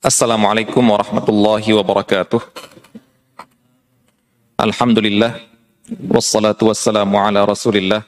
السلام 0.00 0.46
عليكم 0.46 0.90
ورحمة 0.90 1.28
الله 1.28 1.74
وبركاته. 1.74 2.40
الحمد 4.60 4.98
لله 4.98 5.32
والصلاة 6.08 6.56
والسلام 6.62 7.16
على 7.16 7.44
رسول 7.44 7.76
الله 7.76 8.02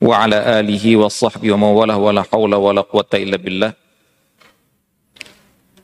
وعلى 0.00 0.38
آله 0.60 0.96
وصحبه 0.96 1.52
ومن 1.52 1.62
والاه 1.76 1.98
ولا 2.00 2.22
حول 2.22 2.54
ولا 2.54 2.80
قوة 2.80 3.12
إلا 3.14 3.36
بالله. 3.36 3.72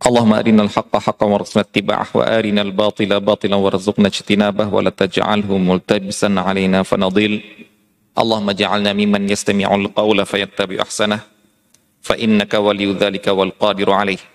اللهم 0.07 0.33
أرنا 0.33 0.63
الحق 0.63 0.97
حقا 0.97 1.27
وارزقنا 1.27 1.63
اتباعه 1.69 2.09
وأرنا 2.15 2.63
الباطل 2.63 3.21
باطلا 3.21 3.57
وارزقنا 3.57 4.09
اجتنابه 4.09 4.67
ولا 4.75 4.91
تجعله 4.91 5.59
ملتبسا 5.59 6.31
علينا 6.37 6.83
فنضل. 6.83 7.41
اللهم 8.19 8.51
اجعلنا 8.51 8.93
ممن 8.93 9.31
يستمع 9.31 9.75
القول 9.75 10.27
فيتبع 10.27 10.83
أحسنه 10.83 11.21
فإنك 12.01 12.55
ولي 12.55 12.93
ذلك 12.93 13.27
والقادر 13.29 13.91
عليه. 13.93 14.34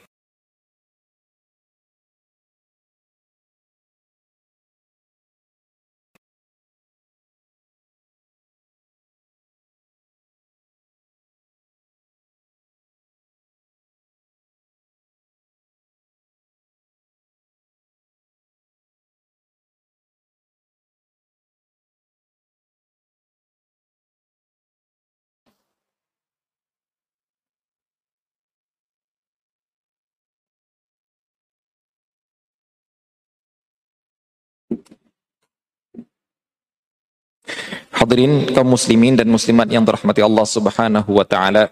Hadirin 38.09 38.49
kaum 38.57 38.73
muslimin 38.73 39.13
dan 39.13 39.29
muslimat 39.29 39.69
yang 39.69 39.85
dirahmati 39.85 40.25
Allah 40.25 40.41
Subhanahu 40.41 41.13
wa 41.13 41.21
taala. 41.21 41.69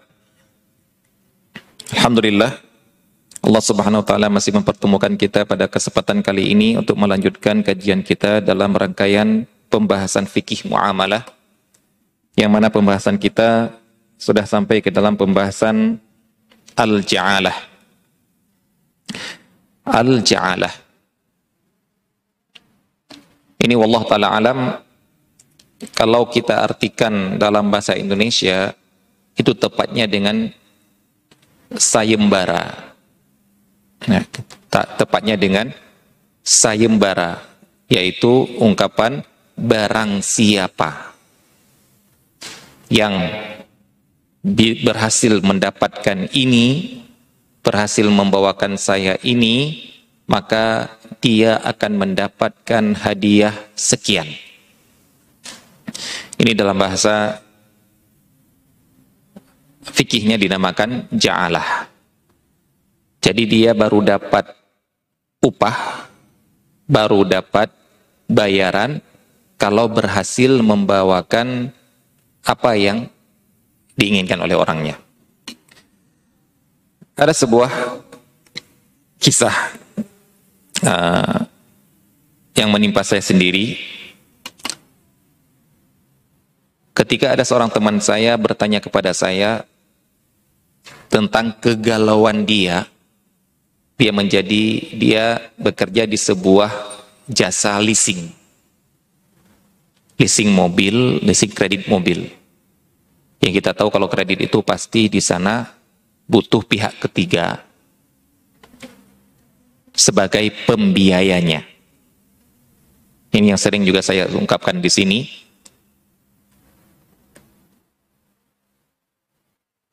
Alhamdulillah 1.90 2.62
Allah 3.42 3.58
Subhanahu 3.58 3.98
wa 3.98 4.06
taala 4.06 4.30
masih 4.30 4.54
mempertemukan 4.54 5.18
kita 5.18 5.42
pada 5.42 5.66
kesempatan 5.66 6.22
kali 6.22 6.54
ini 6.54 6.78
untuk 6.78 6.94
melanjutkan 6.94 7.66
kajian 7.66 8.06
kita 8.06 8.38
dalam 8.38 8.70
rangkaian 8.70 9.50
pembahasan 9.66 10.30
fikih 10.30 10.70
muamalah 10.70 11.26
yang 12.38 12.54
mana 12.54 12.70
pembahasan 12.70 13.18
kita 13.18 13.74
sudah 14.14 14.46
sampai 14.46 14.78
ke 14.78 14.94
dalam 14.94 15.18
pembahasan 15.18 15.98
al-ja'alah. 16.78 17.58
Al-ja'alah. 19.90 20.74
Ini 23.58 23.74
wallah 23.74 24.06
taala 24.06 24.30
alam 24.38 24.86
kalau 25.94 26.26
kita 26.26 26.66
artikan 26.66 27.38
dalam 27.38 27.70
bahasa 27.70 27.94
Indonesia 27.94 28.74
itu 29.38 29.54
tepatnya 29.54 30.10
dengan 30.10 30.50
sayembara. 31.70 32.94
Nah, 34.10 34.22
tepatnya 34.98 35.38
dengan 35.38 35.70
sayembara 36.42 37.38
yaitu 37.86 38.46
ungkapan 38.58 39.22
barang 39.54 40.22
siapa 40.22 41.14
yang 42.90 43.14
berhasil 44.82 45.44
mendapatkan 45.44 46.30
ini, 46.32 46.98
berhasil 47.62 48.06
membawakan 48.06 48.80
saya 48.80 49.20
ini, 49.22 49.88
maka 50.24 50.88
dia 51.20 51.60
akan 51.62 51.92
mendapatkan 52.00 52.84
hadiah 52.96 53.54
sekian. 53.76 54.47
Ini 56.38 56.52
dalam 56.54 56.78
bahasa 56.78 57.38
fikihnya 59.82 60.36
dinamakan 60.38 61.08
ja'alah. 61.10 61.88
Jadi 63.18 63.42
dia 63.50 63.74
baru 63.74 64.04
dapat 64.04 64.46
upah, 65.42 66.06
baru 66.86 67.26
dapat 67.26 67.72
bayaran 68.30 69.02
kalau 69.58 69.90
berhasil 69.90 70.62
membawakan 70.62 71.74
apa 72.46 72.70
yang 72.78 73.10
diinginkan 73.98 74.38
oleh 74.38 74.54
orangnya. 74.54 74.96
Ada 77.18 77.34
sebuah 77.34 77.70
kisah 79.18 79.56
uh, 80.86 81.42
yang 82.54 82.70
menimpa 82.70 83.02
saya 83.02 83.18
sendiri 83.18 83.97
Ketika 86.98 87.38
ada 87.38 87.46
seorang 87.46 87.70
teman 87.70 88.02
saya 88.02 88.34
bertanya 88.34 88.82
kepada 88.82 89.14
saya 89.14 89.62
tentang 91.06 91.54
kegalauan 91.62 92.42
dia, 92.42 92.90
dia 93.94 94.10
menjadi 94.10 94.64
dia 94.98 95.38
bekerja 95.54 96.10
di 96.10 96.18
sebuah 96.18 96.74
jasa 97.30 97.78
leasing. 97.78 98.34
Leasing 100.18 100.50
mobil, 100.50 101.22
leasing 101.22 101.54
kredit 101.54 101.86
mobil. 101.86 102.26
Yang 103.38 103.62
kita 103.62 103.78
tahu 103.78 103.94
kalau 103.94 104.10
kredit 104.10 104.50
itu 104.50 104.58
pasti 104.66 105.06
di 105.06 105.22
sana 105.22 105.70
butuh 106.26 106.66
pihak 106.66 106.98
ketiga 106.98 107.62
sebagai 109.94 110.50
pembiayanya. 110.66 111.62
Ini 113.30 113.54
yang 113.54 113.60
sering 113.60 113.86
juga 113.86 114.02
saya 114.02 114.26
ungkapkan 114.26 114.82
di 114.82 114.90
sini 114.90 115.47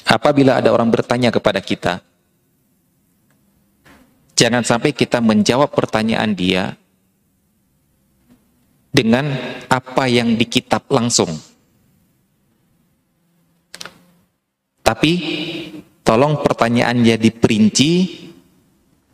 apabila 0.05 0.61
ada 0.61 0.69
orang 0.69 0.89
bertanya 0.93 1.33
kepada 1.33 1.59
kita, 1.59 1.99
jangan 4.37 4.61
sampai 4.61 4.93
kita 4.93 5.19
menjawab 5.19 5.73
pertanyaan 5.73 6.31
dia 6.37 6.77
dengan 8.95 9.35
apa 9.67 10.07
yang 10.07 10.39
di 10.39 10.45
kitab 10.47 10.87
langsung. 10.87 11.33
Tapi 14.85 15.11
tolong 16.05 16.39
pertanyaannya 16.39 17.17
diperinci 17.17 18.23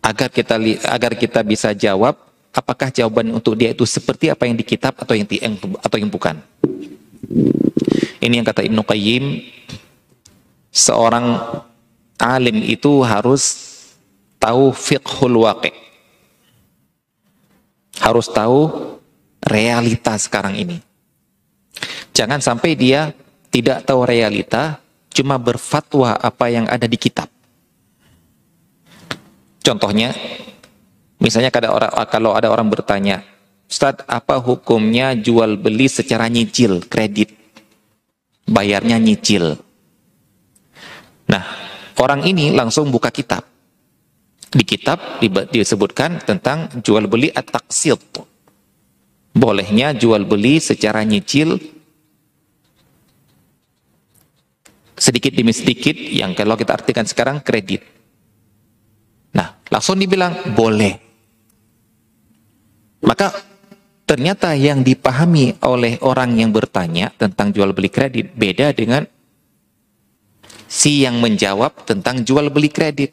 agar 0.04 0.28
kita 0.28 0.60
agar 0.92 1.16
kita 1.16 1.40
bisa 1.48 1.72
jawab 1.72 2.20
apakah 2.52 2.92
jawaban 2.92 3.32
untuk 3.32 3.56
dia 3.56 3.72
itu 3.72 3.88
seperti 3.88 4.28
apa 4.28 4.44
yang 4.46 4.60
di 4.60 4.68
kitab 4.68 5.00
atau 5.00 5.16
yang 5.16 5.26
atau 5.80 5.98
yang 5.98 6.12
bukan. 6.12 6.38
Ini 8.22 8.44
yang 8.44 8.46
kata 8.46 8.62
Ibnu 8.68 8.84
Qayyim 8.86 9.24
seorang 10.72 11.38
alim 12.18 12.64
itu 12.64 13.04
harus 13.04 13.44
tahu 14.40 14.72
fiqhul 14.72 15.44
waqi. 15.44 15.76
Harus 18.02 18.26
tahu 18.32 18.72
realita 19.46 20.18
sekarang 20.18 20.58
ini. 20.58 20.82
Jangan 22.16 22.42
sampai 22.42 22.74
dia 22.74 23.14
tidak 23.52 23.86
tahu 23.86 24.08
realita, 24.08 24.80
cuma 25.12 25.36
berfatwa 25.38 26.16
apa 26.18 26.50
yang 26.50 26.66
ada 26.66 26.88
di 26.88 26.98
kitab. 26.98 27.28
Contohnya, 29.62 30.16
misalnya 31.22 31.54
kalau 32.10 32.34
ada 32.34 32.48
orang 32.50 32.66
bertanya, 32.72 33.22
Ustaz, 33.70 34.04
apa 34.10 34.36
hukumnya 34.42 35.14
jual 35.14 35.56
beli 35.56 35.88
secara 35.88 36.28
nyicil, 36.28 36.84
kredit? 36.90 37.32
Bayarnya 38.50 38.98
nyicil. 38.98 39.56
Nah, 41.32 41.44
orang 41.96 42.28
ini 42.28 42.52
langsung 42.52 42.92
buka 42.92 43.08
kitab. 43.08 43.48
Di 44.52 44.68
kitab 44.68 45.24
disebutkan 45.48 46.20
tentang 46.28 46.68
jual 46.84 47.08
beli 47.08 47.32
at-taqsid. 47.32 48.28
Bolehnya 49.32 49.96
jual 49.96 50.28
beli 50.28 50.60
secara 50.60 51.08
nyicil 51.08 51.56
sedikit 55.00 55.32
demi 55.32 55.56
sedikit 55.56 55.96
yang 55.96 56.36
kalau 56.36 56.60
kita 56.60 56.76
artikan 56.76 57.08
sekarang 57.08 57.40
kredit. 57.40 57.80
Nah, 59.32 59.64
langsung 59.72 59.96
dibilang 59.96 60.52
boleh. 60.52 60.94
Maka 63.08 63.32
ternyata 64.04 64.52
yang 64.54 64.84
dipahami 64.84 65.64
oleh 65.64 65.96
orang 66.04 66.36
yang 66.36 66.52
bertanya 66.52 67.10
tentang 67.16 67.56
jual 67.56 67.72
beli 67.72 67.88
kredit 67.88 68.36
beda 68.36 68.76
dengan 68.76 69.08
si 70.72 71.04
yang 71.04 71.20
menjawab 71.20 71.84
tentang 71.84 72.24
jual 72.24 72.48
beli 72.48 72.72
kredit. 72.72 73.12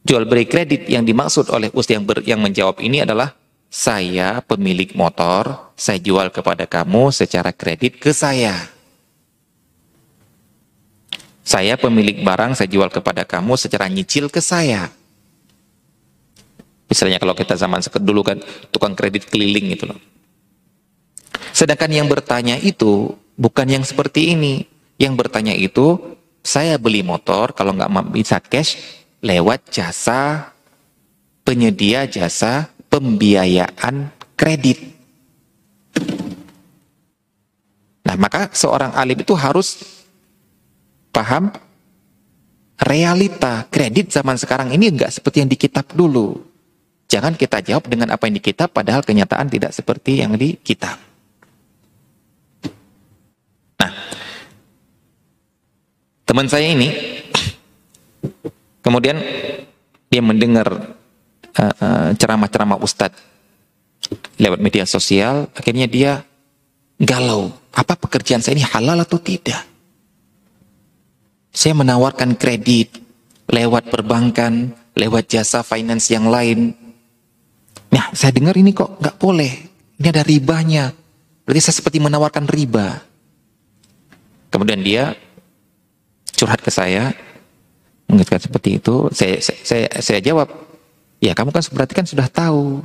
Jual 0.00 0.24
beli 0.24 0.48
kredit 0.48 0.88
yang 0.88 1.04
dimaksud 1.04 1.52
oleh 1.52 1.68
ustaz 1.76 2.00
yang, 2.00 2.08
ber, 2.08 2.24
yang 2.24 2.40
menjawab 2.40 2.80
ini 2.80 3.04
adalah 3.04 3.36
saya 3.68 4.40
pemilik 4.40 4.96
motor, 4.96 5.76
saya 5.76 6.00
jual 6.00 6.32
kepada 6.32 6.64
kamu 6.64 7.12
secara 7.12 7.52
kredit 7.52 8.00
ke 8.00 8.16
saya. 8.16 8.56
Saya 11.44 11.76
pemilik 11.76 12.24
barang, 12.24 12.56
saya 12.56 12.68
jual 12.72 12.88
kepada 12.88 13.28
kamu 13.28 13.60
secara 13.60 13.86
nyicil 13.92 14.32
ke 14.32 14.40
saya. 14.40 14.88
Misalnya 16.88 17.20
kalau 17.20 17.36
kita 17.36 17.56
zaman 17.60 17.84
dulu 18.00 18.24
kan 18.24 18.40
tukang 18.72 18.96
kredit 18.96 19.28
keliling 19.28 19.76
gitu 19.76 19.92
loh. 19.92 20.00
Sedangkan 21.52 21.92
yang 21.92 22.08
bertanya 22.08 22.56
itu 22.56 23.16
bukan 23.36 23.68
yang 23.68 23.84
seperti 23.84 24.32
ini. 24.32 24.64
Yang 25.00 25.14
bertanya 25.18 25.56
itu, 25.56 25.98
saya 26.42 26.74
beli 26.76 27.06
motor 27.06 27.54
kalau 27.54 27.72
nggak 27.72 28.10
bisa 28.10 28.42
cash 28.42 28.78
lewat 29.22 29.70
jasa 29.70 30.50
penyedia 31.46 32.06
jasa 32.10 32.70
pembiayaan 32.90 34.10
kredit. 34.34 34.82
Nah, 38.02 38.18
maka 38.18 38.50
seorang 38.50 38.92
alim 38.98 39.22
itu 39.22 39.32
harus 39.38 39.78
paham 41.14 41.54
realita 42.82 43.70
kredit 43.70 44.10
zaman 44.10 44.34
sekarang 44.34 44.74
ini 44.74 44.90
enggak 44.90 45.14
seperti 45.14 45.46
yang 45.46 45.50
di 45.50 45.58
kitab 45.58 45.86
dulu. 45.94 46.42
Jangan 47.06 47.38
kita 47.38 47.62
jawab 47.62 47.86
dengan 47.86 48.10
apa 48.10 48.26
yang 48.26 48.40
di 48.40 48.44
kitab 48.44 48.74
padahal 48.74 49.06
kenyataan 49.06 49.46
tidak 49.46 49.70
seperti 49.76 50.24
yang 50.24 50.34
di 50.34 50.58
kitab. 50.58 50.96
Nah, 53.78 53.92
teman 56.28 56.46
saya 56.48 56.70
ini 56.70 56.90
kemudian 58.82 59.18
dia 60.12 60.22
mendengar 60.22 60.96
uh, 61.56 61.74
uh, 61.80 62.08
ceramah-ceramah 62.16 62.78
ustadz 62.80 63.32
lewat 64.36 64.58
media 64.60 64.84
sosial, 64.84 65.48
akhirnya 65.54 65.86
dia 65.86 66.12
galau 66.98 67.52
apa 67.72 67.96
pekerjaan 67.96 68.44
saya 68.44 68.58
ini 68.60 68.66
halal 68.66 69.00
atau 69.00 69.16
tidak? 69.16 69.64
Saya 71.52 71.76
menawarkan 71.76 72.36
kredit 72.36 72.96
lewat 73.48 73.92
perbankan, 73.92 74.72
lewat 74.96 75.28
jasa 75.28 75.60
finance 75.60 76.08
yang 76.08 76.28
lain. 76.28 76.72
Nah, 77.92 78.08
saya 78.16 78.32
dengar 78.32 78.56
ini 78.56 78.72
kok 78.72 79.00
nggak 79.00 79.16
boleh. 79.20 79.52
Ini 80.00 80.06
ada 80.08 80.24
ribanya. 80.24 80.88
Berarti 81.44 81.60
saya 81.60 81.76
seperti 81.76 82.00
menawarkan 82.00 82.48
riba. 82.48 83.04
Kemudian 84.48 84.80
dia 84.80 85.12
curhat 86.42 86.58
ke 86.58 86.74
saya, 86.74 87.14
mengatakan 88.10 88.42
seperti 88.42 88.82
itu. 88.82 89.06
Saya, 89.14 89.38
saya, 89.38 89.58
saya, 89.62 89.86
saya 90.02 90.18
jawab, 90.18 90.50
ya 91.22 91.38
kamu 91.38 91.54
kan 91.54 91.62
berarti 91.70 91.94
kan 91.94 92.06
sudah 92.10 92.26
tahu. 92.26 92.82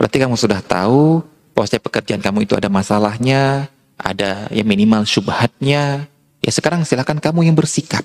Berarti 0.00 0.16
kamu 0.16 0.32
sudah 0.40 0.64
tahu 0.64 1.20
bahwasanya 1.52 1.84
pekerjaan 1.84 2.22
kamu 2.24 2.48
itu 2.48 2.56
ada 2.56 2.72
masalahnya, 2.72 3.68
ada 4.00 4.48
yang 4.48 4.64
minimal 4.64 5.04
syubhatnya, 5.04 6.08
ya 6.40 6.50
sekarang 6.50 6.88
silakan 6.88 7.20
kamu 7.20 7.52
yang 7.52 7.56
bersikap. 7.56 8.00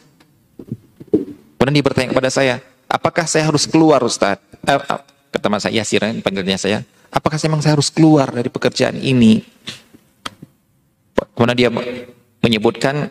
Kemudian 1.56 1.81
dia 1.81 1.86
bertanya 1.88 2.12
kepada 2.12 2.27
saya, 2.27 2.59
apakah 2.91 3.24
saya 3.25 3.48
harus 3.48 3.63
keluar 3.63 4.03
Ustaz? 4.03 4.44
Eh, 4.68 4.75
eh 4.75 5.00
kata 5.31 5.48
mas 5.48 5.63
saya, 5.63 5.80
Yasir, 5.80 6.03
panggilnya 6.19 6.59
saya, 6.59 6.83
apakah 7.09 7.39
memang 7.48 7.63
saya 7.63 7.80
harus 7.80 7.88
keluar 7.88 8.27
dari 8.27 8.51
pekerjaan 8.51 9.00
ini? 9.00 9.39
Kemudian 11.33 11.56
dia 11.56 11.71
menyebutkan 12.44 13.07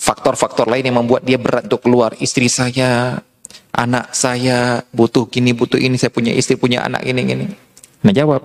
faktor-faktor 0.00 0.66
uh, 0.66 0.70
lain 0.76 0.84
yang 0.90 0.98
membuat 1.02 1.22
dia 1.22 1.38
berat 1.38 1.66
untuk 1.70 1.84
keluar. 1.84 2.14
Istri 2.18 2.48
saya 2.50 3.20
anak 3.74 4.12
saya 4.12 4.82
butuh 4.90 5.26
gini, 5.30 5.54
butuh 5.54 5.78
ini, 5.78 5.96
saya 5.96 6.10
punya 6.12 6.34
istri, 6.34 6.58
punya 6.58 6.84
anak 6.84 7.06
ini, 7.06 7.20
ini. 7.22 7.46
Nah 8.04 8.12
jawab. 8.12 8.42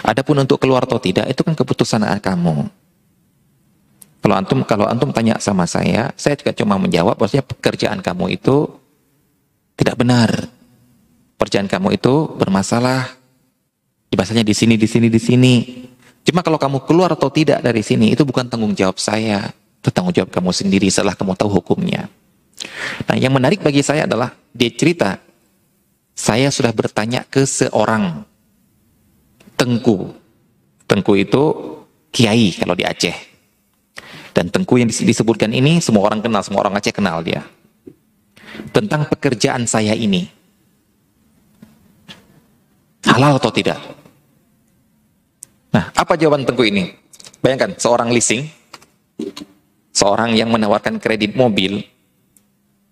Adapun 0.00 0.42
untuk 0.42 0.58
keluar 0.58 0.88
atau 0.88 0.98
tidak, 0.98 1.28
itu 1.28 1.44
kan 1.44 1.54
keputusan 1.54 2.02
kamu. 2.18 2.66
Kalau 4.20 4.34
antum 4.36 4.60
kalau 4.68 4.84
antum 4.84 5.10
tanya 5.16 5.40
sama 5.40 5.64
saya, 5.64 6.12
saya 6.16 6.36
juga 6.36 6.52
cuma 6.52 6.76
menjawab 6.76 7.16
bahwasanya 7.16 7.44
pekerjaan 7.44 8.00
kamu 8.04 8.36
itu 8.36 8.68
tidak 9.80 9.96
benar. 9.96 10.28
Pekerjaan 11.40 11.68
kamu 11.68 11.96
itu 11.96 12.28
bermasalah. 12.36 13.16
Bahasanya 14.12 14.44
di 14.44 14.52
sini, 14.52 14.76
di 14.76 14.84
sini, 14.84 15.08
di 15.08 15.20
sini. 15.22 15.54
Cuma 16.24 16.44
kalau 16.44 16.60
kamu 16.60 16.84
keluar 16.84 17.10
atau 17.16 17.32
tidak 17.32 17.64
dari 17.64 17.80
sini, 17.80 18.12
itu 18.12 18.22
bukan 18.28 18.46
tanggung 18.46 18.76
jawab 18.76 19.00
saya. 19.00 19.50
Itu 19.80 19.88
tanggung 19.88 20.12
jawab 20.12 20.28
kamu 20.28 20.52
sendiri 20.52 20.86
setelah 20.92 21.16
kamu 21.16 21.32
tahu 21.34 21.48
hukumnya. 21.60 22.12
Nah, 23.08 23.16
yang 23.16 23.32
menarik 23.32 23.64
bagi 23.64 23.80
saya 23.80 24.04
adalah 24.04 24.36
dia 24.52 24.68
cerita, 24.68 25.16
saya 26.12 26.52
sudah 26.52 26.68
bertanya 26.76 27.24
ke 27.24 27.48
seorang 27.48 28.20
tengku. 29.56 30.12
Tengku 30.84 31.12
itu 31.16 31.42
kiai 32.12 32.52
kalau 32.52 32.76
di 32.76 32.84
Aceh. 32.84 33.16
Dan 34.36 34.52
tengku 34.52 34.76
yang 34.78 34.92
disebutkan 34.92 35.50
ini 35.50 35.80
semua 35.80 36.06
orang 36.12 36.20
kenal, 36.20 36.44
semua 36.44 36.68
orang 36.68 36.76
Aceh 36.76 36.92
kenal 36.92 37.24
dia. 37.24 37.40
Tentang 38.76 39.08
pekerjaan 39.08 39.64
saya 39.64 39.96
ini. 39.96 40.28
Halal 43.08 43.40
atau 43.40 43.48
tidak? 43.48 43.80
Nah, 45.70 45.94
apa 45.94 46.18
jawaban 46.18 46.42
tengku 46.42 46.66
ini? 46.66 46.90
Bayangkan, 47.40 47.78
seorang 47.78 48.10
leasing, 48.10 48.46
seorang 49.94 50.34
yang 50.34 50.50
menawarkan 50.50 50.98
kredit 50.98 51.38
mobil, 51.38 51.80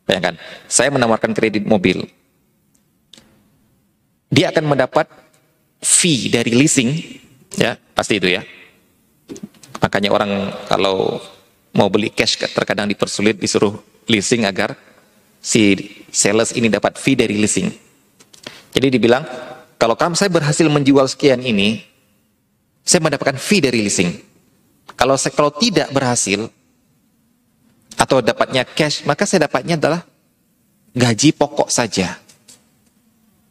Bayangkan, 0.08 0.40
saya 0.64 0.88
menawarkan 0.88 1.36
kredit 1.36 1.68
mobil. 1.68 2.08
Dia 4.32 4.48
akan 4.48 4.64
mendapat 4.64 5.04
fee 5.84 6.32
dari 6.32 6.56
leasing, 6.56 6.96
ya 7.60 7.76
pasti 7.92 8.16
itu 8.16 8.32
ya. 8.32 8.40
Makanya 9.84 10.08
orang 10.08 10.48
kalau 10.64 11.20
mau 11.76 11.92
beli 11.92 12.08
cash 12.08 12.40
terkadang 12.40 12.88
dipersulit 12.88 13.36
disuruh 13.36 13.76
leasing 14.08 14.48
agar 14.48 14.72
si 15.44 15.76
sales 16.08 16.56
ini 16.56 16.72
dapat 16.72 16.96
fee 16.96 17.12
dari 17.12 17.36
leasing. 17.36 17.68
Jadi 18.72 18.88
dibilang, 18.88 19.28
kalau 19.76 19.92
kamu 19.92 20.16
saya 20.16 20.32
berhasil 20.32 20.64
menjual 20.72 21.04
sekian 21.04 21.44
ini, 21.44 21.84
saya 22.88 23.04
mendapatkan 23.04 23.36
fee 23.36 23.60
dari 23.60 23.84
leasing. 23.84 24.16
Kalau 24.96 25.20
saya 25.20 25.36
kalau 25.36 25.52
tidak 25.52 25.92
berhasil, 25.92 26.48
atau 27.98 28.22
dapatnya 28.22 28.62
cash, 28.62 29.02
maka 29.04 29.26
saya 29.26 29.50
dapatnya 29.50 29.76
adalah 29.76 30.00
gaji 30.94 31.34
pokok 31.34 31.68
saja. 31.68 32.16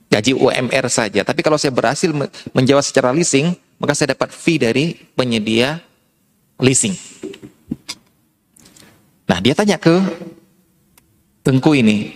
Gaji 0.07 0.33
UMR 0.33 0.87
saja. 0.87 1.21
Tapi 1.21 1.43
kalau 1.43 1.59
saya 1.59 1.75
berhasil 1.75 2.09
menjawab 2.55 2.81
secara 2.81 3.11
leasing, 3.11 3.51
maka 3.77 3.93
saya 3.93 4.15
dapat 4.15 4.31
fee 4.31 4.57
dari 4.57 4.95
penyedia 5.13 5.83
leasing. 6.63 6.95
Nah, 9.27 9.37
dia 9.43 9.53
tanya 9.53 9.75
ke 9.75 9.99
Tengku 11.43 11.75
ini, 11.75 12.11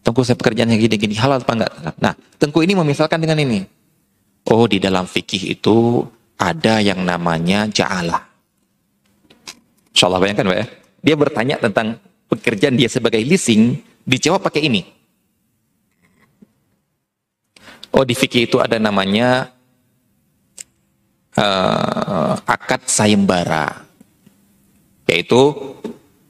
Tengku 0.00 0.24
saya 0.24 0.36
pekerjaannya 0.40 0.80
gini-gini, 0.80 1.12
halal 1.20 1.44
apa 1.44 1.52
enggak? 1.52 1.72
Nah, 2.00 2.16
Tengku 2.40 2.64
ini 2.64 2.72
memisalkan 2.72 3.20
dengan 3.20 3.36
ini. 3.36 3.68
Oh, 4.48 4.64
di 4.64 4.80
dalam 4.80 5.04
fikih 5.04 5.52
itu 5.52 6.08
ada 6.40 6.80
yang 6.80 7.04
namanya 7.04 7.68
ja'alah. 7.68 8.24
Insya 9.92 10.08
Allah 10.08 10.20
bayangkan 10.24 10.48
Pak 10.48 10.56
ya. 10.56 10.66
Dia 11.04 11.14
bertanya 11.20 11.56
tentang 11.60 12.00
pekerjaan 12.32 12.80
dia 12.80 12.88
sebagai 12.88 13.20
leasing, 13.20 13.76
dijawab 14.08 14.40
pakai 14.40 14.64
ini. 14.64 14.82
Oh 17.92 18.06
di 18.08 18.16
fikih 18.16 18.48
itu 18.48 18.56
ada 18.56 18.80
namanya 18.80 19.52
uh, 21.36 22.40
akad 22.48 22.88
sayembara. 22.88 23.84
Yaitu 25.10 25.52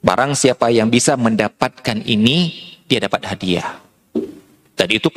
barang 0.00 0.32
siapa 0.34 0.72
yang 0.72 0.88
bisa 0.88 1.14
mendapatkan 1.14 2.00
ini, 2.02 2.50
dia 2.88 2.98
dapat 2.98 3.28
hadiah. 3.28 3.78
Dan 4.72 4.88
itu 4.88 5.12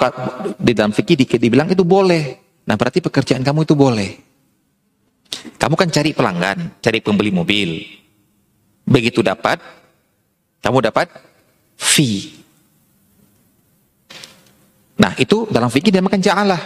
di 0.59 0.75
dalam 0.75 0.91
fikih 0.91 1.15
dibilang 1.39 1.71
itu 1.71 1.87
boleh. 1.87 2.43
Nah 2.67 2.75
berarti 2.75 2.99
pekerjaan 2.99 3.41
kamu 3.41 3.63
itu 3.63 3.73
boleh. 3.79 4.32
Kamu 5.57 5.75
kan 5.75 5.89
cari 5.89 6.11
pelanggan, 6.11 6.79
cari 6.83 6.99
pembeli 6.99 7.31
mobil. 7.31 7.69
Begitu 8.83 9.23
dapat, 9.23 9.59
kamu 10.59 10.79
dapat 10.83 11.07
fee. 11.79 12.43
Nah, 14.99 15.15
itu 15.17 15.49
dalam 15.49 15.67
fikih 15.67 15.91
dia 15.91 16.03
makan 16.03 16.21
ja'alah. 16.21 16.61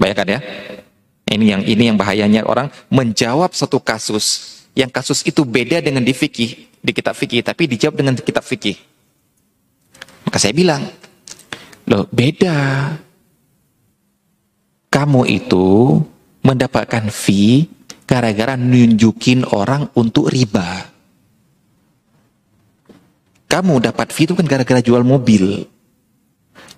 Bayangkan 0.00 0.38
ya. 0.38 0.40
Ini 1.26 1.44
yang 1.44 1.62
ini 1.66 1.82
yang 1.90 1.98
bahayanya 1.98 2.46
orang 2.46 2.70
menjawab 2.86 3.50
satu 3.50 3.82
kasus 3.82 4.56
yang 4.76 4.92
kasus 4.92 5.24
itu 5.24 5.40
beda 5.42 5.80
dengan 5.80 6.04
di 6.04 6.12
fikih, 6.12 6.68
di 6.84 6.92
kitab 6.92 7.16
fikih, 7.16 7.40
tapi 7.40 7.64
dijawab 7.64 7.96
dengan 7.96 8.12
kitab 8.12 8.44
fikih. 8.44 8.76
Maka 10.28 10.36
saya 10.36 10.52
bilang, 10.52 10.84
loh 11.88 12.04
beda. 12.12 12.92
Kamu 14.96 15.28
itu 15.28 16.00
mendapatkan 16.40 17.12
fee 17.12 17.68
gara-gara 18.08 18.56
nunjukin 18.56 19.44
orang 19.44 19.92
untuk 19.92 20.32
riba. 20.32 20.88
Kamu 23.44 23.76
dapat 23.84 24.08
fee 24.08 24.24
itu 24.24 24.32
kan 24.32 24.48
gara-gara 24.48 24.80
jual 24.80 25.04
mobil. 25.04 25.68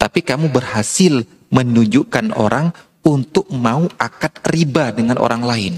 Tapi 0.03 0.27
kamu 0.27 0.51
berhasil 0.51 1.23
menunjukkan 1.55 2.35
orang 2.35 2.75
untuk 3.07 3.47
mau 3.55 3.87
akad 4.03 4.35
riba 4.51 4.91
dengan 4.91 5.23
orang 5.23 5.47
lain. 5.47 5.75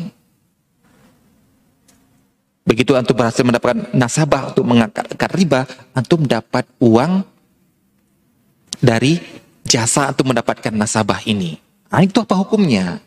Begitu 2.64 2.96
antum 2.96 3.20
berhasil 3.20 3.44
mendapatkan 3.44 3.92
nasabah 3.92 4.56
untuk 4.56 4.64
mengangkat 4.64 5.30
riba, 5.36 5.68
antum 5.92 6.24
dapat 6.24 6.64
uang 6.80 7.20
dari 8.80 9.20
jasa 9.60 10.08
antum 10.08 10.32
mendapatkan 10.32 10.72
nasabah 10.72 11.20
ini. 11.28 11.69
Nah, 11.90 12.00
itu 12.06 12.22
apa 12.22 12.38
hukumnya? 12.38 13.02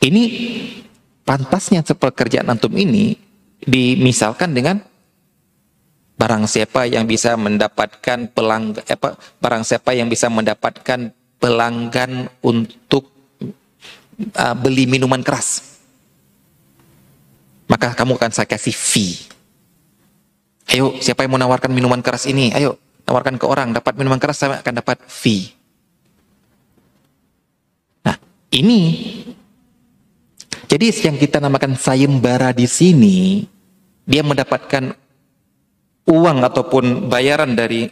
Ini 0.00 0.22
pantasnya 1.28 1.84
pekerjaan 1.84 2.48
antum 2.48 2.72
ini 2.72 3.18
dimisalkan 3.60 4.56
dengan 4.56 4.80
barang 6.16 6.44
siapa 6.48 6.88
yang 6.88 7.04
bisa 7.04 7.36
mendapatkan 7.36 8.30
pelanggan 8.32 8.82
apa 8.82 9.18
barang 9.38 9.62
siapa 9.66 9.94
yang 9.94 10.08
bisa 10.08 10.30
mendapatkan 10.30 11.14
pelanggan 11.38 12.30
untuk 12.42 13.10
uh, 14.34 14.54
beli 14.58 14.86
minuman 14.86 15.22
keras 15.22 15.78
maka 17.68 17.92
kamu 17.92 18.16
akan 18.16 18.32
saya 18.32 18.48
kasih 18.48 18.72
fee. 18.72 19.14
Ayo, 20.72 20.96
siapa 21.04 21.24
yang 21.24 21.36
mau 21.36 21.40
nawarkan 21.40 21.68
minuman 21.68 22.00
keras 22.00 22.24
ini? 22.24 22.48
Ayo, 22.56 22.80
nawarkan 23.04 23.36
ke 23.36 23.44
orang, 23.44 23.76
dapat 23.76 23.96
minuman 24.00 24.16
keras 24.16 24.40
saya 24.40 24.60
akan 24.64 24.74
dapat 24.80 25.04
fee. 25.04 25.52
Ini 28.48 28.80
jadi 30.68 30.92
yang 30.92 31.16
kita 31.16 31.40
namakan 31.40 31.80
sayembara 31.80 32.52
di 32.52 32.68
sini, 32.68 33.40
dia 34.04 34.20
mendapatkan 34.20 34.92
uang 36.04 36.38
ataupun 36.44 37.08
bayaran 37.08 37.56
dari 37.56 37.88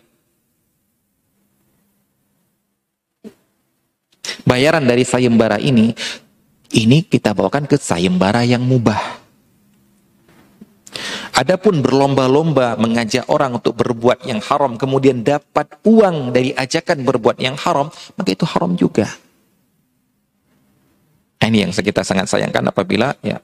bayaran 4.45 4.85
dari 4.85 5.09
sayembara 5.09 5.57
ini, 5.57 5.97
ini 6.77 6.99
kita 7.01 7.33
bawakan 7.33 7.65
ke 7.65 7.81
sayembara 7.81 8.45
yang 8.45 8.61
mubah. 8.61 9.25
Adapun 11.37 11.85
berlomba-lomba 11.85 12.77
mengajak 12.81 13.29
orang 13.29 13.57
untuk 13.57 13.77
berbuat 13.77 14.25
yang 14.25 14.41
haram 14.41 14.77
kemudian 14.81 15.21
dapat 15.21 15.69
uang 15.85 16.33
dari 16.33 16.53
ajakan 16.53 17.05
berbuat 17.05 17.41
yang 17.41 17.57
haram, 17.57 17.89
maka 18.17 18.31
itu 18.33 18.45
haram 18.49 18.73
juga. 18.77 19.09
Nah, 21.37 21.47
ini 21.53 21.67
yang 21.67 21.73
kita 21.73 22.03
sangat 22.03 22.27
sayangkan 22.31 22.65
apabila 22.73 23.13
ya 23.21 23.39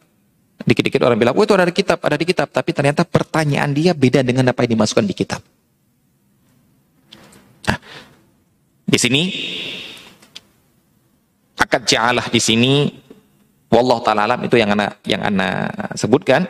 dikit-dikit 0.62 1.02
orang 1.04 1.18
bilang, 1.18 1.34
"Oh, 1.36 1.44
itu 1.44 1.52
ada 1.52 1.66
di 1.66 1.74
kitab, 1.74 1.98
ada 2.02 2.16
di 2.16 2.24
kitab." 2.24 2.48
Tapi 2.48 2.70
ternyata 2.72 3.04
pertanyaan 3.04 3.70
dia 3.74 3.92
beda 3.92 4.24
dengan 4.24 4.48
apa 4.50 4.64
yang 4.64 4.78
dimasukkan 4.78 5.06
di 5.06 5.14
kitab. 5.14 5.40
Nah, 7.68 7.78
di 8.88 8.98
sini 8.98 9.22
akad 11.58 11.82
ja'alah 11.88 12.26
di 12.28 12.40
sini 12.42 12.72
wallah 13.72 14.02
taala 14.04 14.28
alam 14.28 14.40
itu 14.44 14.60
yang 14.60 14.76
anak 14.76 15.00
yang 15.08 15.22
anak 15.24 15.96
sebutkan 15.96 16.44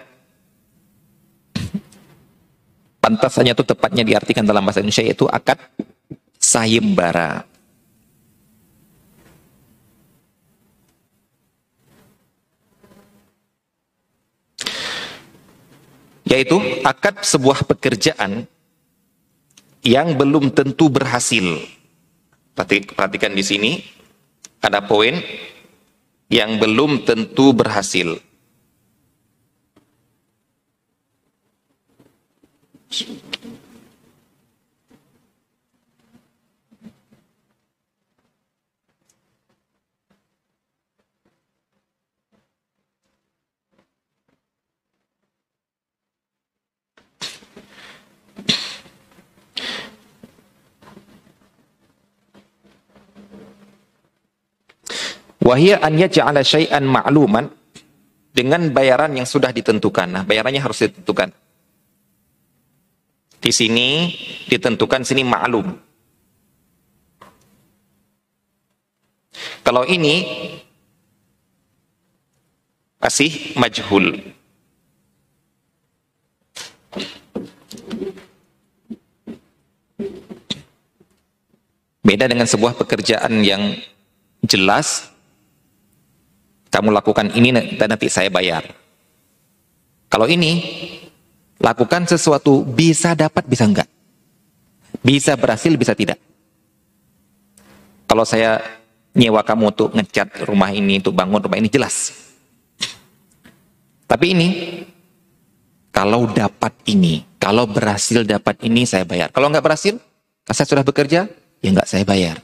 pantasnya 3.02 3.54
itu 3.54 3.66
tepatnya 3.66 4.06
diartikan 4.06 4.46
dalam 4.46 4.62
bahasa 4.62 4.78
Indonesia 4.78 5.02
yaitu 5.02 5.26
akad 5.26 5.58
sayembara. 6.38 7.46
Yaitu 16.32 16.56
akad 16.80 17.20
sebuah 17.20 17.68
pekerjaan 17.68 18.48
yang 19.84 20.16
belum 20.16 20.48
tentu 20.56 20.88
berhasil. 20.88 21.44
Perhatikan 22.56 23.36
di 23.36 23.44
sini 23.44 23.84
ada 24.64 24.80
poin 24.80 25.20
yang 26.32 26.56
belum 26.56 27.04
tentu 27.04 27.52
berhasil. 27.52 28.16
Wahia 55.42 55.82
an 55.82 55.98
yaj'ala 55.98 56.46
syai'an 56.46 56.86
ma'luman 56.86 57.50
dengan 58.30 58.70
bayaran 58.70 59.12
yang 59.12 59.26
sudah 59.26 59.50
ditentukan. 59.50 60.08
Nah, 60.08 60.22
bayarannya 60.22 60.62
harus 60.62 60.86
ditentukan. 60.86 61.34
Di 63.42 63.50
sini 63.50 64.14
ditentukan 64.46 65.02
sini 65.02 65.26
maklum. 65.26 65.74
Kalau 69.66 69.82
ini 69.82 70.22
masih 73.02 73.58
majhul. 73.58 74.14
Beda 82.02 82.30
dengan 82.30 82.46
sebuah 82.46 82.78
pekerjaan 82.78 83.42
yang 83.42 83.74
jelas 84.46 85.11
kamu 86.72 86.88
lakukan 86.88 87.36
ini 87.36 87.76
dan 87.76 87.92
nanti 87.92 88.08
saya 88.08 88.32
bayar. 88.32 88.64
Kalau 90.08 90.24
ini 90.28 90.50
Lakukan 91.62 92.10
sesuatu 92.10 92.66
bisa 92.66 93.14
dapat, 93.14 93.46
bisa 93.46 93.62
enggak. 93.62 93.86
Bisa 94.98 95.38
berhasil, 95.38 95.70
bisa 95.78 95.94
tidak. 95.94 96.18
Kalau 98.10 98.26
saya 98.26 98.58
nyewa 99.14 99.46
kamu 99.46 99.70
untuk 99.70 99.94
ngecat 99.94 100.42
rumah 100.50 100.74
ini, 100.74 100.98
untuk 100.98 101.14
bangun 101.14 101.38
rumah 101.38 101.54
ini, 101.62 101.70
jelas. 101.70 102.18
Tapi 104.10 104.34
ini, 104.34 104.48
kalau 105.94 106.26
dapat 106.26 106.74
ini, 106.90 107.22
kalau 107.38 107.70
berhasil 107.70 108.26
dapat 108.26 108.58
ini, 108.66 108.82
saya 108.82 109.06
bayar. 109.06 109.30
Kalau 109.30 109.46
enggak 109.46 109.62
berhasil, 109.62 110.02
saya 110.50 110.66
sudah 110.66 110.82
bekerja, 110.82 111.30
ya 111.62 111.68
enggak 111.70 111.86
saya 111.86 112.02
bayar. 112.02 112.42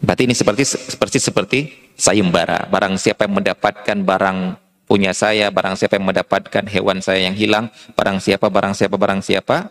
Berarti 0.00 0.24
ini 0.24 0.32
seperti 0.32 0.64
seperti 0.64 1.18
seperti 1.20 1.58
sayembara. 1.98 2.70
Barang 2.70 2.94
siapa 2.94 3.26
yang 3.26 3.42
mendapatkan 3.42 3.98
barang 4.06 4.38
punya 4.86 5.12
saya, 5.12 5.50
barang 5.50 5.76
siapa 5.76 5.98
yang 6.00 6.06
mendapatkan 6.08 6.64
hewan 6.70 7.02
saya 7.02 7.28
yang 7.28 7.36
hilang, 7.36 7.68
barang 7.92 8.22
siapa, 8.22 8.48
barang 8.48 8.72
siapa, 8.72 8.96
barang 8.96 9.20
siapa, 9.20 9.68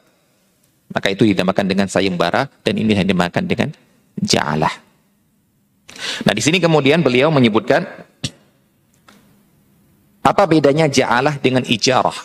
maka 0.93 1.07
itu 1.10 1.25
dinamakan 1.25 1.65
dengan 1.65 1.88
sayembara 1.89 2.51
dan 2.62 2.75
ini 2.77 2.93
dinamakan 2.93 3.43
dengan 3.48 3.72
ja'alah. 4.19 4.74
Nah, 6.27 6.34
di 6.36 6.43
sini 6.43 6.62
kemudian 6.62 7.01
beliau 7.01 7.34
menyebutkan 7.34 7.88
apa 10.22 10.43
bedanya 10.46 10.86
ja'alah 10.86 11.39
dengan 11.39 11.63
ijarah? 11.65 12.19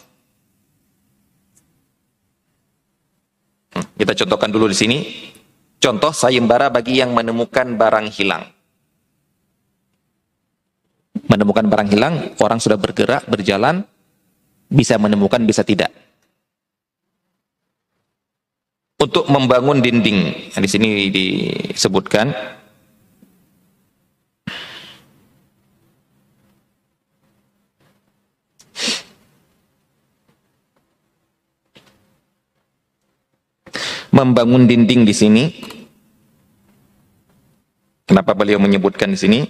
Hmm, 3.73 3.87
kita 3.97 4.12
contohkan 4.26 4.50
dulu 4.52 4.68
di 4.68 4.76
sini. 4.76 4.99
Contoh 5.82 6.14
sayembara 6.14 6.71
bagi 6.71 7.02
yang 7.02 7.11
menemukan 7.11 7.75
barang 7.75 8.06
hilang 8.14 8.47
menemukan 11.33 11.65
barang 11.65 11.89
hilang, 11.89 12.15
orang 12.45 12.61
sudah 12.61 12.77
bergerak, 12.77 13.25
berjalan, 13.25 13.89
bisa 14.69 15.01
menemukan, 15.01 15.41
bisa 15.49 15.65
tidak. 15.65 15.89
Untuk 19.01 19.25
membangun 19.33 19.81
dinding, 19.81 20.53
di 20.53 20.69
sini 20.69 21.09
disebutkan, 21.09 22.37
membangun 34.12 34.69
dinding 34.69 35.09
di 35.09 35.15
sini. 35.17 35.45
Kenapa 38.05 38.37
beliau 38.37 38.61
menyebutkan 38.61 39.09
di 39.09 39.19
sini? 39.19 39.41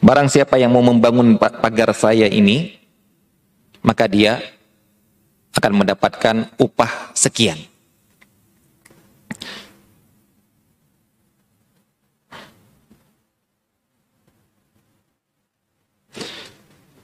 Barang 0.00 0.32
siapa 0.32 0.56
yang 0.56 0.72
mau 0.72 0.80
membangun 0.80 1.36
pagar 1.36 1.92
saya 1.92 2.24
ini, 2.24 2.80
maka 3.84 4.08
dia 4.08 4.40
akan 5.52 5.84
mendapatkan 5.84 6.36
upah 6.56 7.12
sekian. 7.12 7.60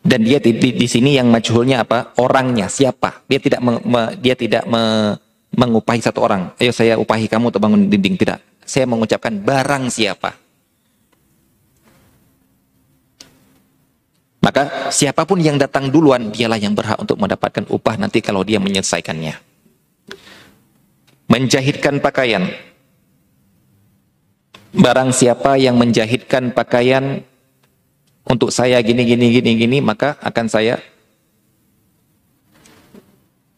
Dan 0.06 0.22
dia 0.22 0.38
di, 0.38 0.54
di, 0.54 0.70
di 0.70 0.86
sini 0.86 1.18
yang 1.18 1.28
majhulnya 1.28 1.82
apa? 1.82 2.14
Orangnya 2.22 2.70
siapa? 2.70 3.26
Dia 3.26 3.42
tidak 3.42 3.58
me, 3.58 3.82
me, 3.82 4.02
dia 4.22 4.38
tidak 4.38 4.62
me, 4.64 5.18
mengupahi 5.50 5.98
satu 5.98 6.22
orang. 6.22 6.54
Ayo 6.62 6.70
saya 6.70 6.94
upahi 6.94 7.26
kamu 7.26 7.50
untuk 7.50 7.60
bangun 7.60 7.90
dinding 7.90 8.14
tidak. 8.14 8.40
saya 8.66 8.82
mengucapkan 8.82 9.30
barang 9.30 9.90
siapa. 9.90 10.45
Maka 14.46 14.94
siapa 14.94 15.26
pun 15.26 15.42
yang 15.42 15.58
datang 15.58 15.90
duluan, 15.90 16.30
dialah 16.30 16.54
yang 16.54 16.70
berhak 16.70 17.02
untuk 17.02 17.18
mendapatkan 17.18 17.66
upah 17.66 17.98
nanti 17.98 18.22
kalau 18.22 18.46
dia 18.46 18.62
menyelesaikannya. 18.62 19.34
Menjahitkan 21.26 21.98
pakaian. 21.98 22.46
Barang 24.70 25.10
siapa 25.10 25.58
yang 25.58 25.74
menjahitkan 25.74 26.54
pakaian 26.54 27.26
untuk 28.22 28.54
saya 28.54 28.78
gini, 28.86 29.02
gini, 29.02 29.34
gini, 29.34 29.58
gini, 29.58 29.78
maka 29.82 30.14
akan 30.22 30.46
saya 30.46 30.78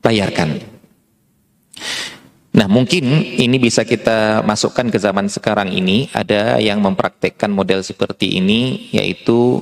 bayarkan. 0.00 0.56
Nah 2.56 2.64
mungkin 2.64 3.28
ini 3.36 3.60
bisa 3.60 3.84
kita 3.84 4.40
masukkan 4.40 4.88
ke 4.88 4.96
zaman 4.96 5.28
sekarang 5.28 5.68
ini, 5.68 6.08
ada 6.16 6.56
yang 6.56 6.80
mempraktekkan 6.80 7.52
model 7.52 7.84
seperti 7.84 8.40
ini, 8.40 8.88
yaitu 8.88 9.60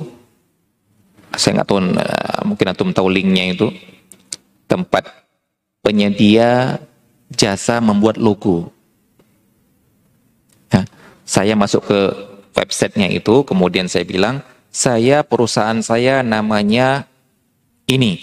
saya 1.35 1.61
nggak 1.61 1.67
tahu 1.67 1.79
uh, 1.83 2.41
mungkin 2.47 2.65
antum 2.71 2.89
tahu 2.95 3.11
linknya 3.11 3.51
itu 3.51 3.67
tempat 4.67 5.07
penyedia 5.81 6.79
jasa 7.31 7.79
membuat 7.79 8.19
logo. 8.19 8.71
Ya, 10.71 10.83
saya 11.23 11.55
masuk 11.55 11.87
ke 11.87 11.99
websitenya 12.55 13.11
itu, 13.11 13.43
kemudian 13.47 13.87
saya 13.87 14.03
bilang, 14.03 14.43
saya 14.71 15.23
perusahaan 15.23 15.79
saya 15.79 16.23
namanya 16.23 17.07
ini, 17.87 18.19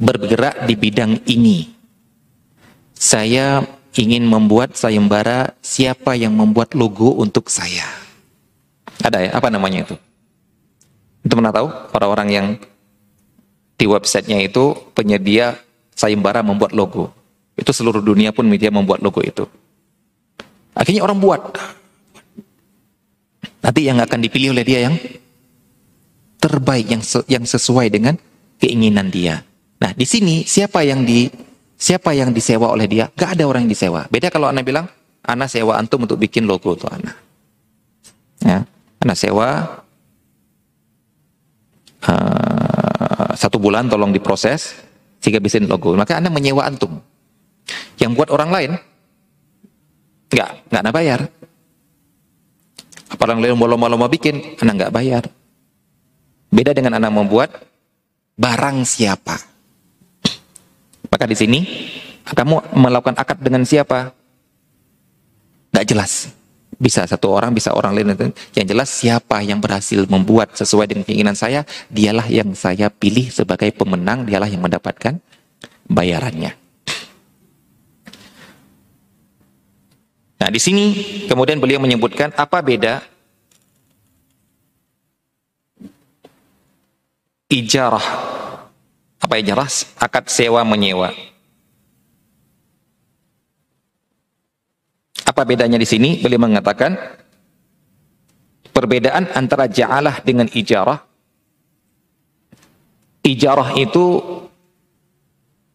bergerak 0.00 0.64
di 0.64 0.74
bidang 0.76 1.20
ini. 1.28 1.68
Saya 2.98 3.62
ingin 3.94 4.26
membuat 4.26 4.74
sayembara 4.74 5.54
siapa 5.62 6.18
yang 6.18 6.34
membuat 6.34 6.74
logo 6.74 7.14
untuk 7.18 7.50
saya. 7.50 7.86
Ada 9.04 9.28
ya, 9.28 9.30
apa 9.36 9.52
namanya 9.52 9.86
itu? 9.86 9.96
Itu 11.22 11.32
pernah 11.34 11.54
tahu 11.54 11.68
orang-orang 11.94 12.28
yang 12.30 12.46
di 13.78 13.86
websitenya 13.86 14.42
itu 14.42 14.74
penyedia 14.94 15.58
sayembara 15.94 16.42
membuat 16.42 16.74
logo. 16.74 17.14
Itu 17.58 17.74
seluruh 17.74 18.02
dunia 18.02 18.30
pun 18.30 18.46
media 18.46 18.70
membuat 18.70 19.02
logo 19.02 19.22
itu. 19.22 19.46
Akhirnya 20.74 21.02
orang 21.02 21.18
buat. 21.18 21.42
Nanti 23.58 23.80
yang 23.82 23.98
akan 23.98 24.18
dipilih 24.22 24.54
oleh 24.54 24.62
dia 24.62 24.86
yang 24.86 24.94
terbaik, 26.38 26.86
yang 26.86 27.02
yang 27.26 27.42
sesuai 27.42 27.90
dengan 27.90 28.14
keinginan 28.62 29.10
dia. 29.10 29.42
Nah, 29.82 29.90
di 29.94 30.06
sini 30.06 30.46
siapa 30.46 30.86
yang 30.86 31.02
di 31.02 31.26
siapa 31.74 32.14
yang 32.14 32.30
disewa 32.30 32.70
oleh 32.70 32.86
dia? 32.86 33.10
Gak 33.14 33.38
ada 33.38 33.46
orang 33.46 33.66
yang 33.66 33.74
disewa. 33.74 34.06
Beda 34.06 34.30
kalau 34.30 34.50
anak 34.50 34.62
bilang, 34.66 34.86
anak 35.26 35.50
sewa 35.50 35.78
antum 35.78 36.06
untuk 36.06 36.18
bikin 36.18 36.46
logo 36.46 36.78
tuh 36.78 36.90
anak. 36.90 37.14
Ya, 38.38 38.62
anak 39.02 39.18
sewa 39.18 39.82
satu 43.38 43.62
bulan 43.62 43.86
tolong 43.86 44.10
diproses 44.10 44.74
sehingga 45.22 45.38
bisa 45.38 45.62
logo. 45.62 45.94
Maka 45.94 46.18
Anda 46.18 46.26
menyewa 46.26 46.66
antum. 46.66 46.98
Yang 48.02 48.10
buat 48.18 48.28
orang 48.34 48.50
lain 48.50 48.70
nggak 50.34 50.50
nggak 50.66 50.80
Anda 50.82 50.90
bayar. 50.90 51.20
Apa 53.08 53.22
orang 53.30 53.40
lain 53.40 53.54
mau 53.54 53.70
lama-lama 53.70 54.10
bikin, 54.10 54.58
Anda 54.58 54.74
nggak 54.74 54.92
bayar. 54.92 55.24
Beda 56.50 56.74
dengan 56.74 56.98
Anda 56.98 57.14
membuat 57.14 57.54
barang 58.34 58.82
siapa. 58.82 59.38
Maka 61.08 61.24
di 61.24 61.36
sini 61.38 61.60
kamu 62.26 62.74
melakukan 62.74 63.16
akad 63.16 63.38
dengan 63.38 63.62
siapa? 63.62 64.10
Nggak 65.72 65.86
jelas. 65.86 66.37
Bisa 66.78 67.02
satu 67.10 67.34
orang, 67.34 67.50
bisa 67.50 67.74
orang 67.74 67.90
lain. 67.90 68.32
Yang 68.54 68.66
jelas 68.70 68.88
siapa 68.88 69.42
yang 69.42 69.58
berhasil 69.58 70.06
membuat 70.06 70.54
sesuai 70.54 70.86
dengan 70.86 71.02
keinginan 71.02 71.34
saya, 71.34 71.66
dialah 71.90 72.30
yang 72.30 72.54
saya 72.54 72.86
pilih 72.86 73.34
sebagai 73.34 73.74
pemenang, 73.74 74.22
dialah 74.22 74.46
yang 74.46 74.62
mendapatkan 74.62 75.18
bayarannya. 75.90 76.54
Nah, 80.38 80.48
di 80.54 80.60
sini 80.62 80.84
kemudian 81.26 81.58
beliau 81.58 81.82
menyebutkan 81.82 82.30
apa 82.38 82.62
beda 82.62 83.02
ijarah. 87.50 88.06
Apa 89.18 89.34
ijarah? 89.42 89.66
Akad 89.98 90.30
sewa 90.30 90.62
menyewa. 90.62 91.10
Apa 95.26 95.42
bedanya 95.42 95.80
di 95.80 95.88
sini? 95.88 96.22
Beliau 96.22 96.42
mengatakan 96.42 96.94
perbedaan 98.70 99.32
antara 99.34 99.66
ja'alah 99.66 100.22
dengan 100.22 100.46
ijarah. 100.52 101.02
Ijarah 103.26 103.76
itu 103.76 104.22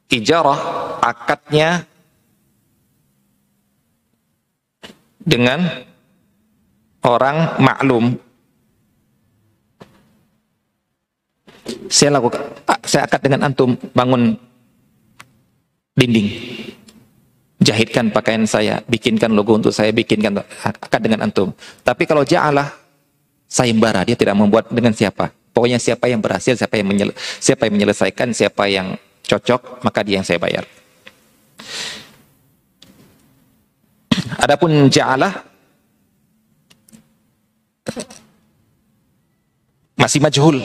ijarah 0.09 0.59
akadnya 1.03 1.85
dengan 5.23 5.63
orang 7.03 7.59
maklum 7.63 8.15
saya 11.87 12.19
lakukan 12.19 12.41
saya 12.83 13.07
akad 13.07 13.21
dengan 13.23 13.47
antum 13.47 13.79
bangun 13.95 14.35
dinding 15.95 16.27
jahitkan 17.63 18.11
pakaian 18.11 18.43
saya, 18.43 18.83
bikinkan 18.85 19.31
logo 19.31 19.55
untuk 19.55 19.71
saya, 19.71 19.95
bikinkan 19.95 20.43
akad 20.67 21.01
dengan 21.01 21.23
antum. 21.23 21.55
Tapi 21.81 22.03
kalau 22.03 22.27
ja'alah 22.27 22.67
sayembara, 23.47 24.03
dia 24.03 24.19
tidak 24.19 24.35
membuat 24.35 24.67
dengan 24.69 24.91
siapa. 24.91 25.31
Pokoknya 25.55 25.79
siapa 25.79 26.11
yang 26.11 26.19
berhasil, 26.19 26.59
siapa 26.59 26.75
yang, 26.75 27.13
siapa 27.39 27.65
yang 27.65 27.73
menyelesaikan, 27.79 28.35
siapa 28.35 28.67
yang 28.67 28.99
cocok, 29.23 29.85
maka 29.87 30.03
dia 30.03 30.19
yang 30.19 30.27
saya 30.27 30.37
bayar. 30.37 30.67
Adapun 34.43 34.91
ja'alah 34.91 35.31
masih 39.95 40.19
majhul. 40.19 40.57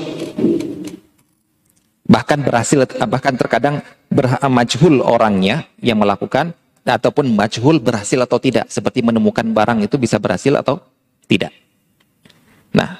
Bahkan 2.08 2.38
berhasil, 2.40 2.88
bahkan 3.04 3.37
terkadang 3.37 3.84
majhul 4.48 5.04
orangnya 5.04 5.68
yang 5.84 6.00
melakukan 6.00 6.56
ataupun 6.96 7.29
majhul 7.37 7.77
berhasil 7.83 8.16
atau 8.24 8.40
tidak. 8.40 8.72
Seperti 8.72 9.05
menemukan 9.05 9.44
barang 9.44 9.85
itu 9.85 10.01
bisa 10.01 10.16
berhasil 10.16 10.57
atau 10.57 10.81
tidak. 11.29 11.53
Nah, 12.72 12.96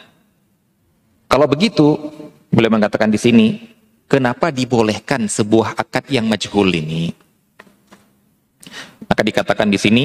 kalau 1.29 1.49
begitu, 1.49 1.97
boleh 2.53 2.69
mengatakan 2.69 3.09
di 3.09 3.17
sini, 3.17 3.47
kenapa 4.05 4.53
dibolehkan 4.53 5.25
sebuah 5.29 5.81
akad 5.81 6.13
yang 6.13 6.29
majhul 6.29 6.69
ini? 6.69 7.13
Maka 9.09 9.23
dikatakan 9.25 9.69
di 9.73 9.79
sini, 9.81 10.05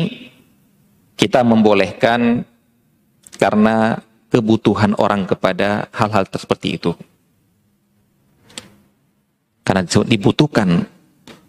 kita 1.19 1.43
membolehkan 1.43 2.43
karena 3.35 3.99
kebutuhan 4.31 4.95
orang 4.95 5.27
kepada 5.27 5.91
hal-hal 5.91 6.23
seperti 6.31 6.79
itu. 6.79 6.91
Karena 9.63 9.87
dibutuhkan, 9.87 10.83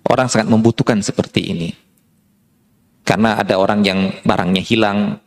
orang 0.07 0.27
sangat 0.31 0.49
membutuhkan 0.49 1.03
seperti 1.03 1.51
ini. 1.51 1.84
Karena 3.05 3.37
ada 3.37 3.61
orang 3.61 3.85
yang 3.85 4.01
barangnya 4.25 4.65
hilang, 4.65 5.21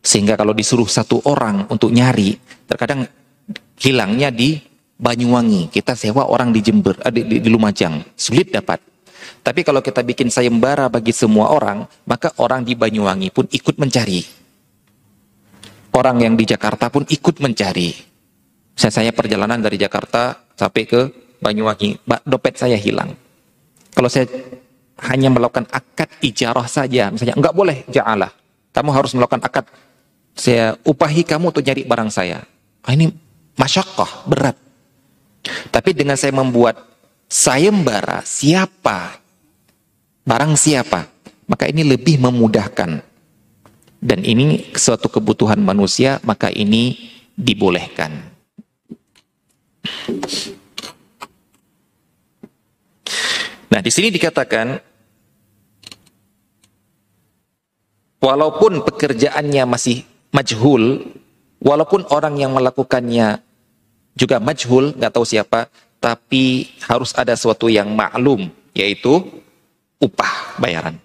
sehingga 0.00 0.40
kalau 0.40 0.56
disuruh 0.56 0.88
satu 0.88 1.20
orang 1.28 1.68
untuk 1.68 1.92
nyari, 1.92 2.32
terkadang 2.64 3.04
hilangnya 3.76 4.32
di 4.32 4.56
Banyuwangi. 4.96 5.68
Kita 5.68 5.92
sewa 5.92 6.24
orang 6.24 6.56
di 6.56 6.64
Jember, 6.64 6.96
eh, 7.04 7.12
di, 7.12 7.22
di, 7.28 7.36
di 7.44 7.48
Lumajang, 7.52 8.16
sulit 8.16 8.48
dapat. 8.48 8.80
Tapi 9.44 9.60
kalau 9.62 9.84
kita 9.84 10.00
bikin 10.00 10.32
sayembara 10.32 10.88
bagi 10.88 11.12
semua 11.12 11.52
orang, 11.52 11.84
maka 12.08 12.32
orang 12.40 12.64
di 12.64 12.72
Banyuwangi 12.72 13.28
pun 13.34 13.44
ikut 13.50 13.76
mencari. 13.76 14.24
Orang 15.92 16.24
yang 16.24 16.34
di 16.38 16.48
Jakarta 16.48 16.88
pun 16.88 17.04
ikut 17.04 17.36
mencari. 17.42 17.92
Saya, 18.76 18.92
saya 19.04 19.10
perjalanan 19.12 19.60
dari 19.60 19.76
Jakarta 19.76 20.38
sampai 20.56 20.82
ke 20.88 21.00
Banyuwangi, 21.42 22.08
dompet 22.24 22.56
saya 22.56 22.80
hilang. 22.80 23.12
Kalau 23.92 24.08
saya 24.08 24.28
hanya 24.96 25.28
melakukan 25.28 25.68
akad 25.68 26.08
ijarah 26.24 26.64
saja, 26.64 27.12
misalnya 27.12 27.36
enggak 27.36 27.52
boleh 27.52 27.84
ja'alah. 27.92 28.32
Kamu 28.72 28.90
harus 28.92 29.12
melakukan 29.12 29.44
akad 29.44 29.64
saya 30.36 30.76
upahi 30.84 31.24
kamu 31.24 31.48
untuk 31.48 31.64
nyari 31.64 31.88
barang 31.88 32.12
saya. 32.12 32.44
Ah, 32.84 32.92
ini 32.92 33.08
masyakkah, 33.56 34.28
berat. 34.28 34.56
Tapi 35.72 35.96
dengan 35.96 36.14
saya 36.20 36.36
membuat 36.36 36.76
sayembara 37.24 38.20
siapa, 38.20 39.16
barang 40.28 40.54
siapa, 40.60 41.08
maka 41.48 41.64
ini 41.66 41.82
lebih 41.88 42.20
memudahkan. 42.20 43.00
Dan 43.96 44.20
ini 44.22 44.76
suatu 44.76 45.08
kebutuhan 45.08 45.58
manusia, 45.58 46.20
maka 46.22 46.52
ini 46.52 47.00
dibolehkan. 47.32 48.12
Nah, 53.66 53.80
di 53.82 53.90
sini 53.90 54.12
dikatakan 54.12 54.78
walaupun 58.20 58.84
pekerjaannya 58.84 59.64
masih 59.68 60.02
majhul, 60.32 61.06
walaupun 61.62 62.04
orang 62.12 62.36
yang 62.36 62.52
melakukannya 62.52 63.40
juga 64.16 64.40
majhul, 64.40 64.96
nggak 64.96 65.12
tahu 65.12 65.26
siapa, 65.28 65.68
tapi 66.00 66.72
harus 66.84 67.12
ada 67.16 67.36
sesuatu 67.36 67.68
yang 67.68 67.92
maklum, 67.92 68.48
yaitu 68.72 69.24
upah 70.00 70.56
bayaran. 70.60 70.96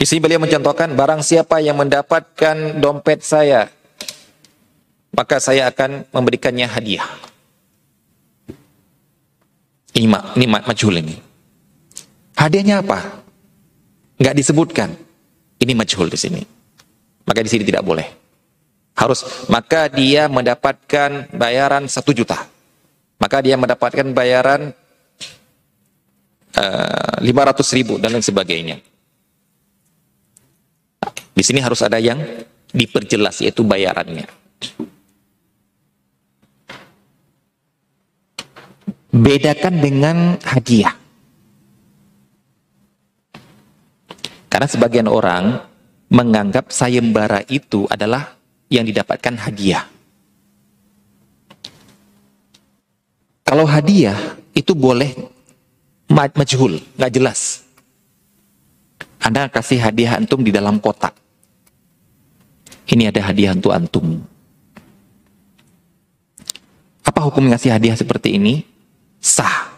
Di 0.00 0.08
sini 0.08 0.24
beliau 0.24 0.40
mencontohkan 0.40 0.96
barang 0.96 1.20
siapa 1.20 1.60
yang 1.60 1.76
mendapatkan 1.76 2.80
dompet 2.80 3.20
saya 3.20 3.68
maka 5.20 5.36
saya 5.42 5.68
akan 5.68 6.08
memberikannya 6.14 6.64
hadiah. 6.64 7.04
Ini, 9.92 10.06
ma 10.08 10.32
ini 10.38 10.46
ma 10.48 10.62
majhul 10.64 11.02
ini. 11.02 11.18
Hadiahnya 12.38 12.80
apa? 12.80 13.20
Enggak 14.16 14.36
disebutkan. 14.38 14.88
Ini 15.60 15.72
majhul 15.76 16.08
di 16.08 16.16
sini. 16.16 16.40
Maka 17.26 17.44
di 17.44 17.50
sini 17.52 17.68
tidak 17.68 17.84
boleh. 17.84 18.06
Harus 18.96 19.26
maka 19.52 19.92
dia 19.92 20.24
mendapatkan 20.30 21.28
bayaran 21.36 21.84
satu 21.84 22.16
juta. 22.16 22.48
Maka 23.20 23.44
dia 23.44 23.60
mendapatkan 23.60 24.08
bayaran 24.16 24.72
uh, 26.56 27.44
ratus 27.44 27.68
ribu 27.76 28.00
dan 28.00 28.16
lain 28.16 28.24
sebagainya. 28.24 28.80
Di 31.40 31.48
sini 31.48 31.64
harus 31.64 31.80
ada 31.80 31.96
yang 31.96 32.20
diperjelas 32.68 33.40
yaitu 33.40 33.64
bayarannya. 33.64 34.28
Bedakan 39.08 39.80
dengan 39.80 40.36
hadiah. 40.44 40.92
Karena 44.52 44.68
sebagian 44.68 45.08
orang 45.08 45.64
menganggap 46.12 46.68
sayembara 46.68 47.40
itu 47.48 47.88
adalah 47.88 48.36
yang 48.68 48.84
didapatkan 48.84 49.40
hadiah. 49.40 49.88
Kalau 53.48 53.64
hadiah 53.64 54.36
itu 54.52 54.76
boleh 54.76 55.16
majhul, 56.12 56.84
nggak 57.00 57.12
jelas. 57.16 57.64
Anda 59.24 59.48
kasih 59.48 59.80
hadiah 59.80 60.20
antum 60.20 60.44
di 60.44 60.52
dalam 60.52 60.76
kotak. 60.76 61.29
Ini 62.90 63.14
ada 63.14 63.22
hadiah 63.22 63.54
untuk 63.54 63.70
antum. 63.70 64.18
Apa 67.06 67.22
hukum 67.22 67.46
ngasih 67.46 67.70
hadiah 67.70 67.94
seperti 67.94 68.34
ini? 68.34 68.66
Sah. 69.22 69.70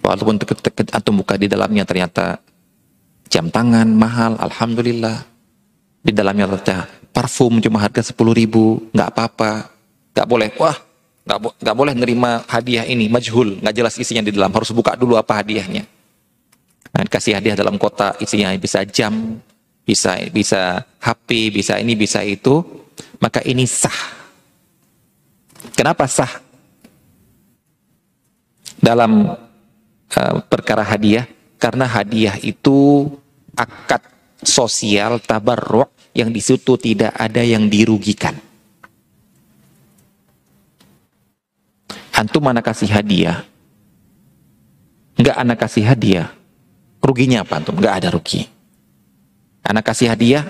Walaupun 0.00 0.40
antum 0.92 1.20
buka 1.20 1.36
di 1.36 1.48
dalamnya 1.48 1.84
ternyata 1.84 2.40
jam 3.28 3.52
tangan 3.52 3.88
mahal, 3.92 4.40
alhamdulillah. 4.40 5.20
Di 6.04 6.12
dalamnya 6.12 6.48
ternyata 6.48 6.88
parfum 7.12 7.60
cuma 7.60 7.80
harga 7.80 8.00
10 8.12 8.16
ribu, 8.32 8.88
nggak 8.92 9.08
apa-apa. 9.12 9.68
Nggak 10.16 10.28
boleh, 10.28 10.48
wah 10.56 10.76
nggak, 11.28 11.38
nggak 11.60 11.76
boleh 11.76 11.94
nerima 11.96 12.44
hadiah 12.48 12.84
ini, 12.88 13.08
majhul, 13.08 13.60
nggak 13.60 13.74
jelas 13.74 13.94
isinya 13.96 14.24
di 14.24 14.32
dalam, 14.32 14.52
harus 14.52 14.72
buka 14.72 14.96
dulu 14.96 15.16
apa 15.16 15.40
hadiahnya. 15.40 15.84
Nah, 16.94 17.04
kasih 17.10 17.34
hadiah 17.34 17.58
dalam 17.58 17.74
kotak, 17.74 18.22
isinya 18.22 18.54
bisa 18.54 18.86
jam, 18.86 19.40
bisa 19.84 20.16
bisa 20.32 20.82
HP, 20.98 21.52
bisa 21.52 21.76
ini, 21.76 21.92
bisa 21.92 22.24
itu, 22.24 22.64
maka 23.20 23.44
ini 23.44 23.68
sah. 23.68 24.24
Kenapa 25.76 26.08
sah? 26.08 26.40
Dalam 28.80 29.32
uh, 30.12 30.36
perkara 30.48 30.84
hadiah, 30.84 31.28
karena 31.60 31.88
hadiah 31.88 32.36
itu 32.40 33.08
akad 33.56 34.00
sosial 34.44 35.20
tabarruk 35.24 35.92
yang 36.12 36.28
di 36.32 36.40
situ 36.40 36.76
tidak 36.76 37.12
ada 37.16 37.40
yang 37.40 37.68
dirugikan. 37.68 38.36
Antum 42.14 42.46
mana 42.46 42.62
kasih 42.62 42.88
hadiah? 42.88 43.42
Enggak 45.18 45.36
anak 45.36 45.58
kasih 45.66 45.84
hadiah. 45.84 46.30
Ruginya 47.02 47.42
apa 47.42 47.58
antum? 47.58 47.76
Enggak 47.76 48.00
ada 48.00 48.08
rugi. 48.14 48.53
Anak 49.64 49.90
kasih 49.90 50.12
hadiah, 50.12 50.44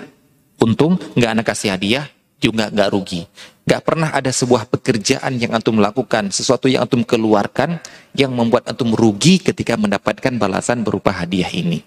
untung. 0.59 0.99
Nggak 1.15 1.31
anak 1.31 1.45
kasih 1.47 1.71
hadiah, 1.71 2.05
juga 2.39 2.67
nggak 2.69 2.89
rugi. 2.91 3.23
Nggak 3.65 3.81
pernah 3.81 4.13
ada 4.13 4.29
sebuah 4.29 4.69
pekerjaan 4.69 5.41
yang 5.41 5.57
antum 5.57 5.81
lakukan, 5.81 6.29
sesuatu 6.29 6.69
yang 6.69 6.85
antum 6.85 7.01
keluarkan, 7.01 7.81
yang 8.13 8.29
membuat 8.29 8.69
antum 8.69 8.93
rugi 8.93 9.41
ketika 9.41 9.73
mendapatkan 9.73 10.35
balasan 10.37 10.85
berupa 10.85 11.09
hadiah 11.09 11.49
ini. 11.49 11.81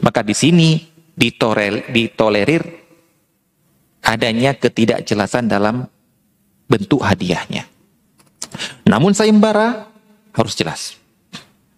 Maka 0.00 0.24
di 0.24 0.32
sini 0.32 0.80
ditorel, 1.12 1.92
ditolerir 1.92 2.62
adanya 4.00 4.56
ketidakjelasan 4.56 5.50
dalam 5.50 5.84
bentuk 6.70 7.02
hadiahnya. 7.04 7.68
Namun 8.86 9.12
sayembara 9.12 9.90
harus 10.32 10.54
jelas. 10.56 10.96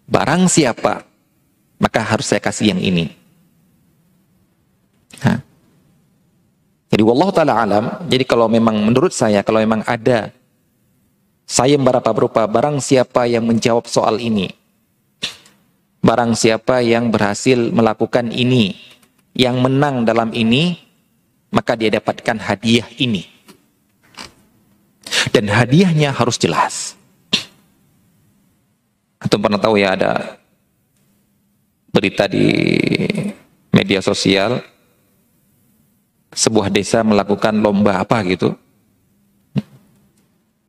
Barang 0.07 0.47
siapa, 0.47 1.03
maka 1.81 1.99
harus 2.01 2.31
saya 2.31 2.39
kasih 2.39 2.71
yang 2.71 2.81
ini. 2.81 3.11
Hah? 5.23 5.39
Jadi 6.89 7.03
wallahu 7.05 7.29
taala 7.29 7.61
alam, 7.61 7.85
jadi 8.09 8.25
kalau 8.25 8.49
memang 8.49 8.81
menurut 8.81 9.13
saya 9.13 9.45
kalau 9.45 9.61
memang 9.61 9.85
ada 9.85 10.33
saya 11.49 11.77
berapa 11.81 12.05
berupa 12.13 12.45
barang 12.45 12.77
siapa 12.77 13.25
yang 13.25 13.45
menjawab 13.45 13.89
soal 13.89 14.21
ini. 14.21 14.53
Barang 15.99 16.37
siapa 16.37 16.79
yang 16.85 17.09
berhasil 17.09 17.57
melakukan 17.73 18.29
ini, 18.29 18.77
yang 19.33 19.59
menang 19.59 20.05
dalam 20.05 20.29
ini, 20.31 20.77
maka 21.49 21.73
dia 21.73 21.89
dapatkan 21.89 22.37
hadiah 22.37 22.85
ini. 23.01 23.25
Dan 25.33 25.49
hadiahnya 25.49 26.13
harus 26.13 26.37
jelas. 26.37 26.93
Atau 29.19 29.41
pernah 29.41 29.59
tahu 29.59 29.75
ya 29.75 29.97
ada 29.97 30.39
berita 31.91 32.29
di 32.29 32.45
media 33.73 33.99
sosial 33.99 34.61
sebuah 36.29 36.69
desa 36.69 37.01
melakukan 37.01 37.57
lomba 37.57 38.01
apa 38.01 38.21
gitu. 38.25 38.53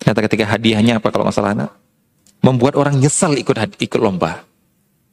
Ternyata 0.00 0.20
ketika 0.26 0.44
hadiahnya 0.56 0.98
apa 0.98 1.12
kalau 1.12 1.28
anak? 1.28 1.70
Membuat 2.40 2.74
orang 2.80 2.96
nyesal 2.96 3.36
ikut 3.36 3.56
ikut 3.76 4.00
lomba. 4.00 4.48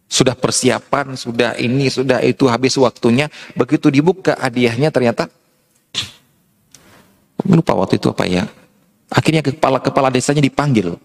Sudah 0.08 0.40
persiapan, 0.40 1.20
sudah 1.20 1.60
ini, 1.60 1.92
sudah 1.92 2.24
itu, 2.24 2.48
habis 2.48 2.80
waktunya. 2.80 3.28
Begitu 3.60 3.92
dibuka 3.92 4.40
hadiahnya 4.40 4.88
ternyata 4.88 5.28
lupa 7.52 7.76
waktu 7.76 8.00
itu 8.00 8.08
apa 8.08 8.24
ya. 8.24 8.48
Akhirnya 9.12 9.44
kepala-kepala 9.44 10.08
desanya 10.08 10.40
dipanggil. 10.40 10.96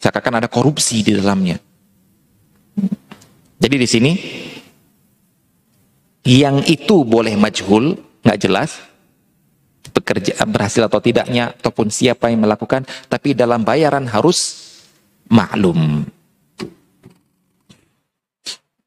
Seakan 0.00 0.40
ada 0.40 0.48
korupsi 0.48 1.04
di 1.04 1.12
dalamnya. 1.12 1.60
Jadi 3.62 3.76
di 3.78 3.86
sini 3.86 4.12
yang 6.26 6.64
itu 6.66 7.06
boleh 7.06 7.38
majhul, 7.38 7.94
nggak 8.22 8.38
jelas 8.38 8.78
bekerja 9.92 10.38
berhasil 10.46 10.86
atau 10.86 11.02
tidaknya 11.02 11.52
ataupun 11.58 11.90
siapa 11.90 12.30
yang 12.30 12.46
melakukan 12.46 12.86
tapi 13.10 13.34
dalam 13.34 13.66
bayaran 13.66 14.06
harus 14.06 14.56
maklum 15.26 16.06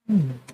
hmm. 0.08 0.45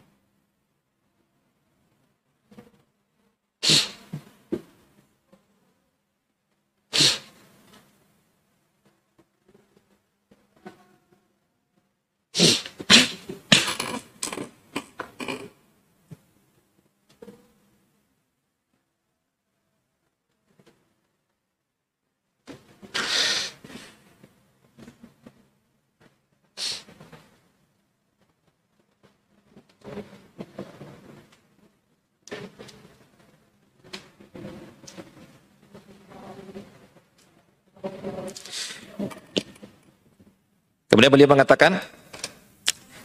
Kemudian 41.02 41.18
beliau 41.18 41.34
mengatakan, 41.34 41.82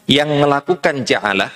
yang 0.04 0.28
melakukan 0.28 1.00
ja'alah, 1.00 1.48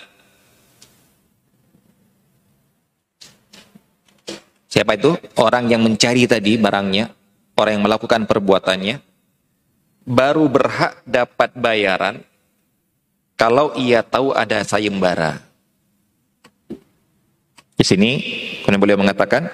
siapa 4.64 4.96
itu? 4.96 5.20
Orang 5.36 5.68
yang 5.68 5.84
mencari 5.84 6.24
tadi 6.24 6.56
barangnya, 6.56 7.12
orang 7.60 7.72
yang 7.76 7.84
melakukan 7.84 8.24
perbuatannya, 8.24 9.04
baru 10.08 10.48
berhak 10.48 11.04
dapat 11.04 11.52
bayaran 11.60 12.24
kalau 13.36 13.76
ia 13.76 14.00
tahu 14.00 14.32
ada 14.32 14.64
sayembara. 14.64 15.44
Di 17.76 17.84
sini, 17.84 18.10
kemudian 18.64 18.80
beliau 18.80 18.96
mengatakan, 18.96 19.52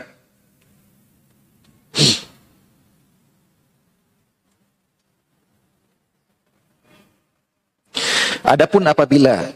Adapun 8.46 8.86
apabila 8.86 9.50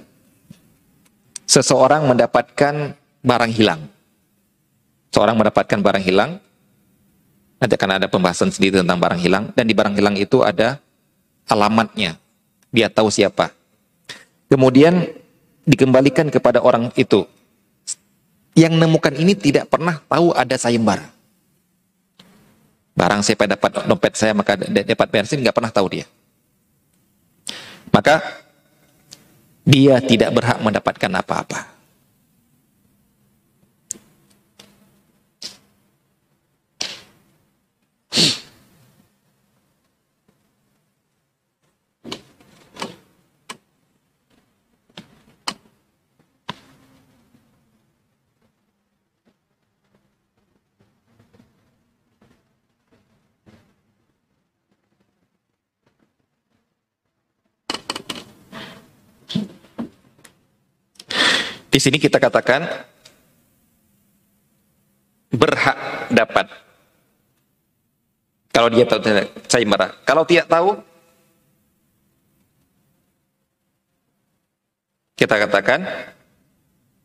seseorang 1.46 2.11
mendapatkan 2.11 2.98
barang 3.22 3.53
hilang, 3.55 3.87
seorang 5.14 5.38
mendapatkan 5.38 5.79
barang 5.79 6.03
hilang, 6.03 6.42
nanti 7.62 7.72
akan 7.79 8.03
ada 8.03 8.11
pembahasan 8.11 8.50
sendiri 8.50 8.83
tentang 8.83 8.98
barang 8.98 9.22
hilang, 9.22 9.55
dan 9.55 9.70
di 9.70 9.74
barang 9.79 9.94
hilang 9.94 10.18
itu 10.18 10.42
ada 10.42 10.83
alamatnya, 11.46 12.18
dia 12.74 12.90
tahu 12.90 13.14
siapa. 13.14 13.55
Kemudian 14.50 15.07
dikembalikan 15.62 16.26
kepada 16.26 16.59
orang 16.59 16.90
itu. 16.98 17.22
Yang 18.59 18.74
nemukan 18.74 19.14
ini 19.14 19.38
tidak 19.38 19.70
pernah 19.70 20.03
tahu 20.11 20.35
ada 20.35 20.59
sayembara. 20.59 21.07
Barang 22.98 23.22
siapa 23.22 23.46
dapat 23.46 23.87
dompet 23.87 24.18
saya 24.18 24.35
maka 24.35 24.59
dapat 24.59 25.09
bensin 25.14 25.38
nggak 25.38 25.55
pernah 25.55 25.70
tahu 25.70 25.87
dia. 25.94 26.07
Maka 27.94 28.18
dia 29.64 30.01
tidak 30.01 30.35
berhak 30.37 30.59
mendapatkan 30.62 31.12
apa-apa. 31.20 31.80
Di 61.70 61.78
sini 61.78 62.02
kita 62.02 62.18
katakan 62.18 62.66
berhak 65.30 65.78
dapat. 66.11 66.50
Kalau 68.50 68.66
dia 68.66 68.83
tahu 68.83 68.98
saya 69.46 69.62
marah. 69.62 69.94
Kalau 70.02 70.26
tidak 70.26 70.50
tahu, 70.50 70.74
kita 75.14 75.35
katakan 75.46 75.87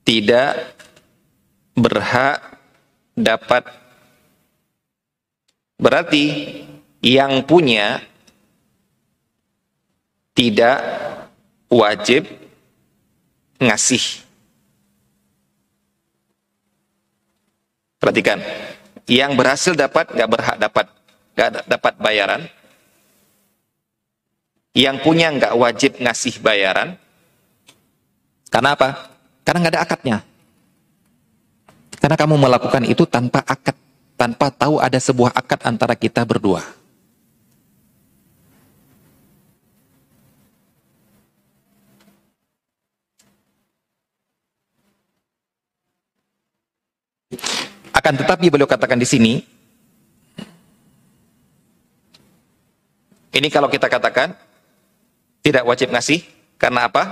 tidak 0.02 0.74
berhak 1.78 2.42
dapat. 3.14 3.70
Berarti 5.78 6.26
yang 7.06 7.46
punya 7.46 8.02
tidak 10.34 10.82
wajib 11.70 12.26
ngasih 13.62 14.25
Perhatikan, 18.06 18.38
yang 19.10 19.34
berhasil 19.34 19.74
dapat 19.74 20.14
nggak 20.14 20.30
berhak 20.30 20.58
dapat 20.62 20.86
nggak 21.34 21.50
dapat 21.66 21.94
bayaran. 21.98 22.42
Yang 24.78 25.02
punya 25.02 25.34
nggak 25.34 25.58
wajib 25.58 25.98
ngasih 25.98 26.38
bayaran. 26.38 27.02
Karena 28.54 28.78
apa? 28.78 29.10
Karena 29.42 29.58
nggak 29.66 29.74
ada 29.74 29.82
akadnya. 29.82 30.18
Karena 31.98 32.14
kamu 32.14 32.36
melakukan 32.38 32.86
itu 32.86 33.10
tanpa 33.10 33.42
akad, 33.42 33.74
tanpa 34.14 34.54
tahu 34.54 34.78
ada 34.78 35.02
sebuah 35.02 35.34
akad 35.34 35.66
antara 35.66 35.98
kita 35.98 36.22
berdua. 36.22 36.62
Akan 47.96 48.20
tetapi 48.20 48.52
beliau 48.52 48.68
katakan 48.68 49.00
di 49.00 49.08
sini, 49.08 49.40
ini 53.32 53.48
kalau 53.48 53.72
kita 53.72 53.88
katakan 53.88 54.36
tidak 55.40 55.64
wajib 55.64 55.96
ngasih, 55.96 56.20
karena 56.60 56.92
apa? 56.92 57.04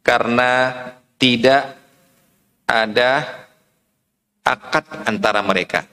Karena 0.00 0.72
tidak 1.20 1.76
ada 2.64 3.44
akad 4.40 4.84
antara 5.04 5.44
mereka. 5.44 5.84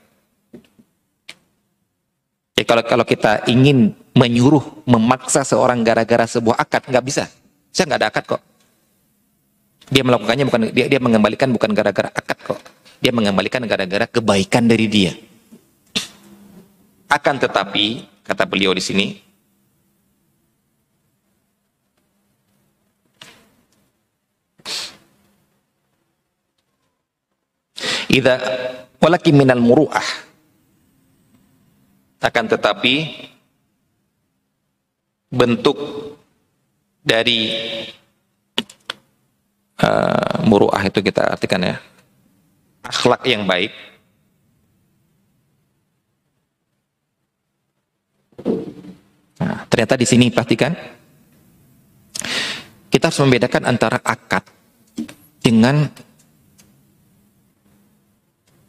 Ya, 2.55 2.63
kalau 2.63 2.83
kalau 2.87 3.03
kita 3.03 3.43
ingin 3.51 3.91
menyuruh, 4.15 4.87
memaksa 4.87 5.43
seorang 5.43 5.83
gara-gara 5.83 6.23
sebuah 6.23 6.55
akad, 6.55 6.87
nggak 6.87 7.03
bisa. 7.03 7.27
Saya 7.75 7.91
nggak 7.91 7.99
ada 7.99 8.09
akad 8.15 8.23
kok. 8.23 8.41
Dia 9.91 10.07
melakukannya 10.07 10.45
bukan 10.47 10.61
dia 10.71 10.87
dia 10.87 10.99
mengembalikan 11.03 11.51
bukan 11.51 11.75
gara-gara 11.75 12.07
akad 12.15 12.39
kok. 12.39 12.59
Dia 13.03 13.11
mengembalikan 13.11 13.63
gara-gara 13.67 14.07
kebaikan 14.07 14.65
dari 14.65 14.87
dia. 14.89 15.13
Akan 17.11 17.37
tetapi, 17.37 18.07
kata 18.25 18.43
beliau 18.49 18.73
di 18.73 18.83
sini, 18.83 19.07
Ida 28.15 28.39
walaki 29.03 29.35
minal 29.35 29.59
muru'ah 29.59 30.07
akan 32.23 32.45
tetapi 32.47 32.95
bentuk 35.29 35.77
dari 37.03 37.51
uh, 39.83 40.41
muru'ah 40.47 40.79
itu 40.87 41.03
kita 41.03 41.37
artikan 41.37 41.61
ya 41.61 41.75
akhlak 42.85 43.21
yang 43.25 43.43
baik 43.49 43.73
Nah, 49.35 49.67
ternyata 49.67 49.99
di 49.99 50.07
sini 50.07 50.31
perhatikan 50.31 50.71
kita 52.87 53.11
harus 53.11 53.19
membedakan 53.19 53.67
antara 53.67 53.99
akad 53.99 54.47
dengan 55.43 55.83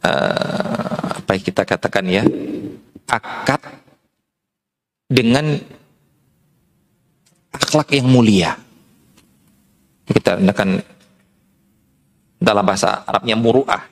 uh, 0.03 1.07
apa 1.23 1.29
yang 1.31 1.43
kita 1.47 1.63
katakan 1.63 2.05
ya 2.11 2.23
akad 3.07 3.63
dengan 5.07 5.55
akhlak 7.55 7.95
yang 7.95 8.11
mulia. 8.11 8.59
Kita 10.07 10.35
akan 10.39 10.69
dalam 12.37 12.63
bahasa 12.63 13.01
Arabnya 13.03 13.33
muru'ah. 13.33 13.83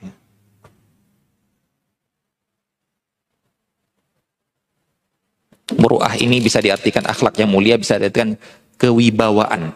Muru'ah 5.76 6.14
ini 6.22 6.38
bisa 6.38 6.62
diartikan 6.62 7.02
akhlak 7.10 7.42
yang 7.42 7.50
mulia, 7.50 7.74
bisa 7.76 7.98
diartikan 7.98 8.38
kewibawaan. 8.78 9.74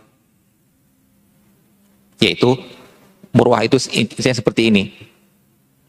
Yaitu, 2.21 2.53
muru'ah 3.33 3.65
itu 3.65 3.81
seperti 4.21 4.69
ini. 4.69 4.93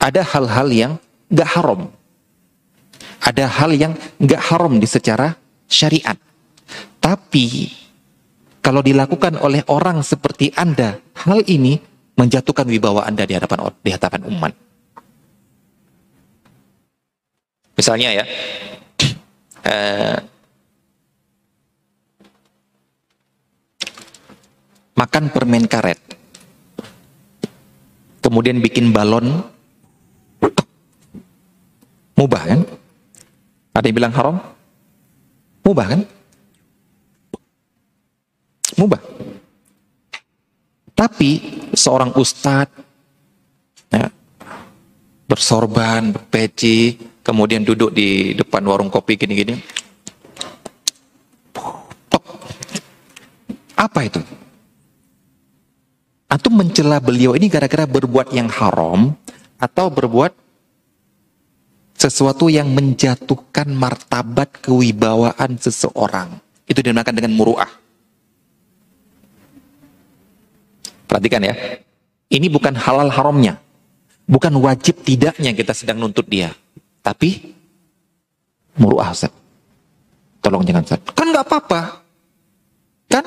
Ada 0.01 0.25
hal-hal 0.25 0.69
yang 0.73 0.93
gak 1.29 1.51
haram. 1.53 1.93
Ada 3.21 3.45
hal 3.45 3.77
yang 3.77 3.93
gak 4.17 4.41
haram 4.49 4.81
di 4.81 4.89
secara 4.89 5.37
syariat. 5.69 6.17
Tapi, 6.97 7.69
kalau 8.65 8.81
dilakukan 8.81 9.37
oleh 9.37 9.61
orang 9.69 10.01
seperti 10.01 10.49
Anda, 10.57 10.97
hal 11.29 11.45
ini 11.45 11.77
menjatuhkan 12.21 12.69
wibawa 12.69 13.09
Anda 13.09 13.25
di 13.25 13.33
hadapan 13.33 13.73
di 13.81 13.91
hadapan 13.97 14.29
umat. 14.29 14.53
Misalnya 17.81 18.13
ya, 18.13 18.25
eh, 19.65 20.19
makan 25.01 25.33
permen 25.33 25.65
karet, 25.65 25.97
kemudian 28.21 28.61
bikin 28.61 28.93
balon, 28.93 29.41
mubah 32.21 32.43
kan? 32.45 32.61
Ada 33.73 33.89
yang 33.89 33.97
bilang 33.97 34.13
haram? 34.13 34.37
Mubah 35.65 35.87
kan? 35.89 36.01
Mubah. 38.77 39.10
Tapi 41.01 41.65
seorang 41.73 42.13
ustadz 42.13 42.77
ya, 43.89 44.13
bersorban, 45.25 46.13
berpeci, 46.13 47.01
kemudian 47.25 47.65
duduk 47.65 47.89
di 47.89 48.37
depan 48.37 48.61
warung 48.69 48.93
kopi 48.93 49.17
gini-gini. 49.17 49.57
Apa 53.81 54.05
itu? 54.05 54.21
Antum 56.29 56.61
mencela 56.61 57.01
beliau 57.01 57.33
ini 57.33 57.49
gara-gara 57.49 57.89
berbuat 57.89 58.37
yang 58.37 58.53
haram 58.53 59.17
atau 59.57 59.89
berbuat 59.89 60.37
sesuatu 61.97 62.53
yang 62.53 62.69
menjatuhkan 62.77 63.73
martabat 63.73 64.53
kewibawaan 64.61 65.57
seseorang. 65.57 66.45
Itu 66.69 66.85
dinamakan 66.85 67.17
dengan 67.17 67.33
muruah. 67.33 67.73
Perhatikan 71.11 71.43
ya. 71.43 71.55
Ini 72.31 72.47
bukan 72.47 72.79
halal 72.79 73.11
haramnya. 73.11 73.59
Bukan 74.31 74.55
wajib 74.63 75.03
tidaknya 75.03 75.51
kita 75.51 75.75
sedang 75.75 75.99
nuntut 75.99 76.23
dia. 76.31 76.55
Tapi 77.03 77.51
muruah 78.79 79.11
Ustaz. 79.11 79.35
Tolong 80.39 80.63
jangan 80.63 80.87
Ustaz. 80.87 81.03
Kan 81.11 81.35
nggak 81.35 81.47
apa-apa. 81.51 81.81
Kan 83.11 83.27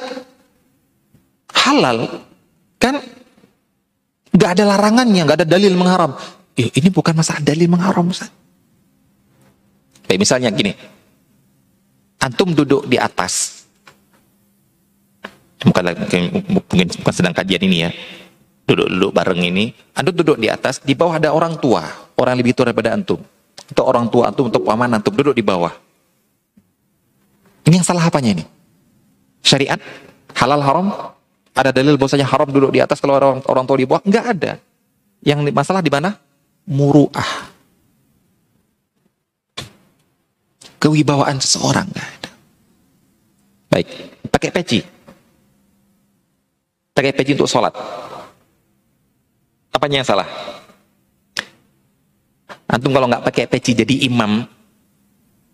halal. 1.52 2.24
Kan 2.80 3.04
nggak 4.32 4.50
ada 4.56 4.64
larangannya, 4.64 5.22
nggak 5.28 5.44
ada 5.44 5.48
dalil 5.48 5.76
mengharam. 5.76 6.16
Eh, 6.56 6.72
ini 6.80 6.88
bukan 6.88 7.20
masalah 7.20 7.44
dalil 7.44 7.68
mengharam 7.68 8.08
Ustaz. 8.08 8.32
Kayak 10.08 10.20
misalnya 10.24 10.56
gini. 10.56 10.72
Antum 12.24 12.56
duduk 12.56 12.88
di 12.88 12.96
atas. 12.96 13.63
Bukan, 15.64 15.84
mungkin 16.52 16.88
bukan 17.00 17.14
sedang 17.14 17.32
kajian 17.32 17.64
ini 17.64 17.78
ya 17.88 17.92
duduk-duduk 18.64 19.12
bareng 19.12 19.42
ini, 19.44 19.76
antum 19.96 20.16
duduk 20.16 20.38
di 20.40 20.48
atas, 20.48 20.80
di 20.80 20.96
bawah 20.96 21.20
ada 21.20 21.36
orang 21.36 21.60
tua, 21.60 21.84
orang 22.16 22.40
lebih 22.40 22.56
tua 22.56 22.72
daripada 22.72 22.96
antum. 22.96 23.20
Atau 23.64 23.84
orang 23.88 24.08
tua 24.08 24.32
antum 24.32 24.48
untuk 24.48 24.64
paman 24.64 24.92
antum 24.92 25.12
duduk 25.12 25.36
di 25.36 25.44
bawah. 25.44 25.72
Ini 27.64 27.80
yang 27.80 27.88
salah 27.88 28.08
apanya 28.08 28.36
ini? 28.40 28.44
Syariat, 29.44 29.80
halal 30.36 30.64
haram, 30.64 30.88
ada 31.56 31.72
dalil 31.72 31.96
bahwasanya 32.00 32.28
haram 32.28 32.48
duduk 32.48 32.72
di 32.72 32.80
atas 32.80 33.00
kalau 33.00 33.16
orang 33.20 33.40
orang 33.48 33.66
tua 33.68 33.78
di 33.80 33.88
bawah? 33.88 34.04
Enggak 34.04 34.26
ada. 34.36 34.54
Yang 35.24 35.40
masalah 35.56 35.80
di 35.84 35.92
mana? 35.92 36.16
Muruah. 36.68 37.52
Kewibawaan 40.80 41.40
seseorang 41.40 41.88
enggak 41.88 42.08
ada. 42.20 42.30
Baik, 43.72 43.88
pakai 44.28 44.50
peci. 44.52 44.80
Pakai 46.94 47.12
peci 47.12 47.34
untuk 47.34 47.50
sholat. 47.50 47.74
Apanya 49.74 50.06
yang 50.06 50.08
salah? 50.08 50.30
Antum 52.70 52.94
kalau 52.94 53.10
nggak 53.10 53.26
pakai 53.26 53.46
peci 53.50 53.74
jadi 53.74 54.06
imam, 54.06 54.46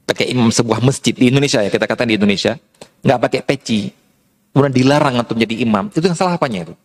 pakai 0.03 0.31
imam 0.35 0.51
sebuah 0.51 0.83
masjid 0.83 1.15
di 1.15 1.31
Indonesia 1.31 1.63
ya 1.63 1.71
kita 1.71 1.87
katakan 1.87 2.11
di 2.11 2.19
Indonesia, 2.19 2.59
nggak 3.03 3.19
pakai 3.23 3.41
peci, 3.43 3.91
kemudian 4.51 4.71
dilarang 4.71 5.19
antum 5.19 5.35
jadi 5.35 5.63
imam, 5.63 5.91
itu 5.91 6.03
yang 6.03 6.15
salah 6.15 6.35
apanya 6.35 6.67
itu? 6.67 6.75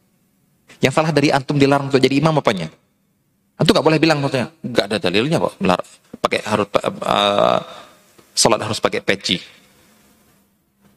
Yang 0.82 0.94
salah 0.98 1.10
dari 1.14 1.34
antum 1.34 1.58
dilarang 1.58 1.90
untuk 1.90 2.02
jadi 2.02 2.18
imam 2.18 2.34
apanya? 2.38 2.70
Antum 3.58 3.74
nggak 3.74 3.86
boleh 3.86 3.98
bilang 4.02 4.18
maksudnya, 4.22 4.50
nggak 4.62 4.84
ada 4.90 4.96
dalilnya 4.98 5.38
kok, 5.38 5.54
pakai 6.18 6.40
harus 6.46 6.66
uh, 6.78 7.58
sholat 8.34 8.58
harus 8.58 8.78
pakai 8.82 9.02
peci. 9.02 9.38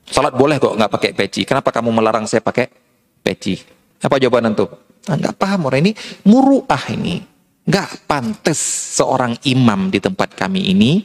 Sholat 0.07 0.33
boleh 0.33 0.57
kok 0.57 0.73
nggak 0.73 0.91
pakai 0.93 1.11
peci. 1.13 1.45
Kenapa 1.45 1.69
kamu 1.69 1.93
melarang 1.93 2.25
saya 2.25 2.41
pakai 2.41 2.86
peci? 3.27 3.59
Apa 3.99 4.15
jawaban 4.15 4.55
antum? 4.55 4.71
Nah, 5.11 5.15
nggak 5.19 5.35
paham 5.35 5.67
orang 5.67 5.83
ini 5.83 5.91
muruah 6.23 6.83
ini. 6.95 7.19
Nggak 7.67 8.07
pantas 8.07 8.59
seorang 8.95 9.35
imam 9.43 9.91
di 9.91 9.99
tempat 9.99 10.31
kami 10.39 10.71
ini 10.71 11.03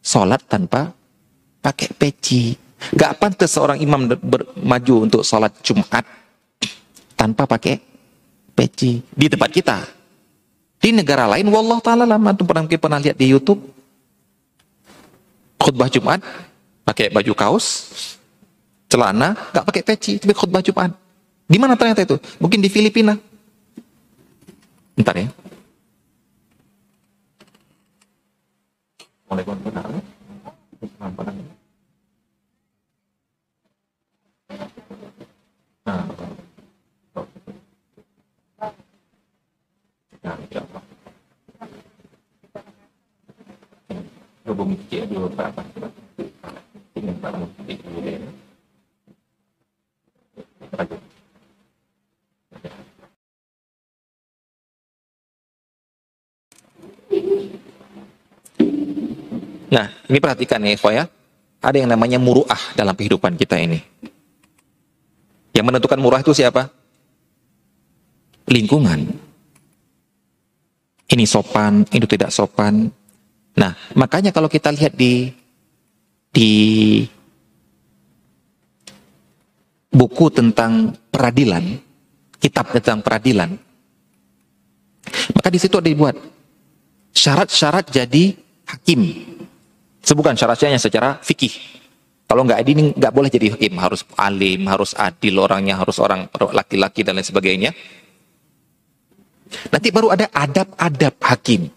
sholat 0.00 0.40
tanpa 0.48 0.88
pakai 1.60 1.92
peci. 1.92 2.56
Nggak 2.96 3.12
pantas 3.20 3.52
seorang 3.52 3.76
imam 3.76 4.08
maju 4.64 4.94
untuk 5.04 5.20
sholat 5.20 5.52
Jumat 5.60 6.08
tanpa 7.12 7.44
pakai 7.44 7.76
peci 8.56 9.04
di 9.12 9.26
tempat 9.28 9.50
kita. 9.52 9.78
Di 10.82 10.90
negara 10.90 11.30
lain, 11.30 11.46
wallah 11.52 11.78
taala 11.78 12.08
lama 12.08 12.34
tuh 12.34 12.48
pernah 12.48 12.66
pernah 12.66 12.98
lihat 12.98 13.14
di 13.14 13.30
YouTube 13.30 13.62
khutbah 15.62 15.86
Jumat 15.86 16.18
pakai 16.82 17.14
baju 17.14 17.32
kaos, 17.38 17.66
celana, 18.90 19.38
nggak 19.54 19.62
pakai 19.62 19.82
peci, 19.86 20.18
tapi 20.18 20.34
khutbah 20.34 20.58
Jumat. 20.58 21.01
Di 21.52 21.60
mana 21.60 21.76
ternyata 21.76 22.00
itu? 22.00 22.16
Mungkin 22.40 22.64
di 22.64 22.72
Filipina. 22.72 23.12
Bentar 24.96 25.12
ya. 25.20 25.28
Benar. 29.28 29.84
Nah. 35.84 36.08
Lanjut. 50.72 51.11
Nah, 59.72 59.88
ini 60.08 60.18
perhatikan 60.20 60.60
ya, 60.60 60.76
ya. 60.76 61.04
Ada 61.62 61.76
yang 61.80 61.90
namanya 61.94 62.20
muruah 62.20 62.76
dalam 62.76 62.92
kehidupan 62.92 63.40
kita 63.40 63.56
ini. 63.56 63.80
Yang 65.56 65.64
menentukan 65.64 66.00
murah 66.00 66.20
itu 66.20 66.36
siapa? 66.36 66.68
Lingkungan. 68.48 69.00
Ini 71.08 71.24
sopan, 71.24 71.88
itu 71.92 72.04
tidak 72.08 72.32
sopan. 72.32 72.88
Nah, 73.56 73.72
makanya 73.96 74.32
kalau 74.32 74.48
kita 74.48 74.72
lihat 74.72 74.96
di 74.96 75.28
di 76.32 76.50
buku 79.92 80.32
tentang 80.32 80.96
peradilan, 81.12 81.64
kitab 82.40 82.72
tentang 82.72 83.04
peradilan, 83.04 83.52
maka 85.36 85.48
di 85.52 85.60
situ 85.60 85.76
ada 85.76 85.88
dibuat 85.88 86.16
syarat-syarat 87.12 87.92
jadi 87.92 88.36
hakim. 88.66 89.00
Sebukan 90.02 90.34
syaratnya 90.34 90.80
secara 90.80 91.20
fikih. 91.22 91.54
Kalau 92.26 92.42
nggak 92.48 92.64
ini 92.64 92.96
nggak 92.96 93.12
boleh 93.12 93.28
jadi 93.28 93.52
hakim, 93.54 93.76
harus 93.76 94.02
alim, 94.16 94.64
harus 94.66 94.96
adil 94.96 95.36
orangnya, 95.38 95.76
harus 95.76 96.00
orang 96.00 96.26
laki-laki 96.32 97.04
dan 97.04 97.20
lain 97.20 97.28
sebagainya. 97.28 97.70
Nanti 99.68 99.92
baru 99.92 100.16
ada 100.16 100.32
adab-adab 100.32 101.14
hakim. 101.20 101.68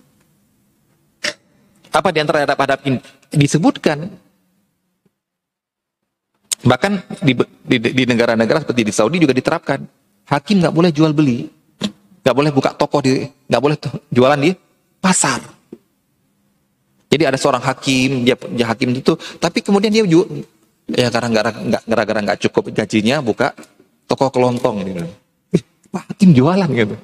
Apa 1.92 2.10
di 2.16 2.24
antara 2.24 2.48
adab-adab 2.48 2.80
ini 2.88 2.98
disebutkan? 3.36 4.08
Bahkan 6.66 6.92
di 7.68 8.04
negara-negara 8.08 8.64
seperti 8.64 8.82
di 8.88 8.94
Saudi 8.96 9.20
juga 9.20 9.36
diterapkan. 9.36 9.84
Hakim 10.26 10.64
nggak 10.64 10.74
boleh 10.74 10.90
jual 10.90 11.14
beli, 11.14 11.46
nggak 12.26 12.36
boleh 12.36 12.50
buka 12.50 12.74
toko 12.74 13.04
di, 13.04 13.28
nggak 13.28 13.62
boleh 13.62 13.78
jualan 14.10 14.40
di 14.40 14.65
pasar. 15.06 15.42
Jadi 17.06 17.24
ada 17.30 17.38
seorang 17.38 17.62
hakim, 17.62 18.26
dia, 18.26 18.34
dia 18.34 18.66
hakim 18.66 18.90
itu, 18.98 19.14
tapi 19.38 19.62
kemudian 19.62 19.94
dia 19.94 20.02
juga 20.04 20.42
ya 20.90 21.14
karena 21.14 21.28
nggak 21.30 21.86
gara-gara 21.86 22.20
nggak 22.26 22.40
cukup 22.50 22.74
gajinya 22.74 23.22
buka 23.22 23.54
toko 24.10 24.34
kelontong 24.34 24.82
gitu. 24.90 25.06
Pak 25.94 26.04
hakim 26.12 26.34
jualan 26.34 26.70
gitu. 26.74 26.98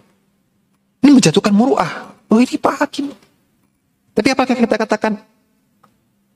Ini 1.05 1.09
menjatuhkan 1.13 1.53
muruah. 1.53 2.17
Oh 2.28 2.41
ini 2.41 2.57
Pak 2.57 2.76
hakim. 2.82 3.13
Tapi 4.11 4.28
apakah 4.34 4.57
kita 4.57 4.76
katakan 4.76 5.13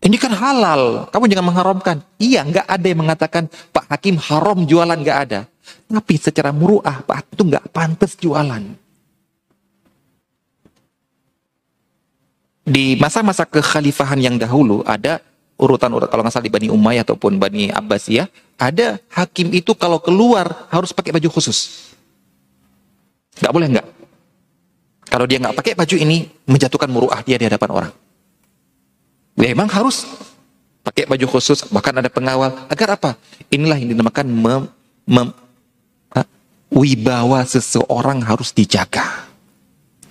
ini 0.06 0.22
kan 0.22 0.30
halal, 0.38 1.10
kamu 1.10 1.26
jangan 1.34 1.46
mengharamkan. 1.50 1.98
Iya, 2.22 2.46
nggak 2.46 2.68
ada 2.70 2.86
yang 2.86 3.00
mengatakan 3.02 3.44
Pak 3.74 3.90
Hakim 3.90 4.22
haram 4.22 4.62
jualan 4.62 5.02
nggak 5.02 5.20
ada. 5.26 5.50
Tapi 5.90 6.14
secara 6.22 6.54
muruah 6.54 7.02
Pak 7.02 7.16
Hakim 7.26 7.32
itu 7.34 7.44
nggak 7.50 7.66
pantas 7.74 8.14
jualan. 8.14 8.85
Di 12.66 12.98
masa-masa 12.98 13.46
kekhalifahan 13.46 14.18
yang 14.18 14.36
dahulu 14.42 14.82
ada 14.90 15.22
urutan-urutan 15.56 16.10
kalau 16.10 16.26
nggak 16.26 16.34
salah 16.34 16.48
di 16.50 16.52
Bani 16.52 16.68
Umayyah 16.74 17.06
ataupun 17.06 17.38
Bani 17.38 17.70
Abbasiyah 17.70 18.28
ada 18.58 18.98
hakim 19.14 19.54
itu 19.54 19.78
kalau 19.78 20.02
keluar 20.02 20.68
harus 20.74 20.90
pakai 20.90 21.14
baju 21.14 21.30
khusus. 21.30 21.94
Nggak 23.38 23.54
boleh 23.54 23.68
nggak? 23.78 23.88
Kalau 25.06 25.26
dia 25.30 25.38
nggak 25.38 25.56
pakai 25.56 25.74
baju 25.78 25.96
ini 25.96 26.26
menjatuhkan 26.50 26.90
muruah 26.90 27.22
dia 27.22 27.38
di 27.38 27.46
hadapan 27.46 27.70
orang. 27.70 27.94
Dia 29.38 29.54
memang 29.54 29.70
harus 29.70 30.10
pakai 30.82 31.06
baju 31.06 31.26
khusus 31.38 31.70
bahkan 31.70 31.94
ada 31.94 32.10
pengawal. 32.10 32.66
Agar 32.68 32.98
apa? 32.98 33.14
Inilah 33.54 33.78
yang 33.78 33.94
dinamakan 33.94 34.26
mem, 34.26 34.64
mem, 35.06 35.28
wibawa 36.74 37.46
seseorang 37.46 38.26
harus 38.26 38.50
dijaga. 38.50 39.30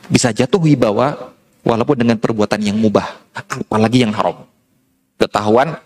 Bisa 0.06 0.30
jatuh 0.30 0.62
wibawa 0.62 1.33
walaupun 1.64 1.96
dengan 1.96 2.20
perbuatan 2.20 2.60
yang 2.60 2.76
mubah, 2.76 3.32
apalagi 3.32 4.04
yang 4.04 4.12
haram. 4.12 4.44
Ketahuan 5.16 5.80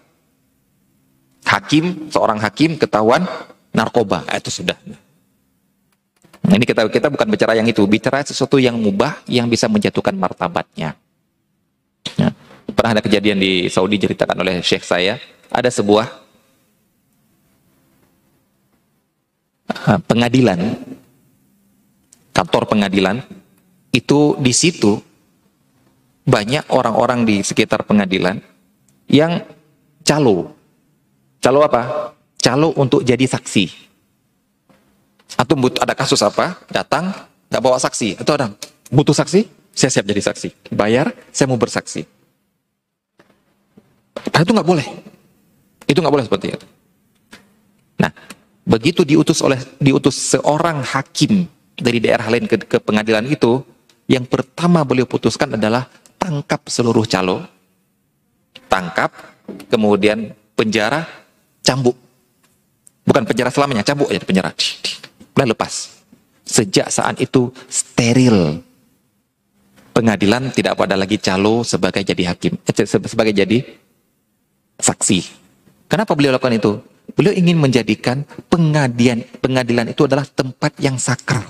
hakim, 1.47 2.11
seorang 2.11 2.43
hakim 2.43 2.77
ketahuan 2.77 3.25
narkoba, 3.71 4.27
ah, 4.27 4.37
itu 4.37 4.51
sudah. 4.51 4.77
Nah, 6.45 6.55
ini 6.59 6.67
kita 6.67 6.85
kita 6.91 7.09
bukan 7.09 7.29
bicara 7.31 7.55
yang 7.55 7.69
itu, 7.71 7.87
bicara 7.87 8.21
sesuatu 8.27 8.59
yang 8.59 8.75
mubah 8.75 9.23
yang 9.31 9.47
bisa 9.47 9.71
menjatuhkan 9.71 10.13
martabatnya. 10.19 10.99
Ya. 12.19 12.29
Pernah 12.75 12.99
ada 12.99 13.03
kejadian 13.03 13.39
di 13.39 13.71
Saudi 13.71 13.97
ceritakan 13.97 14.39
oleh 14.43 14.61
syekh 14.61 14.83
saya, 14.83 15.19
ada 15.49 15.71
sebuah 15.71 16.07
uh, 19.73 20.01
pengadilan, 20.05 20.79
kantor 22.33 22.65
pengadilan, 22.71 23.25
itu 23.93 24.37
di 24.39 24.53
situ 24.53 25.08
banyak 26.29 26.69
orang-orang 26.69 27.25
di 27.25 27.41
sekitar 27.41 27.89
pengadilan 27.89 28.37
yang 29.09 29.41
calo. 30.05 30.53
Calo 31.41 31.65
apa? 31.65 32.13
Calo 32.37 32.77
untuk 32.77 33.01
jadi 33.01 33.25
saksi. 33.25 33.89
Atau 35.41 35.57
ada 35.81 35.97
kasus 35.97 36.21
apa? 36.21 36.61
Datang, 36.69 37.09
nggak 37.49 37.63
bawa 37.65 37.81
saksi. 37.81 38.21
Atau 38.21 38.37
orang 38.37 38.53
butuh 38.93 39.17
saksi? 39.17 39.49
Saya 39.73 39.89
siap 39.89 40.05
jadi 40.05 40.21
saksi. 40.21 40.77
Bayar, 40.77 41.17
saya 41.33 41.49
mau 41.49 41.57
bersaksi. 41.57 42.05
Padahal 44.13 44.45
itu 44.45 44.53
nggak 44.53 44.69
boleh. 44.69 44.87
Itu 45.89 45.99
nggak 46.05 46.15
boleh 46.15 46.27
seperti 46.29 46.47
itu. 46.53 46.67
Nah, 48.03 48.11
begitu 48.69 49.07
diutus 49.07 49.41
oleh 49.41 49.57
diutus 49.81 50.19
seorang 50.37 50.85
hakim 50.85 51.49
dari 51.79 52.03
daerah 52.03 52.29
lain 52.29 52.45
ke, 52.51 52.59
ke 52.67 52.79
pengadilan 52.83 53.25
itu, 53.31 53.63
yang 54.11 54.27
pertama 54.27 54.83
beliau 54.83 55.07
putuskan 55.07 55.55
adalah 55.55 55.87
tangkap 56.29 56.61
seluruh 56.69 57.09
calo, 57.09 57.41
tangkap, 58.69 59.09
kemudian 59.73 60.37
penjara, 60.53 61.09
cambuk. 61.65 61.97
Bukan 63.09 63.25
penjara 63.25 63.49
selamanya, 63.49 63.81
cambuk 63.81 64.13
aja 64.13 64.21
penjara. 64.21 64.53
Lalu 65.33 65.57
lepas. 65.57 66.05
Sejak 66.45 66.93
saat 66.93 67.17
itu 67.17 67.49
steril. 67.73 68.61
Pengadilan 69.97 70.53
tidak 70.53 70.77
pada 70.77 71.01
lagi 71.01 71.17
calo 71.17 71.65
sebagai 71.65 72.05
jadi 72.05 72.37
hakim, 72.37 72.61
eh, 72.61 72.85
sebagai 72.85 73.33
jadi 73.33 73.65
saksi. 74.77 75.25
Kenapa 75.89 76.13
beliau 76.13 76.37
lakukan 76.37 76.61
itu? 76.61 76.73
Beliau 77.17 77.33
ingin 77.33 77.57
menjadikan 77.57 78.29
pengadilan 78.53 79.25
pengadilan 79.41 79.97
itu 79.97 80.05
adalah 80.05 80.29
tempat 80.29 80.77
yang 80.77 81.01
sakral. 81.01 81.49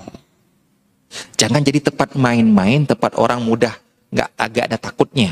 Jangan 1.35 1.66
jadi 1.66 1.83
tempat 1.83 2.14
main-main, 2.14 2.87
tempat 2.87 3.18
orang 3.18 3.43
mudah 3.43 3.74
nggak 4.12 4.28
agak 4.36 4.64
ada 4.72 4.78
takutnya. 4.80 5.30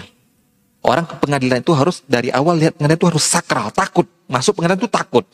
Orang 0.86 1.02
ke 1.02 1.18
pengadilan 1.18 1.58
itu 1.66 1.74
harus 1.74 2.06
dari 2.06 2.30
awal 2.30 2.54
lihat 2.62 2.78
pengadilan 2.78 2.98
itu 2.98 3.08
harus 3.10 3.24
sakral, 3.26 3.74
takut. 3.74 4.06
Masuk 4.30 4.54
pengadilan 4.60 4.78
itu 4.78 4.90
takut. 4.90 5.26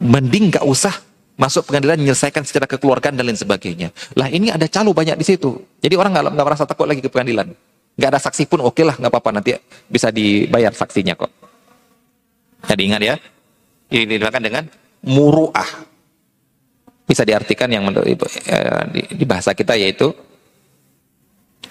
Mending 0.00 0.48
nggak 0.48 0.64
usah 0.64 0.96
masuk 1.34 1.68
pengadilan 1.68 1.98
menyelesaikan 1.98 2.46
secara 2.46 2.64
kekeluargaan 2.64 3.18
dan 3.18 3.24
lain 3.26 3.36
sebagainya. 3.36 3.92
Lah 4.16 4.30
ini 4.30 4.48
ada 4.48 4.64
calo 4.70 4.94
banyak 4.96 5.18
di 5.18 5.26
situ. 5.26 5.60
Jadi 5.82 5.94
orang 5.98 6.14
nggak 6.14 6.24
nggak 6.32 6.46
merasa 6.46 6.64
takut 6.64 6.88
lagi 6.88 7.04
ke 7.04 7.10
pengadilan. 7.12 7.52
Nggak 7.94 8.08
ada 8.10 8.20
saksi 8.22 8.48
pun 8.48 8.64
oke 8.64 8.74
okay 8.74 8.84
lah 8.86 8.96
nggak 8.96 9.12
apa-apa 9.12 9.30
nanti 9.34 9.50
bisa 9.90 10.08
dibayar 10.08 10.72
saksinya 10.72 11.14
kok. 11.18 11.30
Jadi 12.64 12.80
ingat 12.80 13.02
ya, 13.04 13.14
ini 13.92 14.08
dinamakan 14.08 14.42
dengan 14.42 14.64
muruah. 15.04 15.68
Bisa 17.04 17.20
diartikan 17.28 17.68
yang 17.68 17.84
menurut 17.84 18.08
eh, 18.08 18.82
di, 18.88 19.00
di 19.12 19.24
bahasa 19.28 19.52
kita 19.52 19.76
yaitu 19.76 20.16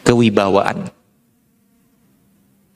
kewibawaan, 0.03 0.87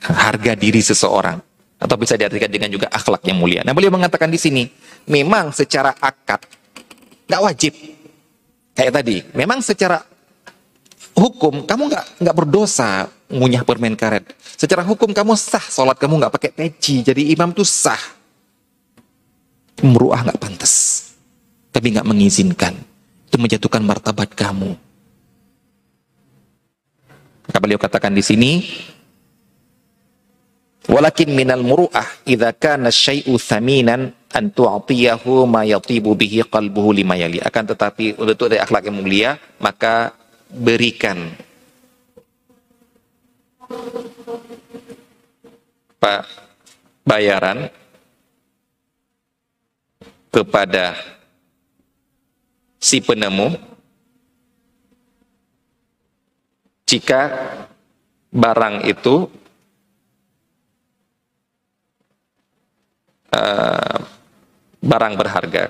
harga 0.02 0.54
diri 0.56 0.80
seseorang, 0.80 1.38
atau 1.78 1.96
bisa 2.00 2.18
diartikan 2.18 2.50
dengan 2.50 2.72
juga 2.74 2.88
akhlak 2.90 3.22
yang 3.28 3.38
mulia. 3.38 3.62
Nah, 3.62 3.76
beliau 3.76 3.94
mengatakan 3.94 4.32
di 4.32 4.40
sini, 4.40 4.66
memang 5.06 5.54
secara 5.54 5.94
akad 6.00 6.42
nggak 7.28 7.42
wajib. 7.44 7.74
Kayak 8.74 8.94
tadi, 9.04 9.18
memang 9.36 9.60
secara 9.60 10.02
hukum 11.18 11.66
kamu 11.66 11.84
nggak 11.90 12.06
nggak 12.22 12.36
berdosa 12.36 13.10
ngunyah 13.28 13.66
permen 13.68 13.98
karet. 13.98 14.24
Secara 14.58 14.82
hukum 14.88 15.12
kamu 15.12 15.34
sah, 15.36 15.62
sholat 15.62 16.00
kamu 16.00 16.24
nggak 16.24 16.34
pakai 16.34 16.52
peci, 16.54 17.04
jadi 17.04 17.22
imam 17.36 17.52
tuh 17.52 17.68
sah. 17.68 18.00
Meruah 19.84 20.26
nggak 20.26 20.42
pantas, 20.42 20.74
tapi 21.70 21.94
nggak 21.94 22.08
mengizinkan. 22.08 22.74
Itu 23.28 23.38
menjatuhkan 23.38 23.84
martabat 23.84 24.34
kamu. 24.34 24.87
Maka 27.48 27.58
beliau 27.64 27.80
katakan 27.80 28.12
di 28.12 28.24
sini, 28.24 28.52
Walakin 30.88 31.36
minal 31.36 31.68
muru'ah 31.68 32.24
idza 32.24 32.56
kana 32.56 32.88
syai'u 32.88 33.36
thaminan 33.36 34.08
an 34.32 34.46
tu'tiyahu 34.56 35.44
ma 35.44 35.68
yatibu 35.68 36.16
bihi 36.16 36.48
qalbuhu 36.48 36.96
lima 36.96 37.20
yali. 37.20 37.44
Akan 37.44 37.68
tetapi 37.68 38.16
untuk 38.16 38.48
dari 38.48 38.64
akhlak 38.64 38.88
yang 38.88 38.96
mulia, 38.96 39.32
maka 39.60 40.16
berikan 40.48 41.36
Pak 46.00 46.24
bayaran 47.04 47.68
kepada 50.32 50.96
si 52.80 53.04
penemu 53.04 53.60
jika 56.88 57.22
barang 58.32 58.88
itu 58.88 59.28
uh, 63.36 63.98
barang 64.80 65.14
berharga. 65.20 65.64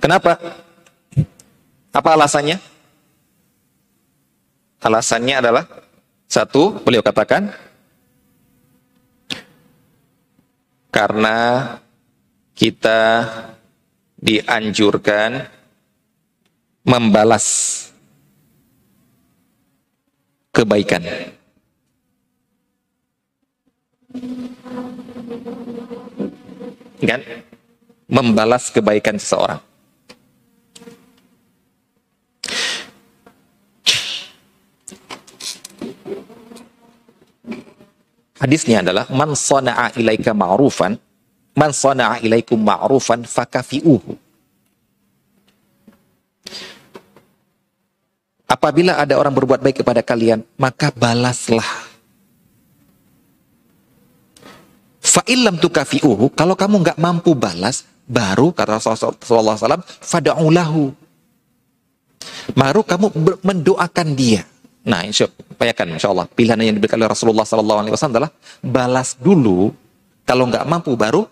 Kenapa? 0.00 0.36
Apa 1.92 2.08
alasannya? 2.12 2.60
Alasannya 4.84 5.40
adalah 5.40 5.64
satu, 6.28 6.76
beliau 6.84 7.00
katakan 7.00 7.48
karena 10.92 11.38
kita 12.52 13.24
dianjurkan 14.20 15.48
membalas 16.84 17.46
kebaikan. 20.52 21.02
Kan? 27.04 27.20
Membalas 28.08 28.68
kebaikan 28.68 29.16
seseorang. 29.16 29.60
Hadisnya 38.44 38.84
adalah 38.84 39.08
man 39.08 39.32
sana'a 39.32 39.96
ilaika 39.96 40.36
ma'rufan 40.36 41.00
man 41.56 41.72
sana'a 41.72 42.20
ilaikum 42.20 42.60
ma'rufan 42.60 43.24
fakafi'uhu 43.24 44.20
Apabila 48.54 48.94
ada 48.94 49.18
orang 49.18 49.34
berbuat 49.34 49.58
baik 49.58 49.82
kepada 49.82 49.98
kalian, 49.98 50.46
maka 50.54 50.94
balaslah. 50.94 51.66
Fa'ilam 55.02 55.58
tukafi'uhu, 55.58 56.30
kalau 56.38 56.54
kamu 56.54 56.86
nggak 56.86 56.98
mampu 57.02 57.34
balas, 57.34 57.82
baru 58.06 58.54
kata 58.54 58.78
Rasulullah 58.78 59.58
SAW, 59.58 59.82
fada'ulahu. 59.82 60.94
Baru 62.54 62.86
kamu 62.86 63.10
mendoakan 63.42 64.08
dia. 64.14 64.46
Nah, 64.86 65.02
insya, 65.02 65.26
bayangkan, 65.58 65.98
insya 65.98 66.14
Allah, 66.14 66.30
pilihan 66.30 66.54
yang 66.62 66.78
diberikan 66.78 67.02
oleh 67.02 67.10
Rasulullah 67.10 67.42
SAW 67.42 67.90
adalah 67.90 68.30
balas 68.62 69.18
dulu, 69.18 69.74
kalau 70.22 70.46
nggak 70.46 70.62
mampu 70.62 70.94
baru 70.94 71.26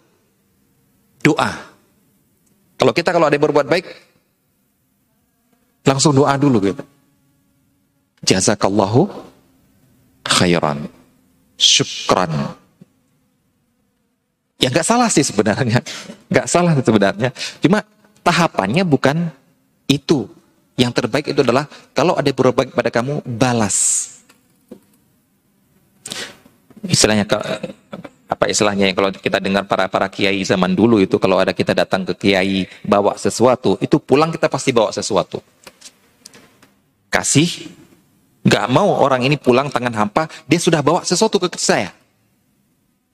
doa. 1.22 1.70
Kalau 2.74 2.90
kita 2.90 3.14
kalau 3.14 3.30
ada 3.30 3.38
yang 3.38 3.46
berbuat 3.46 3.70
baik, 3.70 3.86
langsung 5.86 6.18
doa 6.18 6.34
dulu 6.34 6.58
gitu 6.58 6.82
jazakallahu 8.22 9.10
khairan. 10.26 10.86
Syukran. 11.58 12.58
Ya 14.62 14.70
nggak 14.70 14.86
salah 14.86 15.10
sih 15.10 15.26
sebenarnya. 15.26 15.82
Nggak 16.30 16.46
salah 16.46 16.72
sebenarnya. 16.78 17.30
Cuma 17.58 17.82
tahapannya 18.22 18.86
bukan 18.86 19.30
itu. 19.90 20.30
Yang 20.78 21.04
terbaik 21.04 21.26
itu 21.34 21.42
adalah 21.44 21.68
kalau 21.92 22.16
ada 22.16 22.30
berbuat 22.32 22.56
baik 22.56 22.70
pada 22.72 22.88
kamu 22.88 23.20
balas. 23.26 24.08
Istilahnya 26.82 27.28
apa 28.32 28.48
istilahnya 28.48 28.88
yang 28.88 28.96
kalau 28.96 29.12
kita 29.12 29.38
dengar 29.38 29.68
para 29.68 29.86
para 29.92 30.08
kiai 30.08 30.40
zaman 30.42 30.72
dulu 30.72 30.98
itu 30.98 31.20
kalau 31.20 31.36
ada 31.36 31.52
kita 31.52 31.76
datang 31.76 32.08
ke 32.08 32.16
kiai 32.16 32.64
bawa 32.80 33.14
sesuatu 33.20 33.76
itu 33.84 34.00
pulang 34.00 34.32
kita 34.32 34.48
pasti 34.48 34.72
bawa 34.72 34.90
sesuatu. 34.90 35.44
Kasih 37.12 37.81
nggak 38.52 38.68
mau 38.68 39.00
orang 39.00 39.24
ini 39.24 39.40
pulang 39.40 39.72
tangan 39.72 39.96
hampa 39.96 40.28
dia 40.44 40.60
sudah 40.60 40.84
bawa 40.84 41.00
sesuatu 41.08 41.40
ke 41.40 41.48
saya. 41.56 41.88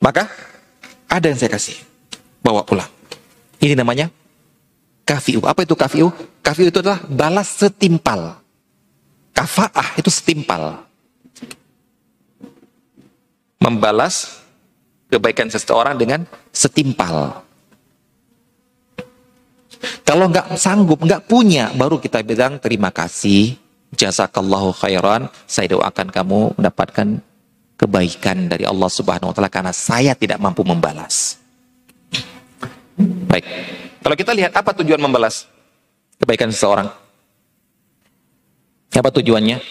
Maka 0.02 0.26
ada 1.06 1.30
yang 1.30 1.38
saya 1.38 1.54
kasih 1.54 1.78
bawa 2.42 2.66
pulang. 2.66 2.90
Ini 3.62 3.78
namanya 3.78 4.10
kafiu. 5.06 5.46
Apa 5.46 5.62
itu 5.62 5.78
kafiu? 5.78 6.10
Kafiu 6.42 6.74
itu 6.74 6.82
adalah 6.82 6.98
balas 7.06 7.54
setimpal. 7.54 8.42
Kafaah 9.30 9.94
itu 9.94 10.10
setimpal. 10.10 10.82
Membalas 13.62 14.42
kebaikan 15.06 15.46
seseorang 15.46 15.94
dengan 15.94 16.26
setimpal. 16.50 17.46
Kalau 20.02 20.26
nggak 20.26 20.58
sanggup, 20.58 20.98
nggak 20.98 21.30
punya, 21.30 21.70
baru 21.78 22.02
kita 22.02 22.26
bilang 22.26 22.58
terima 22.58 22.90
kasih, 22.90 23.54
jazakallahu 23.94 24.74
khairan, 24.76 25.32
saya 25.48 25.72
doakan 25.72 26.08
kamu 26.12 26.58
mendapatkan 26.60 27.20
kebaikan 27.78 28.50
dari 28.50 28.66
Allah 28.66 28.90
Subhanahu 28.90 29.30
wa 29.30 29.34
taala 29.34 29.48
karena 29.48 29.72
saya 29.72 30.12
tidak 30.18 30.42
mampu 30.42 30.66
membalas. 30.66 31.38
Baik. 32.98 33.46
Kalau 34.02 34.16
kita 34.18 34.32
lihat 34.34 34.52
apa 34.58 34.74
tujuan 34.82 34.98
membalas 34.98 35.46
kebaikan 36.18 36.50
seseorang? 36.50 36.90
Apa 38.90 39.14
tujuannya? 39.14 39.62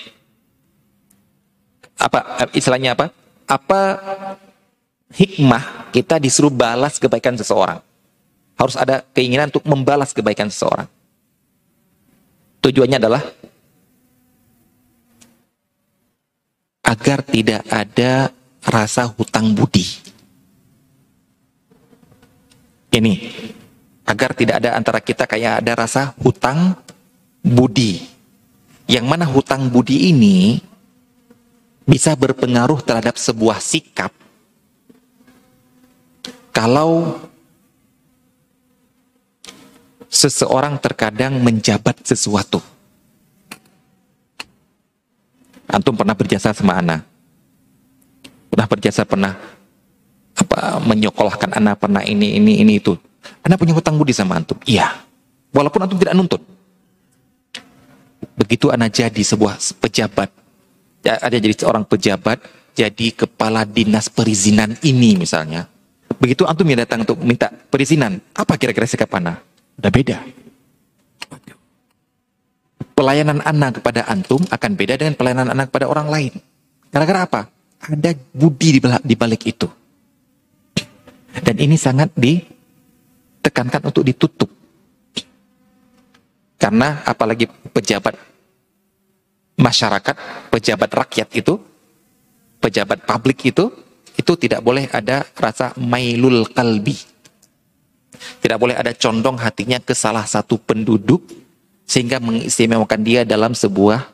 Apa 1.99 2.47
istilahnya 2.55 2.95
apa? 2.95 3.11
Apa 3.43 3.79
hikmah 5.11 5.91
kita 5.91 6.15
disuruh 6.21 6.51
balas 6.51 6.95
kebaikan 6.95 7.35
seseorang. 7.35 7.83
Harus 8.57 8.79
ada 8.79 9.03
keinginan 9.11 9.51
untuk 9.51 9.67
membalas 9.67 10.15
kebaikan 10.15 10.47
seseorang. 10.47 10.87
Tujuannya 12.63 12.97
adalah 12.97 13.21
agar 16.87 17.19
tidak 17.27 17.67
ada 17.67 18.31
rasa 18.63 19.11
hutang 19.11 19.51
budi. 19.51 19.83
Ini 22.95 23.13
agar 24.07 24.31
tidak 24.31 24.63
ada 24.63 24.79
antara 24.79 25.03
kita 25.03 25.27
kayak 25.27 25.59
ada 25.59 25.73
rasa 25.75 26.15
hutang 26.23 26.79
budi. 27.43 27.99
Yang 28.87 29.05
mana 29.05 29.27
hutang 29.27 29.67
budi 29.67 30.15
ini 30.15 30.63
bisa 31.83 32.15
berpengaruh 32.15 32.79
terhadap 32.79 33.19
sebuah 33.19 33.59
sikap 33.59 34.15
kalau 36.55 37.19
seseorang 40.07 40.79
terkadang 40.79 41.43
menjabat 41.43 41.99
sesuatu. 42.07 42.63
Antum 45.67 45.93
pernah 45.95 46.15
berjasa 46.15 46.55
sama 46.55 46.79
anak. 46.79 47.03
Pernah 48.47 48.67
berjasa 48.67 49.03
pernah 49.03 49.35
apa 50.37 50.79
menyokolahkan 50.81 51.57
anak 51.57 51.81
pernah 51.81 52.03
ini 52.05 52.39
ini 52.39 52.63
ini 52.63 52.79
itu. 52.79 52.95
Anak 53.43 53.59
punya 53.59 53.75
hutang 53.75 53.99
budi 53.99 54.15
sama 54.15 54.39
antum. 54.39 54.55
Iya. 54.63 54.87
Walaupun 55.51 55.83
antum 55.83 55.99
tidak 55.99 56.15
nuntut. 56.15 56.41
Begitu 58.37 58.69
anak 58.69 58.93
jadi 58.93 59.21
sebuah 59.21 59.57
pejabat, 59.81 60.29
ya, 61.01 61.17
ada 61.17 61.37
jadi 61.41 61.57
seorang 61.57 61.89
pejabat, 61.89 62.37
jadi 62.77 63.13
kepala 63.13 63.65
dinas 63.65 64.13
perizinan 64.13 64.77
ini 64.85 65.17
misalnya, 65.17 65.65
Begitu 66.17 66.47
antum 66.49 66.65
yang 66.65 66.81
datang 66.81 67.05
untuk 67.05 67.19
minta 67.21 67.51
perizinan, 67.69 68.17
apa 68.33 68.57
kira-kira 68.57 68.89
sikap 68.89 69.11
anak? 69.13 69.43
Udah 69.77 69.91
beda. 69.93 70.17
Pelayanan 72.77 73.45
anak 73.45 73.81
kepada 73.81 74.09
antum 74.09 74.41
akan 74.49 74.71
beda 74.73 74.97
dengan 74.97 75.13
pelayanan 75.13 75.53
anak 75.53 75.69
kepada 75.69 75.85
orang 75.85 76.09
lain. 76.09 76.33
Gara-gara 76.89 77.29
apa? 77.29 77.41
Ada 77.77 78.17
budi 78.33 78.81
di 78.81 79.15
balik 79.15 79.45
itu. 79.45 79.69
Dan 81.37 81.55
ini 81.61 81.77
sangat 81.77 82.09
ditekankan 82.17 83.85
untuk 83.85 84.01
ditutup. 84.01 84.49
Karena 86.57 87.05
apalagi 87.05 87.45
pejabat 87.69 88.17
masyarakat, 89.61 90.15
pejabat 90.49 90.89
rakyat 90.89 91.29
itu, 91.37 91.53
pejabat 92.57 93.05
publik 93.05 93.45
itu, 93.45 93.69
itu 94.17 94.33
tidak 94.41 94.65
boleh 94.65 94.89
ada 94.89 95.21
rasa 95.37 95.77
mailul 95.77 96.49
kalbi. 96.49 96.97
Tidak 98.17 98.57
boleh 98.57 98.73
ada 98.73 98.97
condong 98.97 99.37
hatinya 99.37 99.77
ke 99.77 99.93
salah 99.93 100.25
satu 100.25 100.57
penduduk 100.57 101.21
sehingga 101.87 102.19
mengistimewakan 102.19 103.01
dia 103.01 103.23
dalam 103.23 103.55
sebuah 103.55 104.11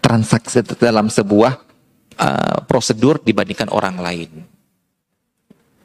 transaksi 0.00 0.64
dalam 0.80 1.12
sebuah 1.12 1.52
uh, 2.16 2.58
prosedur 2.64 3.20
dibandingkan 3.20 3.68
orang 3.68 4.00
lain. 4.00 4.30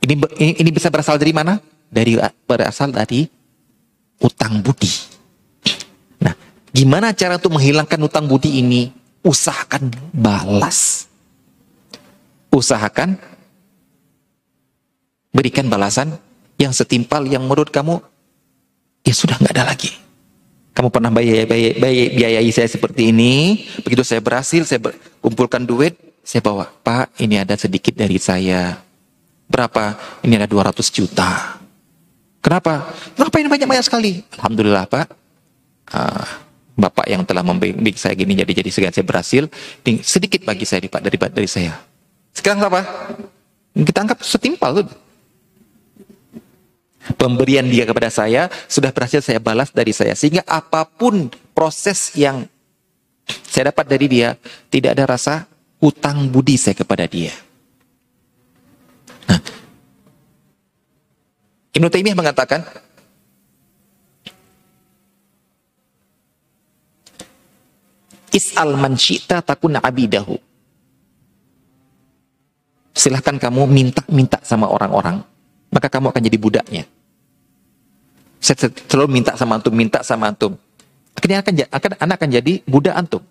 Ini, 0.04 0.14
ini 0.40 0.70
bisa 0.72 0.88
berasal 0.88 1.20
dari 1.20 1.36
mana? 1.36 1.60
Dari 1.92 2.16
berasal 2.48 2.96
dari 2.96 3.28
utang 4.24 4.64
budi. 4.64 4.92
Nah, 6.24 6.34
gimana 6.72 7.12
cara 7.12 7.36
untuk 7.36 7.60
menghilangkan 7.60 8.00
utang 8.00 8.26
budi 8.26 8.64
ini? 8.64 8.92
Usahakan 9.24 9.88
balas 10.12 11.08
usahakan 12.54 13.18
berikan 15.34 15.66
balasan 15.66 16.14
yang 16.62 16.70
setimpal 16.70 17.26
yang 17.26 17.42
menurut 17.42 17.74
kamu 17.74 17.98
ya 19.02 19.14
sudah 19.18 19.42
nggak 19.42 19.54
ada 19.58 19.66
lagi. 19.74 20.03
Kamu 20.74 20.90
pernah 20.90 21.14
bayar, 21.14 21.46
bayar, 21.46 21.78
bayar, 21.78 22.08
biayai 22.18 22.50
saya 22.50 22.66
seperti 22.66 23.14
ini, 23.14 23.62
begitu 23.86 24.02
saya 24.02 24.26
berhasil, 24.26 24.66
saya 24.66 24.82
ber, 24.82 24.98
kumpulkan 25.22 25.62
duit, 25.62 25.94
saya 26.26 26.42
bawa, 26.42 26.66
Pak, 26.66 27.14
ini 27.22 27.38
ada 27.38 27.54
sedikit 27.54 27.94
dari 27.94 28.18
saya. 28.18 28.82
Berapa? 29.46 29.94
Ini 30.26 30.42
ada 30.42 30.50
200 30.50 30.82
juta. 30.90 31.62
Kenapa? 32.42 32.90
Kenapa 33.14 33.36
ini 33.38 33.48
banyak-banyak 33.54 33.86
sekali? 33.86 34.12
Alhamdulillah, 34.34 34.90
Pak. 34.90 35.08
Uh, 35.94 36.26
Bapak 36.74 37.06
yang 37.06 37.22
telah 37.22 37.46
membimbing 37.46 37.94
saya 37.94 38.18
gini 38.18 38.34
jadi 38.34 38.50
jadi 38.50 38.72
segala 38.74 38.94
saya 38.98 39.06
berhasil, 39.06 39.46
sedikit 40.02 40.42
bagi 40.42 40.66
saya 40.66 40.82
Pak 40.82 41.06
dari 41.06 41.18
dari 41.22 41.46
saya. 41.46 41.78
Sekarang 42.34 42.66
apa? 42.66 42.82
Kita 43.78 44.02
anggap 44.02 44.26
setimpal 44.26 44.82
tuh. 44.82 44.90
Pemberian 47.20 47.68
dia 47.68 47.84
kepada 47.84 48.08
saya 48.08 48.48
sudah 48.72 48.96
berhasil 48.96 49.20
saya 49.20 49.40
balas 49.44 49.76
dari 49.76 49.92
saya. 49.92 50.16
Sehingga 50.16 50.44
apa 50.48 50.88
pun 50.88 51.28
proses 51.52 52.16
yang 52.16 52.48
saya 53.28 53.76
dapat 53.76 53.86
dari 53.88 54.08
dia, 54.08 54.40
tidak 54.72 54.96
ada 54.96 55.16
rasa 55.16 55.44
hutang 55.84 56.32
budi 56.32 56.56
saya 56.56 56.76
kepada 56.76 57.04
dia. 57.04 57.36
Nah, 59.28 59.40
Ibnu 61.76 61.88
Taimiyah 61.92 62.16
mengatakan, 62.16 62.64
Is'al 68.34 68.74
man 68.80 68.98
syi'ta 68.98 69.46
takun 69.46 69.78
abidahu 69.78 70.40
silahkan 72.94 73.36
kamu 73.42 73.66
minta-minta 73.68 74.38
sama 74.46 74.70
orang-orang, 74.70 75.26
maka 75.74 75.90
kamu 75.90 76.14
akan 76.14 76.22
jadi 76.22 76.38
budaknya. 76.38 76.84
Saya 78.38 78.70
selalu 78.70 79.10
minta 79.10 79.34
sama 79.34 79.58
antum, 79.58 79.74
minta 79.74 80.06
sama 80.06 80.30
antum. 80.30 80.54
Akhirnya 81.18 81.42
akan, 81.42 81.54
akan 81.74 81.92
anak 81.98 82.16
akan 82.22 82.30
jadi 82.30 82.54
budak 82.70 82.94
antum. 82.94 83.24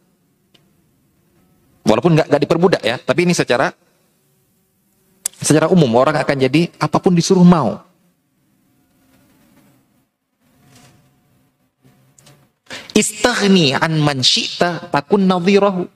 Walaupun 1.87 2.19
nggak 2.19 2.27
nggak 2.27 2.43
diperbudak 2.43 2.83
ya, 2.83 2.97
tapi 2.99 3.27
ini 3.27 3.35
secara 3.35 3.71
secara 5.39 5.67
umum 5.71 5.91
orang 5.99 6.19
akan 6.19 6.37
jadi 6.49 6.71
apa 6.79 6.99
pun 6.99 7.15
disuruh 7.15 7.47
mau. 7.47 7.83
Istaghni 12.93 13.73
an 13.77 14.01
man 14.01 14.21
syi'ta 14.21 14.93
takun 14.93 15.25
nadhirahu 15.25 15.89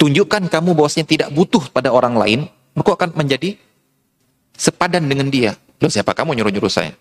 tunjukkan 0.00 0.48
kamu 0.48 0.72
bahwasanya 0.72 1.06
tidak 1.08 1.28
butuh 1.36 1.68
pada 1.68 1.92
orang 1.92 2.16
lain, 2.16 2.40
maka 2.72 2.96
akan 2.96 3.12
menjadi 3.12 3.60
sepadan 4.60 5.08
dengan 5.08 5.32
dia. 5.32 5.56
Loh 5.80 5.88
siapa 5.88 6.12
kamu 6.12 6.36
nyuruh-nyuruh 6.36 6.68
saya? 6.68 6.92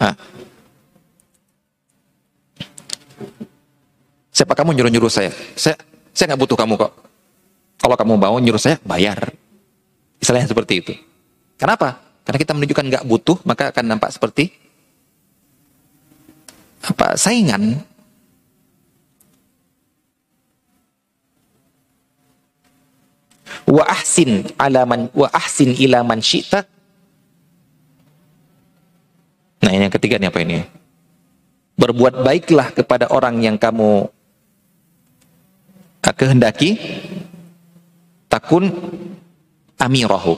Hah? 0.00 0.16
Siapa 4.32 4.56
kamu 4.56 4.72
nyuruh-nyuruh 4.72 5.12
saya? 5.12 5.28
Saya 5.52 5.76
saya 6.16 6.32
nggak 6.32 6.40
butuh 6.40 6.56
kamu 6.56 6.80
kok. 6.80 6.92
Kalau 7.76 7.96
kamu 8.00 8.12
mau 8.16 8.36
nyuruh 8.40 8.58
saya, 8.58 8.80
bayar. 8.80 9.28
Istilahnya 10.16 10.48
seperti 10.48 10.80
itu. 10.80 10.92
Kenapa? 11.60 12.00
Karena 12.24 12.38
kita 12.40 12.56
menunjukkan 12.56 12.84
nggak 12.88 13.04
butuh, 13.04 13.36
maka 13.44 13.68
akan 13.68 13.84
nampak 13.84 14.08
seperti 14.08 14.48
apa 16.84 17.16
saingan 17.16 17.80
Wa 23.64 23.84
ahsin 23.88 24.44
ala 24.60 24.84
man 24.84 25.08
wa 25.16 25.28
ahsin 25.32 25.72
ila 25.72 26.04
man 26.04 26.20
syi'ta. 26.20 26.64
Nah, 29.64 29.70
ini 29.72 29.88
yang 29.88 29.94
ketiga 29.96 30.20
nih 30.20 30.28
apa 30.28 30.40
ini? 30.44 30.60
Berbuat 31.80 32.20
baiklah 32.20 32.76
kepada 32.76 33.08
orang 33.08 33.40
yang 33.40 33.56
kamu 33.56 34.12
kehendaki 36.04 36.76
takun 38.28 38.68
amirahu. 39.80 40.36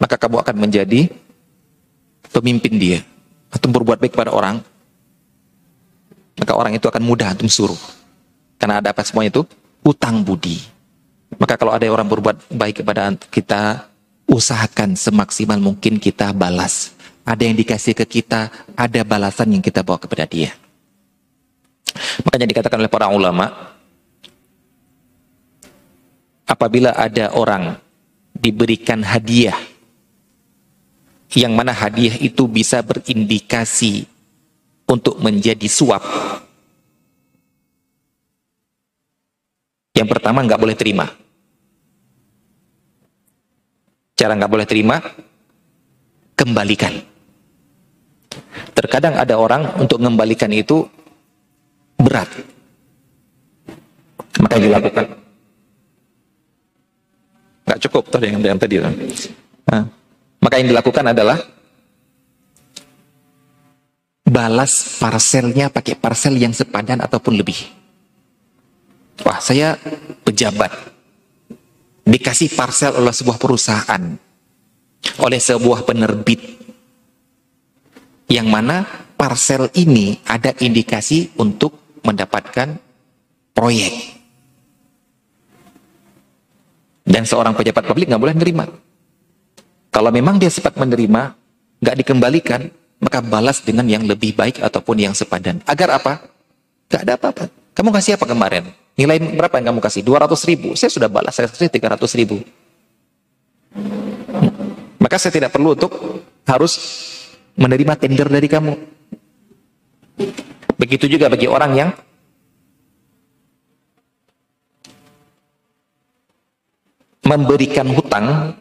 Maka 0.00 0.16
kamu 0.16 0.40
akan 0.40 0.56
menjadi 0.56 1.10
pemimpin 2.30 2.78
dia. 2.78 2.98
Atau 3.50 3.68
berbuat 3.68 3.98
baik 3.98 4.14
kepada 4.14 4.30
orang 4.30 4.62
maka 6.40 6.56
orang 6.56 6.72
itu 6.72 6.88
akan 6.88 7.04
mudah 7.04 7.36
antum 7.36 7.52
suruh. 7.52 7.76
Karena 8.56 8.80
ada 8.80 8.96
apa 8.96 9.04
semua 9.04 9.28
itu? 9.28 9.44
Utang 9.84 10.24
budi 10.24 10.79
maka 11.38 11.54
kalau 11.54 11.74
ada 11.74 11.86
orang 11.86 12.08
berbuat 12.08 12.50
baik 12.50 12.82
kepada 12.82 13.14
kita 13.30 13.86
usahakan 14.26 14.94
semaksimal 14.98 15.58
mungkin 15.60 16.00
kita 16.00 16.34
balas 16.34 16.94
ada 17.22 17.42
yang 17.44 17.54
dikasih 17.54 17.94
ke 17.94 18.06
kita 18.06 18.50
ada 18.74 19.00
balasan 19.06 19.54
yang 19.54 19.62
kita 19.62 19.84
bawa 19.84 20.00
kepada 20.00 20.26
dia 20.26 20.54
makanya 22.26 22.46
dikatakan 22.50 22.80
oleh 22.80 22.90
para 22.90 23.10
ulama 23.12 23.74
apabila 26.48 26.94
ada 26.98 27.30
orang 27.38 27.78
diberikan 28.34 29.04
hadiah 29.06 29.54
yang 31.38 31.54
mana 31.54 31.70
hadiah 31.70 32.18
itu 32.18 32.50
bisa 32.50 32.82
berindikasi 32.82 34.02
untuk 34.90 35.22
menjadi 35.22 35.68
suap. 35.70 36.02
Yang 39.94 40.08
pertama 40.16 40.46
nggak 40.46 40.60
boleh 40.60 40.76
terima. 40.78 41.06
Cara 44.14 44.36
nggak 44.36 44.52
boleh 44.52 44.66
terima, 44.68 45.00
kembalikan. 46.36 46.92
Terkadang 48.76 49.16
ada 49.16 49.34
orang 49.40 49.80
untuk 49.80 50.00
mengembalikan 50.00 50.52
itu 50.52 50.84
berat. 51.96 52.28
Maka 54.40 54.56
dilakukan 54.56 55.04
nggak 57.66 57.80
cukup 57.88 58.02
tuh 58.08 58.20
yang, 58.24 58.40
yang 58.40 58.60
tadi. 58.60 58.80
Nah, 58.80 59.84
maka 60.40 60.54
yang 60.60 60.68
dilakukan 60.72 61.04
adalah 61.12 61.38
balas 64.24 65.00
parselnya 65.02 65.68
pakai 65.68 65.98
parcel 65.98 66.38
yang 66.38 66.54
sepadan 66.54 67.02
ataupun 67.02 67.34
lebih. 67.34 67.79
Wah, 69.24 69.38
saya 69.38 69.76
pejabat. 70.24 70.72
Dikasih 72.04 72.56
parcel 72.56 72.96
oleh 72.96 73.12
sebuah 73.14 73.38
perusahaan. 73.38 74.02
Oleh 75.20 75.40
sebuah 75.40 75.84
penerbit. 75.84 76.40
Yang 78.30 78.48
mana 78.48 78.76
parcel 79.18 79.68
ini 79.76 80.16
ada 80.24 80.54
indikasi 80.58 81.34
untuk 81.36 82.00
mendapatkan 82.06 82.78
proyek. 83.52 83.94
Dan 87.04 87.26
seorang 87.26 87.58
pejabat 87.58 87.84
publik 87.84 88.06
nggak 88.06 88.22
boleh 88.22 88.36
menerima. 88.38 88.64
Kalau 89.90 90.10
memang 90.14 90.38
dia 90.38 90.48
sempat 90.48 90.78
menerima, 90.78 91.34
nggak 91.82 91.96
dikembalikan, 92.06 92.70
maka 93.02 93.18
balas 93.24 93.64
dengan 93.64 93.88
yang 93.90 94.06
lebih 94.06 94.36
baik 94.36 94.62
ataupun 94.62 95.00
yang 95.00 95.14
sepadan. 95.16 95.58
Agar 95.66 95.98
apa? 95.98 96.22
Gak 96.86 97.02
ada 97.08 97.16
apa-apa. 97.16 97.44
Kamu 97.74 97.90
kasih 97.90 98.20
apa 98.20 98.28
kemarin? 98.28 98.70
Nilai 99.00 99.16
berapa 99.16 99.56
yang 99.56 99.72
kamu 99.72 99.80
kasih? 99.80 100.04
200 100.04 100.36
ribu. 100.44 100.76
Saya 100.76 100.92
sudah 100.92 101.08
balas, 101.08 101.32
saya 101.32 101.48
kasih 101.48 101.72
300 101.72 102.20
ribu. 102.20 102.44
Maka 105.00 105.16
saya 105.16 105.32
tidak 105.32 105.56
perlu 105.56 105.72
untuk 105.72 105.88
harus 106.44 106.76
menerima 107.56 107.96
tender 107.96 108.28
dari 108.28 108.44
kamu. 108.44 108.76
Begitu 110.76 111.16
juga 111.16 111.32
bagi 111.32 111.48
orang 111.48 111.72
yang 111.72 111.90
memberikan 117.24 117.88
hutang, 117.96 118.52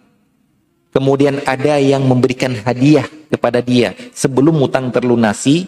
kemudian 0.96 1.44
ada 1.44 1.84
yang 1.84 2.08
memberikan 2.08 2.56
hadiah 2.64 3.04
kepada 3.28 3.60
dia 3.60 3.92
sebelum 4.16 4.56
hutang 4.64 4.88
terlunasi, 4.88 5.68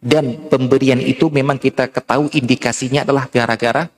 dan 0.00 0.48
pemberian 0.52 1.00
itu 1.00 1.32
memang 1.32 1.56
kita 1.56 1.88
ketahui 1.88 2.30
indikasinya 2.36 3.02
adalah 3.02 3.26
gara-gara 3.32 3.88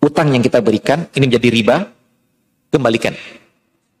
hutang 0.00 0.32
yang 0.32 0.42
kita 0.42 0.64
berikan, 0.64 1.06
ini 1.12 1.28
menjadi 1.28 1.48
riba, 1.52 1.76
kembalikan. 2.72 3.14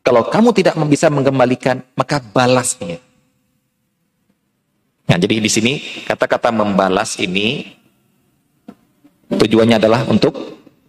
Kalau 0.00 0.26
kamu 0.26 0.56
tidak 0.56 0.74
bisa 0.88 1.12
mengembalikan, 1.12 1.84
maka 1.92 2.18
balasnya. 2.18 2.98
Nah, 5.06 5.16
jadi 5.20 5.42
di 5.42 5.50
sini 5.50 5.72
kata-kata 6.08 6.48
membalas 6.54 7.20
ini 7.20 7.76
tujuannya 9.28 9.76
adalah 9.76 10.08
untuk 10.08 10.34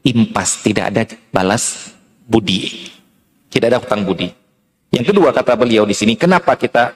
impas, 0.08 0.64
tidak 0.64 0.86
ada 0.96 1.04
balas 1.30 1.92
budi. 2.24 2.88
Tidak 3.52 3.68
ada 3.68 3.84
hutang 3.84 4.08
budi. 4.08 4.32
Yang 4.96 5.12
kedua 5.12 5.36
kata 5.36 5.60
beliau 5.60 5.84
di 5.84 5.92
sini, 5.92 6.16
kenapa 6.16 6.56
kita 6.56 6.96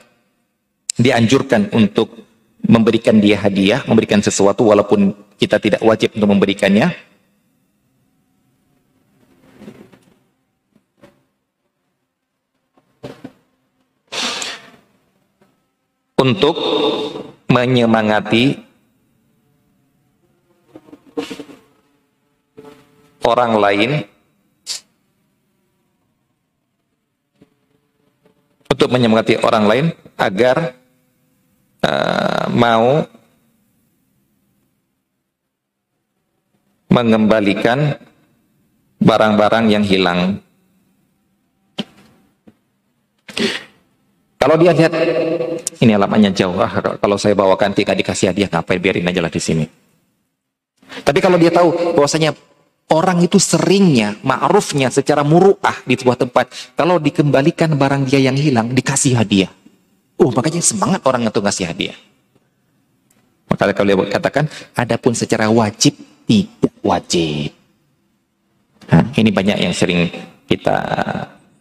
dianjurkan 0.96 1.68
untuk 1.76 2.25
memberikan 2.66 3.22
dia 3.22 3.38
hadiah, 3.38 3.86
memberikan 3.86 4.18
sesuatu 4.18 4.66
walaupun 4.66 5.14
kita 5.38 5.62
tidak 5.62 5.80
wajib 5.80 6.12
untuk 6.18 6.30
memberikannya? 6.34 6.90
Untuk 16.16 16.56
menyemangati 17.46 18.66
orang 23.26 23.52
lain 23.58 23.90
untuk 28.70 28.88
menyemangati 28.90 29.38
orang 29.42 29.64
lain 29.66 29.86
agar 30.18 30.76
uh, 31.80 32.35
mau 32.52 33.04
mengembalikan 36.90 37.98
barang-barang 39.02 39.64
yang 39.68 39.84
hilang. 39.84 40.40
Kalau 44.36 44.54
dia 44.62 44.70
lihat 44.70 44.94
ini 45.82 45.92
alamatnya 45.92 46.30
jauh, 46.30 46.54
ah, 46.62 46.70
kalau 47.02 47.18
saya 47.18 47.34
bawakan 47.34 47.74
tidak 47.74 47.98
dikasih 47.98 48.30
hadiah 48.30 48.48
ngapain 48.48 48.78
biarin 48.78 49.10
aja 49.10 49.18
lah 49.18 49.32
di 49.32 49.42
sini. 49.42 49.64
Tapi 51.02 51.18
kalau 51.18 51.34
dia 51.34 51.50
tahu 51.50 51.98
bahwasanya 51.98 52.30
Orang 52.86 53.18
itu 53.18 53.42
seringnya, 53.42 54.14
ma'rufnya 54.22 54.94
secara 54.94 55.26
muru'ah 55.26 55.82
di 55.82 55.98
sebuah 55.98 56.22
tempat. 56.22 56.54
Kalau 56.78 57.02
dikembalikan 57.02 57.74
barang 57.74 58.06
dia 58.06 58.22
yang 58.30 58.38
hilang, 58.38 58.70
dikasih 58.70 59.18
hadiah. 59.18 59.50
Oh, 60.22 60.30
makanya 60.30 60.62
semangat 60.62 61.02
orang 61.02 61.26
itu 61.26 61.42
ngasih 61.42 61.66
hadiah. 61.66 61.98
Maka 63.56 63.72
kalau 63.72 64.04
katakan, 64.04 64.44
adapun 64.76 65.16
secara 65.16 65.48
wajib, 65.48 65.96
tidak 66.28 66.74
wajib. 66.84 67.56
Nah, 68.86 69.08
ini 69.16 69.32
banyak 69.32 69.56
yang 69.64 69.72
sering 69.72 70.12
kita, 70.44 70.76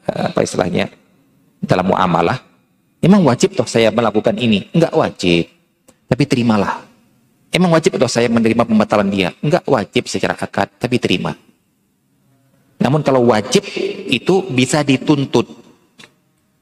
apa 0.06 0.40
istilahnya, 0.44 0.92
dalam 1.64 1.88
muamalah. 1.88 2.38
Memang 3.00 3.24
wajib 3.24 3.56
toh 3.56 3.66
saya 3.66 3.90
melakukan 3.90 4.36
ini? 4.36 4.68
Enggak 4.76 4.94
wajib. 4.94 5.48
Tapi 6.06 6.24
terimalah. 6.28 6.84
Emang 7.54 7.72
wajib 7.72 7.96
atau 7.96 8.12
saya 8.12 8.28
menerima 8.28 8.68
pembatalan 8.68 9.08
dia? 9.08 9.32
Enggak 9.40 9.64
wajib 9.66 10.12
secara 10.12 10.36
akad, 10.36 10.68
tapi 10.76 11.00
terima. 11.00 11.32
Namun 12.82 13.00
kalau 13.00 13.32
wajib 13.32 13.64
itu 14.12 14.44
bisa 14.52 14.84
dituntut. 14.84 15.48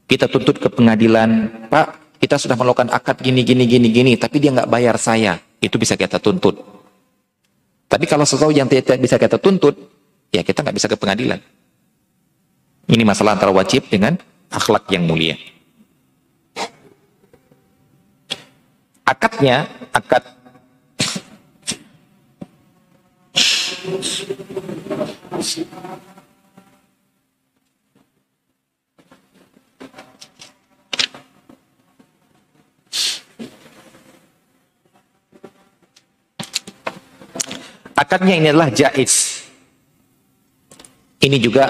Kita 0.06 0.30
tuntut 0.30 0.60
ke 0.60 0.68
pengadilan, 0.70 1.50
Pak, 1.72 2.03
kita 2.18 2.36
sudah 2.40 2.56
melakukan 2.56 2.90
akad 2.90 3.20
gini, 3.20 3.42
gini, 3.42 3.64
gini, 3.68 3.88
gini, 3.90 4.12
tapi 4.16 4.40
dia 4.40 4.54
nggak 4.54 4.70
bayar 4.70 4.96
saya. 4.96 5.38
Itu 5.60 5.76
bisa 5.80 5.98
kita 5.98 6.20
tuntut. 6.20 6.60
Tapi 7.88 8.04
kalau 8.10 8.26
sesuatu 8.26 8.52
yang 8.52 8.66
tidak 8.66 8.98
bisa 8.98 9.16
kita 9.20 9.38
tuntut, 9.38 9.76
ya 10.34 10.42
kita 10.42 10.64
nggak 10.64 10.76
bisa 10.76 10.88
ke 10.90 10.96
pengadilan. 10.98 11.40
Ini 12.84 13.02
masalah 13.06 13.38
antara 13.38 13.52
wajib 13.54 13.88
dengan 13.88 14.18
akhlak 14.52 14.90
yang 14.92 15.08
mulia. 15.08 15.38
Akadnya, 19.04 19.68
akad 19.92 20.24
Akadnya 38.04 38.36
ini 38.36 38.52
adalah 38.52 38.68
jais. 38.68 39.48
Ini 41.24 41.40
juga 41.40 41.64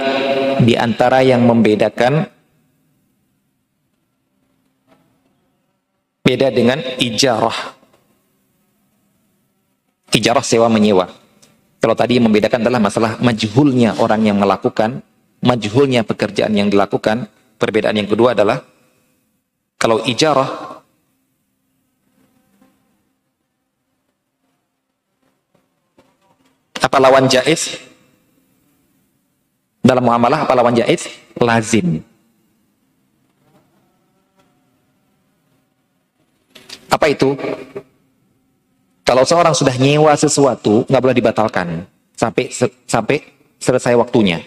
di 0.58 0.74
antara 0.74 1.22
yang 1.22 1.46
membedakan 1.46 2.26
beda 6.26 6.50
dengan 6.50 6.82
ijarah. 6.98 7.78
Ijarah 10.10 10.42
sewa 10.42 10.66
menyewa. 10.66 11.06
Kalau 11.78 11.94
tadi 11.94 12.18
yang 12.18 12.26
membedakan 12.26 12.66
adalah 12.66 12.82
masalah 12.82 13.12
majhulnya 13.22 14.02
orang 14.02 14.26
yang 14.26 14.42
melakukan, 14.42 15.06
majhulnya 15.38 16.02
pekerjaan 16.02 16.50
yang 16.50 16.66
dilakukan. 16.66 17.30
Perbedaan 17.54 17.94
yang 17.94 18.10
kedua 18.10 18.34
adalah 18.34 18.58
kalau 19.78 20.02
ijarah 20.02 20.73
apa 26.84 26.96
lawan 27.00 27.24
jaiz? 27.32 27.80
Dalam 29.80 30.04
muamalah 30.04 30.44
apa 30.44 30.52
lawan 30.52 30.76
jaiz? 30.76 31.08
Lazim. 31.40 32.04
Apa 36.92 37.08
itu? 37.08 37.32
Kalau 39.04 39.24
seorang 39.24 39.52
sudah 39.56 39.76
nyewa 39.76 40.12
sesuatu, 40.16 40.84
nggak 40.88 41.02
boleh 41.02 41.16
dibatalkan 41.16 41.84
sampai 42.16 42.48
sampai 42.88 43.16
selesai 43.60 43.96
waktunya. 43.96 44.40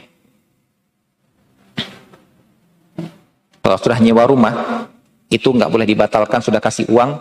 Kalau 3.62 3.78
sudah 3.78 4.00
nyewa 4.00 4.24
rumah, 4.26 4.88
itu 5.28 5.52
nggak 5.52 5.68
boleh 5.68 5.84
dibatalkan, 5.84 6.40
sudah 6.40 6.64
kasih 6.64 6.88
uang, 6.88 7.20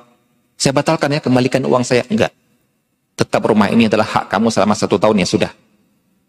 saya 0.55 0.73
batalkan 0.73 1.11
ya, 1.11 1.21
kembalikan 1.21 1.61
uang 1.67 1.83
saya. 1.83 2.07
Enggak. 2.07 2.31
Tetap 3.17 3.43
rumah 3.49 3.73
ini 3.73 3.89
adalah 3.89 4.05
hak 4.05 4.29
kamu 4.29 4.53
selama 4.53 4.77
satu 4.77 5.01
tahun 5.01 5.25
ya 5.25 5.29
sudah. 5.29 5.51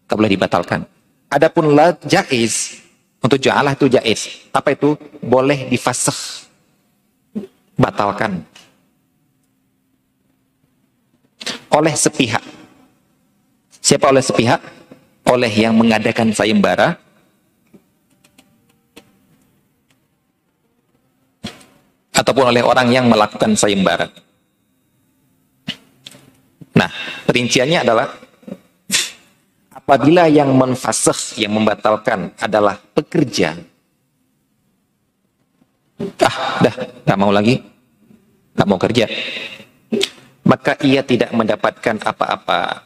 Nggak 0.08 0.18
boleh 0.18 0.32
dibatalkan. 0.32 0.80
Adapun 1.28 1.76
la 1.76 1.92
jaiz 2.08 2.80
untuk 3.20 3.44
ja'alah 3.44 3.76
itu 3.76 3.92
jaiz. 3.92 4.48
Apa 4.56 4.72
itu? 4.72 4.96
Boleh 5.20 5.68
difasakh. 5.68 6.48
Batalkan. 7.76 8.42
Oleh 11.68 11.94
sepihak. 11.94 12.42
Siapa 13.84 14.08
oleh 14.08 14.24
sepihak? 14.24 14.64
Oleh 15.28 15.52
yang 15.52 15.76
mengadakan 15.76 16.32
sayembara 16.32 16.96
ataupun 22.16 22.50
oleh 22.50 22.64
orang 22.64 22.88
yang 22.92 23.06
melakukan 23.12 23.54
sayembara. 23.60 24.08
Nah, 26.78 26.90
perinciannya 27.26 27.82
adalah 27.82 28.08
apabila 29.74 30.30
yang 30.30 30.54
menfasih, 30.54 31.42
yang 31.50 31.58
membatalkan 31.58 32.38
adalah 32.38 32.78
pekerja. 32.78 33.58
Ah, 36.22 36.38
dah, 36.62 36.76
nggak 37.02 37.18
mau 37.18 37.34
lagi, 37.34 37.58
nggak 38.54 38.68
mau 38.70 38.78
kerja. 38.78 39.10
Maka 40.46 40.78
ia 40.86 41.02
tidak 41.02 41.34
mendapatkan 41.34 41.98
apa-apa. 42.06 42.86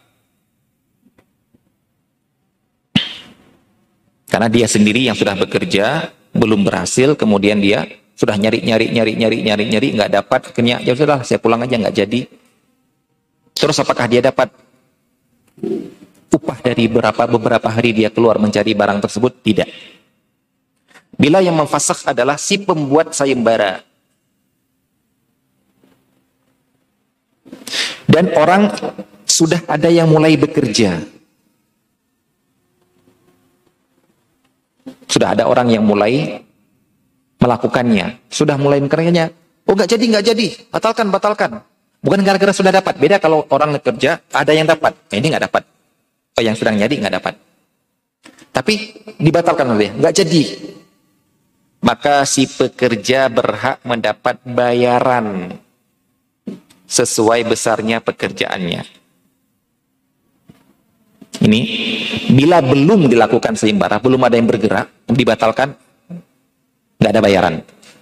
Karena 4.32 4.48
dia 4.48 4.64
sendiri 4.64 5.04
yang 5.12 5.18
sudah 5.20 5.36
bekerja, 5.36 6.08
belum 6.32 6.64
berhasil, 6.64 7.20
kemudian 7.20 7.60
dia 7.60 7.84
sudah 8.16 8.39
nyari, 8.39 8.64
nyari, 8.64 8.88
nyari, 8.88 9.12
nyari, 9.20 9.38
nyari, 9.44 9.64
nyari, 9.68 9.88
nggak 10.00 10.12
dapat, 10.16 10.56
akhirnya 10.56 10.80
ya 10.80 10.96
sudah, 10.96 11.20
saya 11.28 11.44
pulang 11.44 11.60
aja, 11.60 11.76
nggak 11.76 11.96
jadi. 12.08 12.22
Terus 13.56 13.78
apakah 13.78 14.06
dia 14.10 14.22
dapat 14.24 14.49
upah 16.32 16.58
dari 16.64 16.89
beberapa 16.89 17.28
beberapa 17.30 17.68
hari 17.70 17.93
dia 17.93 18.10
keluar 18.10 18.41
mencari 18.41 18.74
barang 18.74 18.99
tersebut? 19.04 19.32
Tidak. 19.45 19.70
Bila 21.22 21.38
yang 21.38 21.54
memfasak 21.54 22.10
adalah 22.10 22.39
si 22.39 22.58
pembuat 22.58 23.14
sayembara. 23.14 23.86
Dan 28.10 28.34
orang 28.36 28.74
sudah 29.24 29.62
ada 29.70 29.88
yang 29.88 30.10
mulai 30.10 30.36
bekerja. 30.36 30.99
Sudah 35.08 35.36
ada 35.38 35.47
orang 35.47 35.72
yang 35.72 35.86
mulai 35.86 36.43
melakukannya. 37.39 38.18
Sudah 38.28 38.56
mulai 38.56 38.82
bekerjanya. 38.84 39.32
Oh 39.68 39.78
nggak 39.78 39.95
jadi, 39.95 40.04
nggak 40.12 40.26
jadi. 40.34 40.47
Batalkan, 40.74 41.08
batalkan. 41.14 41.52
Bukan 42.02 42.26
gara-gara 42.26 42.49
sudah 42.49 42.74
dapat. 42.74 42.97
Beda 42.97 43.22
kalau 43.22 43.45
orang 43.54 43.78
kerja, 43.78 44.18
ada 44.34 44.52
yang 44.52 44.66
dapat. 44.66 44.97
Nah, 44.97 45.18
ini 45.22 45.28
nggak 45.30 45.45
dapat. 45.45 45.64
Oh, 46.38 46.41
yang 46.41 46.58
sedang 46.58 46.76
nyari 46.82 46.97
nggak 46.97 47.16
dapat. 47.22 47.34
Tapi 48.52 48.74
dibatalkan 49.22 49.70
oleh 49.70 49.93
nggak 49.93 50.14
jadi. 50.26 50.43
Maka 51.82 52.26
si 52.26 52.45
pekerja 52.45 53.30
berhak 53.30 53.82
mendapat 53.86 54.38
bayaran 54.45 55.58
sesuai 56.86 57.45
besarnya 57.47 58.02
pekerjaannya. 58.02 58.84
Ini 61.41 61.62
bila 62.38 62.62
belum 62.62 63.10
dilakukan 63.10 63.58
seimbara, 63.58 63.97
belum 63.97 64.22
ada 64.22 64.38
yang 64.38 64.45
bergerak, 64.45 65.10
dibatalkan, 65.10 65.74
nggak 67.02 67.12
ada 67.18 67.22
bayaran. 67.24 67.56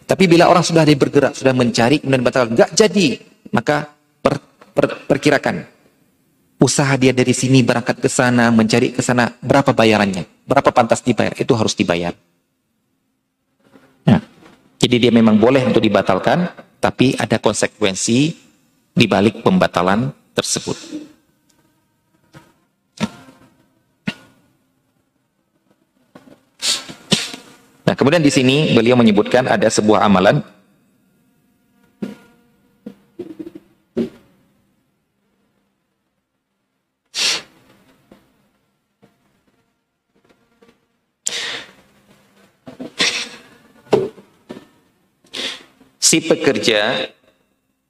Tapi 0.04 0.24
bila 0.28 0.52
orang 0.52 0.66
sudah 0.66 0.84
ada 0.84 0.92
bergerak, 0.92 1.38
sudah 1.38 1.56
mencari, 1.56 2.04
kemudian 2.04 2.26
batalkan, 2.26 2.58
nggak 2.58 2.72
jadi, 2.76 3.08
maka 3.52 3.90
per, 4.22 4.42
per, 4.74 5.06
perkirakan 5.06 5.66
usaha 6.60 6.92
dia 7.00 7.16
dari 7.16 7.32
sini 7.32 7.64
berangkat 7.64 8.04
ke 8.04 8.10
sana, 8.12 8.52
mencari 8.52 8.92
ke 8.92 9.00
sana, 9.00 9.32
berapa 9.40 9.72
bayarannya? 9.72 10.28
Berapa 10.44 10.76
pantas 10.76 11.00
dibayar? 11.00 11.32
Itu 11.40 11.56
harus 11.56 11.72
dibayar. 11.72 12.12
Nah, 14.04 14.20
jadi 14.76 15.08
dia 15.08 15.12
memang 15.16 15.40
boleh 15.40 15.64
untuk 15.64 15.80
dibatalkan, 15.80 16.52
tapi 16.84 17.16
ada 17.16 17.40
konsekuensi 17.40 18.20
di 18.92 19.06
balik 19.08 19.40
pembatalan 19.40 20.12
tersebut. 20.36 20.76
Nah, 27.88 27.98
kemudian 27.98 28.22
di 28.22 28.30
sini 28.30 28.76
beliau 28.76 28.94
menyebutkan 29.00 29.50
ada 29.50 29.66
sebuah 29.66 30.06
amalan 30.06 30.44
si 46.10 46.26
pekerja 46.26 47.06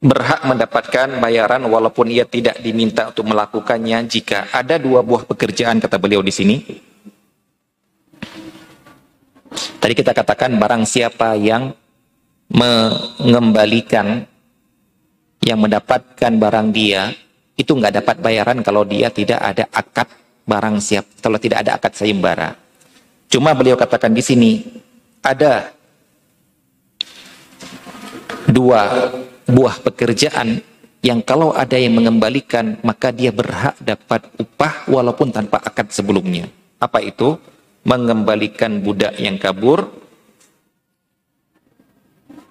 berhak 0.03 0.43
mendapatkan 0.43 1.23
bayaran 1.23 1.63
walaupun 1.63 2.11
ia 2.11 2.27
tidak 2.27 2.59
diminta 2.59 3.07
untuk 3.07 3.31
melakukannya 3.31 4.03
jika 4.11 4.51
ada 4.51 4.75
dua 4.75 4.99
buah 4.99 5.23
pekerjaan 5.23 5.79
kata 5.79 5.95
beliau 5.95 6.19
di 6.19 6.33
sini. 6.35 6.57
Tadi 9.79 9.93
kita 9.95 10.11
katakan 10.11 10.59
barang 10.59 10.83
siapa 10.83 11.39
yang 11.39 11.71
mengembalikan 12.51 14.27
yang 15.39 15.59
mendapatkan 15.63 16.31
barang 16.35 16.67
dia 16.75 17.15
itu 17.55 17.71
nggak 17.71 18.03
dapat 18.03 18.15
bayaran 18.19 18.59
kalau 18.59 18.83
dia 18.83 19.07
tidak 19.15 19.39
ada 19.39 19.63
akad 19.71 20.11
barang 20.43 20.75
siap 20.83 21.07
kalau 21.23 21.39
tidak 21.39 21.63
ada 21.63 21.79
akad 21.79 21.95
sayembara. 21.95 22.51
Cuma 23.31 23.55
beliau 23.55 23.79
katakan 23.79 24.11
di 24.11 24.19
sini 24.19 24.51
ada 25.23 25.71
dua 28.49 29.13
buah 29.45 29.75
pekerjaan 29.81 30.61
yang 30.99 31.23
kalau 31.23 31.55
ada 31.55 31.79
yang 31.79 31.95
mengembalikan 31.95 32.75
maka 32.83 33.15
dia 33.15 33.31
berhak 33.31 33.79
dapat 33.79 34.27
upah 34.35 34.89
walaupun 34.91 35.31
tanpa 35.31 35.63
akad 35.63 35.93
sebelumnya. 35.93 36.49
Apa 36.81 36.99
itu? 36.99 37.39
Mengembalikan 37.87 38.83
budak 38.83 39.15
yang 39.15 39.39
kabur 39.39 39.87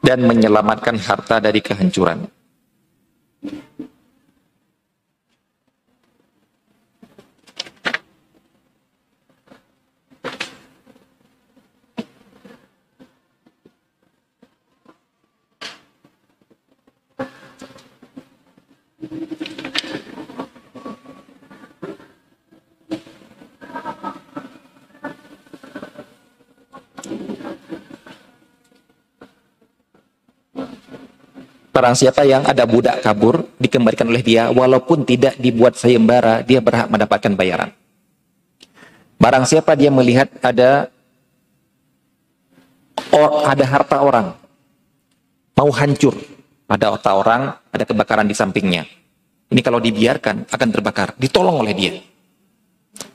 dan 0.00 0.24
menyelamatkan 0.24 0.96
harta 0.96 1.36
dari 1.36 1.60
kehancuran. 1.60 2.37
Barang 31.78 31.94
siapa 31.94 32.26
yang 32.26 32.42
ada 32.42 32.66
budak 32.66 33.06
kabur, 33.06 33.46
dikembalikan 33.62 34.10
oleh 34.10 34.18
dia, 34.18 34.50
walaupun 34.50 35.06
tidak 35.06 35.38
dibuat 35.38 35.78
sayembara, 35.78 36.42
dia 36.42 36.58
berhak 36.58 36.90
mendapatkan 36.90 37.38
bayaran. 37.38 37.70
Barang 39.14 39.46
siapa 39.46 39.78
dia 39.78 39.86
melihat 39.94 40.26
ada 40.42 40.90
or, 43.14 43.46
ada 43.46 43.62
harta 43.62 44.02
orang 44.02 44.34
mau 45.58 45.70
hancur, 45.74 46.14
ada 46.70 46.94
harta 46.94 47.10
orang, 47.18 47.42
ada 47.74 47.82
kebakaran 47.82 48.30
di 48.30 48.34
sampingnya. 48.38 48.86
Ini 49.50 49.58
kalau 49.58 49.82
dibiarkan 49.82 50.46
akan 50.46 50.68
terbakar, 50.70 51.18
ditolong 51.18 51.66
oleh 51.66 51.74
dia. 51.74 51.98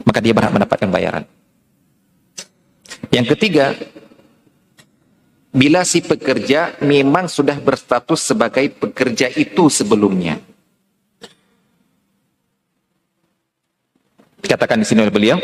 Maka 0.03 0.19
dia 0.19 0.35
berhak 0.35 0.51
mendapatkan 0.51 0.89
bayaran. 0.91 1.23
Yang 3.15 3.37
ketiga, 3.37 3.75
bila 5.53 5.85
si 5.85 6.01
pekerja 6.01 6.81
memang 6.81 7.29
sudah 7.29 7.61
berstatus 7.61 8.25
sebagai 8.25 8.73
pekerja 8.73 9.29
itu 9.29 9.69
sebelumnya. 9.69 10.41
Katakan 14.41 14.81
di 14.81 14.85
sini 14.89 15.05
oleh 15.05 15.13
beliau, 15.13 15.37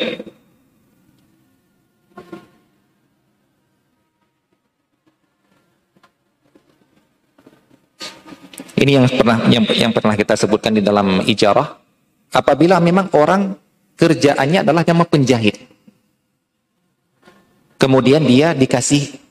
Ini 8.80 8.95
yang 8.95 9.12
pernah 9.12 9.38
yang, 9.51 9.68
yang 9.76 9.91
pernah 9.91 10.16
kita 10.16 10.39
sebutkan 10.39 10.72
di 10.72 10.80
dalam 10.80 11.20
ijarah. 11.28 11.76
Apabila 12.32 12.80
memang 12.80 13.12
orang 13.12 13.51
kerjaannya 13.99 14.64
adalah 14.64 14.88
nama 14.88 15.03
penjahit. 15.03 15.60
Kemudian 17.76 18.24
dia 18.24 18.55
dikasih 18.55 19.29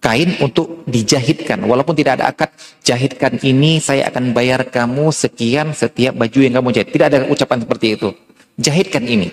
kain 0.00 0.40
untuk 0.40 0.82
dijahitkan. 0.88 1.60
Walaupun 1.62 1.92
tidak 1.94 2.18
ada 2.18 2.32
akad, 2.32 2.50
jahitkan 2.80 3.36
ini 3.44 3.78
saya 3.78 4.08
akan 4.08 4.32
bayar 4.32 4.66
kamu 4.66 5.12
sekian 5.12 5.76
setiap 5.76 6.16
baju 6.16 6.38
yang 6.40 6.56
kamu 6.58 6.68
jahit. 6.72 6.88
Tidak 6.90 7.06
ada 7.06 7.18
ucapan 7.28 7.58
seperti 7.62 7.86
itu. 8.00 8.08
Jahitkan 8.56 9.04
ini. 9.04 9.28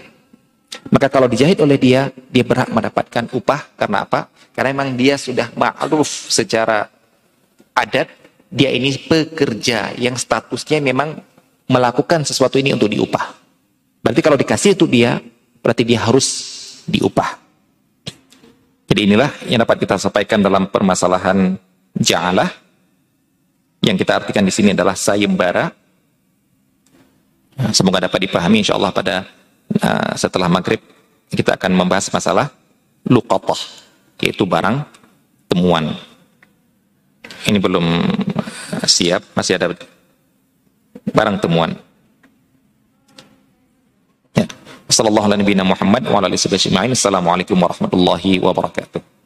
Maka 0.92 1.08
kalau 1.08 1.32
dijahit 1.32 1.58
oleh 1.64 1.80
dia, 1.80 2.12
dia 2.30 2.44
berhak 2.44 2.70
mendapatkan 2.70 3.32
upah. 3.32 3.74
Karena 3.80 4.04
apa? 4.04 4.28
Karena 4.52 4.76
memang 4.76 5.00
dia 5.00 5.16
sudah 5.16 5.50
ma'ruf 5.56 6.08
secara 6.28 6.92
adat 7.72 8.12
dia 8.48 8.72
ini 8.72 8.96
pekerja 8.96 9.92
yang 10.00 10.16
statusnya 10.16 10.80
memang 10.80 11.20
melakukan 11.68 12.24
sesuatu 12.24 12.56
ini 12.56 12.72
untuk 12.72 12.88
diupah. 12.88 13.36
Berarti 14.00 14.22
kalau 14.24 14.40
dikasih 14.40 14.80
itu 14.80 14.88
dia, 14.88 15.20
berarti 15.60 15.84
dia 15.84 16.00
harus 16.00 16.28
diupah. 16.88 17.47
Jadi 18.98 19.14
inilah 19.14 19.30
yang 19.46 19.62
dapat 19.62 19.86
kita 19.86 20.02
sampaikan 20.02 20.42
dalam 20.42 20.74
permasalahan 20.74 21.54
ja'alah. 22.02 22.50
Yang 23.86 24.02
kita 24.02 24.26
artikan 24.26 24.42
di 24.42 24.50
sini 24.50 24.74
adalah 24.74 24.98
sayembara. 24.98 25.70
Semoga 27.78 28.10
dapat 28.10 28.26
dipahami 28.26 28.66
insya 28.66 28.74
Allah 28.74 28.90
pada 28.90 29.22
uh, 29.86 30.18
setelah 30.18 30.50
maghrib 30.50 30.82
kita 31.30 31.54
akan 31.62 31.78
membahas 31.78 32.10
masalah 32.10 32.50
luqatah, 33.06 33.62
yaitu 34.18 34.50
barang 34.50 34.82
temuan. 35.46 35.94
Ini 37.46 37.62
belum 37.62 38.02
siap, 38.82 39.22
masih 39.38 39.62
ada 39.62 39.78
barang 41.14 41.38
temuan. 41.38 41.78
Ya. 46.08 46.12
Assalamualaikum 46.96 47.60
warahmatullahi 47.60 48.40
wabarakatuh. 48.40 49.17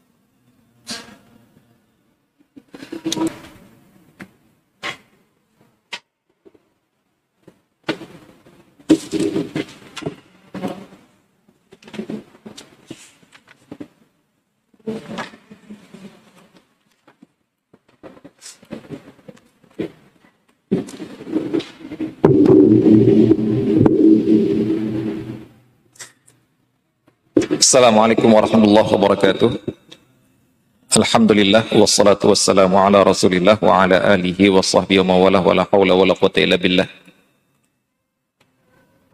Assalamualaikum 27.71 28.27
warahmatullahi 28.27 28.83
wabarakatuh. 28.83 29.49
Alhamdulillah 30.91 31.71
wassalatu 31.71 32.35
wassalamu 32.35 32.75
ala 32.75 32.99
Rasulillah 32.99 33.55
wa 33.63 33.87
ala 33.87 34.11
alihi 34.11 34.51
wa 34.51 34.59
sahbihi 34.59 34.99
wa 34.99 35.15
mawalah 35.15 35.39
wa 35.39 35.55
la 35.55 35.63
haula 35.63 35.95
wa 35.95 36.03
la 36.03 36.11
quwata 36.11 36.43
illa 36.43 36.59
billah. 36.59 36.83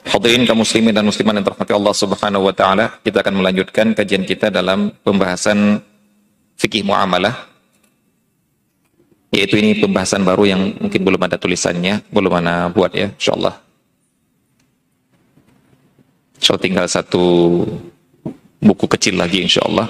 Hadirin 0.10 0.49
kaum 0.49 0.66
muslimin 0.66 0.89
dan 0.89 1.05
muslimat 1.05 1.38
yang 1.38 1.45
terhormati 1.45 1.70
Allah 1.78 1.93
Subhanahu 1.93 2.49
wa 2.49 2.53
taala, 2.58 2.97
kita 3.05 3.22
akan 3.22 3.45
melanjutkan 3.45 3.93
kajian 3.93 4.26
kita 4.26 4.49
dalam 4.49 4.89
pembahasan 5.05 5.78
fikih 6.58 6.82
muamalah. 6.82 7.38
Yaitu 9.38 9.62
ini 9.62 9.78
pembahasan 9.78 10.26
baru 10.26 10.49
yang 10.49 10.62
mungkin 10.82 11.05
belum 11.05 11.22
ada 11.30 11.38
tulisannya, 11.38 12.10
belum 12.10 12.41
mana 12.41 12.74
buat 12.74 12.89
ya, 12.97 13.14
insyaallah. 13.22 13.53
So 16.41 16.58
tinggal 16.58 16.89
satu 16.89 17.62
buku 18.62 18.86
kecil 18.89 19.18
lagi 19.18 19.41
insya 19.41 19.64
Allah. 19.66 19.89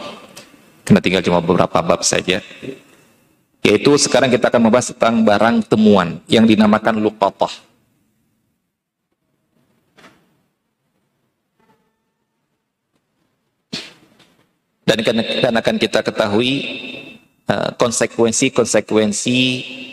Karena 0.87 1.03
tinggal 1.03 1.23
cuma 1.23 1.43
beberapa 1.43 1.83
bab 1.83 1.99
saja. 2.03 2.39
Yaitu 3.59 3.91
sekarang 3.99 4.31
kita 4.31 4.47
akan 4.47 4.71
membahas 4.71 4.95
tentang 4.95 5.27
barang 5.27 5.67
temuan 5.67 6.23
yang 6.31 6.47
dinamakan 6.47 7.03
luqatah. 7.03 7.51
Dan 14.87 15.03
kan 15.03 15.19
akan 15.59 15.75
kita 15.75 15.99
ketahui 15.99 16.63
uh, 17.51 17.75
konsekuensi-konsekuensi 17.75 19.39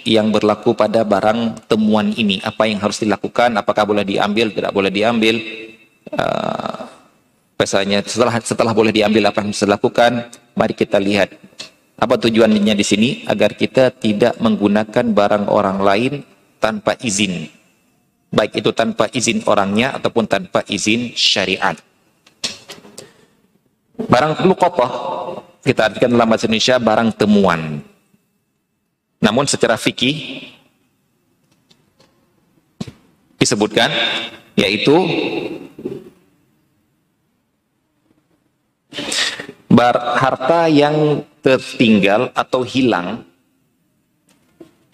yang 0.06 0.30
berlaku 0.30 0.78
pada 0.78 1.02
barang 1.02 1.66
temuan 1.66 2.14
ini. 2.14 2.38
Apa 2.46 2.70
yang 2.70 2.78
harus 2.78 3.02
dilakukan, 3.02 3.58
apakah 3.58 3.82
boleh 3.90 4.06
diambil, 4.06 4.54
tidak 4.54 4.70
boleh 4.70 4.94
diambil. 4.94 5.34
Uh, 6.14 6.93
Misalnya 7.64 8.04
setelah 8.04 8.36
setelah 8.44 8.76
boleh 8.76 8.92
diambil 8.92 9.32
apa 9.32 9.40
yang 9.40 9.48
harus 9.48 9.64
dilakukan, 9.64 10.28
mari 10.52 10.76
kita 10.76 11.00
lihat 11.00 11.32
apa 11.96 12.20
tujuannya 12.20 12.76
di 12.76 12.84
sini 12.84 13.08
agar 13.24 13.56
kita 13.56 13.88
tidak 13.88 14.36
menggunakan 14.36 15.16
barang 15.16 15.48
orang 15.48 15.80
lain 15.80 16.12
tanpa 16.60 16.92
izin. 17.00 17.48
Baik 18.28 18.60
itu 18.60 18.68
tanpa 18.76 19.08
izin 19.08 19.48
orangnya 19.48 19.96
ataupun 19.96 20.28
tanpa 20.28 20.60
izin 20.68 21.16
syariat. 21.16 21.72
Barang 23.96 24.44
luqatah 24.44 24.92
kita 25.64 25.88
artikan 25.88 26.12
dalam 26.12 26.28
bahasa 26.28 26.44
Indonesia 26.44 26.76
barang 26.76 27.16
temuan. 27.16 27.80
Namun 29.24 29.48
secara 29.48 29.80
fikih 29.80 30.52
disebutkan 33.40 33.88
yaitu 34.52 34.92
bar 39.70 39.96
harta 40.18 40.70
yang 40.70 41.26
tertinggal 41.42 42.30
atau 42.32 42.62
hilang 42.62 43.26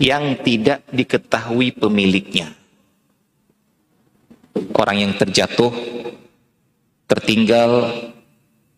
yang 0.00 0.40
tidak 0.40 0.80
diketahui 0.88 1.76
pemiliknya. 1.76 2.56
Orang 4.72 4.96
yang 4.96 5.12
terjatuh, 5.12 5.70
tertinggal, 7.04 7.92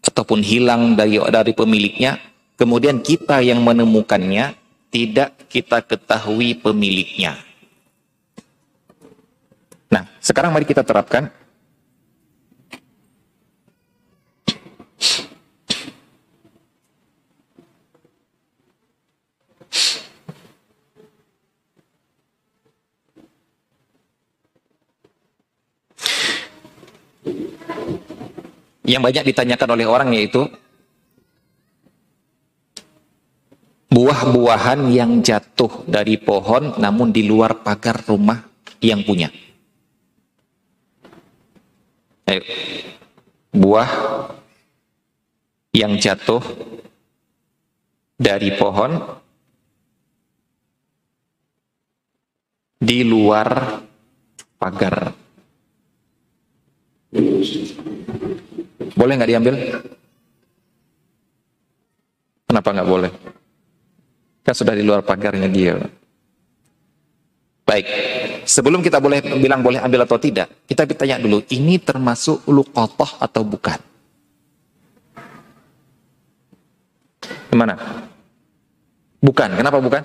ataupun 0.03 0.43
hilang 0.43 0.99
dari, 0.99 1.23
dari 1.31 1.55
pemiliknya, 1.55 2.19
kemudian 2.59 2.99
kita 3.01 3.39
yang 3.39 3.63
menemukannya 3.63 4.59
tidak 4.93 5.47
kita 5.49 5.81
ketahui 5.87 6.59
pemiliknya. 6.59 7.39
Nah, 9.89 10.05
sekarang 10.19 10.53
mari 10.53 10.67
kita 10.67 10.83
terapkan 10.83 11.31
yang 28.83 29.03
banyak 29.03 29.31
ditanyakan 29.31 29.69
oleh 29.79 29.87
orang 29.87 30.11
yaitu 30.15 30.47
buah-buahan 33.93 34.91
yang 34.91 35.21
jatuh 35.23 35.87
dari 35.87 36.19
pohon 36.19 36.81
namun 36.81 37.15
di 37.15 37.23
luar 37.29 37.63
pagar 37.63 38.03
rumah 38.09 38.43
yang 38.83 39.05
punya. 39.07 39.31
Ayo. 42.27 42.43
Buah 43.53 43.91
yang 45.77 46.01
jatuh 46.01 46.41
dari 48.17 48.57
pohon 48.57 48.97
di 52.81 53.05
luar 53.05 53.79
pagar 54.57 55.13
Boleh 58.97 59.15
nggak 59.19 59.31
diambil? 59.31 59.55
Kenapa 62.49 62.69
nggak 62.69 62.91
boleh? 62.91 63.13
Kan 64.43 64.55
sudah 64.59 64.75
di 64.75 64.85
luar 64.85 65.07
pagarnya 65.07 65.49
dia. 65.49 65.79
Baik, 67.63 67.87
sebelum 68.45 68.83
kita 68.83 68.99
boleh 68.99 69.23
bilang 69.39 69.63
boleh 69.63 69.81
ambil 69.81 70.05
atau 70.05 70.19
tidak, 70.19 70.51
kita 70.67 70.85
bertanya 70.85 71.17
dulu, 71.23 71.47
ini 71.55 71.79
termasuk 71.79 72.45
luqatah 72.51 73.23
atau 73.23 73.47
bukan? 73.47 73.79
Gimana? 77.49 77.79
Bukan, 79.23 79.49
kenapa 79.55 79.79
bukan? 79.79 80.03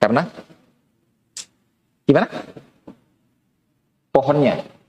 Karena? 0.00 0.26
Gimana? 2.04 2.26
Pohonnya. 4.10 4.79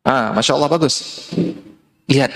Ah, 0.00 0.32
Masya 0.32 0.56
Allah 0.56 0.70
bagus. 0.72 1.28
Lihat, 2.10 2.30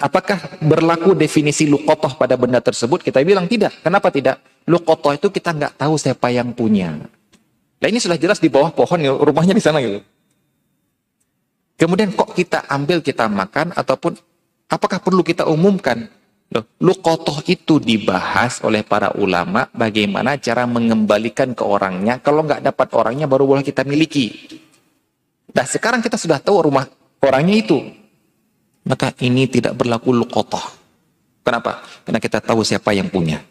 apakah 0.00 0.40
berlaku 0.64 1.12
definisi 1.12 1.68
lukotoh 1.68 2.16
pada 2.16 2.38
benda 2.38 2.64
tersebut? 2.64 3.04
Kita 3.04 3.20
bilang 3.20 3.44
tidak. 3.44 3.76
Kenapa 3.84 4.08
tidak? 4.08 4.40
Lukotoh 4.64 5.12
itu 5.12 5.28
kita 5.28 5.52
nggak 5.52 5.76
tahu 5.76 6.00
siapa 6.00 6.32
yang 6.32 6.56
punya. 6.56 6.96
Nah 7.78 7.86
ini 7.86 8.00
sudah 8.00 8.16
jelas 8.16 8.40
di 8.40 8.48
bawah 8.48 8.72
pohon, 8.72 8.98
rumahnya 9.04 9.52
di 9.52 9.60
sana 9.60 9.84
gitu. 9.84 10.00
Kemudian 11.78 12.10
kok 12.16 12.34
kita 12.34 12.66
ambil, 12.66 13.04
kita 13.04 13.30
makan, 13.30 13.70
ataupun 13.76 14.16
apakah 14.66 14.98
perlu 14.98 15.22
kita 15.22 15.46
umumkan? 15.46 16.10
Loh, 16.48 16.64
lukotoh 16.80 17.44
itu 17.44 17.76
dibahas 17.76 18.64
oleh 18.64 18.80
para 18.80 19.12
ulama 19.20 19.68
bagaimana 19.76 20.40
cara 20.40 20.64
mengembalikan 20.64 21.52
ke 21.52 21.60
orangnya. 21.60 22.24
Kalau 22.24 22.48
nggak 22.48 22.64
dapat 22.64 22.88
orangnya 22.96 23.28
baru 23.28 23.44
boleh 23.44 23.60
kita 23.60 23.84
miliki. 23.84 24.32
Nah 25.52 25.68
sekarang 25.68 26.00
kita 26.00 26.16
sudah 26.16 26.40
tahu 26.40 26.72
rumah 26.72 26.88
orangnya 27.22 27.56
itu 27.58 27.78
maka 28.88 29.12
ini 29.20 29.44
tidak 29.44 29.76
berlaku 29.76 30.16
lukotoh. 30.16 30.64
Kenapa? 31.44 31.84
Karena 32.08 32.20
kita 32.20 32.40
tahu 32.40 32.64
siapa 32.64 32.96
yang 32.96 33.12
punya. 33.12 33.44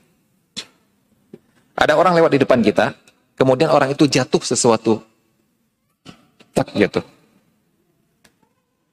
Ada 1.77 1.93
orang 1.93 2.17
lewat 2.17 2.33
di 2.33 2.39
depan 2.41 2.61
kita, 2.65 2.97
kemudian 3.37 3.69
orang 3.69 3.93
itu 3.93 4.09
jatuh 4.09 4.41
sesuatu. 4.41 4.97
Tak 6.57 6.73
jatuh. 6.73 7.05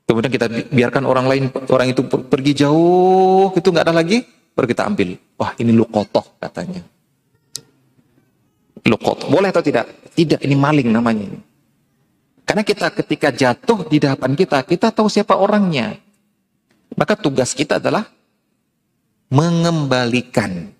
Kemudian 0.04 0.28
kita 0.28 0.46
biarkan 0.68 1.08
orang 1.08 1.24
lain, 1.24 1.44
orang 1.72 1.96
itu 1.96 2.04
pergi 2.04 2.52
jauh, 2.52 3.48
itu 3.56 3.68
nggak 3.72 3.88
ada 3.88 3.96
lagi, 3.96 4.20
baru 4.52 4.68
kita 4.68 4.84
ambil. 4.84 5.16
Wah 5.40 5.56
ini 5.56 5.72
lukotoh 5.72 6.36
katanya. 6.36 6.84
Lukotoh. 8.84 9.32
Boleh 9.32 9.48
atau 9.48 9.64
tidak? 9.64 9.88
Tidak, 10.12 10.44
ini 10.44 10.52
maling 10.52 10.92
namanya. 10.92 11.40
Karena 12.44 12.62
kita 12.62 12.92
ketika 12.92 13.28
jatuh 13.32 13.88
di 13.88 13.96
depan 13.98 14.36
kita, 14.36 14.60
kita 14.68 14.92
tahu 14.92 15.08
siapa 15.08 15.32
orangnya. 15.34 15.96
Maka 16.94 17.16
tugas 17.16 17.56
kita 17.56 17.80
adalah 17.80 18.06
mengembalikan. 19.32 20.70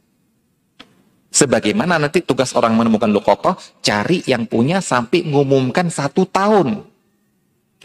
Sebagaimana 1.34 1.98
nanti 1.98 2.22
tugas 2.22 2.54
orang 2.54 2.78
menemukan 2.78 3.10
lukotoh, 3.10 3.58
cari 3.82 4.22
yang 4.28 4.46
punya 4.46 4.78
sampai 4.78 5.26
mengumumkan 5.26 5.90
satu 5.90 6.22
tahun. 6.30 6.86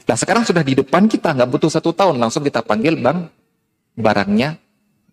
Nah 0.05 0.17
sekarang 0.17 0.45
sudah 0.45 0.61
di 0.61 0.77
depan 0.77 1.09
kita, 1.09 1.33
nggak 1.33 1.49
butuh 1.49 1.71
satu 1.73 1.89
tahun, 1.89 2.21
langsung 2.21 2.45
kita 2.45 2.61
panggil 2.61 2.93
bang, 3.01 3.25
barangnya 3.97 4.59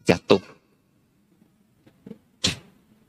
jatuh. 0.05 0.56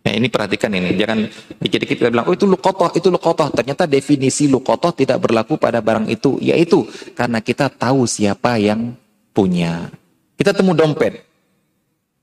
Nah 0.08 0.16
ini 0.16 0.32
perhatikan 0.32 0.72
ini, 0.72 0.96
jangan 0.96 1.28
dikit-dikit 1.60 2.00
kita 2.00 2.08
bilang, 2.08 2.32
oh 2.32 2.32
itu 2.32 2.48
lukotoh, 2.48 2.96
itu 2.96 3.12
lukotoh. 3.12 3.52
Ternyata 3.52 3.84
definisi 3.84 4.48
lukotoh 4.48 4.96
tidak 4.96 5.20
berlaku 5.20 5.60
pada 5.60 5.84
barang 5.84 6.08
itu, 6.08 6.40
yaitu 6.40 6.88
karena 7.12 7.44
kita 7.44 7.68
tahu 7.68 8.08
siapa 8.08 8.56
yang 8.56 8.96
punya. 9.36 9.92
Kita 10.40 10.56
temu 10.56 10.72
dompet. 10.72 11.28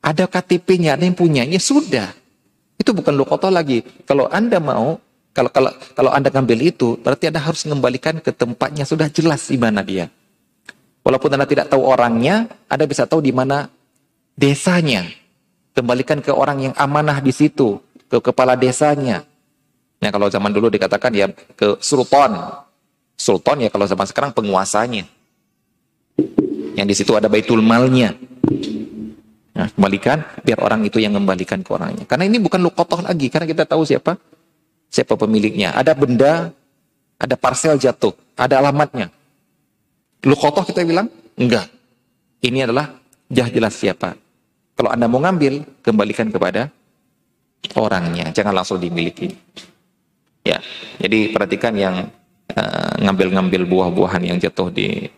Ada 0.01 0.24
KTP-nya, 0.24 0.97
ada 0.97 1.05
yang 1.05 1.12
punya. 1.12 1.45
Ya 1.45 1.61
sudah. 1.61 2.09
Itu 2.80 2.97
bukan 2.97 3.12
lukotoh 3.20 3.53
lagi. 3.53 3.85
Kalau 4.09 4.32
Anda 4.32 4.64
mau, 4.64 4.97
kalau 5.37 5.53
kalau 5.53 5.68
kalau 5.93 6.09
Anda 6.09 6.32
ngambil 6.32 6.72
itu, 6.72 6.97
berarti 7.05 7.28
Anda 7.28 7.45
harus 7.45 7.68
mengembalikan 7.68 8.16
ke 8.24 8.32
tempatnya 8.32 8.89
sudah 8.89 9.12
jelas 9.12 9.53
di 9.53 9.61
mana 9.61 9.85
dia. 9.85 10.09
Walaupun 11.05 11.37
Anda 11.37 11.45
tidak 11.45 11.68
tahu 11.68 11.85
orangnya, 11.85 12.49
Anda 12.64 12.89
bisa 12.89 13.05
tahu 13.05 13.20
di 13.20 13.37
mana 13.37 13.68
desanya. 14.41 15.05
Kembalikan 15.74 16.22
ke 16.22 16.30
orang 16.30 16.70
yang 16.70 16.74
amanah 16.78 17.18
di 17.18 17.34
situ, 17.34 17.82
ke 18.06 18.22
kepala 18.22 18.54
desanya. 18.54 19.26
Nah, 19.98 20.10
kalau 20.14 20.30
zaman 20.30 20.54
dulu 20.54 20.70
dikatakan 20.70 21.10
ya 21.10 21.26
ke 21.34 21.82
sultan. 21.82 22.62
Sultan 23.18 23.66
ya 23.66 23.68
kalau 23.74 23.82
zaman 23.82 24.06
sekarang 24.06 24.30
penguasanya. 24.30 25.02
Yang 26.78 26.86
di 26.86 26.94
situ 26.94 27.12
ada 27.18 27.26
baitul 27.26 27.58
malnya. 27.58 28.14
Nah, 29.54 29.70
kembalikan 29.70 30.22
biar 30.42 30.58
orang 30.62 30.82
itu 30.86 30.98
yang 31.02 31.14
kembalikan 31.14 31.62
ke 31.62 31.70
orangnya. 31.70 32.04
Karena 32.06 32.26
ini 32.26 32.42
bukan 32.42 32.58
lukotoh 32.62 33.02
lagi, 33.02 33.30
karena 33.30 33.46
kita 33.46 33.66
tahu 33.66 33.86
siapa 33.86 34.18
siapa 34.94 35.18
pemiliknya. 35.18 35.74
Ada 35.74 35.94
benda, 35.94 36.54
ada 37.18 37.34
parcel 37.34 37.78
jatuh, 37.82 38.14
ada 38.38 38.62
alamatnya. 38.62 39.10
Lukotoh 40.22 40.62
kita 40.62 40.86
bilang 40.86 41.10
enggak. 41.34 41.66
Ini 42.42 42.70
adalah 42.70 42.94
jelas 43.26 43.74
siapa. 43.74 44.23
Kalau 44.74 44.90
anda 44.90 45.06
mau 45.06 45.22
ngambil, 45.22 45.82
kembalikan 45.86 46.28
kepada 46.34 46.70
orangnya, 47.78 48.34
jangan 48.34 48.52
langsung 48.52 48.82
dimiliki. 48.82 49.30
Ya, 50.44 50.60
jadi 51.00 51.32
perhatikan 51.32 51.72
yang 51.78 52.10
eh, 52.52 52.94
ngambil-ngambil 53.00 53.64
uh, 53.64 53.68
buah-buahan 53.70 54.22
yang 54.28 54.36
jatuh 54.36 54.68
di 54.68 55.08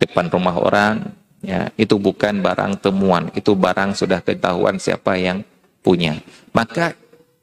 depan 0.00 0.32
rumah 0.32 0.56
orang, 0.56 1.12
ya 1.44 1.68
itu 1.76 2.00
bukan 2.00 2.40
barang 2.40 2.80
temuan, 2.80 3.28
itu 3.36 3.52
barang 3.52 3.92
sudah 3.92 4.24
ketahuan 4.24 4.80
siapa 4.80 5.18
yang 5.20 5.44
punya. 5.84 6.16
Maka 6.56 6.96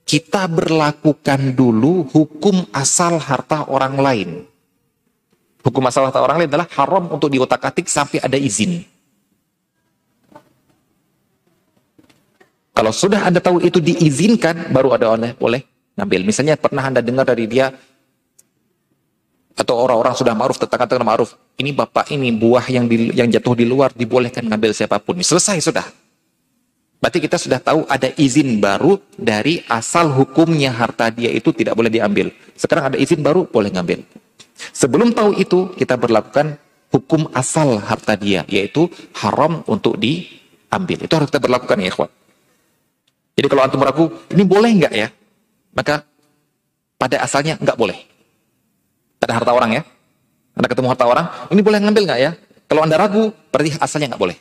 kita 0.04 0.50
berlakukan 0.52 1.56
dulu 1.56 2.08
hukum 2.12 2.68
asal 2.76 3.22
harta 3.22 3.68
orang 3.70 3.96
lain. 4.00 4.30
Hukum 5.64 5.84
asal 5.88 6.12
harta 6.12 6.20
orang 6.20 6.44
lain 6.44 6.50
adalah 6.52 6.68
haram 6.76 7.08
untuk 7.08 7.32
diotak-atik 7.32 7.88
sampai 7.88 8.20
ada 8.20 8.36
izin. 8.36 8.84
Kalau 12.74 12.90
sudah 12.90 13.30
Anda 13.30 13.38
tahu 13.38 13.62
itu 13.62 13.78
diizinkan, 13.78 14.74
baru 14.74 14.98
ada 14.98 15.14
oleh 15.14 15.38
boleh 15.38 15.62
ngambil. 15.94 16.26
Misalnya 16.26 16.58
pernah 16.58 16.90
Anda 16.90 17.06
dengar 17.06 17.22
dari 17.22 17.46
dia 17.46 17.70
atau 19.54 19.78
orang-orang 19.78 20.18
sudah 20.18 20.34
ma'ruf 20.34 20.58
tetangga-tetangga 20.58 21.06
ma'ruf 21.06 21.38
ini 21.62 21.70
bapak 21.78 22.10
ini 22.10 22.34
buah 22.34 22.66
yang 22.74 22.90
di, 22.90 23.14
yang 23.14 23.30
jatuh 23.30 23.54
di 23.54 23.70
luar 23.70 23.94
dibolehkan 23.94 24.50
ngambil 24.50 24.74
siapa 24.74 24.98
pun. 24.98 25.22
Selesai 25.22 25.62
sudah. 25.62 25.86
Berarti 26.98 27.22
kita 27.22 27.38
sudah 27.38 27.62
tahu 27.62 27.86
ada 27.86 28.10
izin 28.18 28.58
baru 28.58 28.98
dari 29.14 29.62
asal 29.70 30.10
hukumnya 30.10 30.74
harta 30.74 31.14
dia 31.14 31.30
itu 31.30 31.54
tidak 31.54 31.78
boleh 31.78 31.94
diambil. 31.94 32.34
Sekarang 32.58 32.90
ada 32.90 32.98
izin 32.98 33.22
baru 33.22 33.46
boleh 33.46 33.70
ngambil. 33.70 34.02
Sebelum 34.74 35.14
tahu 35.14 35.38
itu 35.38 35.70
kita 35.78 35.94
berlakukan 35.94 36.58
hukum 36.90 37.30
asal 37.38 37.78
harta 37.78 38.18
dia 38.18 38.42
yaitu 38.50 38.90
haram 39.22 39.62
untuk 39.70 40.02
diambil. 40.02 40.98
Itu 41.06 41.14
harus 41.22 41.30
kita 41.30 41.44
berlakukan 41.44 41.78
ya 41.78 41.94
ikhwan 41.94 42.10
jadi 43.34 43.48
kalau 43.50 43.62
antum 43.66 43.82
ragu 43.82 44.06
ini 44.34 44.44
boleh 44.46 44.72
nggak 44.84 44.94
ya 44.94 45.08
maka 45.74 46.06
pada 46.98 47.22
asalnya 47.26 47.58
nggak 47.60 47.76
boleh 47.76 48.14
ada 49.24 49.40
harta 49.40 49.52
orang 49.56 49.72
ya. 49.80 49.84
Anda 50.54 50.68
ketemu 50.70 50.88
harta 50.94 51.06
orang, 51.10 51.26
ini 51.50 51.62
boleh 51.66 51.80
ngambil 51.82 52.04
nggak 52.06 52.20
ya? 52.22 52.32
Kalau 52.70 52.82
Anda 52.86 53.00
ragu, 53.00 53.34
berarti 53.50 53.74
asalnya 53.80 54.14
nggak 54.14 54.22
boleh. 54.22 54.38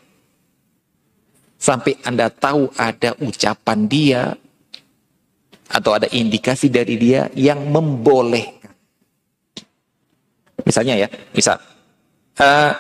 Sampai 1.57 1.97
Anda 2.05 2.29
tahu 2.29 2.69
ada 2.77 3.17
ucapan 3.23 3.79
dia, 3.89 4.23
atau 5.73 5.97
ada 5.97 6.05
indikasi 6.13 6.69
dari 6.69 7.01
dia 7.01 7.33
yang 7.33 7.65
membolehkan. 7.73 8.77
Misalnya 10.69 11.01
ya, 11.01 11.09
misal, 11.33 11.57
uh, 12.37 12.73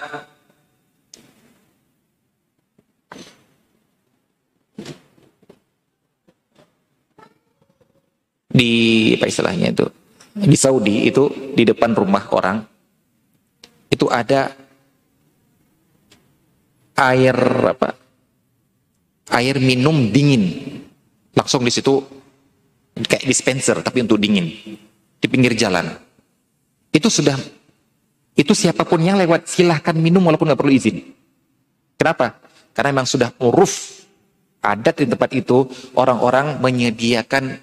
di 8.62 8.72
apa 9.18 9.26
istilahnya 9.26 9.74
itu? 9.74 9.86
Di 10.32 10.56
Saudi 10.56 11.10
itu 11.10 11.28
di 11.52 11.66
depan 11.66 11.92
rumah 11.98 12.24
orang 12.30 12.62
itu 13.90 14.06
ada 14.06 14.54
air 16.96 17.36
apa? 17.74 17.90
Air 19.34 19.58
minum 19.58 20.14
dingin. 20.14 20.78
Langsung 21.34 21.66
di 21.66 21.72
situ 21.74 21.98
kayak 22.94 23.26
dispenser 23.26 23.82
tapi 23.82 24.06
untuk 24.06 24.22
dingin. 24.22 24.46
Di 25.18 25.26
pinggir 25.26 25.58
jalan. 25.58 25.90
Itu 26.94 27.10
sudah 27.10 27.34
itu 28.32 28.52
siapa 28.56 28.88
pun 28.88 29.02
yang 29.02 29.20
lewat 29.20 29.50
silahkan 29.50 29.92
minum 29.92 30.24
walaupun 30.24 30.48
nggak 30.48 30.60
perlu 30.60 30.72
izin. 30.72 31.02
Kenapa? 31.98 32.40
Karena 32.72 32.96
memang 32.96 33.08
sudah 33.10 33.36
uruf 33.44 34.00
adat 34.64 35.04
di 35.04 35.06
tempat 35.10 35.30
itu 35.36 35.68
orang-orang 35.98 36.62
menyediakan 36.62 37.60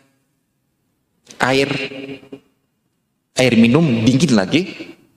air 1.38 1.70
air 3.40 3.54
minum 3.56 3.86
dingin 4.04 4.34
lagi 4.36 4.62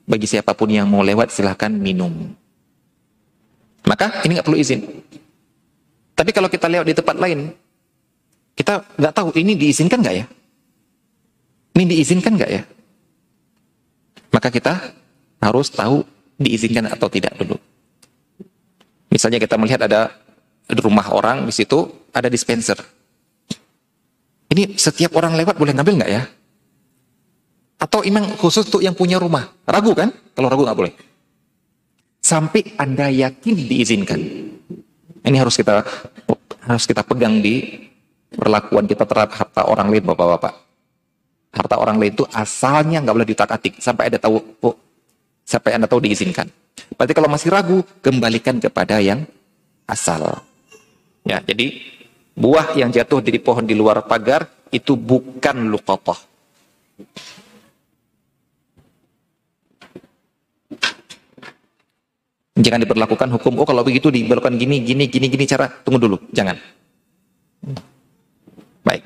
bagi 0.06 0.26
siapa 0.28 0.52
pun 0.52 0.68
yang 0.68 0.86
mau 0.86 1.00
lewat 1.00 1.32
silahkan 1.32 1.72
minum. 1.72 2.34
Maka 3.88 4.22
ini 4.22 4.38
nggak 4.38 4.46
perlu 4.46 4.60
izin. 4.60 4.80
Tapi 6.12 6.30
kalau 6.30 6.46
kita 6.46 6.70
lewat 6.70 6.86
di 6.86 6.94
tempat 6.94 7.16
lain, 7.18 7.50
kita 8.54 8.84
nggak 9.00 9.14
tahu 9.16 9.28
ini 9.34 9.58
diizinkan 9.58 9.98
nggak 9.98 10.16
ya? 10.22 10.26
Ini 11.72 11.84
diizinkan 11.88 12.32
nggak 12.36 12.50
ya? 12.52 12.62
Maka 14.32 14.48
kita 14.52 14.72
harus 15.42 15.68
tahu 15.72 16.06
diizinkan 16.38 16.86
atau 16.88 17.08
tidak 17.10 17.34
dulu. 17.40 17.56
Misalnya 19.10 19.42
kita 19.42 19.58
melihat 19.60 19.82
ada 19.84 20.14
rumah 20.80 21.10
orang 21.12 21.44
di 21.44 21.52
situ 21.52 21.90
ada 22.14 22.30
dispenser. 22.30 22.78
Ini 24.52 24.76
setiap 24.76 25.16
orang 25.16 25.32
lewat 25.32 25.56
boleh 25.56 25.72
ngambil 25.72 26.04
nggak 26.04 26.12
ya? 26.12 26.22
Atau 27.80 28.04
memang 28.04 28.36
khusus 28.36 28.68
untuk 28.68 28.84
yang 28.84 28.92
punya 28.92 29.16
rumah? 29.16 29.48
Ragu 29.64 29.96
kan? 29.96 30.12
Kalau 30.36 30.52
ragu 30.52 30.68
nggak 30.68 30.76
boleh. 30.76 30.92
Sampai 32.20 32.76
Anda 32.76 33.08
yakin 33.08 33.56
diizinkan. 33.64 34.20
Ini 35.24 35.36
harus 35.40 35.56
kita 35.56 35.80
harus 36.68 36.84
kita 36.84 37.00
pegang 37.00 37.40
di 37.40 37.88
perlakuan 38.28 38.84
kita 38.84 39.08
terhadap 39.08 39.32
harta 39.40 39.64
orang 39.64 39.88
lain, 39.88 40.04
bapak-bapak. 40.04 40.52
Harta 41.52 41.76
orang 41.80 41.96
lain 41.96 42.12
itu 42.12 42.24
asalnya 42.28 43.00
nggak 43.00 43.16
boleh 43.16 43.28
ditak-atik 43.32 43.80
sampai 43.80 44.12
ada 44.12 44.20
tahu 44.20 44.36
oh, 44.68 44.76
sampai 45.48 45.80
anda 45.80 45.88
tahu 45.88 46.04
diizinkan. 46.04 46.52
Berarti 46.92 47.12
kalau 47.16 47.28
masih 47.32 47.48
ragu, 47.48 47.80
kembalikan 48.04 48.60
kepada 48.60 49.00
yang 49.00 49.24
asal. 49.88 50.44
Ya, 51.24 51.40
jadi 51.40 51.80
buah 52.32 52.76
yang 52.76 52.88
jatuh 52.88 53.20
dari 53.20 53.38
pohon 53.38 53.64
di 53.64 53.76
luar 53.76 54.04
pagar 54.08 54.48
itu 54.72 54.96
bukan 54.96 55.68
luqatah. 55.68 56.16
Jangan 62.52 62.84
diperlakukan 62.84 63.28
hukum, 63.36 63.64
oh 63.64 63.66
kalau 63.66 63.82
begitu 63.82 64.12
diberlakukan 64.12 64.54
gini, 64.60 64.84
gini, 64.84 65.08
gini, 65.08 65.26
gini 65.26 65.44
cara. 65.48 65.66
Tunggu 65.82 65.98
dulu, 65.98 66.16
jangan. 66.30 66.54
Baik. 68.84 69.02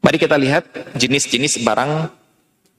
Mari 0.00 0.16
kita 0.18 0.40
lihat 0.40 0.64
jenis-jenis 0.96 1.62
barang 1.62 2.10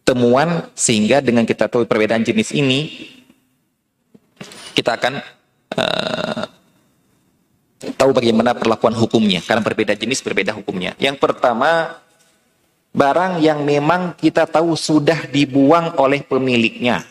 temuan 0.04 0.68
sehingga 0.76 1.24
dengan 1.24 1.48
kita 1.48 1.70
tahu 1.72 1.88
perbedaan 1.88 2.26
jenis 2.26 2.52
ini, 2.52 2.90
kita 4.76 4.98
akan 4.98 5.24
uh, 5.78 6.44
tahu 7.98 8.14
bagaimana 8.14 8.54
perlakuan 8.54 8.94
hukumnya. 8.94 9.42
Karena 9.42 9.66
berbeda 9.66 9.98
jenis, 9.98 10.22
berbeda 10.22 10.54
hukumnya. 10.54 10.94
Yang 11.02 11.18
pertama, 11.18 11.98
barang 12.94 13.42
yang 13.42 13.66
memang 13.66 14.14
kita 14.14 14.46
tahu 14.46 14.78
sudah 14.78 15.26
dibuang 15.32 15.98
oleh 15.98 16.22
pemiliknya. 16.22 17.02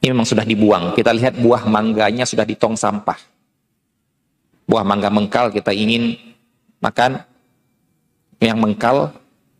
Ini 0.00 0.16
memang 0.16 0.24
sudah 0.24 0.42
dibuang. 0.48 0.96
Kita 0.96 1.12
lihat 1.12 1.36
buah 1.36 1.68
mangganya 1.68 2.24
sudah 2.24 2.48
di 2.48 2.56
tong 2.56 2.74
sampah. 2.74 3.20
Buah 4.64 4.86
mangga 4.86 5.12
mengkal 5.12 5.52
kita 5.52 5.74
ingin 5.74 6.16
makan 6.80 7.20
yang 8.40 8.56
mengkal 8.56 9.12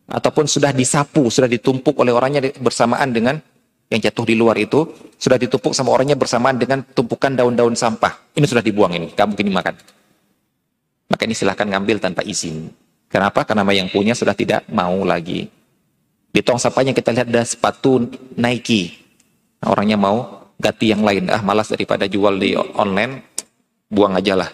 ataupun 0.09 0.49
sudah 0.49 0.73
disapu, 0.73 1.29
sudah 1.29 1.47
ditumpuk 1.47 1.93
oleh 2.01 2.11
orangnya 2.11 2.49
bersamaan 2.59 3.13
dengan 3.13 3.37
yang 3.91 4.01
jatuh 4.01 4.23
di 4.23 4.39
luar 4.39 4.55
itu 4.57 4.87
sudah 5.19 5.35
ditumpuk 5.35 5.75
sama 5.75 5.91
orangnya 5.91 6.15
bersamaan 6.15 6.55
dengan 6.57 6.87
tumpukan 6.87 7.35
daun-daun 7.35 7.75
sampah. 7.75 8.33
Ini 8.39 8.47
sudah 8.47 8.63
dibuang 8.63 8.95
ini, 8.95 9.11
kamu 9.11 9.35
mungkin 9.35 9.47
dimakan. 9.51 9.75
Maka 11.11 11.23
ini 11.27 11.35
silahkan 11.35 11.67
ngambil 11.67 11.99
tanpa 11.99 12.23
izin. 12.23 12.71
Kenapa? 13.11 13.43
Karena 13.43 13.67
yang 13.75 13.91
punya 13.91 14.15
sudah 14.15 14.33
tidak 14.39 14.63
mau 14.71 15.03
lagi. 15.03 15.51
Di 16.31 16.41
tong 16.47 16.63
sampahnya 16.63 16.95
kita 16.95 17.11
lihat 17.11 17.27
ada 17.27 17.43
sepatu 17.43 18.07
Nike. 18.39 18.95
Nah, 19.59 19.75
orangnya 19.75 19.99
mau 19.99 20.47
ganti 20.63 20.95
yang 20.95 21.03
lain. 21.03 21.27
Ah 21.27 21.43
malas 21.43 21.67
daripada 21.67 22.07
jual 22.07 22.39
di 22.39 22.55
online, 22.55 23.27
buang 23.91 24.15
aja 24.15 24.39
lah. 24.39 24.51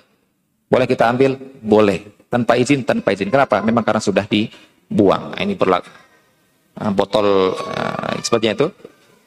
Boleh 0.73 0.89
kita 0.89 1.13
ambil? 1.13 1.37
Boleh. 1.61 2.25
Tanpa 2.33 2.57
izin, 2.57 2.89
tanpa 2.89 3.13
izin. 3.13 3.29
Kenapa? 3.29 3.61
Memang 3.61 3.85
karena 3.85 4.01
sudah 4.01 4.25
dibuang. 4.25 5.37
Nah, 5.37 5.41
ini 5.45 5.53
berlaku. 5.53 5.93
Nah, 6.81 6.91
botol 6.97 7.53
uh, 7.53 8.17
sepertinya 8.25 8.65
itu. 8.65 8.69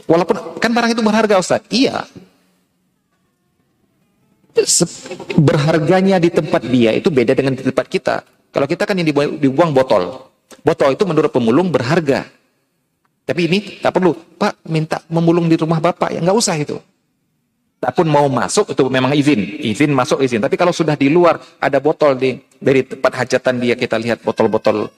Walaupun 0.10 0.58
kan 0.58 0.74
barang 0.74 0.98
itu 0.98 1.06
berharga 1.06 1.38
Ustaz. 1.38 1.62
Iya. 1.70 2.02
Berharganya 5.38 6.18
di 6.18 6.34
tempat 6.34 6.66
dia 6.66 6.98
itu 6.98 7.14
beda 7.14 7.38
dengan 7.38 7.54
di 7.54 7.62
tempat 7.62 7.86
kita. 7.86 8.26
Kalau 8.50 8.66
kita 8.66 8.90
kan 8.90 8.98
yang 8.98 9.06
dibuang, 9.06 9.38
dibuang 9.38 9.70
botol. 9.70 10.34
Botol 10.66 10.98
itu 10.98 11.06
menurut 11.06 11.30
pemulung 11.30 11.70
berharga. 11.70 12.26
Tapi 13.30 13.42
ini 13.46 13.58
tak 13.78 13.94
perlu. 13.94 14.18
Pak 14.18 14.66
minta 14.66 14.98
memulung 15.14 15.46
di 15.46 15.54
rumah 15.54 15.78
bapak 15.78 16.18
ya 16.18 16.20
nggak 16.26 16.38
usah 16.42 16.58
itu. 16.58 16.82
Tak 17.80 17.96
pun 17.96 18.10
mau 18.10 18.28
masuk 18.28 18.76
itu 18.76 18.84
memang 18.92 19.14
izin, 19.16 19.40
izin 19.62 19.94
masuk 19.94 20.20
izin. 20.26 20.42
Tapi 20.42 20.58
kalau 20.58 20.74
sudah 20.74 20.98
di 20.98 21.08
luar 21.08 21.40
ada 21.62 21.78
botol 21.78 22.18
di 22.18 22.36
dari 22.58 22.84
tempat 22.84 23.24
hajatan 23.24 23.62
dia 23.62 23.78
kita 23.78 23.96
lihat 23.96 24.20
botol-botol 24.26 24.90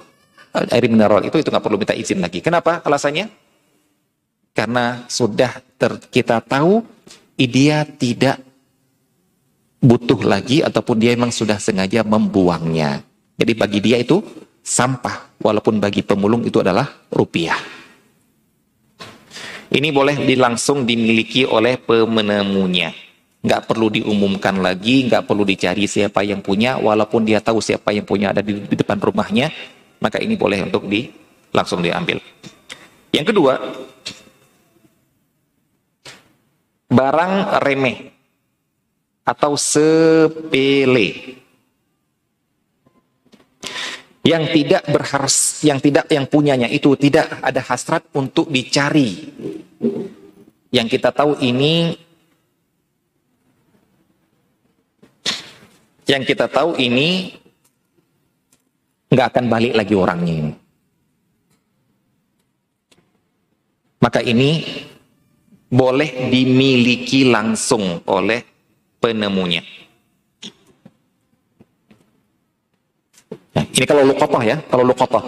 eh, 0.56 0.74
air 0.74 0.88
mineral 0.90 1.22
itu 1.22 1.36
itu 1.38 1.52
nggak 1.52 1.62
perlu 1.62 1.78
minta 1.78 1.94
izin 1.94 2.24
lagi. 2.24 2.40
Kenapa? 2.40 2.80
Alasannya? 2.82 3.41
Karena 4.52 5.08
sudah 5.08 5.64
ter, 5.80 5.96
kita 6.12 6.44
tahu 6.44 6.84
dia 7.42 7.82
tidak 7.88 8.38
butuh 9.82 10.22
lagi 10.22 10.62
ataupun 10.62 11.02
dia 11.02 11.18
memang 11.18 11.34
sudah 11.34 11.58
sengaja 11.58 12.06
membuangnya. 12.06 13.02
Jadi 13.34 13.54
bagi 13.58 13.80
dia 13.82 13.98
itu 13.98 14.22
sampah, 14.62 15.42
walaupun 15.42 15.82
bagi 15.82 16.06
pemulung 16.06 16.46
itu 16.46 16.62
adalah 16.62 16.86
rupiah. 17.10 17.58
Ini 19.72 19.90
boleh 19.90 20.22
langsung 20.38 20.86
dimiliki 20.86 21.48
oleh 21.48 21.82
pemenemunya. 21.82 22.94
Nggak 23.42 23.66
perlu 23.66 23.90
diumumkan 23.90 24.62
lagi, 24.62 25.10
nggak 25.10 25.26
perlu 25.26 25.42
dicari 25.42 25.90
siapa 25.90 26.22
yang 26.22 26.46
punya, 26.46 26.78
walaupun 26.78 27.26
dia 27.26 27.42
tahu 27.42 27.58
siapa 27.58 27.90
yang 27.90 28.06
punya 28.06 28.30
ada 28.30 28.46
di, 28.46 28.62
di 28.62 28.76
depan 28.78 29.02
rumahnya, 29.02 29.50
maka 29.98 30.22
ini 30.22 30.38
boleh 30.38 30.62
untuk 30.70 30.86
di 30.86 31.10
langsung 31.50 31.82
diambil. 31.82 32.22
Yang 33.10 33.34
kedua, 33.34 33.58
barang 36.92 37.64
remeh 37.64 37.98
atau 39.24 39.56
sepele. 39.56 41.40
Yang 44.22 44.44
tidak 44.54 44.84
berhars 44.86 45.66
yang 45.66 45.82
tidak 45.82 46.06
yang 46.14 46.30
punyanya 46.30 46.70
itu 46.70 46.94
tidak 46.94 47.42
ada 47.42 47.58
hasrat 47.66 48.06
untuk 48.14 48.54
dicari. 48.54 49.18
Yang 50.70 50.88
kita 51.00 51.10
tahu 51.10 51.42
ini 51.42 51.98
yang 56.06 56.22
kita 56.22 56.46
tahu 56.52 56.78
ini 56.78 57.34
nggak 59.10 59.28
akan 59.32 59.46
balik 59.48 59.74
lagi 59.76 59.96
orangnya 59.96 60.56
maka 64.02 64.20
ini 64.20 64.66
boleh 65.72 66.28
dimiliki 66.28 67.24
langsung 67.24 68.04
oleh 68.06 68.44
penemunya 69.00 69.64
Ini 73.82 73.90
kalau 73.90 74.06
luqatah 74.06 74.44
ya, 74.46 74.58
kalau 74.70 74.86
luqatah. 74.86 75.24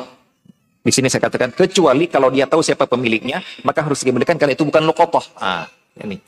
Di 0.84 0.91
sini 0.91 1.07
saya 1.10 1.26
katakan 1.26 1.56
kecuali 1.56 2.06
kalau 2.11 2.30
dia 2.30 2.45
tahu 2.45 2.61
siapa 2.61 2.86
pemiliknya, 2.86 3.41
maka 3.65 3.82
harus 3.82 4.03
dikembalikan 4.03 4.38
karena 4.38 4.53
itu 4.53 4.61
bukan 4.61 4.84
luqatah. 4.84 5.26
Ah, 5.41 5.65
ini. 5.98 6.22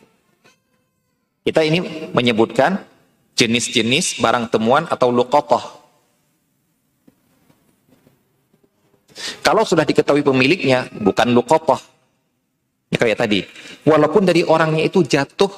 Kita 1.46 1.62
ini 1.62 2.10
menyebutkan 2.16 2.82
jenis-jenis 3.38 4.24
barang 4.24 4.50
temuan 4.50 4.90
atau 4.90 5.14
luqatah. 5.14 5.86
Kalau 9.46 9.62
sudah 9.62 9.86
diketahui 9.86 10.26
pemiliknya, 10.26 10.90
bukan 10.98 11.30
luqatah. 11.30 11.80
Ya 12.90 12.98
kayak 12.98 13.22
tadi. 13.22 13.46
Walaupun 13.86 14.26
dari 14.26 14.42
orangnya 14.42 14.82
itu 14.82 15.06
jatuh 15.06 15.50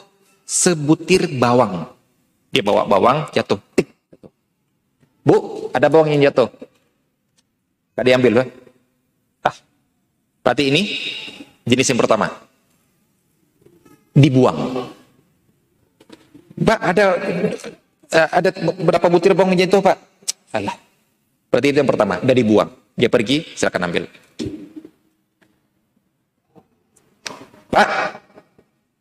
sebutir 0.44 1.32
bawang. 1.40 1.88
Dia 2.52 2.64
bawa 2.64 2.84
bawang, 2.84 3.32
jatuh. 3.32 3.60
Tik, 3.76 3.88
Bu, 5.28 5.68
ada 5.76 5.91
bawang 5.91 6.08
yang 6.16 6.32
jatuh. 6.32 6.48
Gak 7.99 8.06
diambil, 8.08 8.32
Pak. 8.40 8.48
Ah, 9.44 9.56
berarti 10.44 10.64
ini 10.72 10.82
jenis 11.68 11.88
yang 11.91 11.99
pertama. 11.99 12.32
Dibuang. 14.16 14.88
Pak, 16.58 16.80
ada 16.80 17.06
uh, 18.12 18.30
ada 18.32 18.49
berapa 18.80 19.08
butir 19.12 19.36
bawang 19.36 19.52
yang 19.56 19.68
jatuh, 19.68 19.84
Pak? 19.84 19.98
Alah. 20.56 20.76
Berarti 21.52 21.68
itu 21.76 21.78
yang 21.84 21.91
pertama, 21.91 22.20
udah 22.24 22.36
dibuang. 22.36 22.70
Dia 22.95 23.12
pergi, 23.12 23.44
silakan 23.56 23.91
ambil. 23.91 24.04
Pak, 27.72 27.88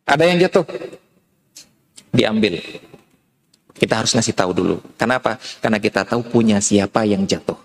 ada 0.07 0.23
yang 0.27 0.39
jatuh. 0.43 0.65
Diambil. 2.15 2.63
Kita 3.77 4.01
harus 4.01 4.17
ngasih 4.17 4.33
tahu 4.33 4.51
dulu. 4.57 4.77
Kenapa? 4.97 5.37
Karena 5.61 5.77
kita 5.77 6.09
tahu 6.09 6.25
punya 6.25 6.63
siapa 6.65 7.05
yang 7.05 7.29
jatuh. 7.29 7.59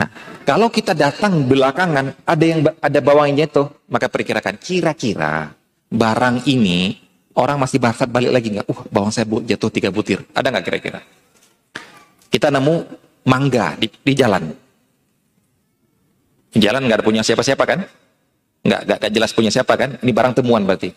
Nah, 0.00 0.08
kalau 0.48 0.72
kita 0.72 0.96
datang 0.96 1.44
belakangan, 1.44 2.24
ada 2.24 2.44
yang 2.46 2.64
ada 2.80 2.98
bawahnya 3.04 3.44
itu, 3.50 3.68
maka 3.92 4.08
perkirakan 4.08 4.56
kira-kira 4.56 5.52
barang 5.92 6.48
ini 6.48 6.96
orang 7.36 7.60
masih 7.60 7.78
barsat 7.78 8.08
balik 8.08 8.32
lagi 8.32 8.48
nggak? 8.56 8.66
Uh, 8.66 8.80
bawang 8.88 9.12
saya 9.12 9.28
jatuh 9.28 9.68
tiga 9.68 9.92
butir. 9.92 10.24
Ada 10.32 10.48
nggak 10.48 10.64
kira-kira? 10.64 11.00
Kita 12.32 12.48
nemu 12.48 12.74
mangga 13.28 13.76
di, 13.76 13.92
di 13.92 14.12
jalan. 14.16 14.48
Jalan 16.56 16.82
nggak 16.88 16.98
ada 17.02 17.04
punya 17.04 17.20
siapa-siapa 17.20 17.64
kan? 17.68 17.84
Nggak, 18.64 18.80
nggak, 18.84 18.98
nggak 18.98 19.12
jelas 19.14 19.30
punya 19.34 19.50
siapa 19.54 19.74
kan? 19.78 20.00
Ini 20.02 20.12
barang 20.12 20.34
temuan 20.42 20.66
berarti. 20.66 20.90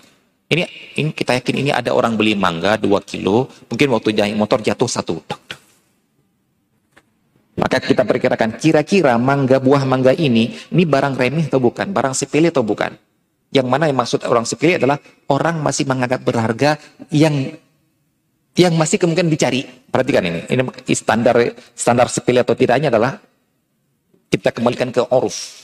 Ini, 0.51 0.67
ini 0.99 1.09
kita 1.15 1.39
yakin 1.39 1.55
ini 1.63 1.71
ada 1.71 1.95
orang 1.95 2.19
beli 2.19 2.35
mangga 2.35 2.75
2 2.75 2.91
kilo, 3.07 3.47
mungkin 3.71 3.87
waktu 3.95 4.11
naik 4.11 4.35
motor 4.35 4.59
jatuh 4.59 4.89
satu. 4.89 5.15
Maka 7.55 7.77
kita 7.79 8.03
perkirakan 8.03 8.59
kira-kira 8.59 9.15
mangga 9.15 9.63
buah 9.63 9.87
mangga 9.87 10.11
ini, 10.11 10.51
ini 10.75 10.83
barang 10.83 11.15
remeh 11.15 11.47
atau 11.47 11.63
bukan? 11.63 11.87
Barang 11.95 12.11
sepele 12.11 12.51
atau 12.51 12.67
bukan? 12.67 12.91
Yang 13.51 13.67
mana 13.67 13.87
yang 13.87 13.99
maksud 13.99 14.27
orang 14.27 14.43
sepele 14.43 14.75
adalah 14.75 14.99
orang 15.31 15.59
masih 15.63 15.87
menganggap 15.87 16.19
berharga 16.23 16.79
yang 17.11 17.55
yang 18.59 18.75
masih 18.75 18.99
kemungkinan 18.99 19.31
dicari. 19.31 19.63
Perhatikan 19.63 20.23
ini, 20.23 20.47
ini 20.51 20.63
standar 20.95 21.35
standar 21.75 22.07
sepele 22.11 22.43
atau 22.43 22.55
tidaknya 22.55 22.91
adalah 22.91 23.19
kita 24.31 24.51
kembalikan 24.51 24.91
ke 24.91 25.03
oruf. 25.11 25.60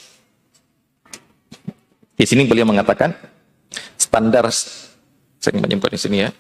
Di 2.18 2.26
sini 2.26 2.50
beliau 2.50 2.66
mengatakan 2.66 3.14
standar 3.94 4.50
saya 4.50 5.54
menyebutkan 5.54 5.94
di 5.94 6.02
sini 6.02 6.18
ya. 6.26 6.34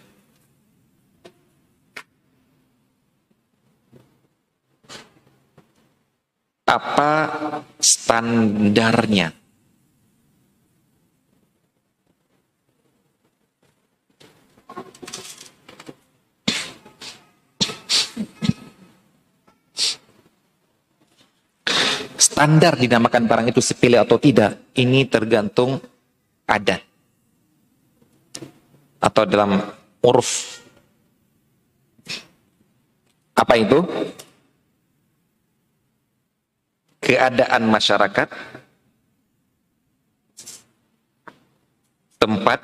Apa 6.65 7.13
standarnya? 7.77 9.36
Standar 22.17 22.73
dinamakan 22.73 23.29
barang 23.29 23.47
itu 23.53 23.61
sepele 23.61 24.01
atau 24.01 24.17
tidak, 24.17 24.73
ini 24.73 25.05
tergantung 25.05 25.77
adat 26.49 26.81
atau 28.97 29.23
dalam 29.29 29.61
uruf. 30.01 30.61
Apa 33.37 33.53
itu? 33.61 33.85
Keadaan 36.97 37.69
masyarakat, 37.69 38.27
tempat, 42.19 42.59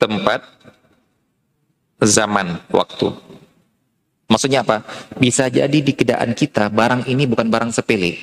tempat, 0.00 0.40
zaman, 2.06 2.60
waktu. 2.70 3.12
Maksudnya 4.32 4.64
apa? 4.64 4.80
Bisa 5.20 5.52
jadi 5.52 5.78
di 5.84 5.92
keadaan 5.92 6.32
kita 6.32 6.72
barang 6.72 7.04
ini 7.06 7.28
bukan 7.28 7.52
barang 7.52 7.70
sepele. 7.70 8.16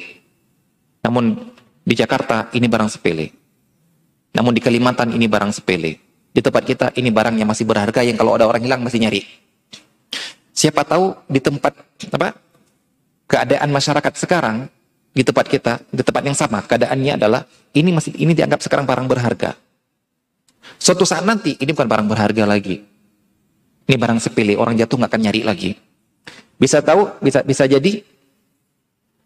Namun 1.05 1.37
di 1.85 1.93
Jakarta 1.93 2.49
ini 2.57 2.65
barang 2.65 2.89
sepele. 2.89 3.29
Namun 4.33 4.57
di 4.57 4.61
Kalimantan 4.61 5.13
ini 5.13 5.29
barang 5.29 5.53
sepele. 5.53 6.01
Di 6.29 6.41
tempat 6.41 6.63
kita 6.65 6.87
ini 6.97 7.09
barang 7.13 7.37
yang 7.37 7.49
masih 7.49 7.65
berharga 7.65 8.01
yang 8.05 8.17
kalau 8.17 8.33
ada 8.33 8.45
orang 8.49 8.61
hilang 8.61 8.81
masih 8.81 9.01
nyari. 9.01 9.21
Siapa 10.53 10.81
tahu 10.83 11.13
di 11.29 11.39
tempat 11.39 11.71
apa 12.09 12.35
keadaan 13.29 13.69
masyarakat 13.69 14.13
sekarang 14.17 14.65
di 15.13 15.21
tempat 15.21 15.45
kita 15.45 15.73
di 15.93 16.01
tempat 16.01 16.23
yang 16.25 16.37
sama 16.37 16.65
keadaannya 16.65 17.21
adalah 17.21 17.41
ini 17.73 17.93
masih 17.93 18.17
ini 18.17 18.33
dianggap 18.33 18.65
sekarang 18.65 18.85
barang 18.89 19.05
berharga. 19.05 19.55
Suatu 20.77 21.05
saat 21.05 21.23
nanti 21.23 21.53
ini 21.57 21.69
bukan 21.69 21.85
barang 21.85 22.07
berharga 22.09 22.43
lagi. 22.49 22.88
Ini 23.89 23.97
barang 23.97 24.21
sepele, 24.21 24.53
orang 24.53 24.77
jatuh 24.77 25.01
nggak 25.01 25.09
akan 25.09 25.21
nyari 25.25 25.41
lagi. 25.41 25.73
Bisa 26.61 26.85
tahu, 26.85 27.09
bisa 27.25 27.41
bisa 27.41 27.65
jadi 27.65 28.05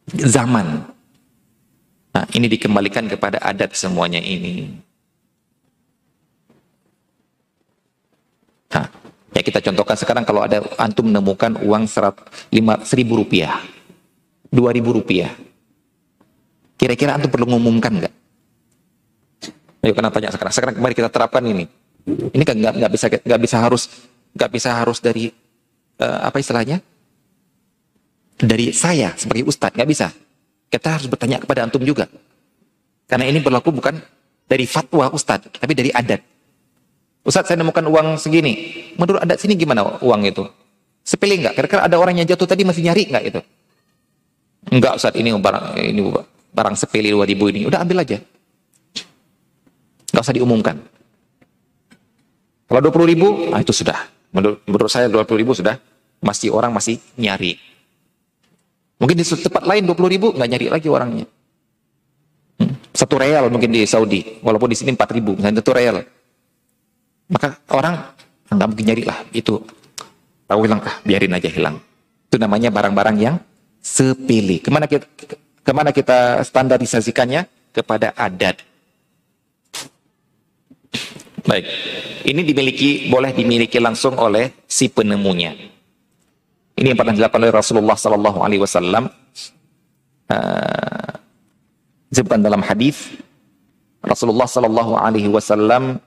zaman 0.08 0.94
Nah, 2.14 2.26
ini 2.38 2.46
dikembalikan 2.46 3.10
kepada 3.10 3.42
adat 3.42 3.74
semuanya 3.74 4.22
ini. 4.22 4.70
Nah, 8.70 8.86
ya 9.34 9.42
kita 9.42 9.60
contohkan 9.66 9.98
sekarang 9.98 10.24
kalau 10.24 10.46
ada 10.46 10.62
antum 10.78 11.10
menemukan 11.10 11.58
uang 11.66 11.90
serat 11.90 12.14
lima 12.54 12.78
seribu 12.86 13.18
rupiah, 13.18 13.58
dua 14.54 14.70
ribu 14.70 14.94
rupiah, 14.94 15.34
kira-kira 16.78 17.18
antum 17.18 17.34
perlu 17.34 17.50
mengumumkan 17.50 18.06
nggak? 18.06 18.14
Ayo 19.84 19.94
kenapa 19.98 20.22
tanya 20.22 20.32
sekarang. 20.38 20.54
Sekarang 20.54 20.76
kembali 20.78 20.94
kita 20.94 21.10
terapkan 21.10 21.44
ini. 21.44 21.66
Ini 22.06 22.44
kan 22.46 22.56
nggak 22.62 22.92
bisa 22.94 23.06
nggak 23.10 23.42
bisa 23.42 23.58
harus 23.58 23.90
nggak 24.34 24.50
bisa 24.50 24.70
harus 24.82 25.00
dari 25.00 25.30
uh, 26.02 26.20
apa 26.26 26.38
istilahnya? 26.42 26.82
Dari 28.34 28.74
saya 28.74 29.14
sebagai 29.16 29.46
ustadz 29.48 29.78
nggak 29.78 29.90
bisa. 29.90 30.10
Kita 30.74 30.98
harus 30.98 31.06
bertanya 31.06 31.38
kepada 31.38 31.62
antum 31.64 31.86
juga. 31.86 32.10
Karena 33.06 33.30
ini 33.30 33.38
berlaku 33.46 33.70
bukan 33.70 33.94
dari 34.50 34.66
fatwa 34.66 35.06
Ustadz, 35.14 35.62
tapi 35.62 35.78
dari 35.78 35.94
adat. 35.94 36.18
Ustadz 37.22 37.54
saya 37.54 37.62
nemukan 37.62 37.86
uang 37.86 38.18
segini. 38.18 38.74
Menurut 38.98 39.22
adat 39.22 39.38
sini 39.38 39.54
gimana 39.54 40.02
uang 40.02 40.22
itu? 40.26 40.44
Sepele 41.06 41.38
enggak? 41.38 41.54
Kira-kira 41.54 41.86
ada 41.86 41.96
orang 42.02 42.18
yang 42.18 42.26
jatuh 42.26 42.50
tadi 42.50 42.66
masih 42.66 42.90
nyari 42.90 43.06
enggak 43.06 43.24
itu? 43.30 43.40
Enggak 44.74 44.98
Ustadz, 44.98 45.20
ini 45.20 45.30
barang 45.30 45.78
ini 45.78 46.02
barang 46.54 46.76
sepele 46.78 47.14
2000 47.14 47.54
ini. 47.54 47.62
Udah 47.70 47.86
ambil 47.86 48.02
aja. 48.02 48.18
Enggak 50.10 50.24
usah 50.26 50.36
diumumkan. 50.38 50.78
Kalau 52.70 52.80
20 52.82 53.12
ribu, 53.14 53.28
ah 53.54 53.62
itu 53.62 53.74
sudah. 53.74 54.13
Menurut, 54.34 54.60
menurut 54.66 54.90
saya 54.90 55.08
20 55.08 55.42
ribu 55.42 55.54
sudah. 55.54 55.78
Masih 56.24 56.50
orang 56.50 56.74
masih 56.74 56.98
nyari. 57.20 57.60
Mungkin 58.98 59.16
di 59.20 59.26
tempat 59.28 59.64
lain 59.68 59.84
20 59.84 60.14
ribu 60.16 60.28
nggak 60.32 60.50
nyari 60.50 60.68
lagi 60.72 60.88
orangnya. 60.88 61.26
Hmm. 62.58 62.74
Satu 62.96 63.20
real 63.20 63.52
mungkin 63.52 63.70
di 63.70 63.84
Saudi, 63.84 64.40
walaupun 64.40 64.72
di 64.72 64.78
sini 64.80 64.96
4 64.96 65.04
ribu, 65.12 65.36
misalnya 65.36 65.60
satu 65.60 65.74
real. 65.76 66.00
Maka 67.28 67.60
orang 67.76 68.16
nggak 68.48 68.68
mungkin 68.72 68.86
nyari 68.88 69.04
lah 69.04 69.20
itu. 69.36 69.60
Tahu 70.48 70.60
hilang 70.64 70.82
ah, 70.84 70.96
biarin 71.04 71.36
aja 71.36 71.50
hilang. 71.52 71.76
Itu 72.32 72.40
namanya 72.40 72.72
barang-barang 72.72 73.18
yang 73.20 73.36
sepele. 73.84 74.64
Ke 74.64 74.72
mana 74.72 74.88
kita, 74.88 75.06
ke 75.62 75.72
mana 75.76 75.92
kita 75.92 76.42
standarisasikannya? 76.48 77.46
Kepada 77.74 78.14
adat. 78.14 78.62
Baik, 81.44 81.66
ini 82.24 82.42
dimiliki 82.48 83.12
boleh 83.12 83.36
dimiliki 83.36 83.76
langsung 83.84 84.16
oleh 84.16 84.64
si 84.64 84.88
penemunya. 84.88 85.52
Ini 86.74 86.96
yang 86.96 86.98
pernah 86.98 87.14
dilakukan 87.14 87.42
oleh 87.44 87.54
Rasulullah 87.54 87.98
Sallallahu 88.00 88.40
Alaihi 88.42 88.62
Wasallam. 88.64 89.12
Uh, 90.32 91.12
disebutkan 92.08 92.40
dalam 92.40 92.64
hadis 92.64 93.12
Rasulullah 94.00 94.48
Sallallahu 94.48 94.96
Alaihi 94.96 95.28
Wasallam 95.28 96.00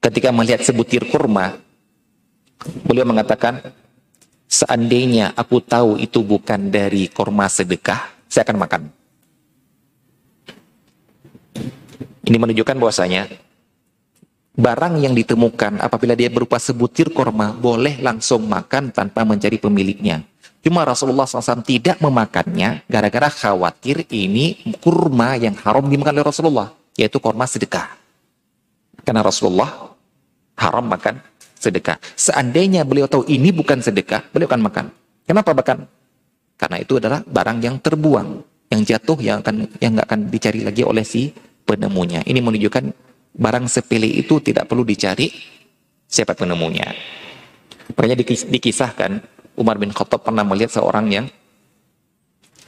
ketika 0.00 0.32
melihat 0.32 0.64
sebutir 0.64 1.04
kurma, 1.12 1.60
beliau 2.88 3.04
mengatakan, 3.04 3.60
seandainya 4.48 5.36
aku 5.36 5.60
tahu 5.60 6.00
itu 6.00 6.24
bukan 6.24 6.72
dari 6.72 7.12
kurma 7.12 7.44
sedekah, 7.44 8.08
saya 8.24 8.48
akan 8.48 8.56
makan. 8.56 8.82
Ini 12.24 12.36
menunjukkan 12.36 12.76
bahwasanya 12.78 13.30
barang 14.58 14.94
yang 14.98 15.14
ditemukan 15.14 15.78
apabila 15.78 16.18
dia 16.18 16.26
berupa 16.26 16.58
sebutir 16.58 17.14
korma 17.14 17.54
boleh 17.54 18.02
langsung 18.02 18.50
makan 18.50 18.90
tanpa 18.90 19.22
mencari 19.22 19.62
pemiliknya. 19.62 20.26
Cuma 20.58 20.82
Rasulullah 20.82 21.24
SAW 21.24 21.62
tidak 21.62 22.02
memakannya 22.02 22.82
gara-gara 22.90 23.30
khawatir 23.30 24.02
ini 24.10 24.58
kurma 24.82 25.38
yang 25.38 25.54
haram 25.62 25.86
dimakan 25.86 26.18
oleh 26.18 26.26
Rasulullah, 26.26 26.68
yaitu 26.98 27.22
korma 27.22 27.46
sedekah. 27.46 27.94
Karena 29.06 29.22
Rasulullah 29.22 29.94
haram 30.58 30.82
makan 30.90 31.22
sedekah. 31.54 32.02
Seandainya 32.18 32.82
beliau 32.82 33.06
tahu 33.06 33.22
ini 33.30 33.54
bukan 33.54 33.78
sedekah, 33.78 34.26
beliau 34.34 34.50
akan 34.50 34.62
makan. 34.66 34.84
Kenapa 35.24 35.54
makan? 35.54 35.86
Karena 36.58 36.76
itu 36.82 36.98
adalah 36.98 37.22
barang 37.22 37.58
yang 37.62 37.78
terbuang, 37.78 38.28
yang 38.74 38.82
jatuh, 38.82 39.18
yang 39.22 39.38
akan 39.46 39.70
yang 39.78 39.94
nggak 39.94 40.06
akan 40.10 40.20
dicari 40.26 40.60
lagi 40.66 40.82
oleh 40.82 41.06
si 41.06 41.30
penemunya. 41.68 42.24
Ini 42.24 42.40
menunjukkan 42.40 42.84
barang 43.36 43.66
sepele 43.68 44.08
itu 44.08 44.40
tidak 44.40 44.64
perlu 44.64 44.88
dicari 44.88 45.28
siapa 46.08 46.32
penemunya. 46.32 46.88
Makanya 47.92 48.16
dikisahkan 48.48 49.20
Umar 49.60 49.76
bin 49.76 49.92
Khattab 49.92 50.24
pernah 50.24 50.48
melihat 50.48 50.80
seorang 50.80 51.06
yang 51.12 51.26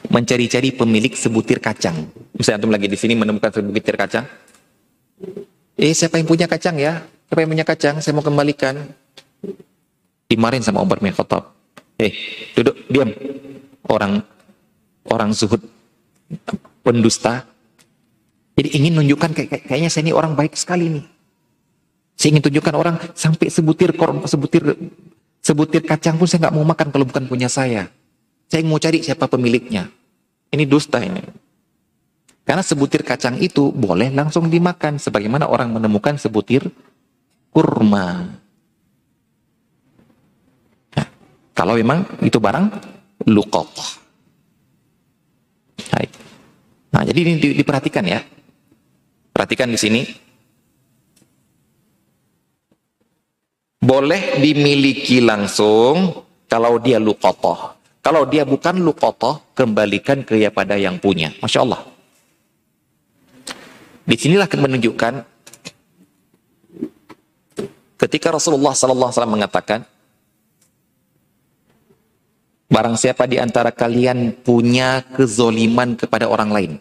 mencari-cari 0.09 0.73
pemilik 0.73 1.13
sebutir 1.17 1.57
kacang. 1.57 2.09
Misalnya 2.37 2.61
antum 2.61 2.73
lagi 2.73 2.85
di 2.85 2.97
sini 2.97 3.17
menemukan 3.17 3.49
sebutir 3.49 3.97
kacang. 3.97 4.25
Eh 5.77 5.93
siapa 5.93 6.21
yang 6.21 6.29
punya 6.29 6.45
kacang 6.45 6.77
ya? 6.77 7.01
Siapa 7.29 7.39
yang 7.41 7.51
punya 7.53 7.65
kacang? 7.65 7.95
Saya 8.01 8.13
mau 8.17 8.25
kembalikan. 8.25 8.91
Dimarin 10.29 10.63
sama 10.63 10.83
Umar 10.83 10.99
bin 10.99 11.13
Khattab. 11.15 11.53
Eh, 12.01 12.11
duduk, 12.57 12.75
diam. 12.89 13.09
Orang 13.87 14.25
orang 15.07 15.31
zuhud 15.31 15.61
pendusta. 16.81 17.45
Jadi 18.57 18.69
ingin 18.77 18.99
nunjukkan 18.99 19.31
kayak, 19.31 19.49
kayaknya 19.67 19.89
saya 19.89 20.07
ini 20.09 20.13
orang 20.13 20.35
baik 20.35 20.53
sekali 20.59 20.91
nih. 20.91 21.05
Saya 22.19 22.37
ingin 22.37 22.43
tunjukkan 22.51 22.75
orang 22.75 22.95
sampai 23.15 23.47
sebutir 23.47 23.95
korm, 23.95 24.27
sebutir 24.27 24.63
sebutir 25.41 25.81
kacang 25.81 26.21
pun 26.21 26.29
saya 26.29 26.47
nggak 26.47 26.55
mau 26.55 26.65
makan 26.67 26.87
kalau 26.93 27.05
bukan 27.07 27.25
punya 27.25 27.49
saya. 27.49 27.89
Saya 28.51 28.61
mau 28.67 28.77
cari 28.77 29.01
siapa 29.01 29.25
pemiliknya. 29.31 29.87
Ini 30.51 30.67
dusta 30.67 30.99
ini. 30.99 31.23
Karena 32.43 32.59
sebutir 32.59 33.07
kacang 33.07 33.39
itu 33.39 33.71
boleh 33.71 34.11
langsung 34.11 34.51
dimakan. 34.51 34.99
Sebagaimana 34.99 35.47
orang 35.47 35.71
menemukan 35.71 36.19
sebutir 36.19 36.67
kurma. 37.55 38.27
Nah, 40.99 41.07
kalau 41.55 41.79
memang 41.79 42.03
itu 42.19 42.35
barang 42.35 42.67
lukot. 43.31 44.01
Nah, 46.91 47.07
jadi 47.07 47.19
ini 47.23 47.55
diperhatikan 47.55 48.03
ya. 48.03 48.19
Perhatikan 49.31 49.71
di 49.71 49.79
sini. 49.79 50.01
Boleh 53.81 54.37
dimiliki 54.37 55.23
langsung 55.23 56.23
kalau 56.45 56.77
dia 56.77 57.01
lukotoh. 57.01 57.81
Kalau 58.01 58.29
dia 58.29 58.45
bukan 58.45 58.81
lukotoh, 58.81 59.53
kembalikan 59.57 60.21
kepada 60.21 60.77
yang 60.77 61.01
punya. 61.01 61.33
Masya 61.41 61.65
Allah. 61.65 61.81
Di 64.05 64.15
sinilah 64.17 64.49
menunjukkan 64.49 65.13
ketika 68.01 68.33
Rasulullah 68.33 68.73
SAW 68.73 69.13
mengatakan, 69.29 69.85
Barang 72.71 72.95
siapa 72.95 73.27
di 73.27 73.35
antara 73.35 73.67
kalian 73.75 74.31
punya 74.47 75.03
kezoliman 75.11 75.99
kepada 75.99 76.31
orang 76.31 76.55
lain, 76.55 76.71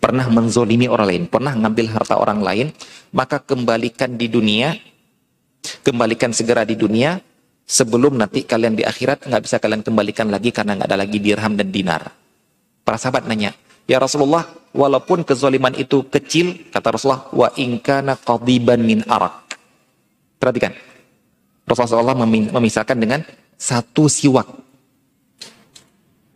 pernah 0.00 0.26
menzolimi 0.28 0.88
orang 0.88 1.06
lain, 1.06 1.22
pernah 1.28 1.52
ngambil 1.54 1.86
harta 1.94 2.18
orang 2.18 2.40
lain, 2.40 2.66
maka 3.12 3.40
kembalikan 3.40 4.16
di 4.16 4.26
dunia, 4.28 4.74
kembalikan 5.84 6.32
segera 6.34 6.64
di 6.66 6.74
dunia, 6.74 7.20
sebelum 7.64 8.20
nanti 8.20 8.44
kalian 8.44 8.76
di 8.76 8.84
akhirat 8.84 9.28
nggak 9.28 9.42
bisa 9.44 9.56
kalian 9.60 9.80
kembalikan 9.80 10.28
lagi 10.28 10.52
karena 10.52 10.76
nggak 10.76 10.88
ada 10.88 10.98
lagi 11.00 11.18
dirham 11.20 11.56
dan 11.56 11.68
dinar. 11.72 12.02
Para 12.84 13.00
sahabat 13.00 13.24
nanya, 13.24 13.56
ya 13.88 13.96
Rasulullah, 13.96 14.44
walaupun 14.76 15.24
kezoliman 15.24 15.72
itu 15.76 16.04
kecil, 16.08 16.68
kata 16.68 16.96
Rasulullah, 16.96 17.28
wa 17.32 17.48
ingkana 17.56 18.20
qadiban 18.20 18.80
min 18.84 19.00
arak. 19.08 19.56
Perhatikan, 20.36 20.76
Rasulullah 21.64 22.18
memisahkan 22.28 22.96
dengan 22.98 23.24
satu 23.56 24.12
siwak. 24.12 24.44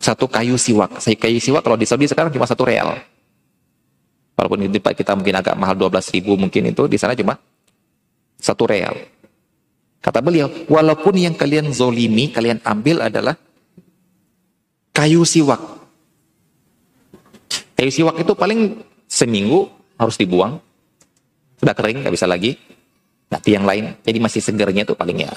Satu 0.01 0.25
kayu 0.25 0.57
siwak. 0.57 0.97
Kayu 0.97 1.37
siwak 1.37 1.61
kalau 1.61 1.77
di 1.77 1.85
Saudi 1.85 2.09
sekarang 2.09 2.33
cuma 2.33 2.49
satu 2.49 2.65
real. 2.65 2.97
Walaupun 4.39 4.63
di 4.63 4.71
tempat 4.71 4.95
kita 4.95 5.19
mungkin 5.19 5.35
agak 5.35 5.59
mahal 5.59 5.75
12 5.75 6.15
ribu 6.15 6.39
mungkin 6.39 6.71
itu, 6.71 6.87
di 6.87 6.95
sana 6.95 7.11
cuma 7.11 7.35
satu 8.39 8.63
real. 8.71 8.95
Kata 9.99 10.23
beliau, 10.23 10.47
walaupun 10.71 11.19
yang 11.19 11.35
kalian 11.35 11.75
zolimi, 11.75 12.31
kalian 12.31 12.63
ambil 12.63 13.03
adalah 13.03 13.35
kayu 14.95 15.27
siwak. 15.27 15.59
Kayu 17.75 17.91
siwak 17.91 18.15
itu 18.23 18.31
paling 18.31 18.79
seminggu 19.11 19.67
harus 19.99 20.15
dibuang. 20.15 20.63
Sudah 21.59 21.75
kering, 21.75 21.99
nggak 21.99 22.15
bisa 22.15 22.23
lagi. 22.23 22.55
Nanti 23.27 23.59
yang 23.59 23.67
lain, 23.67 23.99
jadi 24.07 24.23
masih 24.23 24.39
segernya 24.39 24.87
itu 24.87 24.95
paling 24.95 25.27
ya 25.27 25.31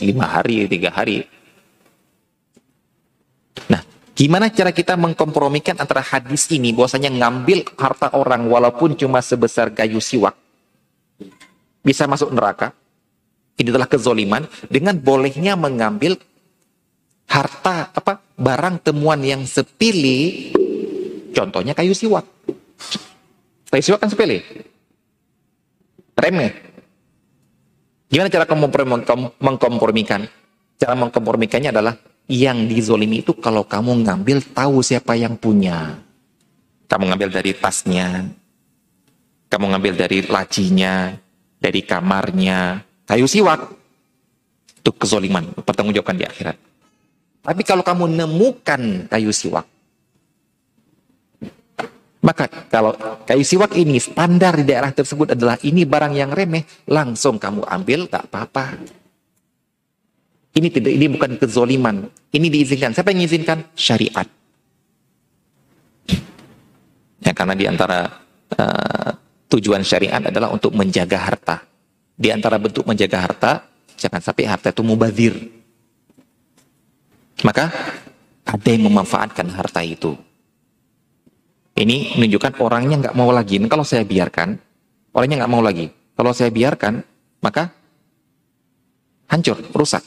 lima 0.00 0.24
hari, 0.24 0.64
tiga 0.64 0.96
hari. 0.96 1.28
Nah, 3.68 3.84
gimana 4.16 4.50
cara 4.50 4.70
kita 4.74 4.94
mengkompromikan 4.94 5.78
antara 5.78 6.04
hadis 6.04 6.50
ini, 6.52 6.74
bahwasanya 6.74 7.10
ngambil 7.10 7.64
harta 7.78 8.12
orang 8.14 8.46
walaupun 8.50 8.94
cuma 8.98 9.24
sebesar 9.24 9.72
kayu 9.72 9.98
siwak, 10.02 10.34
bisa 11.80 12.04
masuk 12.10 12.30
neraka, 12.34 12.74
ini 13.56 13.68
adalah 13.70 13.88
kezoliman, 13.88 14.44
dengan 14.68 14.96
bolehnya 14.98 15.54
mengambil 15.54 16.16
harta 17.30 17.94
apa 17.94 18.20
barang 18.34 18.82
temuan 18.84 19.22
yang 19.22 19.46
sepili, 19.46 20.50
contohnya 21.30 21.72
kayu 21.72 21.94
siwak. 21.94 22.26
Kayu 23.70 23.86
siwak 23.86 24.02
kan 24.02 24.10
sepele, 24.10 24.42
remeh, 26.18 26.70
Gimana 28.10 28.26
cara 28.26 28.42
mengkompromikan? 29.38 30.26
Cara 30.74 30.94
mengkompromikannya 30.98 31.70
adalah 31.70 31.94
yang 32.30 32.70
dizolimi 32.70 33.26
itu 33.26 33.34
kalau 33.34 33.66
kamu 33.66 34.06
ngambil 34.06 34.38
tahu 34.54 34.86
siapa 34.86 35.18
yang 35.18 35.34
punya. 35.34 35.98
Kamu 36.86 37.10
ngambil 37.10 37.30
dari 37.34 37.50
tasnya, 37.58 38.30
kamu 39.50 39.74
ngambil 39.74 39.92
dari 39.98 40.22
lacinya, 40.30 41.10
dari 41.58 41.82
kamarnya, 41.82 42.86
kayu 43.10 43.26
siwak. 43.26 43.66
Itu 44.78 44.94
kezoliman, 44.94 45.50
pertanggungjawabkan 45.66 46.18
di 46.18 46.24
akhirat. 46.24 46.56
Tapi 47.42 47.62
kalau 47.66 47.82
kamu 47.82 48.14
nemukan 48.14 49.10
kayu 49.10 49.34
siwak, 49.34 49.66
maka 52.22 52.46
kalau 52.70 52.94
kayu 53.26 53.42
siwak 53.42 53.74
ini 53.74 53.98
standar 53.98 54.54
di 54.54 54.64
daerah 54.70 54.94
tersebut 54.94 55.34
adalah 55.34 55.58
ini 55.66 55.82
barang 55.82 56.14
yang 56.14 56.30
remeh, 56.30 56.62
langsung 56.86 57.42
kamu 57.42 57.66
ambil 57.66 58.06
tak 58.06 58.30
apa-apa. 58.30 58.78
Ini 60.50 60.68
tidak 60.70 60.92
ini 60.92 61.06
bukan 61.06 61.38
kezoliman. 61.38 62.10
Ini 62.34 62.46
diizinkan. 62.50 62.90
Siapa 62.90 63.14
yang 63.14 63.22
mengizinkan? 63.22 63.58
Syariat. 63.78 64.26
Ya, 67.20 67.32
karena 67.36 67.54
di 67.54 67.64
antara 67.70 68.10
uh, 68.58 69.10
tujuan 69.46 69.86
syariat 69.86 70.18
adalah 70.18 70.50
untuk 70.50 70.74
menjaga 70.74 71.18
harta. 71.20 71.56
Di 72.18 72.34
antara 72.34 72.58
bentuk 72.58 72.82
menjaga 72.84 73.18
harta, 73.22 73.52
jangan 73.94 74.20
sampai 74.20 74.44
harta 74.50 74.74
itu 74.74 74.82
mubazir. 74.82 75.34
Maka 77.46 77.70
ada 78.44 78.68
yang 78.68 78.90
memanfaatkan 78.90 79.48
harta 79.54 79.80
itu 79.80 80.18
ini 81.80 82.12
menunjukkan 82.20 82.60
orangnya 82.60 82.96
nggak 83.00 83.16
mau 83.16 83.32
lagi. 83.32 83.56
Nah, 83.56 83.72
kalau 83.72 83.88
saya 83.88 84.04
biarkan, 84.04 84.52
orangnya 85.16 85.44
nggak 85.44 85.52
mau 85.52 85.64
lagi. 85.64 85.88
Kalau 86.12 86.36
saya 86.36 86.52
biarkan, 86.52 87.00
maka 87.40 87.72
hancur, 89.32 89.56
rusak. 89.72 90.04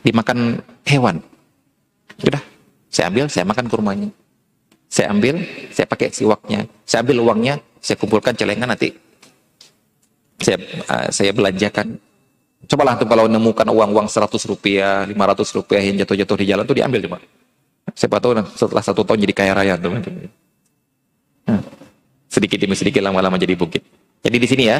Dimakan 0.00 0.60
hewan. 0.88 1.20
Sudah, 2.16 2.42
saya 2.88 3.08
ambil, 3.08 3.26
saya 3.28 3.44
makan 3.46 3.66
kurmanya. 3.68 4.08
Saya 4.90 5.14
ambil, 5.14 5.40
saya 5.70 5.86
pakai 5.86 6.10
siwaknya. 6.10 6.66
Saya 6.82 7.06
ambil 7.06 7.22
uangnya, 7.22 7.62
saya 7.78 7.94
kumpulkan 7.94 8.34
celengan 8.34 8.68
nanti. 8.68 8.90
Saya, 10.40 10.58
uh, 10.88 11.08
saya 11.12 11.30
belanjakan. 11.30 12.00
Cobalah 12.66 12.98
tuh 12.98 13.08
kalau 13.08 13.24
menemukan 13.30 13.64
uang-uang 13.64 14.08
100 14.10 14.36
rupiah, 14.50 15.06
500 15.06 15.56
rupiah 15.56 15.80
yang 15.80 15.96
jatuh-jatuh 16.04 16.36
di 16.42 16.46
jalan 16.50 16.64
tuh 16.66 16.76
diambil 16.76 17.00
coba. 17.06 17.18
Siapa 17.96 18.16
tahu 18.20 18.32
setelah 18.54 18.84
satu 18.84 19.00
tahun 19.02 19.24
jadi 19.24 19.34
kaya 19.34 19.52
raya 19.56 19.74
tuh. 19.80 19.96
Sedikit 22.30 22.58
demi 22.62 22.76
sedikit 22.78 23.02
lama-lama 23.02 23.40
jadi 23.40 23.58
bukit. 23.58 23.82
Jadi 24.20 24.36
di 24.36 24.46
sini 24.46 24.64
ya, 24.68 24.78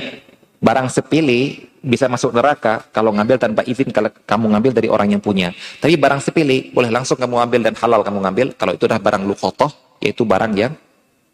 barang 0.60 0.88
sepele 0.92 1.72
bisa 1.80 2.04
masuk 2.12 2.36
neraka 2.36 2.84
kalau 2.92 3.16
ngambil 3.16 3.40
tanpa 3.40 3.64
izin 3.64 3.88
kalau 3.88 4.12
kamu 4.12 4.52
ngambil 4.52 4.72
dari 4.76 4.88
orang 4.92 5.16
yang 5.16 5.22
punya. 5.24 5.56
Tapi 5.80 5.96
barang 5.96 6.20
sepele 6.20 6.68
boleh 6.70 6.92
langsung 6.92 7.16
kamu 7.16 7.40
ambil 7.48 7.60
dan 7.64 7.74
halal 7.80 8.04
kamu 8.04 8.18
ngambil 8.28 8.46
kalau 8.60 8.76
itu 8.76 8.84
adalah 8.84 9.00
barang 9.00 9.24
lukotoh, 9.24 9.72
yaitu 10.04 10.28
barang 10.28 10.52
yang 10.54 10.72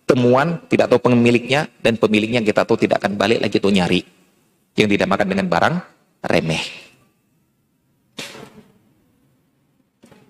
temuan 0.07 0.62
tidak 0.70 0.86
tahu 0.94 1.11
pemiliknya 1.11 1.66
dan 1.82 1.98
pemiliknya 1.98 2.39
kita 2.39 2.62
tahu 2.62 2.78
tidak 2.78 3.03
akan 3.03 3.19
balik 3.19 3.43
lagi 3.43 3.59
tuh 3.59 3.74
nyari. 3.74 4.01
Yang 4.78 4.89
tidak 4.94 5.09
makan 5.11 5.27
dengan 5.27 5.47
barang 5.51 5.74
remeh. 6.31 6.65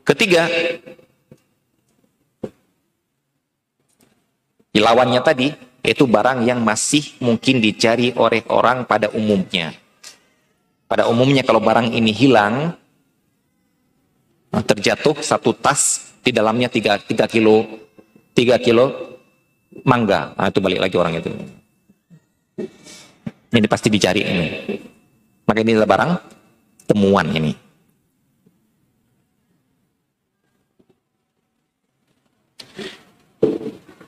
Ketiga, 0.07 0.47
Lawannya 4.77 5.19
tadi, 5.25 5.51
itu 5.87 6.05
barang 6.05 6.43
yang 6.43 6.67
masih 6.67 7.15
mungkin 7.23 7.63
dicari 7.63 8.11
oleh 8.19 8.43
orang 8.51 8.83
pada 8.91 9.07
umumnya. 9.15 9.71
Pada 10.91 11.07
umumnya 11.07 11.47
kalau 11.47 11.63
barang 11.63 11.95
ini 11.95 12.11
hilang, 12.11 12.75
terjatuh 14.51 15.19
satu 15.23 15.55
tas, 15.55 16.13
di 16.27 16.35
dalamnya 16.35 16.67
tiga, 16.67 16.99
tiga 16.99 17.31
kilo, 17.31 17.63
tiga 18.35 18.59
kilo 18.59 19.19
mangga. 19.87 20.35
Nah, 20.35 20.51
itu 20.51 20.59
balik 20.59 20.83
lagi 20.83 20.97
orang 20.99 21.15
itu. 21.23 21.31
Ini 23.55 23.69
pasti 23.71 23.87
dicari 23.87 24.21
ini. 24.27 24.47
Maka 25.47 25.63
ini 25.63 25.79
adalah 25.79 25.91
barang 25.91 26.11
temuan 26.91 27.31
ini. 27.31 27.53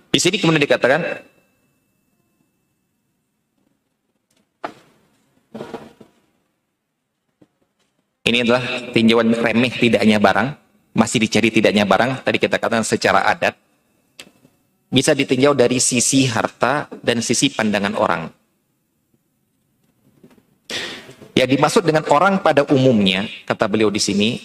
Di 0.09 0.19
sini 0.19 0.43
kemudian 0.43 0.59
dikatakan 0.59 1.28
Ini 8.29 8.45
adalah 8.45 8.93
tinjauan 8.93 9.33
remeh 9.33 9.73
tidaknya 9.73 10.21
barang, 10.21 10.49
masih 10.93 11.17
dicari 11.25 11.49
tidaknya 11.49 11.89
barang, 11.89 12.21
tadi 12.21 12.37
kita 12.37 12.61
katakan 12.61 12.85
secara 12.85 13.25
adat. 13.25 13.57
Bisa 14.93 15.17
ditinjau 15.17 15.57
dari 15.57 15.81
sisi 15.81 16.29
harta 16.29 16.93
dan 17.01 17.25
sisi 17.25 17.49
pandangan 17.49 17.97
orang. 17.97 18.29
Ya 21.33 21.49
dimaksud 21.49 21.89
dengan 21.89 22.05
orang 22.13 22.45
pada 22.45 22.69
umumnya, 22.69 23.25
kata 23.49 23.65
beliau 23.65 23.89
di 23.89 24.03
sini, 24.03 24.37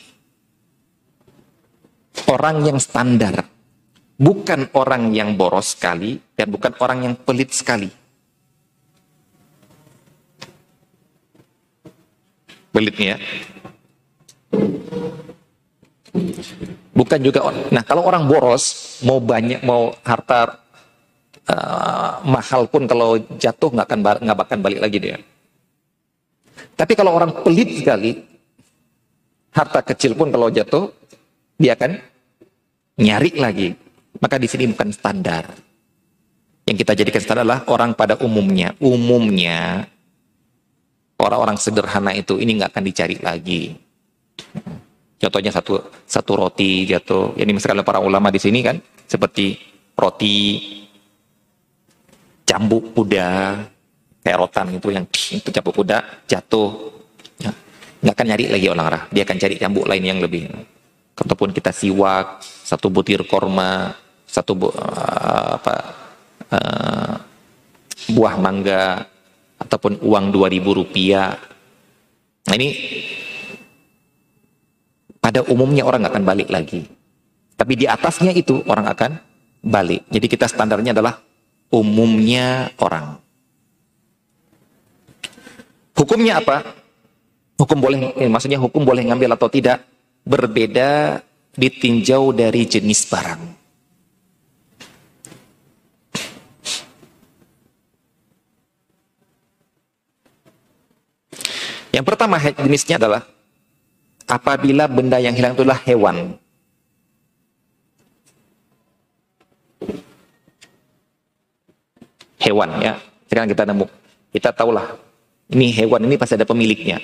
orang 2.32 2.64
yang 2.64 2.80
standar. 2.80 3.52
Bukan 4.16 4.72
orang 4.78 5.12
yang 5.12 5.36
boros 5.36 5.76
sekali 5.76 6.16
dan 6.40 6.48
bukan 6.48 6.72
orang 6.80 7.04
yang 7.04 7.16
pelit 7.20 7.52
sekali. 7.52 7.90
Pelitnya 12.72 13.18
ya. 13.18 13.62
Bukan 16.94 17.20
juga, 17.26 17.50
nah 17.74 17.82
kalau 17.82 18.06
orang 18.06 18.30
boros, 18.30 18.98
mau 19.02 19.18
banyak, 19.18 19.66
mau 19.66 19.98
harta 20.06 20.62
uh, 21.50 22.22
mahal 22.24 22.70
pun 22.70 22.86
kalau 22.86 23.18
jatuh 23.42 23.74
nggak 23.74 23.88
akan 23.90 24.00
nggak 24.22 24.38
akan 24.38 24.60
balik 24.62 24.80
lagi 24.80 24.98
dia. 25.02 25.18
Tapi 26.78 26.94
kalau 26.94 27.18
orang 27.18 27.44
pelit 27.46 27.82
sekali, 27.82 28.22
harta 29.54 29.82
kecil 29.82 30.14
pun 30.14 30.30
kalau 30.30 30.50
jatuh, 30.54 30.94
dia 31.58 31.74
akan 31.78 31.98
nyari 32.98 33.32
lagi. 33.38 33.70
Maka 34.22 34.38
di 34.38 34.48
sini 34.50 34.70
bukan 34.70 34.94
standar. 34.94 35.50
Yang 36.64 36.78
kita 36.86 36.94
jadikan 36.96 37.22
standar 37.22 37.44
adalah 37.44 37.62
orang 37.68 37.92
pada 37.98 38.16
umumnya. 38.22 38.78
Umumnya, 38.80 39.90
orang-orang 41.20 41.58
sederhana 41.60 42.16
itu 42.16 42.40
ini 42.40 42.62
nggak 42.62 42.72
akan 42.72 42.86
dicari 42.86 43.18
lagi. 43.20 43.83
Contohnya 45.24 45.52
satu 45.56 45.80
satu 46.03 46.32
roti 46.36 46.84
jatuh. 46.84 47.32
Yang 47.40 47.64
misalkan 47.64 47.88
para 47.88 48.03
ulama 48.03 48.28
di 48.28 48.44
sini 48.44 48.60
kan 48.60 48.76
seperti 49.07 49.56
roti 49.95 50.36
cambuk 52.44 52.91
kuda, 52.91 53.56
kayak 54.20 54.38
rotan 54.38 54.76
itu 54.76 54.91
yang 54.91 55.07
itu 55.07 55.49
cambuk 55.49 55.80
kuda 55.80 56.28
jatuh. 56.28 56.91
Ya, 57.40 57.56
nggak 58.03 58.15
akan 58.20 58.26
nyari 58.36 58.45
lagi 58.52 58.68
orang 58.68 58.86
arah. 58.91 59.03
Dia 59.15 59.24
akan 59.24 59.38
cari 59.40 59.56
cambuk 59.56 59.88
lain 59.88 60.03
yang 60.03 60.20
lebih. 60.20 60.52
Ataupun 61.14 61.56
kita 61.56 61.72
siwak, 61.72 62.44
satu 62.44 62.91
butir 62.91 63.24
korma, 63.24 63.95
satu 64.28 64.52
bu, 64.57 64.68
uh, 64.74 65.49
apa 65.56 65.76
uh, 66.52 67.14
buah 68.11 68.36
mangga 68.41 69.07
ataupun 69.61 70.03
uang 70.03 70.26
dua 70.36 70.52
ribu 70.52 70.76
rupiah. 70.76 71.32
Nah 72.44 72.56
ini 72.60 72.76
pada 75.24 75.40
umumnya 75.48 75.88
orang 75.88 76.04
akan 76.04 76.28
balik 76.28 76.52
lagi. 76.52 76.84
Tapi 77.56 77.80
di 77.80 77.88
atasnya 77.88 78.36
itu 78.36 78.60
orang 78.68 78.91
akan 78.91 79.12
balik. 79.64 80.04
Jadi 80.12 80.28
kita 80.28 80.52
standarnya 80.52 80.91
adalah 80.91 81.24
umumnya 81.72 82.68
orang. 82.84 83.24
Hukumnya 85.95 86.44
apa? 86.44 86.76
Hukum 87.56 87.80
boleh, 87.80 88.12
eh, 88.20 88.28
maksudnya 88.28 88.60
hukum 88.60 88.84
boleh 88.84 89.08
ngambil 89.08 89.40
atau 89.40 89.48
tidak 89.48 89.88
berbeda 90.28 91.24
ditinjau 91.56 92.36
dari 92.36 92.68
jenis 92.68 93.08
barang. 93.08 93.41
Yang 101.94 102.06
pertama 102.10 102.41
jenisnya 102.41 102.98
adalah 102.98 103.22
apabila 104.28 104.88
benda 104.88 105.18
yang 105.20 105.36
hilang 105.36 105.56
itulah 105.56 105.80
hewan. 105.84 106.38
Hewan 112.44 112.70
ya. 112.84 112.94
Sekarang 113.28 113.48
kita 113.50 113.64
nemu, 113.64 113.86
kita 114.36 114.50
tahulah 114.52 115.00
ini 115.52 115.72
hewan 115.76 116.06
ini 116.08 116.16
pasti 116.20 116.36
ada 116.36 116.48
pemiliknya. 116.48 117.00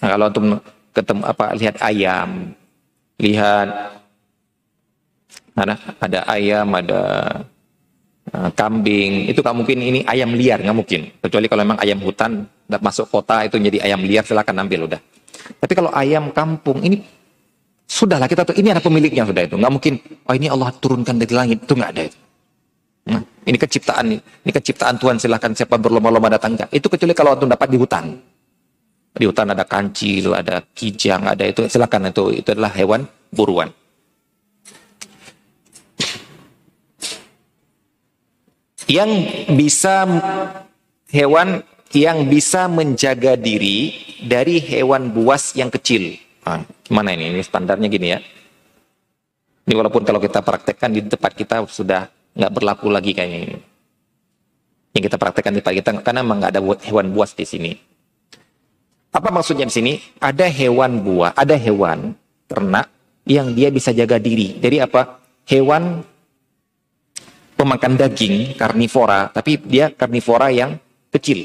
Nah, 0.00 0.08
kalau 0.16 0.26
untuk 0.32 0.62
ketemu 0.90 1.22
apa 1.26 1.44
lihat 1.54 1.76
ayam, 1.84 2.54
lihat 3.20 3.68
ada 5.54 5.74
ada 6.00 6.20
ayam, 6.30 6.66
ada 6.72 7.02
kambing, 8.30 9.26
itu 9.26 9.42
nggak 9.42 9.56
mungkin 9.56 9.78
ini 9.82 10.00
ayam 10.06 10.30
liar 10.34 10.62
nggak 10.62 10.76
mungkin. 10.76 11.00
Kecuali 11.18 11.46
kalau 11.50 11.62
memang 11.66 11.78
ayam 11.82 11.98
hutan 11.98 12.46
masuk 12.78 13.10
kota 13.10 13.42
itu 13.42 13.58
jadi 13.58 13.90
ayam 13.90 14.06
liar 14.06 14.22
silakan 14.22 14.62
ambil 14.66 14.86
udah. 14.86 15.00
Tapi 15.58 15.72
kalau 15.74 15.90
ayam 15.90 16.30
kampung 16.30 16.78
ini 16.86 17.02
sudahlah 17.90 18.30
kita 18.30 18.46
tuh 18.46 18.54
ini 18.54 18.70
ada 18.70 18.78
pemiliknya 18.78 19.26
sudah 19.26 19.42
itu. 19.42 19.58
Nggak 19.58 19.72
mungkin 19.74 19.92
oh 20.30 20.34
ini 20.34 20.46
Allah 20.46 20.70
turunkan 20.78 21.18
dari 21.18 21.34
langit 21.34 21.58
itu 21.66 21.74
nggak 21.74 21.90
ada 21.90 22.02
itu. 22.06 22.18
Nah, 23.10 23.22
ini 23.48 23.58
keciptaan 23.58 24.06
ini 24.14 24.52
keciptaan 24.54 24.94
Tuhan 25.00 25.16
silahkan 25.18 25.50
siapa 25.50 25.74
berlomba-lomba 25.80 26.30
datang 26.30 26.54
enggak. 26.54 26.70
Itu 26.70 26.86
kecuali 26.86 27.14
kalau 27.16 27.34
antum 27.34 27.50
dapat 27.50 27.66
di 27.66 27.78
hutan. 27.80 28.14
Di 29.10 29.26
hutan 29.26 29.50
ada 29.50 29.66
kancil, 29.66 30.38
ada 30.38 30.62
kijang, 30.70 31.26
ada 31.26 31.42
itu 31.42 31.66
silakan 31.66 32.14
itu 32.14 32.30
itu 32.30 32.48
adalah 32.54 32.70
hewan 32.70 33.02
buruan. 33.34 33.74
Yang 38.90 39.10
bisa 39.54 40.02
hewan 41.14 41.62
yang 41.94 42.26
bisa 42.26 42.66
menjaga 42.66 43.38
diri 43.38 43.94
dari 44.22 44.58
hewan 44.58 45.14
buas 45.14 45.54
yang 45.54 45.70
kecil. 45.70 46.18
Nah, 46.46 46.66
gimana 46.86 47.14
ini? 47.14 47.34
Ini 47.34 47.42
standarnya 47.42 47.86
gini 47.86 48.08
ya. 48.10 48.18
Ini 49.66 49.74
walaupun 49.78 50.02
kalau 50.02 50.18
kita 50.18 50.42
praktekkan 50.42 50.90
di 50.90 51.06
tempat 51.06 51.34
kita 51.38 51.62
sudah 51.70 52.10
nggak 52.34 52.50
berlaku 52.50 52.90
lagi 52.90 53.14
kayaknya 53.14 53.38
ini. 53.46 53.58
Yang 54.98 55.02
kita 55.06 55.16
praktekkan 55.18 55.54
di 55.54 55.58
tempat 55.62 55.74
kita 55.78 55.90
karena 56.02 56.20
memang 56.26 56.42
nggak 56.42 56.52
ada 56.58 56.62
hewan 56.86 57.14
buas 57.14 57.34
di 57.34 57.46
sini. 57.46 57.72
Apa 59.10 59.30
maksudnya 59.34 59.66
di 59.66 59.74
sini? 59.74 59.92
Ada 60.22 60.46
hewan 60.46 61.02
buah, 61.02 61.34
ada 61.34 61.58
hewan 61.58 62.14
ternak 62.46 62.86
yang 63.26 63.54
dia 63.54 63.70
bisa 63.70 63.90
jaga 63.90 64.18
diri. 64.22 64.58
Dari 64.58 64.78
apa? 64.78 65.18
Hewan 65.46 66.02
pemakan 67.60 67.92
daging, 67.92 68.56
karnivora, 68.56 69.28
tapi 69.28 69.60
dia 69.60 69.92
karnivora 69.92 70.48
yang 70.48 70.80
kecil. 71.12 71.44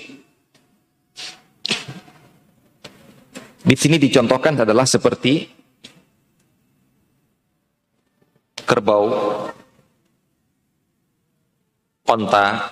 Di 3.59 3.75
sini 3.75 3.99
dicontohkan 3.99 4.55
adalah 4.63 4.87
seperti 4.87 5.43
kerbau, 8.63 9.11
onta. 12.07 12.71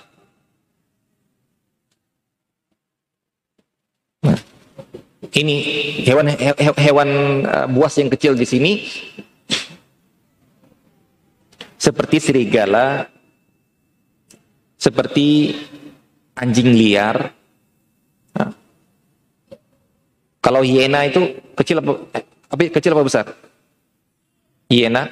Nah, 4.24 4.40
ini 5.36 5.56
hewan 6.00 6.32
hewan 6.80 7.10
uh, 7.44 7.68
buas 7.68 7.92
yang 8.00 8.08
kecil 8.08 8.32
di 8.32 8.48
sini 8.48 8.72
seperti 11.76 12.16
serigala, 12.16 13.12
seperti 14.84 15.56
anjing 16.36 16.76
liar, 16.76 17.32
kalau 20.44 20.60
hiena 20.60 21.08
itu 21.08 21.40
kecil 21.56 21.80
apa, 21.80 21.92
apa 22.52 22.60
kecil 22.68 22.92
apa 22.92 23.00
besar? 23.08 23.26
Hiena 24.68 25.08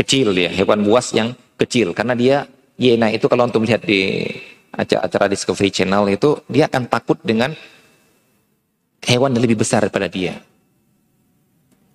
kecil 0.00 0.32
dia, 0.32 0.48
hewan 0.48 0.80
buas 0.80 1.12
yang 1.12 1.36
kecil 1.60 1.92
karena 1.92 2.16
dia 2.16 2.36
hiena 2.80 3.12
itu 3.12 3.28
kalau 3.28 3.44
untuk 3.44 3.60
melihat 3.60 3.84
di 3.84 4.24
acara-acara 4.72 5.28
Discovery 5.28 5.68
Channel 5.68 6.08
itu 6.08 6.40
dia 6.48 6.64
akan 6.72 6.88
takut 6.88 7.20
dengan 7.20 7.52
hewan 9.04 9.36
yang 9.36 9.44
lebih 9.44 9.60
besar 9.60 9.84
daripada 9.84 10.08
dia. 10.08 10.40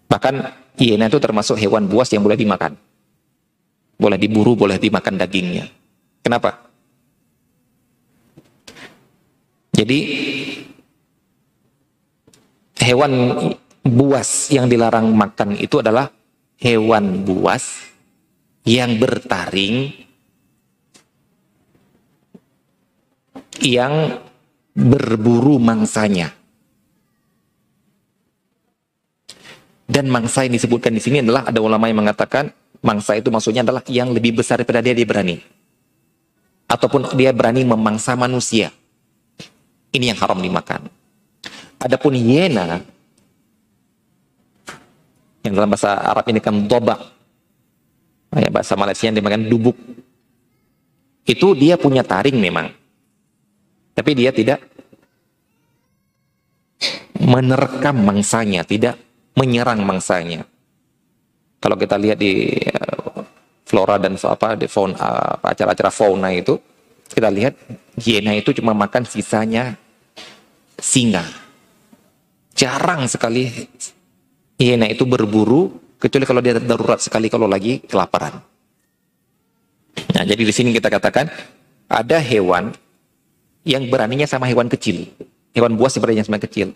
Bahkan 0.05 0.35
hiena 0.77 1.09
itu 1.09 1.17
termasuk 1.17 1.57
hewan 1.57 1.89
buas 1.89 2.13
yang 2.13 2.21
boleh 2.21 2.37
dimakan. 2.37 2.77
Boleh 3.97 4.21
diburu, 4.21 4.53
boleh 4.53 4.77
dimakan 4.77 5.17
dagingnya. 5.17 5.65
Kenapa? 6.21 6.64
Jadi 9.75 9.99
hewan 12.79 13.11
buas 13.83 14.47
yang 14.47 14.71
dilarang 14.71 15.11
makan 15.11 15.59
itu 15.59 15.83
adalah 15.83 16.07
hewan 16.55 17.27
buas 17.27 17.91
yang 18.63 18.95
bertaring 18.95 19.91
yang 23.59 24.15
berburu 24.71 25.59
mangsanya. 25.59 26.31
Dan 29.85 30.09
mangsa 30.09 30.47
yang 30.47 30.55
disebutkan 30.55 30.95
di 30.95 31.03
sini 31.03 31.21
adalah 31.21 31.45
ada 31.45 31.61
ulama 31.61 31.85
yang 31.91 32.01
mengatakan 32.01 32.49
mangsa 32.81 33.19
itu 33.19 33.29
maksudnya 33.29 33.61
adalah 33.61 33.85
yang 33.91 34.09
lebih 34.15 34.39
besar 34.39 34.63
daripada 34.63 34.81
dia 34.81 34.97
dia 34.97 35.05
berani. 35.05 35.37
Ataupun 36.65 37.13
dia 37.13 37.29
berani 37.35 37.61
memangsa 37.61 38.17
manusia. 38.17 38.73
Ini 39.95 40.11
yang 40.11 40.19
haram 40.19 40.43
dimakan. 40.43 40.91
Adapun 41.79 42.19
hiena 42.19 42.83
Yang 45.45 45.53
dalam 45.55 45.69
bahasa 45.71 45.95
Arab 46.01 46.25
ini 46.27 46.41
kan 46.43 46.57
doba. 46.67 46.99
Ya, 48.35 48.51
bahasa 48.51 48.75
Malaysia 48.75 49.07
yang 49.07 49.15
dimakan 49.15 49.47
dubuk. 49.47 49.77
Itu 51.23 51.55
dia 51.55 51.79
punya 51.79 52.03
taring 52.03 52.35
memang. 52.35 52.73
Tapi 53.95 54.11
dia 54.17 54.35
tidak 54.35 54.59
menerkam 57.21 57.95
mangsanya, 58.03 58.67
tidak 58.67 58.99
menyerang 59.37 59.85
mangsanya. 59.85 60.43
Kalau 61.61 61.77
kita 61.79 61.95
lihat 61.95 62.19
di 62.19 62.51
eh, 62.51 63.21
flora 63.63 63.95
dan 64.01 64.19
apa 64.19 64.59
di 64.59 64.67
fauna 64.67 64.97
acara-acara 65.39 65.93
fauna 65.93 66.33
itu, 66.35 66.59
kita 67.07 67.29
lihat 67.31 67.53
hiena 68.01 68.35
itu 68.35 68.51
cuma 68.51 68.75
makan 68.75 69.07
sisanya 69.07 69.77
singa. 70.79 71.25
Jarang 72.55 73.07
sekali 73.11 73.51
hiena 74.55 74.87
itu 74.87 75.03
berburu 75.03 75.75
kecuali 75.99 76.25
kalau 76.27 76.41
dia 76.43 76.55
darurat 76.59 76.99
sekali 77.03 77.27
kalau 77.27 77.49
lagi 77.49 77.83
kelaparan. 77.83 78.39
Nah, 80.15 80.23
jadi 80.23 80.43
di 80.43 80.53
sini 80.55 80.71
kita 80.71 80.87
katakan 80.87 81.27
ada 81.91 82.17
hewan 82.19 82.71
yang 83.67 83.87
beraninya 83.91 84.27
sama 84.27 84.47
hewan 84.47 84.71
kecil. 84.71 85.07
Hewan 85.55 85.75
buas 85.75 85.95
sebenarnya 85.95 86.23
sama 86.27 86.39
kecil. 86.39 86.75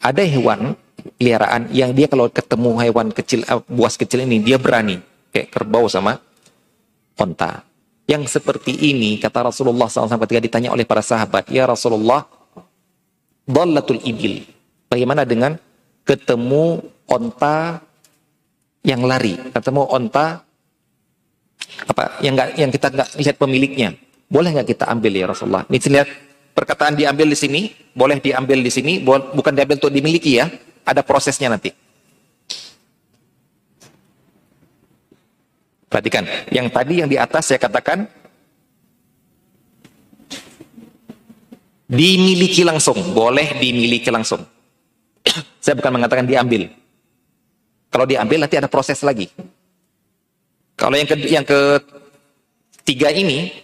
Ada 0.00 0.24
hewan 0.26 0.76
peliharaan 1.16 1.72
yang 1.72 1.92
dia 1.96 2.08
kalau 2.08 2.28
ketemu 2.28 2.70
hewan 2.80 3.08
kecil 3.12 3.44
uh, 3.48 3.60
buas 3.68 3.96
kecil 3.96 4.24
ini 4.24 4.40
dia 4.40 4.60
berani 4.60 5.00
kayak 5.32 5.52
kerbau 5.52 5.88
sama 5.88 6.20
onta. 7.16 7.64
Yang 8.04 8.36
seperti 8.36 8.76
ini 8.92 9.16
kata 9.16 9.48
Rasulullah 9.48 9.88
SAW 9.88 10.20
ketika 10.28 10.40
ditanya 10.44 10.70
oleh 10.76 10.84
para 10.84 11.00
sahabat, 11.00 11.48
ya 11.48 11.64
Rasulullah, 11.64 12.28
Dallatul 13.44 14.00
ibil. 14.04 14.44
Bagaimana 14.88 15.28
dengan 15.28 15.56
ketemu 16.04 16.80
onta 17.08 17.80
yang 18.84 19.04
lari, 19.04 19.36
ketemu 19.52 19.84
onta 19.88 20.44
apa 21.88 22.20
yang 22.20 22.36
nggak 22.36 22.48
yang 22.60 22.70
kita 22.72 22.86
nggak 22.92 23.08
lihat 23.20 23.36
pemiliknya, 23.40 23.88
boleh 24.28 24.52
nggak 24.52 24.68
kita 24.76 24.84
ambil 24.88 25.12
ya 25.12 25.26
Rasulullah? 25.28 25.64
Ini 25.68 25.76
lihat 25.80 26.08
perkataan 26.56 26.96
diambil 26.96 27.28
di 27.32 27.36
sini, 27.36 27.60
boleh 27.92 28.20
diambil 28.20 28.60
di 28.60 28.70
sini, 28.72 29.00
bukan 29.04 29.52
diambil 29.52 29.76
untuk 29.80 29.92
dimiliki 29.92 30.40
ya, 30.40 30.48
ada 30.84 31.00
prosesnya 31.04 31.52
nanti. 31.52 31.72
Perhatikan, 35.88 36.26
yang 36.50 36.68
tadi 36.72 37.00
yang 37.04 37.08
di 37.10 37.16
atas 37.20 37.50
saya 37.50 37.60
katakan 37.60 38.08
dimiliki 41.88 42.64
langsung, 42.64 42.96
boleh 43.12 43.60
dimiliki 43.60 44.08
langsung. 44.08 44.40
saya 45.62 45.74
bukan 45.76 46.00
mengatakan 46.00 46.24
diambil. 46.28 46.68
Kalau 47.92 48.06
diambil 48.08 48.44
nanti 48.44 48.58
ada 48.58 48.66
proses 48.66 48.98
lagi. 49.06 49.30
Kalau 50.74 50.98
yang 50.98 51.06
ke 51.06 51.16
yang 51.30 51.46
ketiga 51.46 53.14
ini 53.14 53.54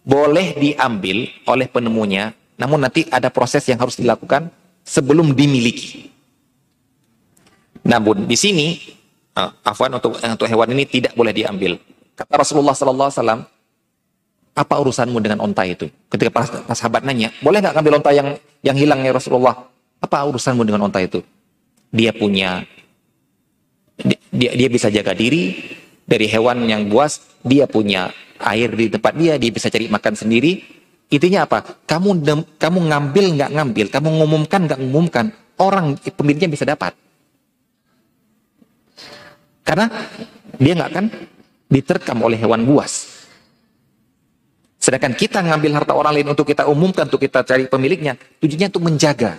boleh 0.00 0.56
diambil 0.56 1.28
oleh 1.44 1.68
penemunya, 1.68 2.32
namun 2.56 2.80
nanti 2.80 3.04
ada 3.12 3.28
proses 3.28 3.60
yang 3.68 3.76
harus 3.76 4.00
dilakukan 4.00 4.48
sebelum 4.80 5.36
dimiliki. 5.36 6.08
Namun 7.84 8.24
di 8.24 8.36
sini, 8.36 8.80
uh, 9.36 9.52
afwan 9.60 10.00
untuk 10.00 10.16
untuk 10.16 10.48
hewan 10.48 10.72
ini 10.72 10.88
tidak 10.88 11.12
boleh 11.12 11.36
diambil. 11.36 11.76
Kata 12.16 12.40
Rasulullah 12.40 12.72
Sallallahu 12.72 13.08
Alaihi 13.12 13.20
Wasallam, 13.20 13.40
apa 14.58 14.74
urusanmu 14.82 15.22
dengan 15.22 15.38
onta 15.46 15.62
itu? 15.62 15.86
Ketika 16.10 16.34
pas, 16.34 16.50
pas 16.50 16.74
sahabat 16.74 17.06
nanya, 17.06 17.30
boleh 17.38 17.62
nggak 17.62 17.78
ambil 17.78 18.02
onta 18.02 18.10
yang 18.10 18.34
yang 18.66 18.74
hilang 18.74 19.06
ya 19.06 19.14
Rasulullah? 19.14 19.54
Apa 20.02 20.26
urusanmu 20.26 20.66
dengan 20.66 20.90
onta 20.90 20.98
itu? 20.98 21.22
Dia 21.94 22.10
punya, 22.10 22.66
dia, 24.34 24.50
dia 24.58 24.68
bisa 24.68 24.90
jaga 24.90 25.14
diri 25.14 25.54
dari 26.02 26.26
hewan 26.26 26.66
yang 26.66 26.90
buas, 26.90 27.22
dia 27.46 27.70
punya 27.70 28.10
air 28.42 28.74
di 28.74 28.90
tempat 28.90 29.14
dia, 29.14 29.38
dia 29.38 29.50
bisa 29.54 29.70
cari 29.70 29.86
makan 29.86 30.14
sendiri. 30.18 30.66
Intinya 31.08 31.46
apa? 31.46 31.64
Kamu 31.86 32.20
kamu 32.58 32.78
ngambil 32.90 33.26
nggak 33.38 33.50
ngambil, 33.54 33.86
kamu 33.94 34.08
ngumumkan 34.20 34.60
nggak 34.66 34.80
ngumumkan, 34.82 35.26
orang 35.56 35.94
pemiliknya 36.02 36.50
bisa 36.50 36.66
dapat. 36.66 36.92
Karena 39.62 39.86
dia 40.58 40.72
nggak 40.74 40.90
akan 40.92 41.06
diterkam 41.70 42.18
oleh 42.24 42.36
hewan 42.40 42.66
buas. 42.66 43.17
Sedangkan 44.88 45.12
kita 45.12 45.44
ngambil 45.44 45.84
harta 45.84 45.92
orang 45.92 46.16
lain 46.16 46.32
untuk 46.32 46.48
kita 46.48 46.64
umumkan, 46.64 47.04
untuk 47.04 47.20
kita 47.20 47.44
cari 47.44 47.68
pemiliknya, 47.68 48.16
tujuannya 48.40 48.72
untuk 48.72 48.88
menjaga. 48.88 49.36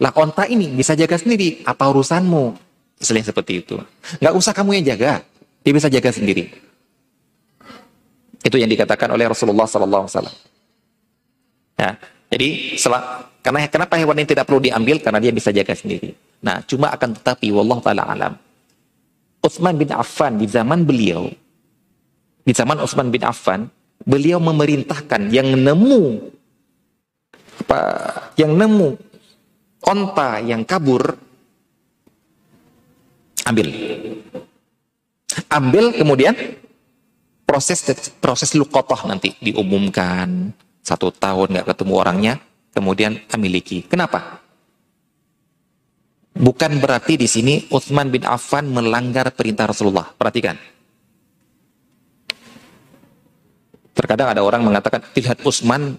Lah 0.00 0.16
onta 0.16 0.48
ini 0.48 0.72
bisa 0.72 0.96
jaga 0.96 1.20
sendiri, 1.20 1.60
apa 1.68 1.92
urusanmu? 1.92 2.56
Selain 2.96 3.20
seperti 3.20 3.60
itu. 3.60 3.76
Nggak 4.16 4.32
usah 4.32 4.56
kamu 4.56 4.80
yang 4.80 4.96
jaga, 4.96 5.20
dia 5.60 5.72
bisa 5.76 5.92
jaga 5.92 6.08
sendiri. 6.08 6.48
Itu 8.40 8.56
yang 8.56 8.72
dikatakan 8.72 9.12
oleh 9.12 9.28
Rasulullah 9.28 9.68
SAW. 9.68 10.08
Ya, 11.76 12.00
jadi 12.32 12.80
setelah, 12.80 13.28
karena 13.44 13.68
kenapa 13.68 14.00
hewan 14.00 14.16
ini 14.16 14.24
tidak 14.24 14.48
perlu 14.48 14.64
diambil? 14.64 15.04
Karena 15.04 15.20
dia 15.20 15.36
bisa 15.36 15.52
jaga 15.52 15.76
sendiri. 15.76 16.16
Nah, 16.40 16.64
cuma 16.64 16.88
akan 16.96 17.12
tetapi, 17.12 17.52
wallah 17.52 17.76
taala 17.84 18.08
alam. 18.08 18.32
Utsman 19.44 19.76
bin 19.76 19.92
Affan 19.92 20.40
di 20.40 20.48
zaman 20.48 20.88
beliau, 20.88 21.28
di 22.40 22.56
zaman 22.56 22.80
Utsman 22.80 23.12
bin 23.12 23.20
Affan, 23.28 23.68
beliau 24.04 24.38
memerintahkan 24.38 25.28
yang 25.32 25.52
nemu 25.52 26.32
apa 27.68 27.80
yang 28.38 28.54
nemu 28.54 28.96
onta 29.84 30.40
yang 30.40 30.62
kabur 30.64 31.16
ambil. 33.48 33.68
Ambil 35.48 35.84
kemudian 35.96 36.34
proses 37.48 37.80
proses 38.20 38.52
lukotoh 38.52 39.08
nanti 39.08 39.36
diumumkan. 39.40 40.52
Satu 40.84 41.12
tahun 41.12 41.52
nggak 41.52 41.68
ketemu 41.76 41.94
orangnya 42.00 42.34
kemudian 42.72 43.20
memiliki 43.36 43.84
kenapa? 43.84 44.40
Bukan 46.38 46.78
berarti 46.78 47.18
di 47.18 47.26
sini 47.26 47.66
Utsman 47.68 48.14
bin 48.14 48.22
Affan 48.24 48.70
melanggar 48.70 49.34
perintah 49.34 49.68
Rasulullah. 49.68 50.08
Perhatikan 50.14 50.56
terkadang 53.98 54.30
ada 54.30 54.46
orang 54.46 54.62
mengatakan 54.62 55.02
lihat 55.18 55.42
Utsman 55.42 55.98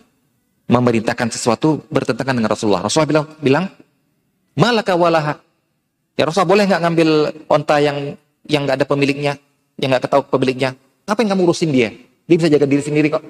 memerintahkan 0.72 1.36
sesuatu 1.36 1.84
bertentangan 1.92 2.32
dengan 2.32 2.56
Rasulullah 2.56 2.88
Rasulullah 2.88 3.10
bilang 3.12 3.26
bilang 3.44 3.66
malaka 4.56 4.96
walaha 4.96 5.36
ya 6.16 6.24
Rasulullah 6.24 6.52
boleh 6.56 6.64
nggak 6.64 6.82
ngambil 6.88 7.10
onta 7.52 7.76
yang 7.84 8.16
yang 8.48 8.64
nggak 8.64 8.80
ada 8.80 8.88
pemiliknya 8.88 9.34
yang 9.76 9.92
nggak 9.92 10.08
ketahui 10.08 10.32
pemiliknya 10.32 10.72
apa 11.10 11.26
yang 11.26 11.34
kamu 11.34 11.42
urusin 11.50 11.74
dia? 11.74 11.90
Dia 12.30 12.36
bisa 12.38 12.50
jaga 12.54 12.70
diri 12.70 12.86
sendiri 12.86 13.10
kok. 13.10 13.26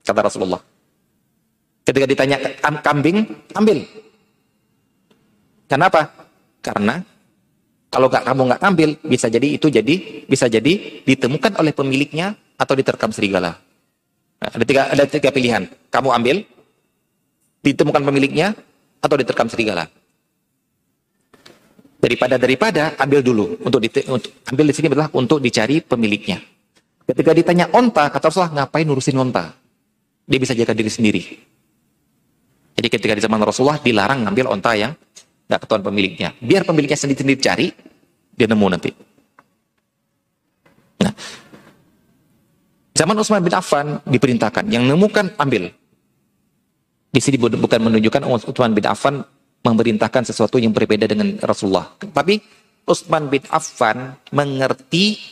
Kata 0.00 0.20
Rasulullah. 0.24 0.64
Ketika 1.84 2.08
ditanya 2.08 2.40
kambing, 2.80 3.28
ambil. 3.52 3.84
Kenapa? 5.68 6.08
Karena 6.64 7.04
kalau 7.92 8.08
nggak 8.08 8.24
kamu 8.24 8.40
nggak 8.48 8.62
ambil, 8.64 8.90
bisa 9.04 9.28
jadi 9.28 9.48
itu 9.60 9.68
jadi 9.68 9.94
bisa 10.24 10.48
jadi 10.48 11.04
ditemukan 11.04 11.60
oleh 11.60 11.76
pemiliknya 11.76 12.32
atau 12.56 12.72
diterkam 12.72 13.12
serigala. 13.12 13.60
Ada 14.38 14.64
tiga 14.64 14.82
ada 14.86 15.04
tiga 15.04 15.30
pilihan. 15.34 15.66
Kamu 15.90 16.14
ambil, 16.14 16.46
ditemukan 17.62 18.02
pemiliknya 18.06 18.54
atau 19.02 19.16
diterkam 19.18 19.50
serigala. 19.50 19.90
Daripada 21.98 22.38
daripada 22.38 22.94
ambil 23.02 23.20
dulu 23.26 23.58
untuk, 23.66 23.82
untuk 23.82 24.30
ambil 24.46 24.64
di 24.70 24.74
sini 24.74 24.86
adalah 24.86 25.10
untuk 25.10 25.42
dicari 25.42 25.82
pemiliknya. 25.82 26.38
Ketika 27.02 27.34
ditanya 27.34 27.66
onta, 27.74 28.06
kata 28.06 28.30
Rasulullah, 28.30 28.62
ngapain 28.62 28.86
nurusin 28.86 29.18
onta? 29.18 29.50
Dia 30.28 30.38
bisa 30.38 30.54
jaga 30.54 30.76
diri 30.76 30.92
sendiri. 30.92 31.22
Jadi 32.78 32.88
ketika 32.94 33.16
di 33.18 33.22
zaman 33.24 33.42
Rasulullah 33.42 33.82
dilarang 33.82 34.28
ngambil 34.28 34.46
onta 34.54 34.78
yang 34.78 34.94
nggak 35.48 35.60
ketahuan 35.64 35.84
pemiliknya. 35.90 36.28
Biar 36.38 36.62
pemiliknya 36.62 36.94
sendiri-sendiri 36.94 37.40
cari, 37.42 37.66
dia 38.36 38.46
nemu 38.46 38.66
nanti. 38.70 38.90
Nah, 41.02 41.12
zaman 42.98 43.14
Utsman 43.14 43.46
bin 43.46 43.54
Affan 43.54 44.02
diperintahkan, 44.02 44.66
yang 44.66 44.82
nemukan 44.82 45.38
ambil. 45.38 45.70
Di 47.14 47.20
sini 47.22 47.38
bukan 47.38 47.78
menunjukkan 47.78 48.26
Utsman 48.50 48.74
bin 48.74 48.84
Affan 48.90 49.22
memerintahkan 49.62 50.26
sesuatu 50.26 50.58
yang 50.58 50.74
berbeda 50.74 51.06
dengan 51.06 51.38
Rasulullah. 51.38 51.94
Tapi 52.02 52.42
Utsman 52.90 53.30
bin 53.30 53.46
Affan 53.54 54.18
mengerti 54.34 55.22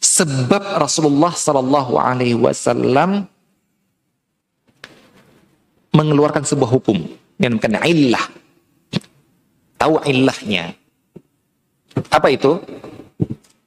sebab 0.00 0.80
Rasulullah 0.80 1.30
Sallallahu 1.30 1.94
Alaihi 2.00 2.34
Wasallam 2.34 3.28
mengeluarkan 5.92 6.42
sebuah 6.42 6.70
hukum 6.72 6.98
yang 7.36 7.60
bukan 7.60 7.78
illah 7.84 8.24
tahu 9.76 9.98
illahnya 10.08 10.72
apa 12.08 12.28
itu 12.32 12.56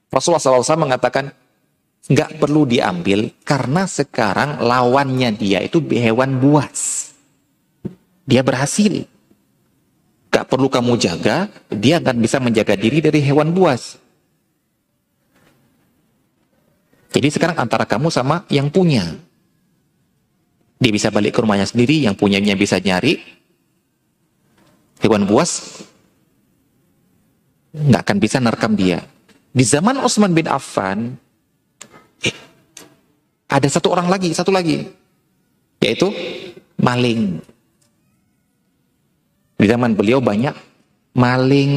Rasulullah 0.10 0.42
SAW 0.42 0.86
mengatakan 0.86 1.32
nggak 2.06 2.38
perlu 2.38 2.70
diambil 2.70 3.34
karena 3.42 3.90
sekarang 3.90 4.62
lawannya 4.62 5.34
dia 5.34 5.60
itu 5.66 5.82
hewan 5.90 6.38
buas 6.38 7.12
dia 8.30 8.46
berhasil 8.46 9.10
Gak 10.36 10.52
perlu 10.52 10.68
kamu 10.68 11.00
jaga, 11.00 11.48
dia 11.72 12.04
akan 12.04 12.20
bisa 12.20 12.44
menjaga 12.44 12.76
diri 12.76 13.00
dari 13.00 13.24
hewan 13.24 13.56
buas. 13.56 13.96
Jadi 17.16 17.32
sekarang 17.32 17.56
antara 17.56 17.88
kamu 17.88 18.12
sama 18.12 18.44
yang 18.52 18.68
punya. 18.68 19.16
Dia 20.76 20.92
bisa 20.92 21.08
balik 21.08 21.32
ke 21.32 21.40
rumahnya 21.40 21.64
sendiri, 21.64 22.04
yang 22.04 22.20
punyanya 22.20 22.52
bisa 22.60 22.76
nyari. 22.84 23.16
Hewan 25.00 25.24
buas 25.24 25.80
nggak 27.72 28.04
akan 28.04 28.18
bisa 28.20 28.44
nerekam 28.44 28.76
dia. 28.76 29.08
Di 29.56 29.64
zaman 29.64 30.04
Utsman 30.04 30.36
bin 30.36 30.52
Affan, 30.52 31.16
eh, 32.28 32.36
ada 33.48 33.68
satu 33.72 33.96
orang 33.96 34.12
lagi, 34.12 34.36
satu 34.36 34.52
lagi, 34.52 34.84
yaitu 35.80 36.12
maling. 36.76 37.40
Di 39.56 39.66
zaman 39.72 39.96
beliau 39.96 40.20
banyak 40.20 40.52
maling, 41.16 41.74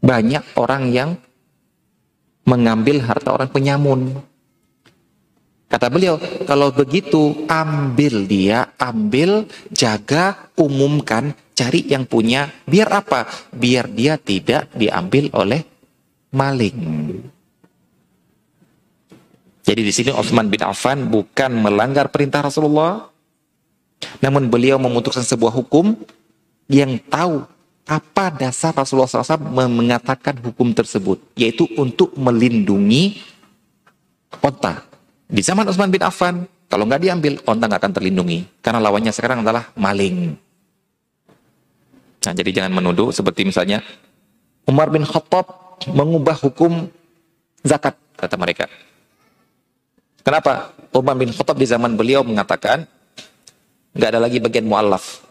banyak 0.00 0.44
orang 0.56 0.88
yang 0.88 1.10
mengambil 2.48 3.04
harta 3.04 3.36
orang 3.36 3.52
penyamun. 3.52 4.16
Kata 5.68 5.92
beliau, 5.92 6.16
kalau 6.48 6.72
begitu 6.72 7.44
ambil 7.52 8.24
dia, 8.24 8.72
ambil, 8.80 9.44
jaga, 9.68 10.48
umumkan, 10.56 11.36
cari 11.52 11.84
yang 11.84 12.08
punya. 12.08 12.48
Biar 12.64 12.88
apa? 13.04 13.28
Biar 13.52 13.92
dia 13.92 14.16
tidak 14.16 14.72
diambil 14.72 15.28
oleh 15.36 15.75
maling. 16.30 16.78
Jadi 19.66 19.80
di 19.82 19.90
sini 19.90 20.10
Utsman 20.14 20.46
bin 20.46 20.62
Affan 20.62 21.10
bukan 21.10 21.50
melanggar 21.50 22.06
perintah 22.14 22.46
Rasulullah, 22.46 23.10
namun 24.22 24.46
beliau 24.46 24.78
memutuskan 24.78 25.26
sebuah 25.26 25.50
hukum 25.50 25.98
yang 26.70 27.02
tahu 27.10 27.42
apa 27.86 28.34
dasar 28.34 28.74
Rasulullah 28.74 29.10
SAW 29.10 29.42
mengatakan 29.66 30.38
hukum 30.38 30.70
tersebut? 30.70 31.18
Yaitu 31.34 31.66
untuk 31.78 32.14
melindungi 32.14 33.18
onta. 34.38 34.86
Di 35.26 35.42
zaman 35.42 35.66
Utsman 35.66 35.90
bin 35.90 36.02
Affan, 36.06 36.46
kalau 36.70 36.86
nggak 36.86 37.02
diambil, 37.02 37.32
onta 37.42 37.66
nggak 37.66 37.82
akan 37.82 37.94
terlindungi. 37.94 38.46
Karena 38.62 38.78
lawannya 38.78 39.10
sekarang 39.10 39.42
adalah 39.42 39.70
maling. 39.74 40.38
Nah, 42.26 42.34
jadi 42.34 42.62
jangan 42.62 42.74
menuduh 42.74 43.14
seperti 43.14 43.46
misalnya 43.46 43.82
Umar 44.66 44.90
bin 44.90 45.06
Khattab 45.06 45.65
mengubah 45.90 46.36
hukum 46.40 46.88
zakat, 47.60 47.96
kata 48.16 48.36
mereka. 48.40 48.64
Kenapa? 50.24 50.72
Umar 50.96 51.14
bin 51.20 51.30
Khattab 51.30 51.60
di 51.60 51.68
zaman 51.68 51.92
beliau 51.94 52.24
mengatakan, 52.24 52.88
nggak 53.92 54.10
ada 54.16 54.20
lagi 54.20 54.40
bagian 54.40 54.64
mu'allaf 54.64 55.26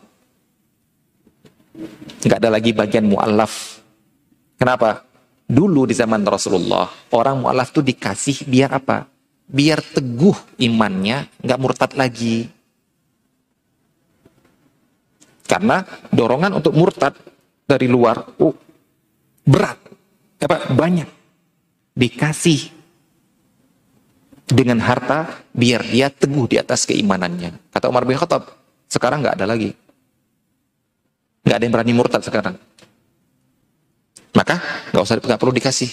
nggak 2.25 2.39
ada 2.41 2.49
lagi 2.49 2.71
bagian 2.73 3.05
mu'alaf. 3.05 3.83
Kenapa? 4.55 5.03
Dulu 5.45 5.85
di 5.85 5.93
zaman 5.93 6.25
Rasulullah, 6.25 6.89
orang 7.13 7.45
mu'alaf 7.45 7.69
itu 7.69 7.85
dikasih 7.85 8.49
biar 8.49 8.81
apa? 8.81 9.05
Biar 9.45 9.77
teguh 9.77 10.57
imannya, 10.57 11.29
nggak 11.45 11.59
murtad 11.61 11.91
lagi. 11.93 12.49
Karena 15.45 15.85
dorongan 16.09 16.57
untuk 16.57 16.73
murtad 16.73 17.13
dari 17.69 17.85
luar, 17.85 18.25
oh, 18.41 18.57
berat, 19.45 19.77
apa 20.41 20.71
banyak. 20.73 21.09
Dikasih 21.95 22.75
dengan 24.45 24.77
harta 24.83 25.41
biar 25.55 25.81
dia 25.87 26.11
teguh 26.11 26.45
di 26.45 26.59
atas 26.59 26.83
keimanannya. 26.85 27.55
Kata 27.71 27.87
Umar 27.87 28.03
bin 28.03 28.19
Khattab, 28.19 28.51
sekarang 28.91 29.23
nggak 29.23 29.41
ada 29.41 29.47
lagi. 29.47 29.71
Nggak 31.45 31.55
ada 31.55 31.63
yang 31.63 31.73
berani 31.73 31.93
murtad 31.95 32.21
sekarang. 32.21 32.55
Maka 34.35 34.59
nggak 34.91 35.03
usah 35.03 35.17
nggak 35.17 35.39
perlu 35.39 35.55
dikasih. 35.55 35.91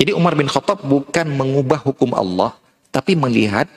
Jadi 0.00 0.16
Umar 0.16 0.32
bin 0.34 0.48
Khattab 0.48 0.80
bukan 0.82 1.28
mengubah 1.28 1.84
hukum 1.84 2.16
Allah, 2.16 2.56
tapi 2.88 3.12
melihat 3.12 3.68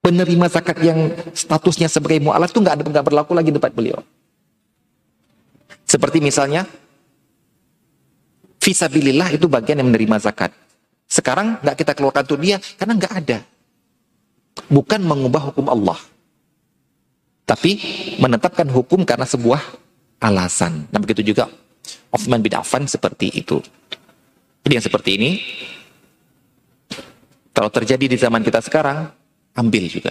penerima 0.00 0.48
zakat 0.48 0.80
yang 0.84 1.12
statusnya 1.32 1.88
sebagai 1.88 2.20
mu'alaf 2.20 2.52
itu 2.52 2.60
nggak 2.60 2.74
ada 2.80 2.82
nggak 2.84 3.06
berlaku 3.06 3.32
lagi 3.36 3.52
di 3.52 3.56
tempat 3.60 3.72
beliau. 3.76 4.00
Seperti 5.94 6.18
misalnya 6.18 6.66
visabilillah 8.58 9.30
itu 9.30 9.46
bagian 9.46 9.78
yang 9.78 9.94
menerima 9.94 10.26
zakat. 10.26 10.50
Sekarang 11.06 11.62
nggak 11.62 11.76
kita 11.78 11.94
keluarkan 11.94 12.26
untuk 12.26 12.42
dia 12.42 12.58
karena 12.58 12.98
nggak 12.98 13.14
ada. 13.14 13.38
Bukan 14.66 15.06
mengubah 15.06 15.54
hukum 15.54 15.70
Allah. 15.70 15.94
Tapi 17.46 17.78
menetapkan 18.18 18.66
hukum 18.74 19.06
karena 19.06 19.22
sebuah 19.22 19.62
alasan. 20.18 20.90
Dan 20.90 20.98
begitu 20.98 21.30
juga 21.30 21.46
Uthman 22.10 22.42
bin 22.42 22.58
Affan 22.58 22.90
seperti 22.90 23.30
itu. 23.30 23.62
Jadi 24.66 24.74
yang 24.74 24.82
seperti 24.82 25.10
ini, 25.14 25.30
kalau 27.54 27.70
terjadi 27.70 28.10
di 28.10 28.18
zaman 28.18 28.42
kita 28.42 28.58
sekarang, 28.58 29.14
ambil 29.54 29.86
juga. 29.86 30.10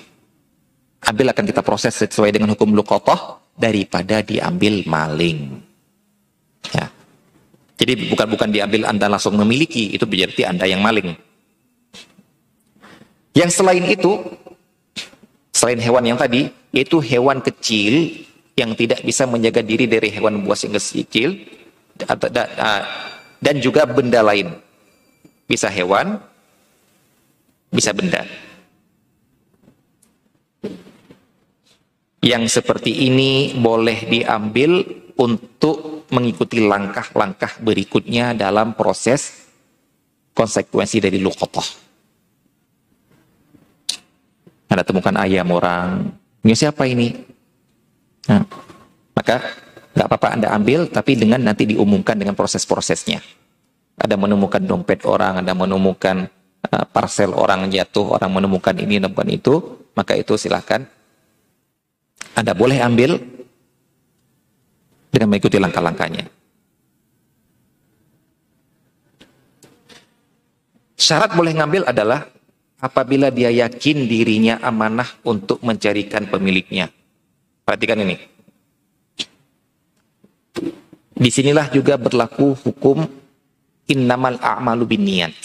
Ambil 1.03 1.35
akan 1.35 1.43
kita 1.43 1.59
proses 1.59 1.99
sesuai 1.99 2.31
dengan 2.31 2.55
hukum 2.55 2.71
lukotoh 2.71 3.51
daripada 3.59 4.23
diambil 4.23 4.87
maling. 4.87 5.72
Ya. 6.71 6.87
Jadi 7.75 8.07
bukan 8.13 8.27
bukan 8.31 8.49
diambil 8.53 8.87
Anda 8.87 9.11
langsung 9.11 9.35
memiliki, 9.35 9.91
itu 9.91 10.07
berarti 10.07 10.47
Anda 10.47 10.63
yang 10.63 10.79
maling. 10.79 11.11
Yang 13.33 13.59
selain 13.59 13.83
itu, 13.89 14.23
selain 15.51 15.81
hewan 15.81 16.05
yang 16.05 16.19
tadi, 16.21 16.47
yaitu 16.71 17.01
hewan 17.01 17.41
kecil 17.41 18.13
yang 18.53 18.77
tidak 18.77 19.01
bisa 19.01 19.25
menjaga 19.25 19.65
diri 19.65 19.89
dari 19.89 20.13
hewan 20.13 20.45
buas 20.45 20.61
yang 20.61 20.77
kecil 20.77 21.33
dan 23.41 23.55
juga 23.57 23.89
benda 23.89 24.21
lain. 24.21 24.53
Bisa 25.49 25.67
hewan, 25.67 26.21
bisa 27.73 27.89
benda. 27.91 28.21
Yang 32.23 32.61
seperti 32.61 33.11
ini 33.11 33.57
boleh 33.57 34.07
diambil 34.07 34.85
untuk 35.19 36.02
mengikuti 36.13 36.61
langkah-langkah 36.61 37.57
berikutnya 37.57 38.37
dalam 38.37 38.77
proses 38.77 39.49
konsekuensi 40.37 41.01
dari 41.01 41.17
luqatah. 41.17 41.81
Anda 44.69 44.85
temukan 44.85 45.13
ayam 45.17 45.49
orang, 45.53 46.13
ini 46.45 46.53
siapa 46.53 46.85
ini? 46.89 47.13
Nah, 48.29 48.41
maka 49.13 49.41
nggak 49.93 50.07
apa-apa 50.09 50.27
Anda 50.33 50.47
ambil, 50.53 50.89
tapi 50.89 51.13
dengan 51.17 51.41
nanti 51.41 51.69
diumumkan 51.69 52.17
dengan 52.17 52.33
proses-prosesnya. 52.33 53.21
Ada 53.93 54.17
menemukan 54.17 54.61
dompet 54.65 55.05
orang, 55.05 55.45
ada 55.45 55.53
menemukan 55.53 56.25
uh, 56.65 56.85
parcel 56.89 57.37
orang 57.37 57.69
jatuh, 57.69 58.17
orang 58.17 58.33
menemukan 58.33 58.73
ini, 58.73 58.97
menemukan 58.97 59.29
itu, 59.29 59.53
maka 59.93 60.17
itu 60.17 60.33
silahkan 60.33 60.81
Anda 62.33 62.57
boleh 62.57 62.81
ambil 62.81 63.21
dengan 65.13 65.29
mengikuti 65.29 65.61
langkah-langkahnya. 65.61 66.25
Syarat 70.97 71.37
boleh 71.37 71.53
ngambil 71.53 71.85
adalah 71.85 72.25
apabila 72.81 73.29
dia 73.29 73.53
yakin 73.53 74.09
dirinya 74.09 74.57
amanah 74.65 75.21
untuk 75.21 75.61
mencarikan 75.61 76.25
pemiliknya. 76.25 76.89
Perhatikan 77.61 78.01
ini. 78.01 78.17
Di 81.13 81.29
sinilah 81.29 81.69
juga 81.69 81.93
berlaku 82.01 82.57
hukum 82.65 83.05
innamal 83.85 84.41
a'malu 84.41 84.89
niat. 84.97 85.35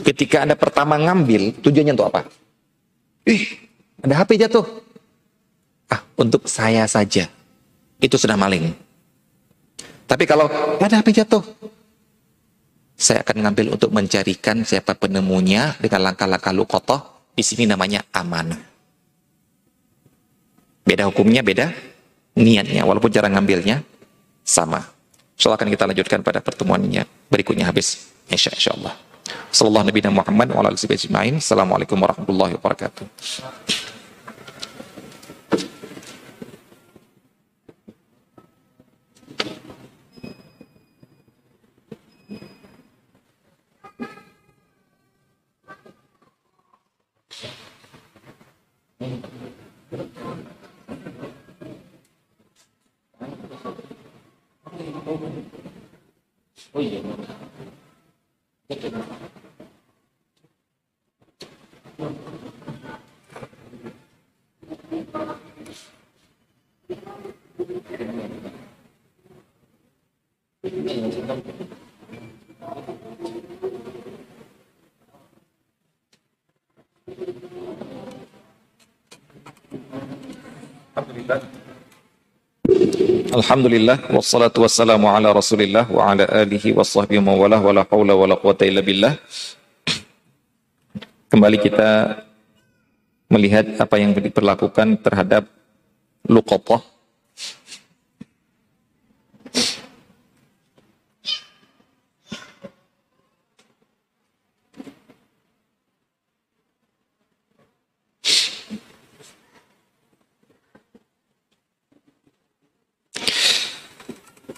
Ketika 0.00 0.46
Anda 0.46 0.56
pertama 0.56 0.96
ngambil, 0.96 1.60
tujuannya 1.60 1.92
untuk 1.92 2.08
apa? 2.08 2.24
Ih, 3.28 3.44
ada 4.00 4.24
HP 4.24 4.40
jatuh. 4.40 4.64
Ah, 5.92 6.00
untuk 6.16 6.48
saya 6.48 6.88
saja. 6.88 7.28
Itu 8.02 8.18
sudah 8.18 8.34
maling. 8.34 8.74
Tapi 10.10 10.26
kalau 10.26 10.50
ada 10.82 10.98
HP 10.98 11.22
jatuh, 11.22 11.40
saya 12.98 13.22
akan 13.22 13.46
ngambil 13.46 13.78
untuk 13.78 13.94
mencarikan 13.94 14.66
siapa 14.66 14.98
penemunya 14.98 15.78
dengan 15.78 16.10
langkah-langkah 16.10 16.52
lukotoh. 16.52 17.00
Di 17.32 17.40
sini 17.40 17.64
namanya 17.64 18.04
amanah. 18.12 18.60
Beda 20.84 21.08
hukumnya, 21.08 21.40
beda 21.40 21.72
niatnya. 22.36 22.84
Walaupun 22.84 23.08
cara 23.08 23.32
ngambilnya 23.32 23.80
sama. 24.44 24.84
Soal 25.38 25.56
akan 25.56 25.72
kita 25.72 25.88
lanjutkan 25.88 26.20
pada 26.20 26.44
pertemuannya 26.44 27.08
berikutnya 27.32 27.64
habis. 27.64 28.12
Insya, 28.28 28.52
insya 28.52 28.76
Allah. 28.76 28.92
Sallallahu 29.48 29.88
Nabi 29.88 30.00
Muhammad 30.12 30.48
wa 30.52 30.60
Assalamualaikum 30.68 31.96
warahmatullahi 31.96 32.52
wabarakatuh. 32.60 33.04
Oh 56.74 56.80
iya. 56.80 57.04
Alhamdulillah. 80.96 81.61
Alhamdulillah 83.32 84.12
wassalatu 84.12 84.60
wassalamu 84.60 85.08
ala 85.08 85.32
Rasulillah 85.32 85.88
wa 85.88 86.12
ala 86.12 86.28
alihi 86.28 86.76
wa 86.76 86.84
sahbihi 86.84 87.16
wa 87.24 87.32
wala 87.32 87.56
wala 87.64 87.80
haula 87.88 88.12
wala 88.12 88.36
quwata 88.36 88.68
illa 88.68 88.84
billah. 88.84 89.16
Kembali 91.32 91.56
kita 91.56 92.20
melihat 93.32 93.80
apa 93.80 93.96
yang 93.96 94.12
diperlakukan 94.12 95.00
terhadap 95.00 95.48
luqatah 96.28 96.84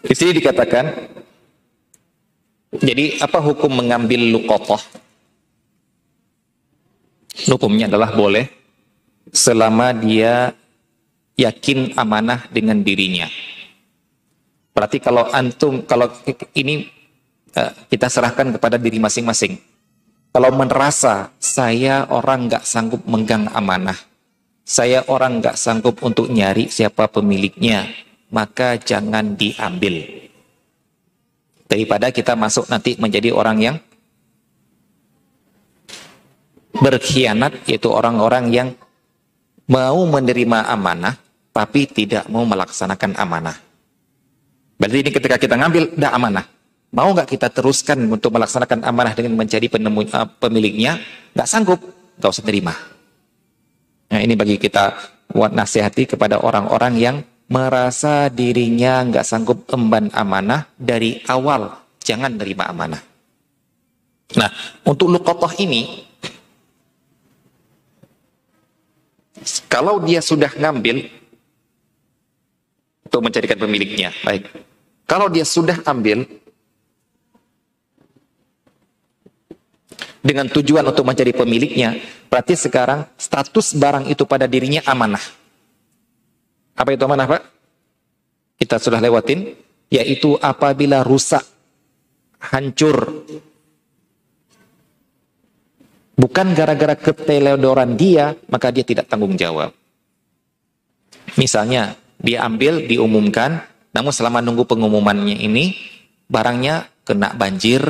Di 0.04 0.12
sini 0.12 0.36
dikatakan, 0.36 0.84
jadi 2.76 3.24
apa 3.24 3.40
hukum 3.40 3.72
mengambil 3.72 4.20
lukotoh? 4.20 4.80
Hukumnya 7.48 7.88
adalah 7.88 8.12
boleh 8.12 8.46
selama 9.32 9.96
dia 9.96 10.52
yakin 11.40 11.96
amanah 11.96 12.46
dengan 12.52 12.84
dirinya. 12.84 13.26
Berarti 14.76 15.00
kalau 15.00 15.24
antum, 15.32 15.82
kalau 15.88 16.12
ini 16.52 16.84
eh, 17.56 17.72
kita 17.88 18.12
serahkan 18.12 18.52
kepada 18.54 18.76
diri 18.76 19.00
masing-masing. 19.00 19.56
Kalau 20.34 20.50
merasa 20.50 21.30
saya 21.38 22.10
orang 22.10 22.50
nggak 22.50 22.66
sanggup 22.66 23.06
menggang 23.06 23.46
amanah, 23.54 23.94
saya 24.66 25.06
orang 25.06 25.38
nggak 25.38 25.54
sanggup 25.54 26.02
untuk 26.02 26.26
nyari 26.26 26.66
siapa 26.66 27.06
pemiliknya, 27.06 27.86
maka 28.34 28.74
jangan 28.82 29.38
diambil. 29.38 30.26
Daripada 31.70 32.10
kita 32.10 32.34
masuk 32.34 32.66
nanti 32.66 32.98
menjadi 32.98 33.30
orang 33.30 33.58
yang 33.62 33.76
berkhianat, 36.74 37.62
yaitu 37.70 37.86
orang-orang 37.86 38.50
yang 38.50 38.68
mau 39.70 40.02
menerima 40.02 40.66
amanah, 40.66 41.14
tapi 41.54 41.86
tidak 41.86 42.26
mau 42.26 42.42
melaksanakan 42.42 43.14
amanah. 43.14 43.56
Berarti 44.74 44.98
ini 45.06 45.10
ketika 45.14 45.38
kita 45.38 45.54
ngambil, 45.54 45.94
dah 45.94 46.12
amanah. 46.18 46.44
Mau 46.94 47.10
nggak 47.14 47.30
kita 47.30 47.50
teruskan 47.50 47.98
untuk 48.10 48.34
melaksanakan 48.34 48.82
amanah 48.86 49.14
dengan 49.14 49.38
mencari 49.38 49.70
penemu, 49.70 50.10
uh, 50.10 50.26
pemiliknya? 50.42 50.98
Nggak 51.34 51.48
sanggup, 51.48 51.80
nggak 52.18 52.30
usah 52.30 52.44
terima. 52.46 52.74
Nah 54.10 54.20
ini 54.22 54.34
bagi 54.38 54.58
kita 54.58 54.94
buat 55.30 55.50
nasihati 55.50 56.14
kepada 56.14 56.38
orang-orang 56.38 56.94
yang 56.98 57.16
merasa 57.54 58.26
dirinya 58.26 58.98
nggak 59.06 59.22
sanggup 59.22 59.70
emban 59.70 60.10
amanah 60.10 60.66
dari 60.74 61.22
awal 61.30 61.70
jangan 62.02 62.34
terima 62.34 62.66
amanah. 62.66 62.98
Nah, 64.34 64.50
untuk 64.82 65.14
lukotoh 65.14 65.54
ini, 65.62 66.02
kalau 69.70 70.02
dia 70.02 70.18
sudah 70.18 70.50
ngambil 70.50 71.06
untuk 73.06 73.20
mencarikan 73.22 73.58
pemiliknya, 73.62 74.10
baik. 74.26 74.50
Kalau 75.06 75.30
dia 75.30 75.46
sudah 75.46 75.78
ambil 75.86 76.26
dengan 80.18 80.50
tujuan 80.50 80.82
untuk 80.82 81.06
mencari 81.06 81.30
pemiliknya, 81.30 81.94
berarti 82.26 82.58
sekarang 82.58 83.06
status 83.14 83.78
barang 83.78 84.10
itu 84.10 84.26
pada 84.26 84.50
dirinya 84.50 84.82
amanah. 84.88 85.43
Apa 86.74 86.90
itu 86.94 87.02
amanah 87.06 87.26
Pak? 87.30 87.42
Kita 88.58 88.78
sudah 88.82 88.98
lewatin, 88.98 89.54
yaitu 89.90 90.34
apabila 90.38 91.06
rusak, 91.06 91.42
hancur. 92.38 93.26
Bukan 96.14 96.54
gara-gara 96.54 96.94
keteledoran 96.94 97.98
dia, 97.98 98.38
maka 98.46 98.70
dia 98.70 98.86
tidak 98.86 99.10
tanggung 99.10 99.34
jawab. 99.34 99.74
Misalnya, 101.34 101.98
dia 102.22 102.46
ambil, 102.46 102.86
diumumkan, 102.86 103.66
namun 103.90 104.14
selama 104.14 104.38
nunggu 104.38 104.62
pengumumannya 104.66 105.34
ini, 105.42 105.74
barangnya 106.30 106.86
kena 107.02 107.34
banjir, 107.34 107.82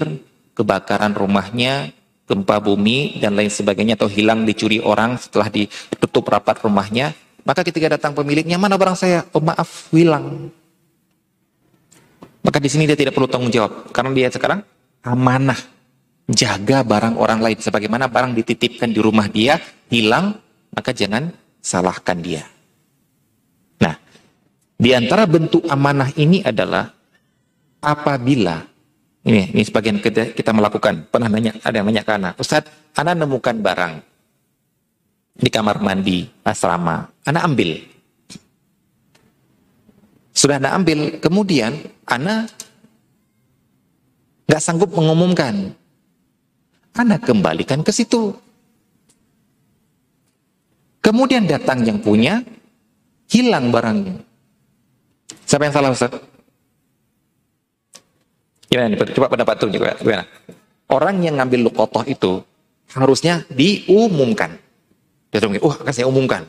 kebakaran 0.57 1.13
rumahnya, 1.13 1.93
gempa 2.25 2.65
bumi, 2.65 3.21
dan 3.21 3.37
lain 3.37 3.53
sebagainya, 3.53 4.01
atau 4.01 4.09
hilang 4.09 4.49
dicuri 4.49 4.81
orang 4.81 5.21
setelah 5.21 5.53
ditutup 5.53 6.25
rapat 6.33 6.65
rumahnya, 6.65 7.13
maka 7.45 7.61
ketika 7.61 7.93
datang 7.93 8.17
pemiliknya, 8.17 8.57
mana 8.57 8.81
barang 8.81 8.97
saya? 8.97 9.29
Oh 9.37 9.45
maaf, 9.45 9.93
hilang. 9.93 10.49
Maka 12.41 12.57
di 12.57 12.69
sini 12.73 12.89
dia 12.89 12.97
tidak 12.97 13.13
perlu 13.13 13.29
tanggung 13.29 13.53
jawab. 13.53 13.93
Karena 13.93 14.17
dia 14.17 14.29
sekarang 14.33 14.65
amanah. 15.05 15.61
Jaga 16.25 16.81
barang 16.81 17.21
orang 17.21 17.45
lain. 17.45 17.61
Sebagaimana 17.61 18.09
barang 18.09 18.33
dititipkan 18.33 18.89
di 18.89 19.01
rumah 19.01 19.29
dia, 19.29 19.61
hilang, 19.93 20.41
maka 20.73 20.97
jangan 20.97 21.29
salahkan 21.61 22.17
dia. 22.25 22.49
Nah, 23.85 23.93
di 24.81 24.97
antara 24.97 25.29
bentuk 25.29 25.69
amanah 25.69 26.09
ini 26.17 26.41
adalah 26.41 26.89
apabila 27.85 28.65
ini, 29.25 29.53
ini 29.53 29.63
sebagian 29.65 30.01
kita, 30.01 30.33
kita 30.33 30.53
melakukan. 30.57 31.13
Pernah 31.13 31.29
nanya, 31.29 31.61
ada 31.61 31.77
yang 31.77 31.93
nanya 31.93 32.05
ke 32.05 32.13
anak, 32.17 32.41
Ustaz, 32.41 32.65
anak 32.97 33.21
nemukan 33.21 33.61
barang 33.61 34.14
di 35.35 35.51
kamar 35.51 35.83
mandi 35.83 36.25
asrama. 36.47 37.03
Anak 37.27 37.43
ambil. 37.43 37.71
Sudah 40.35 40.59
anak 40.59 40.73
ambil, 40.83 40.99
kemudian 41.19 41.75
anak 42.07 42.51
nggak 44.47 44.63
sanggup 44.63 44.91
mengumumkan. 44.95 45.75
Anak 46.95 47.27
kembalikan 47.27 47.83
ke 47.83 47.91
situ. 47.91 48.31
Kemudian 51.03 51.45
datang 51.45 51.83
yang 51.85 51.99
punya, 52.01 52.41
hilang 53.29 53.75
barangnya. 53.75 54.23
Siapa 55.45 55.69
yang 55.69 55.75
salah 55.75 55.91
Ustaz? 55.93 56.13
Gimana 58.71 58.89
nih? 58.89 58.99
Coba 59.13 59.29
pendapat 59.29 59.55
tuh 59.61 59.71
juga. 59.75 59.93
Gimana? 60.01 60.25
Orang 60.89 61.21
yang 61.21 61.37
ngambil 61.37 61.69
lukotoh 61.69 62.07
itu 62.09 62.41
harusnya 62.95 63.45
diumumkan. 63.53 64.64
Dia 65.35 65.43
oh 65.59 65.75
akan 65.75 65.91
saya 65.91 66.07
umumkan. 66.07 66.47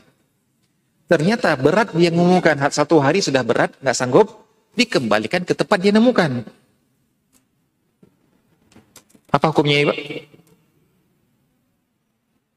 Ternyata 1.09 1.57
berat 1.57 1.89
dia 1.97 2.13
mengumumkan, 2.13 2.53
satu 2.69 3.01
hari 3.01 3.17
sudah 3.17 3.41
berat, 3.41 3.73
nggak 3.81 3.97
sanggup, 3.97 4.29
dikembalikan 4.77 5.41
ke 5.41 5.57
tempat 5.57 5.81
dia 5.81 5.89
nemukan. 5.89 6.45
Apa 9.33 9.49
hukumnya, 9.49 9.89
Pak? 9.89 9.97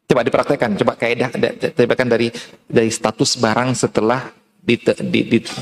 Coba 0.08 0.20
dipraktekkan, 0.24 0.70
coba 0.76 0.92
kaidah 0.96 1.28
dipraktekkan 1.32 2.08
dari 2.08 2.28
dari 2.68 2.88
status 2.92 3.40
barang 3.40 3.72
setelah 3.76 4.28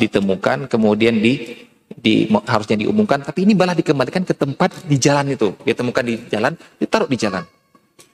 ditemukan, 0.02 0.66
kemudian 0.66 1.18
di, 1.22 1.62
di 1.90 2.26
harusnya 2.46 2.74
diumumkan, 2.82 3.22
tapi 3.22 3.46
ini 3.46 3.54
malah 3.54 3.74
dikembalikan 3.74 4.26
ke 4.26 4.34
tempat 4.34 4.82
di 4.82 4.98
jalan 4.98 5.30
itu. 5.30 5.54
Dia 5.62 5.78
temukan 5.78 6.02
di 6.02 6.18
jalan, 6.26 6.58
ditaruh 6.78 7.06
di 7.06 7.18
jalan. 7.18 7.42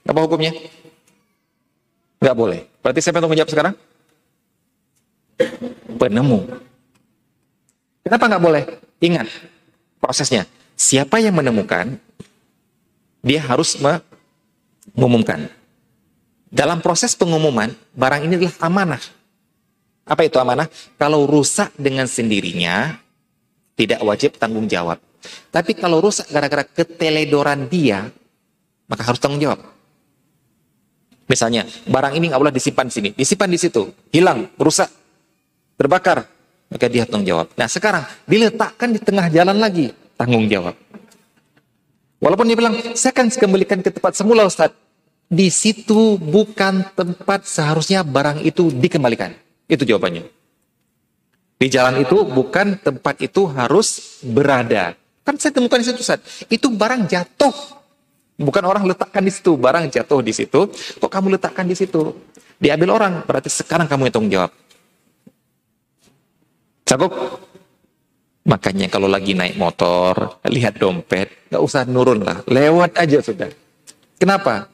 Apa 0.05 0.19
hukumnya? 0.21 0.53
Nggak 2.23 2.37
boleh. 2.39 2.63
Berarti 2.79 2.99
siapa 3.03 3.19
yang 3.19 3.27
menjawab 3.27 3.51
sekarang? 3.51 3.75
penemu. 6.03 6.39
Kenapa 8.03 8.27
nggak 8.27 8.43
boleh? 8.43 8.63
Ingat 8.99 9.27
prosesnya. 10.03 10.43
Siapa 10.75 11.23
yang 11.23 11.39
menemukan, 11.39 11.95
dia 13.23 13.39
harus 13.39 13.79
mengumumkan. 13.79 15.47
Dalam 16.51 16.83
proses 16.83 17.15
pengumuman, 17.15 17.71
barang 17.95 18.27
ini 18.27 18.35
adalah 18.35 18.57
amanah. 18.67 19.03
Apa 20.03 20.27
itu 20.27 20.35
amanah? 20.37 20.67
Kalau 20.99 21.23
rusak 21.23 21.71
dengan 21.79 22.05
sendirinya, 22.05 22.99
tidak 23.79 24.03
wajib 24.03 24.35
tanggung 24.35 24.67
jawab. 24.67 24.99
Tapi 25.49 25.71
kalau 25.79 26.03
rusak 26.03 26.27
gara-gara 26.27 26.67
keteledoran 26.67 27.71
dia, 27.71 28.11
maka 28.91 29.07
harus 29.07 29.23
tanggung 29.23 29.39
jawab. 29.39 29.72
Misalnya, 31.33 31.65
barang 31.89 32.13
ini 32.13 32.29
boleh 32.29 32.53
disimpan 32.53 32.85
di 32.85 32.93
sini, 32.93 33.09
disimpan 33.17 33.49
di 33.49 33.57
situ, 33.57 33.89
hilang, 34.13 34.53
rusak, 34.61 34.85
terbakar. 35.81 36.29
maka 36.73 36.89
dia 36.89 37.05
tanggung 37.05 37.29
jawab. 37.29 37.53
Nah 37.53 37.69
sekarang 37.69 38.01
diletakkan 38.25 38.89
di 38.89 38.97
tengah 38.97 39.29
jalan 39.29 39.61
lagi, 39.61 39.93
tanggung 40.17 40.49
jawab. 40.49 40.73
Walaupun 42.17 42.49
dia 42.49 42.57
bilang, 42.57 42.73
saya 42.97 43.13
akan 43.13 43.29
kembalikan 43.29 43.77
ke 43.85 43.93
tempat 43.93 44.17
semula 44.17 44.41
Ustaz. 44.49 44.73
Di 45.29 45.53
situ 45.53 46.17
bukan 46.17 46.81
tempat 46.97 47.45
seharusnya 47.45 48.01
barang 48.01 48.41
itu 48.41 48.73
dikembalikan. 48.73 49.37
Itu 49.69 49.85
jawabannya. 49.85 50.25
Di 51.61 51.67
jalan 51.69 52.01
itu 52.01 52.25
bukan 52.25 52.81
tempat 52.81 53.21
itu 53.21 53.45
harus 53.53 54.21
berada. 54.25 54.97
Kan 55.21 55.37
saya 55.37 55.53
temukan 55.53 55.77
di 55.77 55.85
situ 55.85 56.01
Ustaz. 56.01 56.25
Itu 56.49 56.73
barang 56.73 57.05
jatuh. 57.05 57.53
Bukan 58.33 58.63
orang 58.65 58.83
letakkan 58.89 59.21
di 59.21 59.29
situ, 59.29 59.53
barang 59.53 59.93
jatuh 59.93 60.21
di 60.25 60.33
situ. 60.33 60.65
Kok 60.73 61.11
kamu 61.11 61.37
letakkan 61.37 61.69
di 61.69 61.77
situ? 61.77 62.17
Diambil 62.57 62.89
orang, 62.95 63.13
berarti 63.27 63.51
sekarang 63.51 63.85
kamu 63.85 64.09
yang 64.09 64.13
tanggung 64.13 64.33
jawab. 64.33 64.51
Sanggup? 66.89 67.13
Makanya 68.43 68.91
kalau 68.91 69.07
lagi 69.07 69.31
naik 69.31 69.55
motor, 69.55 70.43
lihat 70.51 70.75
dompet, 70.75 71.47
nggak 71.47 71.63
usah 71.63 71.87
nurun 71.87 72.27
lah, 72.27 72.43
lewat 72.43 72.99
aja 72.99 73.23
sudah. 73.23 73.47
Kenapa? 74.19 74.67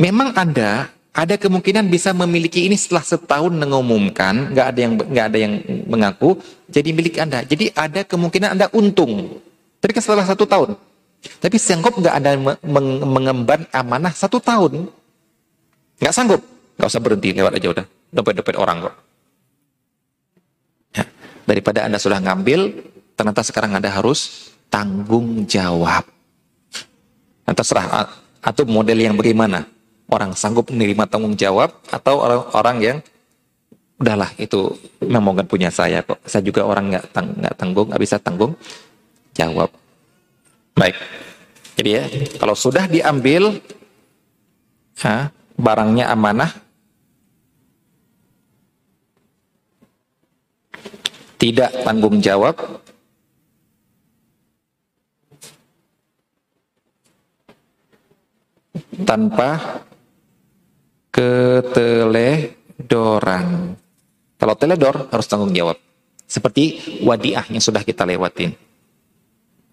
Memang 0.00 0.32
Anda 0.32 0.88
ada 1.12 1.36
kemungkinan 1.36 1.92
bisa 1.92 2.16
memiliki 2.16 2.64
ini 2.64 2.80
setelah 2.80 3.04
setahun 3.04 3.52
mengumumkan, 3.52 4.56
nggak 4.56 4.66
ada 4.72 4.78
yang 4.80 4.92
nggak 4.96 5.26
ada 5.28 5.38
yang 5.38 5.54
mengaku, 5.84 6.40
jadi 6.72 6.90
milik 6.96 7.20
Anda. 7.20 7.44
Jadi 7.44 7.68
ada 7.76 8.00
kemungkinan 8.08 8.56
Anda 8.56 8.66
untung. 8.72 9.36
Tapi 9.84 9.92
kan 9.92 10.00
setelah 10.00 10.24
satu 10.24 10.48
tahun. 10.48 10.72
Tapi 11.22 11.56
sanggup 11.58 11.94
nggak 11.98 12.14
Anda 12.18 12.34
mengemban 13.06 13.66
amanah 13.70 14.10
satu 14.10 14.42
tahun? 14.42 14.90
Nggak 16.02 16.14
sanggup, 16.14 16.42
nggak 16.78 16.88
usah 16.90 17.02
berhenti 17.02 17.30
lewat 17.30 17.52
aja 17.58 17.68
udah. 17.70 17.86
Dompet-dompet 18.10 18.56
orang 18.58 18.90
kok. 18.90 18.94
Daripada 21.42 21.86
Anda 21.86 21.98
sudah 21.98 22.22
ngambil, 22.22 22.70
ternyata 23.18 23.42
sekarang 23.42 23.74
Anda 23.74 23.90
harus 23.90 24.50
tanggung 24.70 25.46
jawab. 25.46 26.06
Nah, 27.42 27.54
terserah 27.54 28.06
atau 28.42 28.62
model 28.66 28.98
yang 28.98 29.18
bagaimana. 29.18 29.66
Orang 30.12 30.36
sanggup 30.36 30.68
menerima 30.68 31.08
tanggung 31.08 31.34
jawab 31.34 31.72
atau 31.88 32.20
orang-orang 32.20 32.76
yang 32.84 32.98
udahlah 33.96 34.28
itu 34.36 34.76
memang 35.00 35.38
punya 35.48 35.72
saya 35.72 36.04
kok. 36.04 36.20
Saya 36.26 36.44
juga 36.44 36.66
orang 36.68 36.92
nggak 36.92 37.04
tang 37.14 37.32
nggak 37.32 37.54
tanggung, 37.56 37.86
nggak 37.88 38.02
bisa 38.02 38.16
tanggung 38.20 38.52
jawab. 39.32 39.72
Baik. 40.72 40.96
Jadi 41.76 41.90
ya, 41.90 42.04
kalau 42.36 42.54
sudah 42.56 42.88
diambil 42.88 43.60
ha, 45.04 45.28
barangnya 45.56 46.12
amanah, 46.12 46.52
tidak 51.40 51.72
tanggung 51.82 52.20
jawab 52.22 52.54
tanpa 59.02 59.82
keteledoran. 61.10 63.74
Kalau 64.38 64.54
teledor 64.54 65.10
harus 65.10 65.26
tanggung 65.26 65.50
jawab. 65.50 65.74
Seperti 66.30 66.78
wadiah 67.04 67.44
yang 67.52 67.60
sudah 67.60 67.84
kita 67.84 68.08
lewatin. 68.08 68.71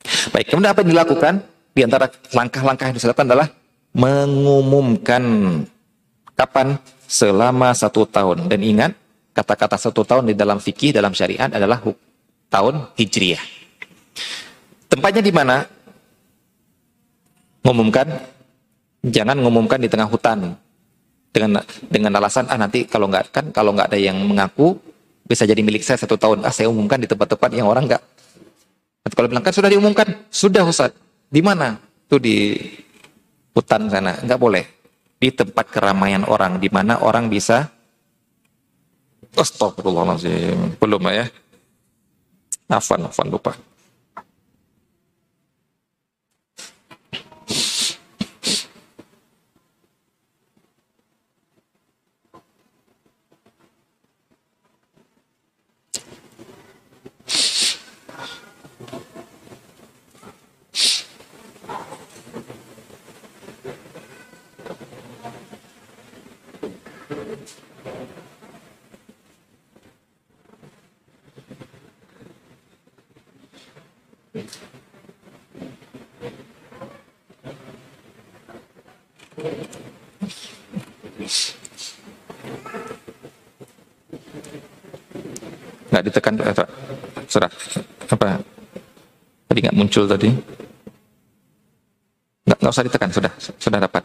Baik, 0.05 0.53
kemudian 0.53 0.71
apa 0.71 0.81
yang 0.83 0.91
dilakukan? 0.95 1.33
Di 1.75 1.81
antara 1.85 2.11
langkah-langkah 2.33 2.91
yang 2.91 2.95
dilakukan 2.97 3.27
adalah 3.29 3.47
mengumumkan 3.93 5.23
kapan 6.35 6.77
selama 7.09 7.73
satu 7.73 8.05
tahun. 8.05 8.47
Dan 8.47 8.61
ingat, 8.63 8.91
kata-kata 9.33 9.75
satu 9.75 10.05
tahun 10.05 10.31
di 10.31 10.35
dalam 10.35 10.61
fikih, 10.61 10.95
dalam 10.95 11.11
syariat 11.11 11.49
adalah 11.49 11.81
tahun 12.49 12.75
Hijriah. 12.95 13.41
Tempatnya 14.89 15.21
di 15.21 15.33
mana? 15.33 15.63
Ngumumkan, 17.61 18.07
jangan 19.05 19.37
ngumumkan 19.37 19.79
di 19.79 19.89
tengah 19.91 20.09
hutan. 20.09 20.57
Dengan 21.29 21.61
dengan 21.85 22.17
alasan, 22.17 22.49
ah 22.49 22.57
nanti 22.57 22.89
kalau 22.89 23.05
nggak 23.05 23.29
kan 23.29 23.45
kalau 23.53 23.69
nggak 23.77 23.93
ada 23.93 23.99
yang 24.01 24.17
mengaku, 24.17 24.81
bisa 25.29 25.45
jadi 25.45 25.61
milik 25.61 25.85
saya 25.85 26.01
satu 26.01 26.17
tahun. 26.17 26.41
Ah 26.41 26.49
saya 26.49 26.73
umumkan 26.73 26.97
di 26.97 27.05
tempat-tempat 27.05 27.53
yang 27.53 27.69
orang 27.69 27.85
nggak. 27.85 28.01
Kalau 29.13 29.27
bilang 29.29 29.45
kan 29.45 29.53
sudah 29.53 29.69
diumumkan, 29.69 30.07
sudah 30.29 30.63
Ustaz. 30.65 30.93
Di 31.29 31.41
mana? 31.43 31.77
Itu 32.07 32.17
di 32.17 32.57
hutan 33.53 33.89
sana. 33.89 34.17
Nggak 34.21 34.39
boleh. 34.39 34.65
Di 35.19 35.29
tempat 35.35 35.67
keramaian 35.67 36.23
orang, 36.25 36.57
di 36.57 36.71
mana 36.71 37.03
orang 37.03 37.27
bisa 37.27 37.67
Astagfirullahaladzim. 39.35 40.79
Belum 40.81 41.03
ya? 41.11 41.27
Afan, 42.69 43.05
afan 43.05 43.27
lupa. 43.29 43.53
nggak 85.99 86.15
ditekan 86.15 86.33
serah 87.27 87.51
apa 88.07 88.39
tadi 89.51 89.59
nggak 89.67 89.75
muncul 89.99 90.15
tadi 90.15 90.31
nggak 92.47 92.57
nggak 92.63 92.71
usah 92.71 92.85
ditekan 92.87 93.11
sudah 93.11 93.31
sudah 93.59 93.79
dapat 93.83 94.03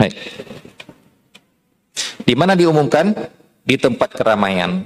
Baik. 0.00 0.16
Di 2.24 2.32
mana 2.32 2.56
diumumkan? 2.56 3.12
Di 3.60 3.76
tempat 3.76 4.16
keramaian. 4.16 4.80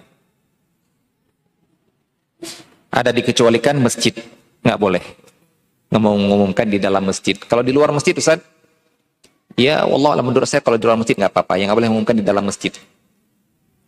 Ada 2.91 3.15
dikecualikan 3.15 3.79
masjid. 3.79 4.11
Nggak 4.67 4.75
boleh. 4.75 5.05
Ngomong-ngomongkan 5.95 6.67
di 6.67 6.83
dalam 6.83 7.07
masjid. 7.07 7.39
Kalau 7.39 7.63
di 7.63 7.71
luar 7.71 7.95
masjid, 7.95 8.11
Ustaz, 8.19 8.43
Ya 9.55 9.87
Allah 9.87 10.19
menurut 10.19 10.51
saya 10.51 10.59
kalau 10.59 10.75
di 10.75 10.83
dalam 10.83 10.99
masjid 10.99 11.15
nggak 11.15 11.31
apa-apa. 11.31 11.55
Yang 11.55 11.67
nggak 11.71 11.79
boleh 11.79 11.89
mengumumkan 11.95 12.17
di 12.19 12.27
dalam 12.27 12.43
masjid. 12.43 12.75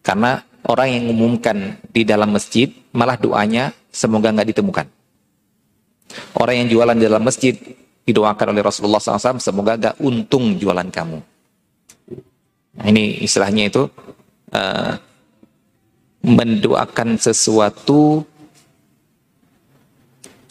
Karena 0.07 0.39
orang 0.71 0.87
yang 0.87 1.03
mengumumkan 1.11 1.83
di 1.91 2.07
dalam 2.07 2.31
masjid 2.31 2.71
malah 2.95 3.19
doanya 3.19 3.75
semoga 3.91 4.31
nggak 4.31 4.55
ditemukan. 4.55 4.87
Orang 6.39 6.55
yang 6.63 6.69
jualan 6.71 6.95
di 6.95 7.05
dalam 7.11 7.27
masjid 7.27 7.59
didoakan 8.07 8.55
oleh 8.55 8.63
Rasulullah 8.63 9.03
SAW 9.03 9.43
semoga 9.43 9.75
nggak 9.75 9.99
untung 9.99 10.55
jualan 10.55 10.87
kamu. 10.95 11.19
Nah, 12.77 12.87
ini 12.87 13.19
istilahnya 13.27 13.67
itu 13.67 13.83
uh, 14.55 14.95
mendoakan 16.23 17.19
sesuatu 17.19 18.23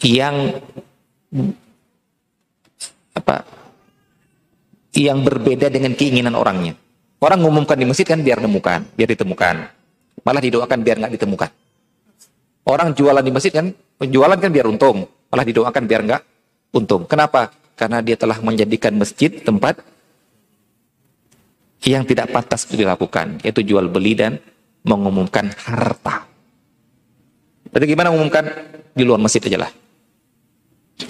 yang 0.04 0.52
apa 3.16 3.36
yang 4.92 5.24
berbeda 5.24 5.72
dengan 5.72 5.96
keinginan 5.96 6.36
orangnya. 6.36 6.76
Orang 7.16 7.40
ngumumkan 7.40 7.80
di 7.80 7.88
masjid 7.88 8.04
kan 8.04 8.20
biar 8.20 8.44
nemukan, 8.44 8.84
biar 8.92 9.08
ditemukan. 9.16 9.56
Malah 10.20 10.42
didoakan 10.44 10.78
biar 10.84 10.96
nggak 11.00 11.12
ditemukan. 11.16 11.50
Orang 12.66 12.92
jualan 12.92 13.24
di 13.24 13.32
masjid 13.32 13.52
kan, 13.54 13.72
penjualan 13.96 14.36
kan 14.36 14.50
biar 14.52 14.66
untung. 14.68 15.08
Malah 15.32 15.44
didoakan 15.48 15.82
biar 15.88 16.00
nggak 16.04 16.22
untung. 16.76 17.08
Kenapa? 17.08 17.54
Karena 17.72 18.04
dia 18.04 18.20
telah 18.20 18.36
menjadikan 18.44 18.92
masjid 19.00 19.32
tempat 19.32 19.80
yang 21.88 22.04
tidak 22.04 22.32
pantas 22.32 22.68
dilakukan, 22.68 23.40
yaitu 23.40 23.64
jual 23.64 23.88
beli 23.88 24.12
dan 24.12 24.36
mengumumkan 24.84 25.52
harta. 25.56 26.28
Jadi 27.72 27.84
gimana 27.84 28.12
mengumumkan? 28.12 28.44
Di 28.96 29.04
luar 29.04 29.20
masjid 29.20 29.44
aja 29.44 29.68
lah. 29.68 29.70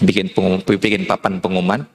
Bikin, 0.02 0.34
pengum, 0.34 0.58
bikin 0.66 1.06
papan 1.06 1.38
pengumuman, 1.38 1.86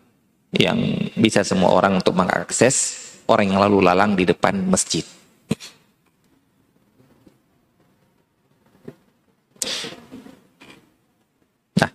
yang 0.56 0.80
bisa 1.16 1.44
semua 1.44 1.72
orang 1.72 2.00
untuk 2.00 2.16
mengakses 2.16 3.01
orang 3.32 3.56
yang 3.56 3.60
lalu 3.64 3.80
lalang 3.80 4.14
di 4.20 4.28
depan 4.28 4.68
masjid. 4.68 5.08
Nah, 11.80 11.92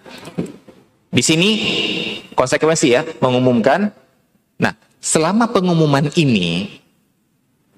di 1.12 1.22
sini 1.22 1.50
konsekuensi 2.32 2.86
ya 2.90 3.04
mengumumkan. 3.20 3.92
Nah, 4.56 4.72
selama 4.98 5.52
pengumuman 5.52 6.08
ini, 6.16 6.80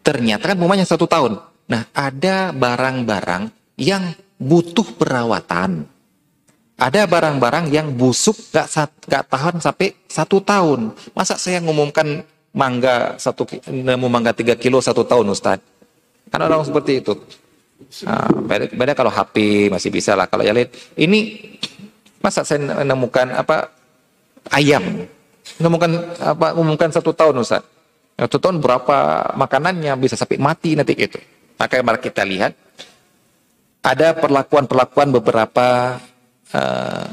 ternyata 0.06 0.51
kan 0.51 0.56
pengumumannya 0.56 0.86
satu 0.86 1.10
tahun. 1.10 1.43
Nah, 1.68 1.82
ada 1.93 2.55
barang-barang 2.55 3.51
yang 3.76 4.16
butuh 4.40 4.97
perawatan. 4.97 5.85
Ada 6.78 7.10
barang-barang 7.10 7.74
yang 7.74 7.90
busuk 7.90 8.39
gak, 8.55 8.70
gak 9.10 9.26
tahan 9.26 9.59
sampai 9.59 9.98
satu 10.06 10.39
tahun. 10.39 10.94
Masa 11.10 11.35
saya 11.35 11.59
ngumumkan 11.59 12.22
mangga 12.59 13.14
satu 13.14 13.47
nemu 13.70 14.06
mangga 14.10 14.35
tiga 14.35 14.59
kilo 14.59 14.82
satu 14.82 15.06
tahun 15.06 15.30
Ustaz? 15.30 15.62
Kan 16.28 16.43
orang 16.43 16.66
seperti 16.66 16.98
itu. 16.98 17.14
Nah, 18.05 18.26
beda, 18.74 18.93
kalau 18.98 19.09
HP 19.09 19.68
masih 19.70 19.94
bisa 19.94 20.18
lah. 20.18 20.26
Kalau 20.26 20.43
yang 20.43 20.59
lain, 20.59 20.66
ini 20.98 21.39
masa 22.18 22.43
saya 22.43 22.59
menemukan 22.82 23.30
apa 23.39 23.70
ayam 24.51 25.06
Ngomongkan 25.56 25.90
apa 26.20 26.52
ngomongkan 26.52 26.93
satu 26.93 27.16
tahun 27.16 27.40
Ustaz. 27.40 27.64
Satu 28.18 28.36
tahun 28.36 28.60
berapa 28.60 29.30
makanannya 29.32 29.97
bisa 29.97 30.12
sampai 30.12 30.36
mati 30.36 30.76
nanti 30.76 30.93
gitu. 30.93 31.16
Maka 31.56 31.80
mari 31.80 32.05
kita 32.05 32.20
lihat 32.26 32.52
ada 33.80 34.12
perlakuan-perlakuan 34.12 35.09
beberapa 35.09 35.97
uh, 36.52 37.06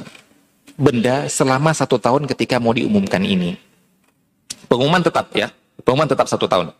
benda 0.75 1.31
selama 1.31 1.71
satu 1.71 1.95
tahun 1.95 2.27
ketika 2.27 2.59
mau 2.59 2.75
diumumkan 2.75 3.23
ini. 3.23 3.55
Pengumuman 4.65 5.01
tetap 5.01 5.29
ya, 5.33 5.49
pengumuman 5.85 6.09
tetap 6.09 6.25
satu 6.29 6.49
tahun. 6.49 6.73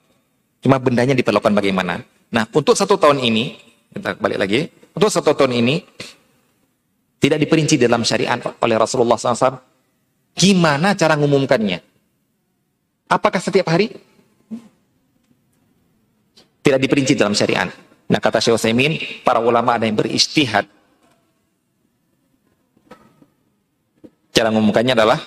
Cuma 0.62 0.82
bendanya 0.82 1.14
diperlakukan 1.14 1.54
bagaimana. 1.54 2.02
Nah, 2.34 2.44
untuk 2.52 2.74
satu 2.74 2.98
tahun 2.98 3.22
ini, 3.22 3.56
kita 3.94 4.18
balik 4.18 4.42
lagi, 4.42 4.68
untuk 4.98 5.14
satu 5.14 5.38
tahun 5.38 5.54
ini 5.62 5.76
tidak 7.22 7.38
diperinci 7.42 7.78
dalam 7.78 8.02
syariat 8.02 8.42
oleh 8.62 8.76
Rasulullah 8.76 9.18
SAW 9.18 9.76
Gimana 10.36 10.92
cara 11.00 11.16
mengumumkannya? 11.16 11.80
Apakah 13.08 13.40
setiap 13.40 13.72
hari? 13.72 13.96
Tidak 16.60 16.76
diperinci 16.76 17.16
dalam 17.16 17.32
syariat. 17.32 17.72
Nah 18.12 18.20
kata 18.20 18.44
Syekh 18.44 18.60
Utsaimin, 18.60 19.00
para 19.24 19.40
ulama 19.40 19.80
ada 19.80 19.88
yang 19.88 19.96
beristihad. 19.96 20.68
Cara 24.36 24.52
mengumumkannya 24.52 24.92
adalah 24.92 25.24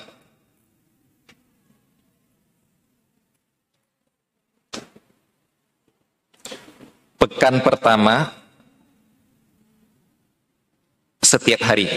pekan 7.19 7.59
pertama 7.61 8.31
setiap 11.19 11.61
hari. 11.67 11.91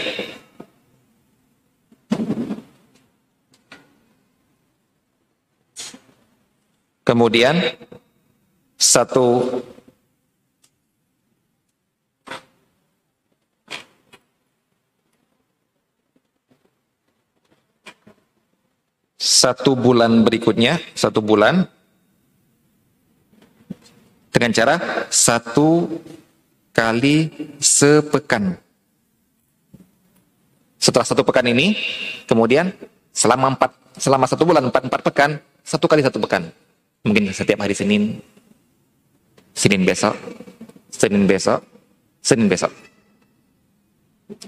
Kemudian 7.02 7.58
satu 8.78 9.58
satu 19.18 19.74
bulan 19.74 20.22
berikutnya, 20.22 20.78
satu 20.94 21.18
bulan 21.18 21.66
dengan 24.32 24.50
cara 24.50 24.74
satu 25.12 25.86
kali 26.72 27.28
sepekan. 27.60 28.56
Setelah 30.80 31.06
satu 31.06 31.22
pekan 31.22 31.46
ini, 31.46 31.76
kemudian 32.26 32.72
selama 33.14 33.54
empat, 33.54 33.70
selama 34.00 34.26
satu 34.26 34.42
bulan 34.42 34.66
empat 34.66 34.88
empat 34.88 35.00
pekan, 35.04 35.30
satu 35.62 35.86
kali 35.86 36.02
satu 36.02 36.18
pekan. 36.18 36.50
Mungkin 37.06 37.30
setiap 37.30 37.62
hari 37.62 37.76
Senin, 37.76 38.18
Senin 39.54 39.84
besok, 39.86 40.16
Senin 40.90 41.28
besok, 41.28 41.60
Senin 42.24 42.48
besok. 42.48 42.72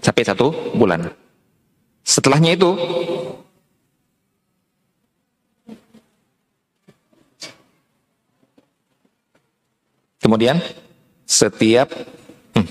Sampai 0.00 0.24
satu 0.24 0.50
bulan. 0.74 1.06
Setelahnya 2.02 2.56
itu, 2.56 2.72
kemudian 10.24 10.56
setiap 11.28 11.92
hmm, 12.56 12.68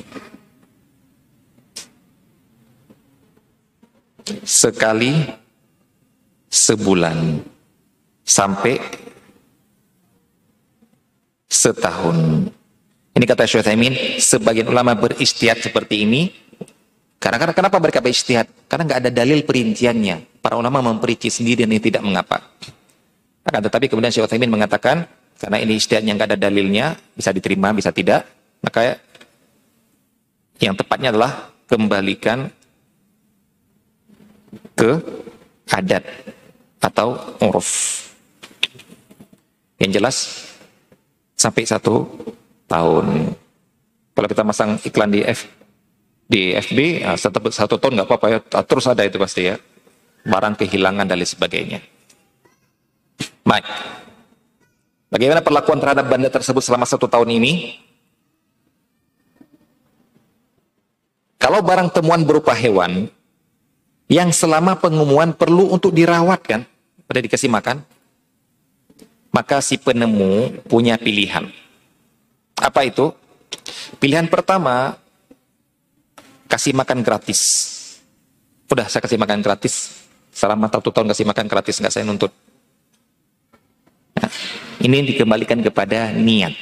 sekali 4.41 5.13
sebulan 6.49 7.45
sampai 8.25 8.81
setahun. 11.45 12.49
Ini 13.13 13.25
kata 13.29 13.45
Syekh 13.45 13.61
Thaimin, 13.69 13.93
sebagian 14.17 14.65
ulama 14.73 14.97
beristiad 14.97 15.61
seperti 15.61 16.01
ini. 16.01 16.33
Karena, 17.21 17.37
karena 17.37 17.53
kenapa 17.53 17.77
mereka 17.77 18.01
beristiad? 18.01 18.49
Karena 18.65 18.89
nggak 18.89 18.99
ada 19.05 19.11
dalil 19.13 19.45
perinciannya. 19.45 20.41
Para 20.41 20.57
ulama 20.57 20.81
memperinci 20.81 21.29
sendiri 21.29 21.63
dan 21.63 21.71
ini 21.71 21.79
tidak 21.79 22.01
mengapa. 22.01 22.41
Akan 23.45 23.61
tetapi 23.61 23.85
kemudian 23.85 24.09
Syekh 24.09 24.27
Thaimin 24.33 24.49
mengatakan, 24.49 25.05
karena 25.43 25.59
ini 25.59 25.75
istiadnya 25.75 26.15
nggak 26.15 26.29
ada 26.31 26.39
dalilnya, 26.47 26.95
bisa 27.11 27.35
diterima, 27.35 27.75
bisa 27.75 27.91
tidak, 27.91 28.23
maka 28.63 28.95
yang 30.63 30.71
tepatnya 30.71 31.11
adalah 31.11 31.51
kembalikan 31.67 32.47
ke 34.71 35.03
adat 35.67 36.07
atau 36.79 37.19
uruf. 37.43 37.67
Yang 39.83 39.91
jelas 39.99 40.17
sampai 41.35 41.67
satu 41.67 42.07
tahun. 42.71 43.35
Kalau 44.15 44.27
kita 44.31 44.47
masang 44.47 44.79
iklan 44.87 45.11
di 45.11 45.27
F 45.27 45.43
di 46.23 46.55
FB 46.55 47.03
ya, 47.03 47.19
satu, 47.19 47.51
satu 47.51 47.75
tahun 47.75 47.99
nggak 47.99 48.07
apa-apa 48.07 48.27
ya 48.31 48.39
terus 48.63 48.87
ada 48.87 49.03
itu 49.03 49.19
pasti 49.19 49.51
ya 49.51 49.59
barang 50.23 50.55
kehilangan 50.55 51.03
dan 51.03 51.19
lain 51.19 51.27
sebagainya. 51.27 51.83
Baik. 53.43 53.67
Bagaimana 55.13 55.45
perlakuan 55.45 55.77
terhadap 55.77 56.09
benda 56.09 56.25
tersebut 56.33 56.65
selama 56.65 56.89
satu 56.89 57.05
tahun 57.05 57.37
ini? 57.37 57.77
Kalau 61.37 61.61
barang 61.61 61.93
temuan 61.93 62.25
berupa 62.25 62.57
hewan 62.57 63.13
yang 64.09 64.33
selama 64.33 64.73
pengumuman 64.73 65.37
perlu 65.37 65.69
untuk 65.69 65.93
dirawat 65.93 66.41
kan, 66.41 66.61
pada 67.05 67.21
dikasih 67.21 67.45
makan, 67.45 67.85
maka 69.29 69.61
si 69.61 69.77
penemu 69.77 70.65
punya 70.65 70.97
pilihan. 70.97 71.45
Apa 72.57 72.89
itu? 72.89 73.13
Pilihan 74.01 74.25
pertama, 74.25 74.97
kasih 76.49 76.73
makan 76.73 77.05
gratis. 77.05 77.41
Udah 78.65 78.89
saya 78.89 79.05
kasih 79.05 79.21
makan 79.21 79.45
gratis. 79.45 79.93
Selama 80.33 80.65
satu 80.73 80.89
tahun 80.89 81.13
kasih 81.13 81.29
makan 81.29 81.45
gratis, 81.45 81.77
nggak 81.77 81.93
saya 81.93 82.01
nuntut. 82.01 82.33
Nah, 84.17 84.29
ini 84.83 84.97
dikembalikan 85.07 85.63
kepada 85.63 86.11
niat. 86.11 86.53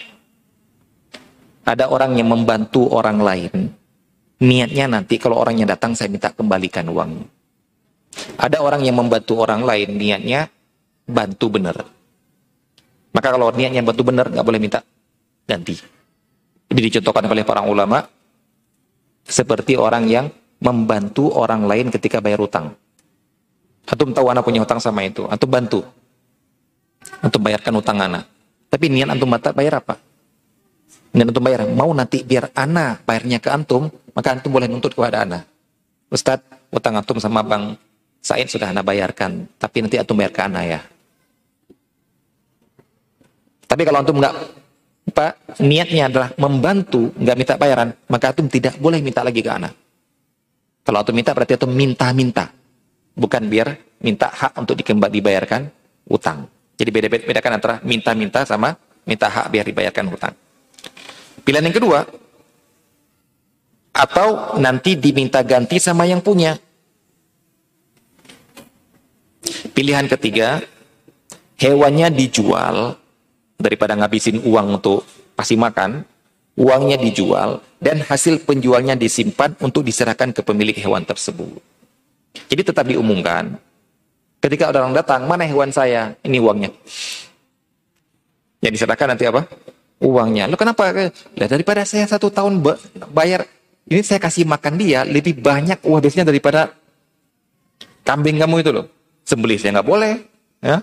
Ada 1.66 1.90
orang 1.90 2.18
yang 2.18 2.30
membantu 2.30 2.90
orang 2.90 3.22
lain. 3.22 3.54
Niatnya 4.42 4.90
nanti 4.90 5.22
kalau 5.22 5.38
orangnya 5.38 5.78
datang 5.78 5.94
saya 5.94 6.10
minta 6.10 6.34
kembalikan 6.34 6.90
uang. 6.90 7.22
Ada 8.42 8.62
orang 8.62 8.82
yang 8.82 8.98
membantu 8.98 9.38
orang 9.42 9.62
lain, 9.62 9.94
niatnya 9.98 10.50
bantu 11.06 11.54
benar 11.54 11.78
maka 13.12 13.28
kalau 13.36 13.52
niatnya 13.52 13.84
bantu 13.84 14.08
benar, 14.08 14.32
nggak 14.32 14.46
boleh 14.48 14.60
minta 14.60 14.80
ganti. 15.44 15.76
Ini 16.72 16.80
dicontohkan 16.80 17.28
oleh 17.28 17.44
para 17.44 17.68
ulama 17.68 18.00
seperti 19.28 19.76
orang 19.76 20.08
yang 20.08 20.32
membantu 20.64 21.28
orang 21.36 21.68
lain 21.68 21.92
ketika 21.92 22.24
bayar 22.24 22.40
utang. 22.40 22.72
Antum 23.84 24.16
tahu 24.16 24.32
anak 24.32 24.48
punya 24.48 24.64
utang 24.64 24.80
sama 24.80 25.04
itu, 25.04 25.28
antum 25.28 25.52
bantu. 25.52 25.84
Antum 27.22 27.42
bayarkan 27.42 27.74
utang 27.78 27.98
anak. 28.02 28.26
Tapi 28.72 28.86
niat 28.88 29.10
antum 29.12 29.30
bayar 29.30 29.84
apa? 29.84 30.00
Niat 31.12 31.28
antum 31.28 31.44
bayar, 31.44 31.68
mau 31.68 31.92
nanti 31.92 32.24
biar 32.24 32.56
anak 32.56 33.04
bayarnya 33.04 33.44
ke 33.44 33.50
antum, 33.52 33.92
maka 34.16 34.32
antum 34.32 34.50
boleh 34.54 34.72
nuntut 34.72 34.96
kepada 34.96 35.28
anak. 35.28 35.44
Ustadz, 36.08 36.72
utang 36.72 36.96
antum 36.96 37.20
sama 37.20 37.44
bang 37.44 37.76
Said 38.22 38.54
sudah 38.54 38.70
anak 38.70 38.86
bayarkan, 38.86 39.50
tapi 39.58 39.82
nanti 39.82 39.98
antum 39.98 40.14
bayar 40.14 40.30
ke 40.30 40.42
anak 40.46 40.64
ya. 40.70 40.82
Tapi 43.66 43.82
kalau 43.82 44.06
antum 44.06 44.22
nggak 44.22 44.36
apa 45.12 45.34
niatnya 45.58 46.06
adalah 46.06 46.30
membantu, 46.38 47.10
nggak 47.18 47.38
minta 47.38 47.54
bayaran, 47.58 47.90
maka 48.06 48.30
antum 48.30 48.46
tidak 48.46 48.78
boleh 48.78 49.02
minta 49.02 49.26
lagi 49.26 49.42
ke 49.42 49.50
anak. 49.50 49.74
Kalau 50.86 51.02
antum 51.02 51.18
minta 51.18 51.34
berarti 51.34 51.58
antum 51.58 51.74
minta-minta, 51.74 52.54
bukan 53.18 53.50
biar 53.50 53.74
minta 54.06 54.30
hak 54.30 54.54
untuk 54.62 54.78
dikembali 54.78 55.18
dibayarkan 55.18 55.62
utang. 56.14 56.46
Jadi 56.82 56.90
beda-bedakan 56.90 57.62
antara 57.62 57.76
minta-minta 57.86 58.42
sama 58.42 58.74
minta 59.06 59.30
hak 59.30 59.54
biar 59.54 59.70
dibayarkan 59.70 60.06
utang. 60.10 60.34
Pilihan 61.46 61.70
yang 61.70 61.78
kedua, 61.78 62.00
atau 63.94 64.58
nanti 64.58 64.98
diminta 64.98 65.46
ganti 65.46 65.78
sama 65.78 66.10
yang 66.10 66.26
punya. 66.26 66.58
Pilihan 69.78 70.10
ketiga, 70.10 70.58
hewannya 71.62 72.10
dijual 72.10 72.98
daripada 73.62 73.94
ngabisin 73.94 74.42
uang 74.42 74.82
untuk 74.82 75.06
pasti 75.38 75.54
makan, 75.54 76.02
uangnya 76.58 76.98
dijual 76.98 77.62
dan 77.78 78.02
hasil 78.02 78.42
penjualnya 78.42 78.98
disimpan 78.98 79.54
untuk 79.62 79.86
diserahkan 79.86 80.34
ke 80.34 80.42
pemilik 80.42 80.78
hewan 80.82 81.06
tersebut. 81.06 81.62
Jadi 82.50 82.62
tetap 82.66 82.90
diumumkan. 82.90 83.62
Ketika 84.42 84.74
orang 84.74 84.98
datang, 84.98 85.30
mana 85.30 85.46
hewan 85.46 85.70
saya? 85.70 86.18
Ini 86.26 86.42
uangnya. 86.42 86.74
Yang 88.66 88.82
diserahkan 88.82 89.14
nanti 89.14 89.30
apa? 89.30 89.46
Uangnya. 90.02 90.50
Lo 90.50 90.58
kenapa? 90.58 90.90
Lah 91.38 91.48
daripada 91.48 91.86
saya 91.86 92.10
satu 92.10 92.34
tahun 92.34 92.58
bayar, 93.14 93.46
ini 93.86 94.02
saya 94.02 94.18
kasih 94.18 94.50
makan 94.50 94.82
dia 94.82 95.06
lebih 95.06 95.38
banyak 95.38 95.86
uang 95.86 96.02
biasanya 96.02 96.34
daripada 96.34 96.74
kambing 98.02 98.42
kamu 98.42 98.66
itu 98.66 98.72
loh. 98.74 98.86
Sembelih 99.22 99.62
saya 99.62 99.78
nggak 99.78 99.86
boleh. 99.88 100.14
Ya. 100.66 100.82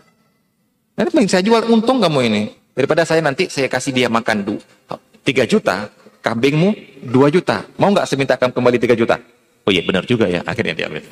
Nanti 0.95 1.11
mending 1.15 1.31
saya 1.31 1.43
jual 1.43 1.67
untung 1.67 1.99
kamu 1.99 2.31
ini. 2.31 2.43
Daripada 2.79 3.03
saya 3.03 3.19
nanti 3.19 3.51
saya 3.51 3.67
kasih 3.67 3.91
dia 3.91 4.07
makan 4.07 4.47
3 4.47 5.51
juta, 5.51 5.91
kambingmu 6.23 7.03
2 7.11 7.35
juta. 7.35 7.67
Mau 7.75 7.91
nggak 7.91 8.07
saya 8.07 8.19
minta 8.23 8.39
kembali 8.39 8.79
3 8.79 8.95
juta? 8.95 9.19
Oh 9.67 9.75
iya 9.75 9.83
benar 9.83 10.07
juga 10.07 10.31
ya, 10.31 10.47
akhirnya 10.47 10.79
dia 10.79 10.87
ambil. 10.87 11.03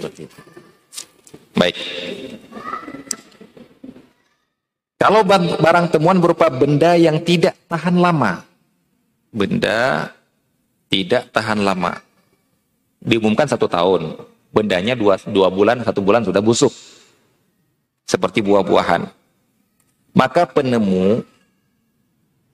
Baik. 1.57 1.77
Kalau 4.97 5.25
barang 5.61 5.87
temuan 5.93 6.21
berupa 6.21 6.53
benda 6.53 6.97
yang 6.97 7.21
tidak 7.21 7.57
tahan 7.69 7.97
lama. 7.97 8.45
Benda 9.33 10.13
tidak 10.93 11.33
tahan 11.33 11.65
lama. 11.65 12.01
Diumumkan 13.01 13.49
satu 13.49 13.69
tahun. 13.69 14.17
Bendanya 14.53 14.97
dua, 14.97 15.21
dua 15.29 15.53
bulan, 15.53 15.85
satu 15.85 16.01
bulan 16.01 16.25
sudah 16.25 16.41
busuk. 16.41 16.73
Seperti 18.09 18.41
buah-buahan. 18.41 19.05
Maka 20.17 20.49
penemu 20.49 21.21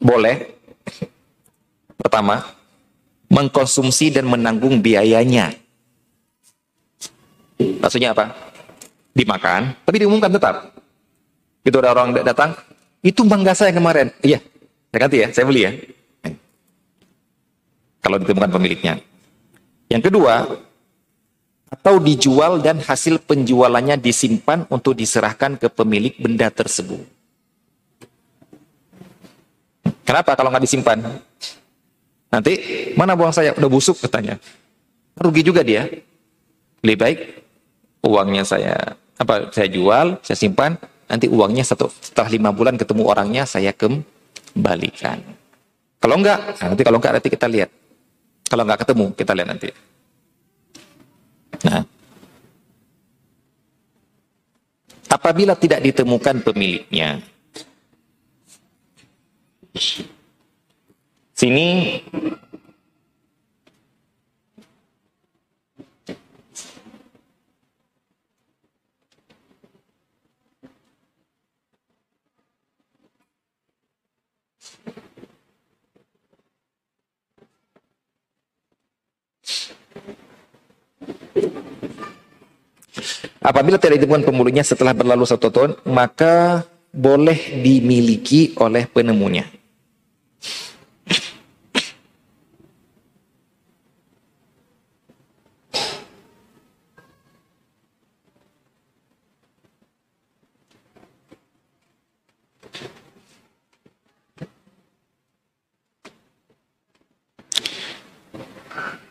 boleh 0.03 0.51
pertama 2.03 2.43
mengkonsumsi 3.31 4.13
dan 4.13 4.27
menanggung 4.27 4.83
biayanya. 4.83 5.55
Maksudnya 7.81 8.13
apa? 8.13 8.52
Dimakan, 9.13 9.77
tapi 9.85 9.97
diumumkan 10.01 10.33
tetap. 10.33 10.73
Itu 11.63 11.79
ada 11.79 11.93
orang 11.93 12.17
datang, 12.25 12.57
itu 13.05 13.21
bangga 13.29 13.53
saya 13.53 13.71
kemarin. 13.71 14.09
Iya, 14.25 14.41
saya 14.89 14.99
ganti 14.99 15.17
ya, 15.21 15.29
saya 15.31 15.45
beli 15.45 15.63
ya. 15.69 15.73
Kalau 18.03 18.19
ditemukan 18.19 18.51
pemiliknya. 18.51 18.99
Yang 19.87 20.11
kedua, 20.11 20.49
atau 21.73 21.97
dijual 21.97 22.61
dan 22.61 22.85
hasil 22.85 23.21
penjualannya 23.25 23.97
disimpan 23.97 24.69
untuk 24.69 24.93
diserahkan 24.93 25.57
ke 25.57 25.73
pemilik 25.73 26.13
benda 26.21 26.53
tersebut. 26.53 27.01
Kenapa 30.05 30.37
kalau 30.37 30.53
nggak 30.53 30.65
disimpan? 30.69 30.99
Nanti 32.29 32.53
mana 32.97 33.17
buang 33.17 33.33
saya 33.33 33.57
udah 33.57 33.71
busuk 33.73 33.97
katanya. 34.05 34.37
Rugi 35.17 35.41
juga 35.41 35.65
dia. 35.65 35.89
Lebih 36.85 36.99
baik 36.99 37.19
uangnya 38.03 38.43
saya 38.43 38.77
apa 39.17 39.55
saya 39.55 39.71
jual, 39.71 40.19
saya 40.21 40.37
simpan, 40.37 40.75
nanti 41.07 41.31
uangnya 41.31 41.63
satu 41.63 41.87
setelah 41.89 42.29
lima 42.31 42.51
bulan 42.51 42.75
ketemu 42.75 43.03
orangnya 43.07 43.43
saya 43.47 43.71
kembalikan. 43.73 45.23
Kalau 46.03 46.19
enggak, 46.19 46.59
nah 46.59 46.67
nanti 46.75 46.83
kalau 46.83 46.99
enggak 46.99 47.15
nanti 47.15 47.29
kita 47.31 47.47
lihat. 47.47 47.71
Kalau 48.51 48.63
enggak 48.67 48.81
ketemu 48.83 49.07
kita 49.15 49.33
lihat 49.33 49.49
nanti. 49.49 49.69
Nah, 51.63 51.87
apabila 55.07 55.55
tidak 55.55 55.79
ditemukan 55.87 56.43
pemiliknya, 56.43 57.23
Sini 61.33 61.99
Apabila 83.43 83.75
tidak 83.75 83.99
ditemukan 83.99 84.23
pembunuhnya 84.23 84.63
setelah 84.63 84.95
berlalu 84.95 85.27
satu 85.27 85.51
tahun, 85.51 85.75
maka 85.91 86.63
boleh 86.95 87.59
dimiliki 87.59 88.55
oleh 88.55 88.87
penemunya. 88.87 89.43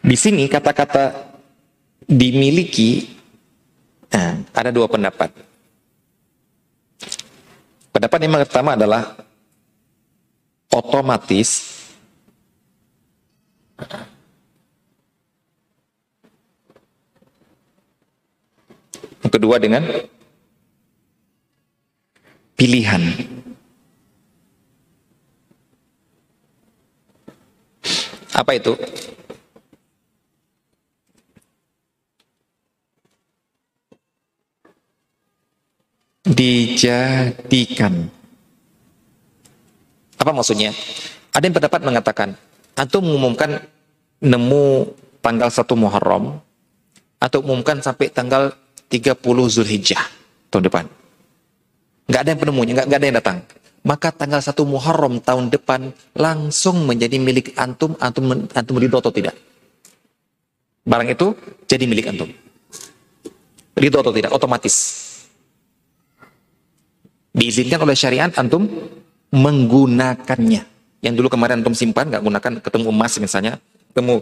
Di 0.02 0.20
sini 0.20 0.48
kata-kata 0.52 1.14
dimiliki 2.04 3.21
ada 4.62 4.70
dua 4.70 4.86
pendapat. 4.86 5.34
Pendapat 7.90 8.18
yang 8.22 8.38
pertama 8.46 8.78
adalah 8.78 9.18
otomatis 10.70 11.82
Yang 19.22 19.32
kedua 19.38 19.56
dengan 19.62 19.84
pilihan. 22.58 23.02
Apa 28.34 28.58
itu? 28.58 28.74
Dijadikan. 36.26 38.10
Apa 40.22 40.32
maksudnya? 40.34 40.70
Ada 41.34 41.50
yang 41.50 41.56
pendapat 41.58 41.82
mengatakan, 41.82 42.30
atau 42.78 43.02
mengumumkan 43.02 43.58
nemu 44.22 44.94
tanggal 45.24 45.50
1 45.50 45.66
Muharram, 45.74 46.38
atau 47.18 47.40
umumkan 47.42 47.82
sampai 47.82 48.14
tanggal 48.14 48.54
30 48.92 49.18
Zulhijjah 49.50 50.04
tahun 50.54 50.70
depan. 50.70 50.86
Nggak 52.06 52.22
ada 52.22 52.30
yang 52.30 52.42
penemunya, 52.44 52.72
nggak, 52.78 52.88
nggak 52.92 53.00
ada 53.00 53.08
yang 53.08 53.18
datang. 53.18 53.38
Maka 53.82 54.14
tanggal 54.14 54.42
1 54.46 54.54
Muharram 54.68 55.18
tahun 55.26 55.50
depan 55.50 55.90
langsung 56.14 56.86
menjadi 56.86 57.18
milik 57.18 57.58
antum, 57.58 57.98
antum, 57.98 58.46
antum 58.54 58.76
ridho 58.78 59.02
atau 59.02 59.10
tidak. 59.10 59.34
Barang 60.86 61.10
itu 61.10 61.34
jadi 61.66 61.90
milik 61.90 62.14
antum. 62.14 62.30
Ridho 63.74 63.98
atau 64.06 64.14
tidak, 64.14 64.30
otomatis 64.30 65.01
diizinkan 67.32 67.80
oleh 67.84 67.96
syariat 67.96 68.32
antum 68.36 68.68
menggunakannya. 69.32 70.68
Yang 71.02 71.14
dulu 71.18 71.28
kemarin 71.34 71.64
antum 71.64 71.74
simpan, 71.74 72.12
nggak 72.12 72.22
gunakan, 72.22 72.52
ketemu 72.62 72.88
emas 72.94 73.14
misalnya, 73.18 73.54
ketemu 73.90 74.22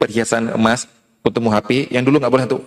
perhiasan 0.00 0.50
emas, 0.56 0.90
ketemu 1.22 1.48
HP, 1.54 1.70
yang 1.94 2.02
dulu 2.02 2.18
nggak 2.18 2.32
boleh 2.32 2.46
tuh 2.50 2.60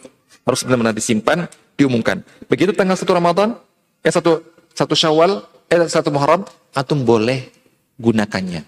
harus 0.48 0.64
benar-benar 0.64 0.96
disimpan, 0.96 1.50
diumumkan. 1.76 2.24
Begitu 2.48 2.72
tanggal 2.72 2.96
satu 2.96 3.12
Ramadan, 3.12 3.60
eh 4.06 4.14
satu 4.14 4.40
satu 4.72 4.96
Syawal, 4.96 5.44
eh 5.68 5.84
satu 5.90 6.14
Muharram, 6.16 6.48
antum 6.72 7.04
boleh 7.04 7.52
gunakannya. 8.00 8.64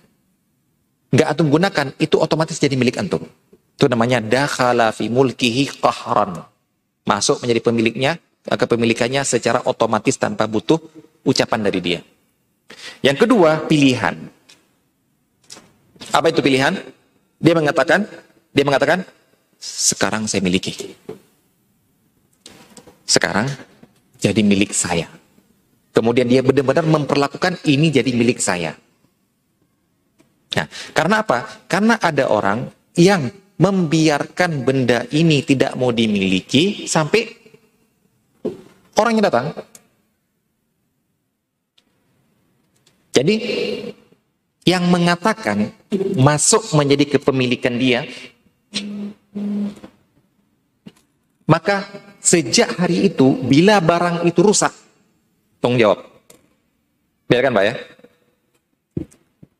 Nggak 1.12 1.28
antum 1.32 1.48
gunakan, 1.48 1.88
itu 1.96 2.20
otomatis 2.20 2.60
jadi 2.60 2.76
milik 2.76 3.00
antum. 3.00 3.24
Itu 3.80 3.88
namanya 3.88 4.20
dakhala 4.20 4.92
fi 4.92 5.08
mulkihi 5.08 5.80
qahran. 5.80 6.44
Masuk 7.08 7.42
menjadi 7.42 7.62
pemiliknya 7.66 8.12
kepemilikannya 8.46 9.22
secara 9.22 9.62
otomatis 9.70 10.18
tanpa 10.18 10.50
butuh 10.50 10.82
ucapan 11.26 11.62
dari 11.62 11.80
dia. 11.82 12.00
Yang 13.06 13.28
kedua, 13.28 13.66
pilihan. 13.70 14.16
Apa 16.12 16.34
itu 16.34 16.42
pilihan? 16.42 16.74
Dia 17.38 17.54
mengatakan, 17.54 18.06
dia 18.54 18.66
mengatakan, 18.66 19.06
sekarang 19.62 20.26
saya 20.26 20.42
miliki. 20.42 20.74
Sekarang 23.06 23.46
jadi 24.18 24.42
milik 24.42 24.74
saya. 24.74 25.10
Kemudian 25.92 26.26
dia 26.26 26.40
benar-benar 26.40 26.88
memperlakukan 26.88 27.60
ini 27.68 27.92
jadi 27.92 28.10
milik 28.16 28.40
saya. 28.40 28.74
Nah, 30.52 30.68
karena 30.96 31.16
apa? 31.22 31.68
Karena 31.68 32.00
ada 32.00 32.32
orang 32.32 32.72
yang 32.96 33.28
membiarkan 33.62 34.66
benda 34.66 35.06
ini 35.14 35.46
tidak 35.46 35.78
mau 35.78 35.94
dimiliki 35.94 36.90
sampai 36.90 37.41
Orang 39.00 39.18
yang 39.18 39.26
datang, 39.26 39.56
Jadi 43.12 43.36
yang 44.64 44.88
mengatakan 44.88 45.68
masuk 46.16 46.72
menjadi 46.78 47.20
kepemilikan 47.20 47.76
dia 47.76 48.08
maka 51.44 51.84
sejak 52.24 52.80
hari 52.80 53.12
itu 53.12 53.36
bila 53.44 53.84
barang 53.84 54.24
itu 54.24 54.40
rusak 54.40 54.72
tanggung 55.60 55.82
jawab. 55.82 56.00
Bedakan 57.28 57.52
Pak 57.52 57.66
ya? 57.68 57.74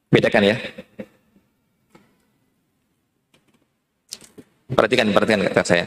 Bedakan 0.08 0.44
ya? 0.48 0.56
Perhatikan 4.72 5.12
perhatikan 5.12 5.44
kata 5.52 5.64
saya. 5.68 5.86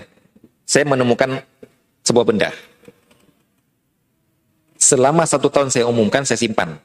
Saya 0.69 0.85
menemukan 0.85 1.41
sebuah 2.05 2.29
benda 2.29 2.53
selama 4.85 5.25
satu 5.25 5.49
tahun 5.49 5.73
saya 5.73 5.89
umumkan 5.89 6.29
saya 6.29 6.37
simpan 6.37 6.77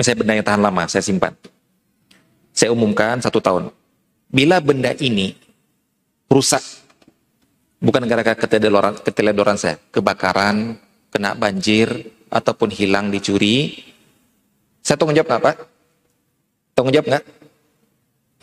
misalnya 0.00 0.18
benda 0.24 0.32
yang 0.40 0.46
tahan 0.48 0.62
lama 0.64 0.82
saya 0.88 1.04
simpan 1.04 1.36
saya 2.54 2.70
umumkan 2.70 3.18
satu 3.18 3.42
tahun. 3.42 3.74
Bila 4.30 4.62
benda 4.62 4.94
ini 5.02 5.34
rusak, 6.30 6.62
bukan 7.82 8.06
gara-gara 8.06 8.38
keteledoran, 8.38 9.58
saya, 9.58 9.76
kebakaran, 9.90 10.78
kena 11.10 11.34
banjir, 11.34 12.14
ataupun 12.30 12.70
hilang 12.70 13.10
dicuri, 13.10 13.74
saya 14.86 14.94
tanggung 14.94 15.18
jawab 15.18 15.42
apa? 15.42 15.50
Tanggung 16.78 16.94
jawab 16.94 17.10
nggak? 17.10 17.24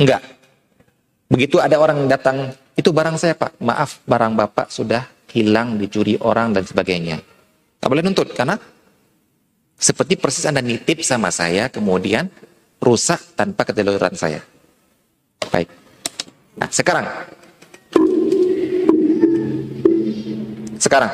Enggak. 0.03 0.21
Begitu 1.31 1.63
ada 1.63 1.79
orang 1.79 2.11
datang, 2.11 2.51
itu 2.75 2.91
barang 2.91 3.15
saya 3.15 3.39
pak, 3.39 3.55
maaf 3.63 4.03
barang 4.03 4.35
bapak 4.35 4.67
sudah 4.67 5.07
hilang, 5.31 5.79
dicuri 5.79 6.19
orang 6.19 6.51
dan 6.51 6.67
sebagainya. 6.67 7.23
Tak 7.79 7.87
boleh 7.87 8.03
nuntut, 8.03 8.35
karena 8.35 8.59
seperti 9.81 10.13
persis 10.13 10.45
Anda 10.45 10.61
nitip 10.61 11.01
sama 11.01 11.33
saya, 11.33 11.65
kemudian 11.73 12.29
rusak 12.77 13.17
tanpa 13.33 13.65
keteledoran 13.65 14.13
saya. 14.13 14.45
Baik. 15.49 15.73
Nah, 16.53 16.69
sekarang. 16.69 17.09
Sekarang. 20.77 21.09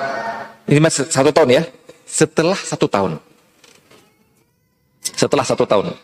Ini 0.67 0.79
masih 0.83 1.07
satu 1.07 1.31
tahun 1.31 1.49
ya. 1.55 1.63
Setelah 2.03 2.59
satu 2.59 2.91
tahun. 2.91 3.23
Setelah 4.99 5.47
satu 5.47 5.63
tahun. 5.63 5.95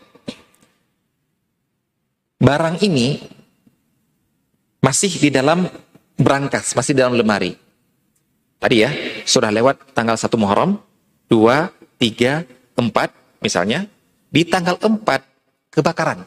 Barang 2.39 2.79
ini 2.79 3.27
masih 4.79 5.11
di 5.19 5.31
dalam 5.31 5.67
berangkas, 6.15 6.75
masih 6.75 6.95
di 6.95 6.99
dalam 7.03 7.15
lemari. 7.15 7.59
Tadi 8.59 8.75
ya, 8.79 8.91
sudah 9.27 9.51
lewat 9.51 9.91
tanggal 9.91 10.15
1 10.15 10.31
Muharram, 10.39 10.79
2, 11.27 11.82
3, 11.97 12.45
4 12.77 13.43
misalnya. 13.43 13.85
Di 14.33 14.41
tanggal 14.49 14.81
4 14.81 14.97
kebakaran. 15.69 16.25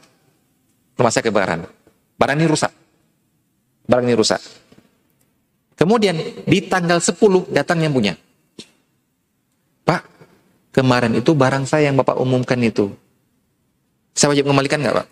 Rumah 0.94 1.12
saya 1.12 1.26
kebakaran. 1.26 1.66
Barang 2.16 2.38
ini 2.38 2.46
rusak. 2.46 2.72
Barang 3.86 4.06
ini 4.06 4.14
rusak. 4.14 4.38
Kemudian 5.76 6.16
di 6.48 6.58
tanggal 6.64 7.02
10 7.02 7.52
datang 7.52 7.84
yang 7.84 7.92
punya. 7.92 8.16
Pak, 9.84 10.02
kemarin 10.72 11.12
itu 11.18 11.36
barang 11.36 11.68
saya 11.68 11.92
yang 11.92 12.00
Bapak 12.00 12.16
umumkan 12.16 12.56
itu. 12.64 12.90
Saya 14.16 14.32
wajib 14.32 14.48
mengembalikan 14.48 14.80
nggak 14.80 14.96
Pak? 14.96 15.08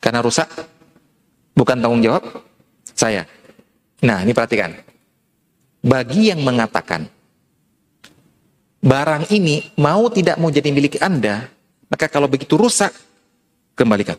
Karena 0.00 0.22
rusak, 0.22 0.48
bukan 1.52 1.82
tanggung 1.82 2.00
jawab 2.00 2.22
saya. 2.96 3.28
Nah, 4.00 4.24
ini 4.24 4.32
perhatikan. 4.32 4.72
Bagi 5.86 6.34
yang 6.34 6.42
mengatakan 6.42 7.06
barang 8.82 9.30
ini 9.30 9.70
mau 9.78 10.10
tidak 10.10 10.34
mau 10.42 10.50
jadi 10.50 10.74
milik 10.74 10.98
Anda, 10.98 11.46
maka 11.86 12.10
kalau 12.10 12.26
begitu 12.26 12.58
rusak, 12.58 12.90
kembalikan. 13.78 14.18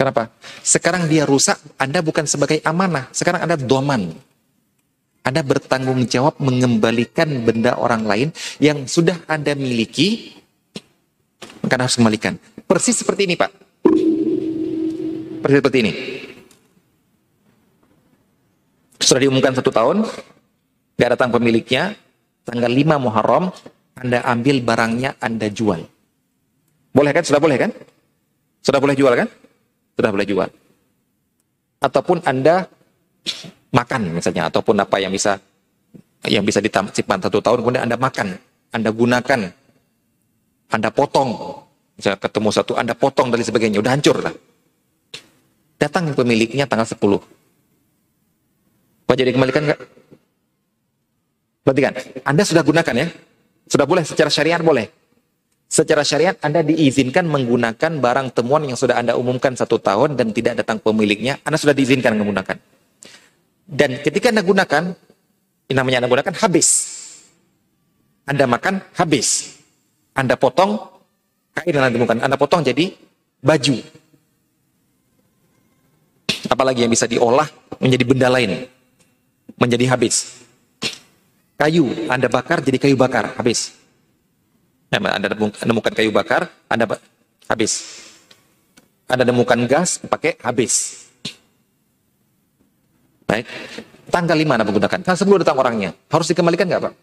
Kenapa? 0.00 0.32
Sekarang 0.64 1.04
dia 1.04 1.28
rusak, 1.28 1.60
Anda 1.76 2.00
bukan 2.00 2.24
sebagai 2.24 2.64
amanah, 2.64 3.12
sekarang 3.12 3.44
Anda 3.44 3.60
doman. 3.60 4.16
Anda 5.22 5.44
bertanggung 5.44 6.02
jawab 6.10 6.40
mengembalikan 6.42 7.28
benda 7.46 7.78
orang 7.78 8.08
lain 8.08 8.28
yang 8.58 8.88
sudah 8.88 9.22
Anda 9.30 9.54
miliki, 9.54 10.34
maka 11.62 11.86
harus 11.86 11.94
kembalikan. 11.94 12.40
Persis 12.66 12.98
seperti 12.98 13.30
ini, 13.30 13.36
Pak. 13.38 13.50
Persis 15.44 15.58
seperti 15.60 15.78
ini. 15.78 16.21
Sudah 19.02 19.18
diumumkan 19.18 19.50
satu 19.50 19.74
tahun, 19.74 20.06
gak 20.94 21.10
datang 21.18 21.34
pemiliknya, 21.34 21.98
tanggal 22.46 22.70
5 22.70 23.02
Muharram, 23.02 23.50
Anda 23.98 24.22
ambil 24.22 24.62
barangnya, 24.62 25.18
Anda 25.18 25.50
jual. 25.50 25.82
Boleh 26.94 27.10
kan? 27.10 27.26
Sudah 27.26 27.42
boleh 27.42 27.58
kan? 27.58 27.70
Sudah 28.62 28.78
boleh 28.78 28.94
jual 28.94 29.10
kan? 29.18 29.28
Sudah 29.98 30.10
boleh 30.14 30.26
jual. 30.26 30.48
Ataupun 31.82 32.22
Anda 32.22 32.70
makan 33.74 34.14
misalnya, 34.14 34.46
ataupun 34.46 34.78
apa 34.78 35.02
yang 35.02 35.10
bisa 35.10 35.42
yang 36.30 36.46
bisa 36.46 36.62
disimpan 36.62 37.18
satu 37.18 37.42
tahun, 37.42 37.66
kemudian 37.66 37.82
Anda 37.90 37.98
makan, 37.98 38.38
Anda 38.70 38.94
gunakan, 38.94 39.40
Anda 40.70 40.88
potong, 40.94 41.34
misalnya 41.98 42.22
ketemu 42.22 42.48
satu, 42.54 42.72
Anda 42.78 42.94
potong 42.94 43.34
dan 43.34 43.42
sebagainya, 43.42 43.82
udah 43.82 43.92
hancur 43.98 44.22
lah. 44.22 44.34
Datang 45.82 46.14
pemiliknya 46.14 46.70
tanggal 46.70 46.86
10. 46.86 47.41
Wajib 49.12 49.28
dikembalikan 49.28 49.68
nggak? 49.68 49.80
Perhatikan, 51.68 51.92
Anda 52.24 52.48
sudah 52.48 52.64
gunakan 52.64 52.94
ya? 52.96 53.06
Sudah 53.68 53.84
boleh 53.84 54.08
secara 54.08 54.32
syariat 54.32 54.64
boleh. 54.64 54.88
Secara 55.68 56.00
syariat 56.00 56.32
Anda 56.40 56.64
diizinkan 56.64 57.28
menggunakan 57.28 58.00
barang 58.00 58.28
temuan 58.32 58.64
yang 58.64 58.80
sudah 58.80 58.96
Anda 58.96 59.20
umumkan 59.20 59.52
satu 59.52 59.76
tahun 59.76 60.16
dan 60.16 60.32
tidak 60.32 60.64
datang 60.64 60.80
pemiliknya, 60.80 61.36
Anda 61.44 61.60
sudah 61.60 61.76
diizinkan 61.76 62.16
menggunakan. 62.16 62.56
Dan 63.68 64.00
ketika 64.00 64.32
Anda 64.32 64.40
gunakan, 64.40 64.96
ini 65.68 65.74
namanya 65.76 66.00
Anda 66.00 66.08
gunakan 66.08 66.34
habis. 66.40 66.68
Anda 68.24 68.48
makan 68.48 68.80
habis. 68.96 69.60
Anda 70.16 70.40
potong 70.40 70.80
kain 71.52 71.72
yang 71.72 71.84
Anda 71.84 71.92
temukan, 72.00 72.16
Anda 72.16 72.36
potong 72.40 72.64
jadi 72.64 72.96
baju. 73.44 73.76
Apalagi 76.48 76.84
yang 76.84 76.92
bisa 76.92 77.04
diolah 77.04 77.48
menjadi 77.76 78.04
benda 78.08 78.32
lain. 78.32 78.80
Menjadi 79.62 79.86
habis. 79.86 80.42
Kayu, 81.54 82.10
Anda 82.10 82.26
bakar 82.26 82.58
jadi 82.58 82.82
kayu 82.82 82.98
bakar, 82.98 83.38
habis. 83.38 83.78
Anda 84.90 85.30
nemukan 85.62 85.94
kayu 85.94 86.10
bakar, 86.10 86.50
Anda 86.66 86.98
habis. 87.46 88.02
Anda 89.06 89.22
nemukan 89.22 89.70
gas, 89.70 90.02
pakai 90.02 90.34
habis. 90.42 91.06
Baik. 93.30 93.46
Tanggal 94.10 94.34
5 94.34 94.50
Anda 94.50 94.66
menggunakan. 94.66 95.00
Kan 95.06 95.14
sebelum 95.14 95.46
datang 95.46 95.62
orangnya. 95.62 95.94
Harus 96.10 96.26
dikembalikan 96.26 96.66
nggak 96.66 96.82
Pak? 96.82 96.94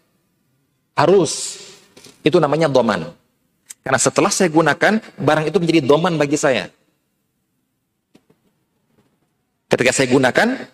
Harus. 1.00 1.56
Itu 2.20 2.36
namanya 2.36 2.68
doman. 2.68 3.08
Karena 3.80 3.96
setelah 3.96 4.28
saya 4.28 4.52
gunakan, 4.52 5.00
barang 5.16 5.44
itu 5.48 5.56
menjadi 5.56 5.80
doman 5.88 6.20
bagi 6.20 6.36
saya. 6.36 6.68
Ketika 9.72 9.96
saya 9.96 10.12
gunakan, 10.12 10.68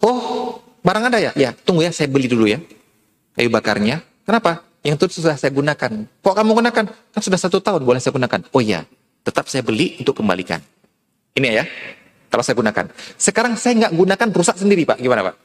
oh 0.00 0.56
barang 0.82 1.04
ada 1.08 1.18
ya? 1.18 1.32
Ya, 1.34 1.50
tunggu 1.54 1.86
ya, 1.86 1.90
saya 1.94 2.10
beli 2.10 2.26
dulu 2.28 2.46
ya 2.50 2.60
kayu 3.36 3.48
bakarnya. 3.48 4.04
Kenapa? 4.22 4.64
Yang 4.82 4.94
itu 4.98 5.22
sudah 5.22 5.38
saya 5.38 5.54
gunakan. 5.54 5.92
Kok 6.22 6.34
kamu 6.34 6.50
gunakan? 6.58 6.84
Kan 6.90 7.20
sudah 7.22 7.38
satu 7.38 7.62
tahun 7.62 7.86
boleh 7.86 8.02
saya 8.02 8.14
gunakan. 8.14 8.40
Oh 8.50 8.62
iya, 8.62 8.82
tetap 9.22 9.46
saya 9.46 9.62
beli 9.62 9.98
untuk 10.02 10.18
kembalikan. 10.18 10.58
Ini 11.38 11.62
ya, 11.62 11.64
kalau 12.28 12.42
saya 12.44 12.58
gunakan. 12.58 12.90
Sekarang 13.16 13.54
saya 13.54 13.86
nggak 13.86 13.92
gunakan 13.94 14.28
rusak 14.34 14.56
sendiri 14.58 14.82
Pak. 14.84 14.98
Gimana 15.00 15.32
Pak? 15.32 15.36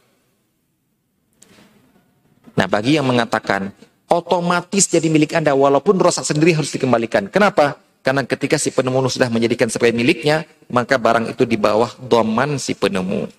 Nah 2.58 2.66
bagi 2.66 2.98
yang 2.98 3.06
mengatakan 3.06 3.70
otomatis 4.10 4.90
jadi 4.90 5.06
milik 5.06 5.38
Anda 5.38 5.54
walaupun 5.54 6.02
rusak 6.02 6.26
sendiri 6.26 6.58
harus 6.58 6.74
dikembalikan. 6.74 7.30
Kenapa? 7.30 7.78
Karena 8.02 8.26
ketika 8.26 8.58
si 8.58 8.74
penemu 8.74 9.06
sudah 9.12 9.30
menjadikan 9.30 9.70
sebagai 9.70 9.94
miliknya, 9.94 10.48
maka 10.72 10.98
barang 10.98 11.30
itu 11.38 11.44
di 11.46 11.60
bawah 11.60 11.92
doman 12.02 12.58
si 12.58 12.74
penemu. 12.74 13.30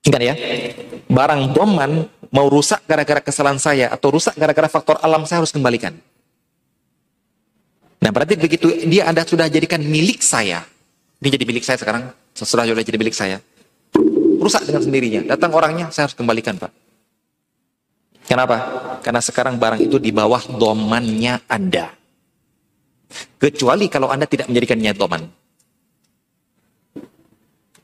Ingat 0.00 0.22
ya, 0.24 0.34
barang 1.12 1.52
doman 1.52 2.08
mau 2.32 2.48
rusak 2.48 2.80
gara-gara 2.88 3.20
kesalahan 3.20 3.60
saya 3.60 3.92
atau 3.92 4.16
rusak 4.16 4.32
gara-gara 4.32 4.64
faktor 4.64 4.96
alam 5.04 5.28
saya 5.28 5.44
harus 5.44 5.52
kembalikan. 5.52 5.92
Nah 8.00 8.08
berarti 8.08 8.40
begitu 8.40 8.88
dia 8.88 9.04
Anda 9.04 9.28
sudah 9.28 9.52
jadikan 9.52 9.84
milik 9.84 10.24
saya, 10.24 10.64
ini 11.20 11.28
jadi 11.28 11.44
milik 11.44 11.68
saya 11.68 11.76
sekarang, 11.76 12.08
sesudah 12.32 12.64
sudah 12.64 12.80
jadi 12.80 12.96
milik 12.96 13.12
saya, 13.12 13.44
rusak 14.40 14.64
dengan 14.64 14.80
sendirinya. 14.80 15.20
Datang 15.36 15.52
orangnya, 15.52 15.92
saya 15.92 16.08
harus 16.08 16.16
kembalikan 16.16 16.56
Pak. 16.56 16.72
Kenapa? 18.24 18.56
Karena 19.04 19.20
sekarang 19.20 19.60
barang 19.60 19.84
itu 19.84 20.00
di 20.00 20.16
bawah 20.16 20.40
domannya 20.48 21.44
Anda. 21.44 21.92
Kecuali 23.36 23.92
kalau 23.92 24.08
Anda 24.08 24.24
tidak 24.24 24.48
menjadikannya 24.48 24.96
doman. 24.96 25.28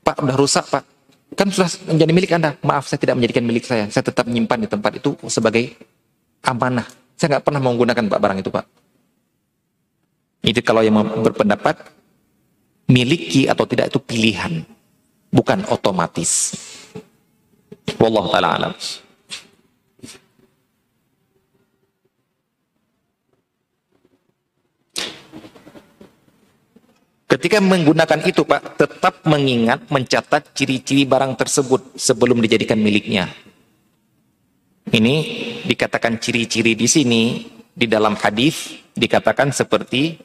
Pak, 0.00 0.16
udah 0.22 0.36
rusak 0.38 0.64
Pak 0.72 0.95
kan 1.36 1.52
sudah 1.52 1.68
menjadi 1.92 2.12
milik 2.16 2.30
Anda. 2.32 2.56
Maaf, 2.64 2.88
saya 2.88 2.98
tidak 2.98 3.20
menjadikan 3.20 3.44
milik 3.44 3.68
saya. 3.68 3.84
Saya 3.92 4.02
tetap 4.08 4.24
menyimpan 4.24 4.64
di 4.64 4.68
tempat 4.72 4.92
itu 4.96 5.14
sebagai 5.28 5.76
amanah. 6.42 6.88
Saya 7.14 7.36
nggak 7.36 7.44
pernah 7.44 7.60
menggunakan 7.60 8.04
Pak 8.08 8.20
barang 8.20 8.38
itu, 8.40 8.50
Pak. 8.50 8.64
Itu 10.46 10.60
kalau 10.64 10.80
yang 10.80 10.96
berpendapat 11.20 11.76
miliki 12.88 13.50
atau 13.50 13.68
tidak 13.68 13.92
itu 13.92 13.98
pilihan, 14.00 14.64
bukan 15.28 15.68
otomatis. 15.68 16.56
Wallahu 18.00 18.32
alam. 18.34 18.72
Ketika 27.46 27.62
menggunakan 27.62 28.26
itu 28.26 28.42
Pak, 28.42 28.74
tetap 28.74 29.22
mengingat, 29.22 29.86
mencatat 29.86 30.50
ciri-ciri 30.50 31.06
barang 31.06 31.38
tersebut 31.38 31.94
sebelum 31.94 32.42
dijadikan 32.42 32.74
miliknya. 32.74 33.30
Ini 34.90 35.14
dikatakan 35.62 36.18
ciri-ciri 36.18 36.74
di 36.74 36.90
sini, 36.90 37.46
di 37.70 37.86
dalam 37.86 38.18
hadis 38.18 38.74
dikatakan 38.98 39.54
seperti 39.54 40.18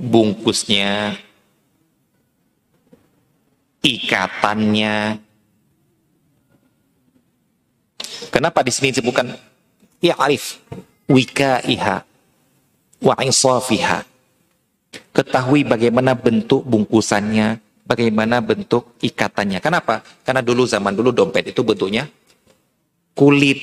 bungkusnya, 0.00 1.20
ikatannya. 3.84 5.20
Kenapa 8.32 8.64
di 8.64 8.72
sini 8.72 8.96
disebutkan 8.96 9.28
ya 10.00 10.16
arif 10.16 10.56
wika 11.04 11.60
iha 11.68 12.00
wa 13.04 13.14
insafiha 13.20 14.15
Ketahui 15.12 15.64
bagaimana 15.64 16.12
bentuk 16.12 16.64
bungkusannya, 16.64 17.60
bagaimana 17.86 18.42
bentuk 18.42 18.98
ikatannya. 19.00 19.62
Kenapa? 19.62 20.04
Karena 20.26 20.42
dulu 20.44 20.66
zaman 20.66 20.92
dulu 20.92 21.14
dompet 21.14 21.54
itu 21.54 21.62
bentuknya 21.62 22.04
kulit 23.16 23.58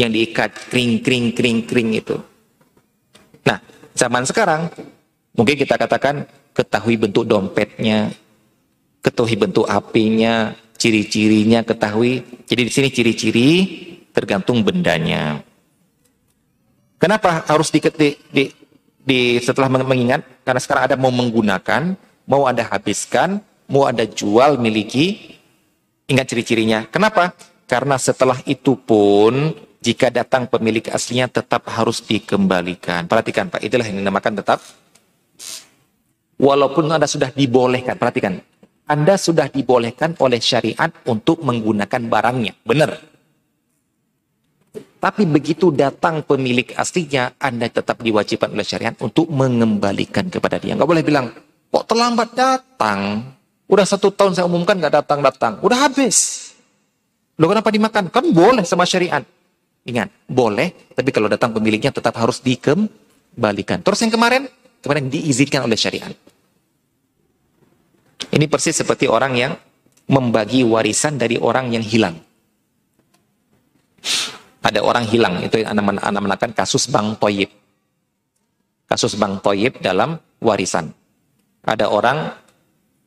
yang 0.00 0.08
diikat 0.08 0.72
kring 0.72 1.04
kring 1.04 1.36
kring 1.36 1.68
kring 1.68 1.92
itu. 1.92 2.16
Nah, 3.44 3.60
zaman 3.92 4.24
sekarang 4.24 4.72
mungkin 5.36 5.60
kita 5.60 5.76
katakan 5.76 6.24
ketahui 6.56 6.96
bentuk 6.96 7.28
dompetnya, 7.28 8.08
ketahui 9.04 9.36
bentuk 9.36 9.68
apinya, 9.68 10.56
ciri-cirinya 10.80 11.60
ketahui. 11.60 12.24
Jadi 12.48 12.60
di 12.64 12.72
sini 12.72 12.88
ciri-ciri 12.88 13.48
tergantung 14.16 14.64
bendanya. 14.64 15.44
Kenapa 16.96 17.42
harus 17.50 17.68
diketik 17.68 18.30
di, 18.30 18.48
di 19.02 19.42
setelah 19.42 19.66
mengingat 19.68 20.22
karena 20.46 20.60
sekarang 20.62 20.82
ada 20.90 20.96
mau 20.96 21.10
menggunakan, 21.10 21.98
mau 22.30 22.46
Anda 22.46 22.66
habiskan, 22.66 23.42
mau 23.66 23.86
Anda 23.90 24.06
jual, 24.06 24.58
miliki, 24.62 25.38
ingat 26.06 26.30
ciri-cirinya. 26.30 26.86
Kenapa? 26.86 27.34
Karena 27.66 27.98
setelah 27.98 28.38
itu 28.46 28.78
pun 28.78 29.54
jika 29.82 30.14
datang 30.14 30.46
pemilik 30.46 30.86
aslinya 30.94 31.26
tetap 31.26 31.66
harus 31.66 31.98
dikembalikan. 32.06 33.10
Perhatikan 33.10 33.50
Pak, 33.50 33.66
itulah 33.66 33.86
yang 33.86 33.98
dinamakan 33.98 34.38
tetap 34.38 34.62
walaupun 36.42 36.90
Anda 36.90 37.06
sudah 37.06 37.30
dibolehkan, 37.30 37.98
perhatikan. 37.98 38.42
Anda 38.82 39.14
sudah 39.14 39.46
dibolehkan 39.46 40.18
oleh 40.18 40.42
syariat 40.42 40.90
untuk 41.06 41.40
menggunakan 41.46 42.02
barangnya. 42.10 42.58
Benar. 42.66 43.11
Tapi 44.72 45.26
begitu 45.28 45.68
datang 45.74 46.24
pemilik 46.24 46.64
aslinya, 46.78 47.36
Anda 47.36 47.68
tetap 47.68 48.00
diwajibkan 48.00 48.54
oleh 48.54 48.64
syariat 48.64 48.96
untuk 49.02 49.28
mengembalikan 49.28 50.30
kepada 50.32 50.56
dia. 50.56 50.72
Nggak 50.78 50.88
boleh 50.88 51.04
bilang, 51.04 51.26
kok 51.68 51.84
terlambat 51.90 52.32
datang? 52.32 53.20
Udah 53.68 53.84
satu 53.84 54.14
tahun 54.14 54.32
saya 54.38 54.46
umumkan 54.48 54.78
nggak 54.78 55.04
datang-datang. 55.04 55.60
Udah 55.60 55.90
habis. 55.90 56.50
Loh 57.36 57.50
kenapa 57.50 57.68
dimakan? 57.68 58.08
Kan 58.08 58.30
boleh 58.30 58.64
sama 58.64 58.86
syariat. 58.86 59.20
Ingat, 59.82 60.08
boleh, 60.30 60.94
tapi 60.94 61.10
kalau 61.10 61.26
datang 61.26 61.50
pemiliknya 61.50 61.90
tetap 61.90 62.14
harus 62.14 62.38
dikembalikan. 62.38 63.82
Terus 63.82 63.98
yang 64.06 64.14
kemarin, 64.14 64.46
kemarin 64.80 65.10
diizinkan 65.10 65.66
oleh 65.66 65.74
syariat. 65.74 66.14
Ini 68.32 68.46
persis 68.46 68.78
seperti 68.78 69.10
orang 69.10 69.34
yang 69.34 69.52
membagi 70.06 70.62
warisan 70.62 71.18
dari 71.18 71.36
orang 71.36 71.74
yang 71.74 71.82
hilang 71.82 72.16
ada 74.62 74.80
orang 74.80 75.04
hilang. 75.10 75.42
Itu 75.42 75.58
anda 75.66 75.82
menakan 76.22 76.50
kasus 76.54 76.86
Bang 76.86 77.18
Toyib. 77.18 77.50
Kasus 78.86 79.18
Bang 79.18 79.42
Toyib 79.42 79.82
dalam 79.82 80.14
warisan. 80.38 80.94
Ada 81.66 81.90
orang 81.90 82.30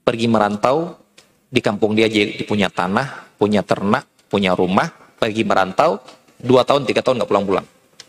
pergi 0.04 0.28
merantau 0.28 1.00
di 1.48 1.64
kampung 1.64 1.96
dia 1.96 2.12
jadi 2.12 2.44
punya 2.44 2.68
tanah 2.68 3.36
punya 3.40 3.64
ternak 3.64 4.08
punya 4.28 4.56
rumah 4.56 4.92
pergi 5.16 5.44
merantau 5.48 6.00
dua 6.40 6.68
tahun 6.68 6.84
tiga 6.84 7.00
tahun 7.00 7.24
nggak 7.24 7.30
pulang-pulang. 7.32 7.66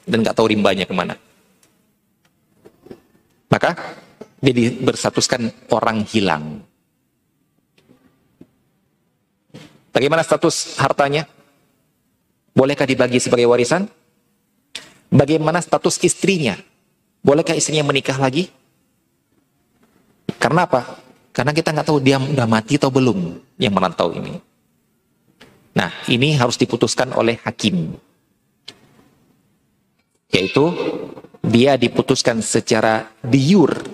Dan 0.06 0.22
nggak 0.22 0.34
tahu 0.34 0.46
rimbanya 0.50 0.86
ke 0.86 0.94
mana. 0.94 1.14
Maka 3.50 3.74
jadi 4.42 4.74
bersatuskan 4.82 5.50
orang 5.70 6.02
hilang. 6.06 6.62
Bagaimana 9.90 10.20
status 10.20 10.76
hartanya 10.76 11.24
Bolehkah 12.56 12.88
dibagi 12.88 13.20
sebagai 13.20 13.44
warisan? 13.44 13.84
Bagaimana 15.12 15.60
status 15.60 16.00
istrinya? 16.00 16.56
Bolehkah 17.20 17.52
istrinya 17.52 17.84
menikah 17.84 18.16
lagi? 18.16 18.48
Karena 20.40 20.64
apa? 20.64 21.04
Karena 21.36 21.52
kita 21.52 21.76
nggak 21.76 21.84
tahu 21.84 22.00
dia 22.00 22.16
udah 22.16 22.48
mati 22.48 22.80
atau 22.80 22.88
belum 22.88 23.44
yang 23.60 23.76
merantau 23.76 24.08
ini. 24.16 24.40
Nah, 25.76 25.92
ini 26.08 26.32
harus 26.32 26.56
diputuskan 26.56 27.12
oleh 27.12 27.36
hakim. 27.44 27.92
Yaitu 30.32 30.64
dia 31.44 31.76
diputuskan 31.76 32.40
secara 32.40 33.12
diur. 33.20 33.84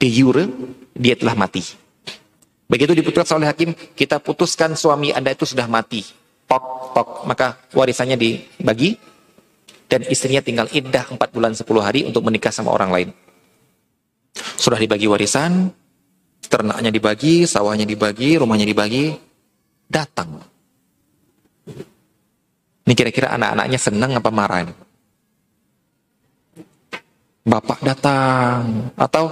Diur, 0.00 0.36
dia 0.96 1.12
telah 1.12 1.36
mati. 1.36 1.60
Begitu 2.72 2.96
diputuskan 2.96 3.44
oleh 3.44 3.52
hakim, 3.52 3.76
kita 3.92 4.16
putuskan 4.16 4.72
suami 4.72 5.12
Anda 5.12 5.36
itu 5.36 5.44
sudah 5.44 5.68
mati 5.68 6.24
tok 6.46 6.94
tok 6.94 7.08
maka 7.26 7.58
warisannya 7.74 8.16
dibagi 8.16 8.96
dan 9.86 10.02
istrinya 10.10 10.42
tinggal 10.42 10.66
iddah 10.74 11.06
4 11.14 11.18
bulan 11.30 11.54
10 11.54 11.66
hari 11.78 12.00
untuk 12.02 12.26
menikah 12.26 12.50
sama 12.50 12.74
orang 12.74 12.90
lain. 12.90 13.08
Sudah 14.58 14.76
dibagi 14.76 15.06
warisan, 15.06 15.70
ternaknya 16.50 16.90
dibagi, 16.90 17.46
sawahnya 17.46 17.86
dibagi, 17.86 18.34
rumahnya 18.36 18.66
dibagi, 18.66 19.14
datang. 19.86 20.42
Ini 22.86 22.94
kira-kira 22.94 23.34
anak-anaknya 23.34 23.78
senang 23.78 24.12
apa 24.14 24.30
marah? 24.30 24.66
Bapak 27.46 27.78
datang 27.86 28.90
atau 28.98 29.30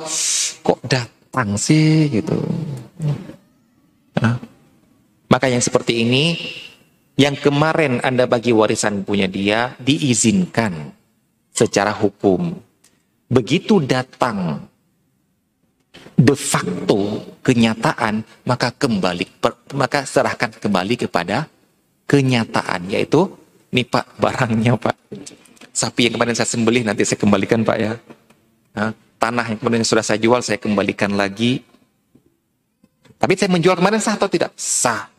kok 0.62 0.80
datang 0.86 1.58
sih 1.58 2.06
gitu. 2.14 2.38
Nah, 4.22 4.38
maka 5.26 5.50
yang 5.50 5.58
seperti 5.58 6.06
ini 6.06 6.38
yang 7.14 7.38
kemarin 7.38 8.02
Anda 8.02 8.26
bagi 8.26 8.50
warisan 8.50 9.06
punya 9.06 9.30
dia 9.30 9.78
diizinkan 9.78 10.90
secara 11.54 11.94
hukum. 11.94 12.54
Begitu 13.30 13.78
datang 13.86 14.66
de 16.14 16.34
facto 16.34 17.22
kenyataan 17.42 18.22
maka 18.46 18.70
kembali 18.74 19.42
maka 19.74 20.06
serahkan 20.06 20.58
kembali 20.58 20.94
kepada 21.06 21.46
kenyataan 22.06 22.90
yaitu 22.90 23.30
nih 23.70 23.86
Pak 23.86 24.18
barangnya 24.18 24.74
Pak. 24.78 24.96
Sapi 25.74 26.06
yang 26.06 26.14
kemarin 26.18 26.34
saya 26.38 26.50
sembelih 26.50 26.86
nanti 26.86 27.02
saya 27.06 27.18
kembalikan 27.18 27.66
Pak 27.66 27.78
ya. 27.78 27.98
Nah, 28.74 28.90
tanah 29.18 29.54
yang 29.54 29.58
kemarin 29.58 29.86
sudah 29.86 30.02
saya 30.02 30.18
jual 30.18 30.42
saya 30.42 30.58
kembalikan 30.58 31.14
lagi. 31.14 31.62
Tapi 33.18 33.32
saya 33.38 33.50
menjual 33.50 33.78
kemarin 33.78 34.02
sah 34.02 34.18
atau 34.18 34.30
tidak? 34.30 34.50
Sah 34.58 35.13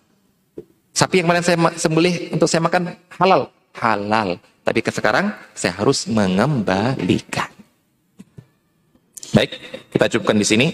Sapi 0.96 1.20
yang 1.20 1.28
kemarin 1.28 1.44
saya 1.44 1.60
sembelih 1.76 2.32
untuk 2.32 2.48
saya 2.48 2.64
makan 2.64 2.96
halal, 3.20 3.52
halal. 3.76 4.40
Tapi 4.64 4.80
ke 4.80 4.96
sekarang 4.96 5.36
saya 5.52 5.76
harus 5.76 6.08
mengembalikan. 6.08 7.52
Baik, 9.36 9.60
kita 9.92 10.08
cukupkan 10.16 10.40
di 10.40 10.48
sini. 10.48 10.68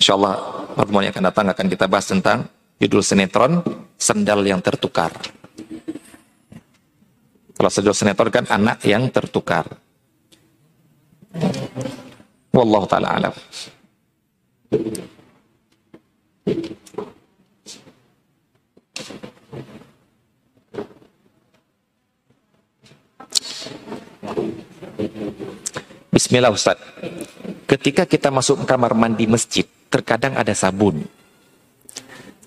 Insya 0.00 0.16
Allah 0.16 0.64
pertemuan 0.72 1.04
yang 1.04 1.12
akan 1.12 1.26
datang 1.28 1.46
akan 1.52 1.66
kita 1.68 1.84
bahas 1.84 2.08
tentang 2.08 2.48
judul 2.80 3.04
sinetron 3.04 3.60
sendal 4.00 4.40
yang 4.40 4.64
tertukar. 4.64 5.12
Kalau 7.52 7.70
judul 7.70 7.92
sinetron 7.92 8.32
kan 8.32 8.48
anak 8.48 8.80
yang 8.88 9.12
tertukar. 9.12 9.68
Wallahu 12.56 12.88
taala 12.88 13.20
alam. 13.20 13.34
Bismillah 26.14 26.54
Ustaz. 26.54 26.78
Ketika 27.66 28.06
kita 28.06 28.30
masuk 28.30 28.62
kamar 28.62 28.94
mandi 28.94 29.26
masjid, 29.26 29.66
terkadang 29.90 30.38
ada 30.38 30.54
sabun. 30.54 31.02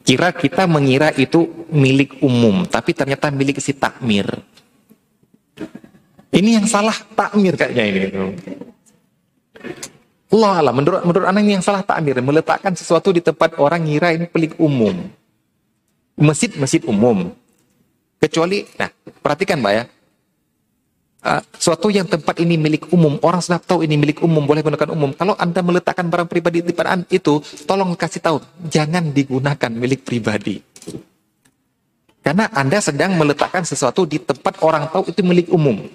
Kira 0.07 0.31
kita 0.31 0.64
mengira 0.72 1.11
itu 1.19 1.68
milik 1.68 2.23
umum, 2.23 2.64
tapi 2.64 2.95
ternyata 2.95 3.27
milik 3.27 3.60
si 3.60 3.76
takmir. 3.76 4.23
Ini 6.31 6.64
yang 6.64 6.68
salah 6.72 6.95
takmir 7.11 7.60
kayaknya 7.60 7.84
ini. 7.91 7.99
Allah 10.31 10.64
Allah, 10.64 10.72
menurut 10.72 11.03
menurut 11.03 11.27
anak 11.27 11.44
ini 11.44 11.60
yang 11.60 11.65
salah 11.65 11.84
takmir, 11.84 12.23
meletakkan 12.23 12.72
sesuatu 12.72 13.11
di 13.11 13.19
tempat 13.19 13.60
orang 13.60 13.84
ngira 13.84 14.15
ini 14.15 14.31
milik 14.31 14.56
umum. 14.64 15.11
Masjid 16.15 16.56
masjid 16.56 16.80
umum. 16.88 17.35
Kecuali, 18.15 18.64
nah 18.80 18.88
perhatikan 19.19 19.60
mbak 19.60 19.73
ya, 19.76 19.84
uh, 21.28 21.41
suatu 21.60 21.91
yang 21.91 22.08
tempat 22.08 22.40
ini 22.40 22.56
milik 22.56 22.88
umum, 22.95 23.20
orang 23.20 23.44
sudah 23.44 23.60
tahu 23.60 23.84
ini 23.84 23.99
milik 23.99 24.24
umum, 24.24 24.48
boleh 24.48 24.64
gunakan 24.64 24.95
umum. 24.95 25.12
Kalau 25.12 25.36
Anda 25.36 25.60
meletakkan 25.60 26.08
barang 26.08 26.32
pribadi 26.32 26.64
di 26.64 26.72
depan 26.72 27.04
itu, 27.12 27.44
tolong 27.68 27.91
kasih 27.99 28.24
tahu, 28.24 28.38
jangan 28.72 29.12
digunakan 29.12 29.72
milik 29.72 30.08
pribadi. 30.08 30.64
Karena 32.24 32.48
Anda 32.56 32.80
sedang 32.80 33.20
meletakkan 33.20 33.68
sesuatu 33.68 34.08
di 34.08 34.24
tempat 34.24 34.64
orang 34.64 34.88
tahu 34.88 35.12
itu 35.12 35.22
milik 35.24 35.52
umum. 35.52 35.88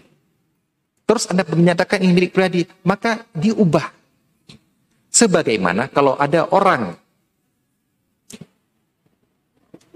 Terus 1.09 1.29
Anda 1.29 1.45
menyatakan 1.49 2.01
ini 2.05 2.13
milik 2.13 2.33
pribadi, 2.37 2.69
maka 2.85 3.25
diubah. 3.33 3.89
Sebagaimana 5.13 5.93
kalau 5.93 6.17
ada 6.17 6.49
orang 6.49 6.97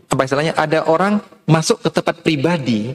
apa 0.07 0.23
istilahnya 0.23 0.55
ada 0.55 0.85
orang 0.87 1.19
masuk 1.49 1.83
ke 1.83 1.89
tempat 1.89 2.21
pribadi 2.21 2.95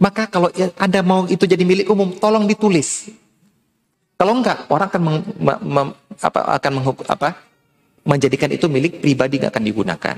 maka 0.00 0.28
kalau 0.28 0.48
Anda 0.80 1.04
mau 1.04 1.28
itu 1.28 1.44
jadi 1.44 1.60
milik 1.62 1.92
umum, 1.92 2.16
tolong 2.16 2.48
ditulis. 2.48 3.12
Kalau 4.14 4.32
enggak, 4.40 4.70
orang 4.70 4.88
akan 4.88 5.02
meng, 5.02 5.18
me, 5.36 5.52
me, 5.60 5.82
apa, 6.22 6.40
akan 6.56 6.70
menghuk, 6.80 7.04
apa, 7.04 7.34
menjadikan 8.06 8.48
itu 8.52 8.70
milik 8.70 9.02
pribadi 9.02 9.42
nggak 9.42 9.52
akan 9.52 9.64
digunakan. 9.64 10.16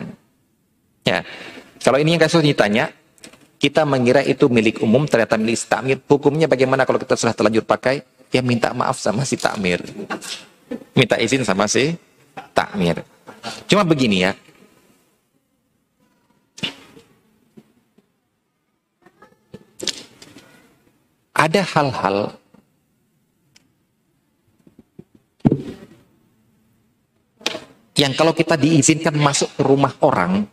Ya, 1.07 1.23
kalau 1.83 1.99
ini 2.03 2.15
yang 2.15 2.23
kasus 2.23 2.43
ditanya, 2.43 2.91
kita 3.57 3.89
mengira 3.89 4.21
itu 4.23 4.47
milik 4.53 4.85
umum, 4.85 5.09
ternyata 5.09 5.39
milik 5.41 5.57
si 5.57 5.67
takmir. 5.67 5.99
Hukumnya 6.05 6.47
bagaimana 6.47 6.85
kalau 6.85 7.01
kita 7.01 7.17
sudah 7.17 7.33
terlanjur 7.33 7.65
pakai? 7.65 8.05
Ya 8.35 8.43
minta 8.43 8.75
maaf 8.75 8.99
sama 8.99 9.23
si 9.23 9.39
takmir. 9.39 9.81
Minta 10.93 11.17
izin 11.17 11.47
sama 11.47 11.71
si 11.71 11.95
takmir. 12.53 13.01
Cuma 13.71 13.87
begini 13.87 14.27
ya, 14.27 14.35
ada 21.37 21.61
hal-hal 21.61 22.33
yang 27.93 28.13
kalau 28.17 28.33
kita 28.33 28.57
diizinkan 28.57 29.13
masuk 29.21 29.53
ke 29.53 29.63
rumah 29.65 29.93
orang, 30.01 30.49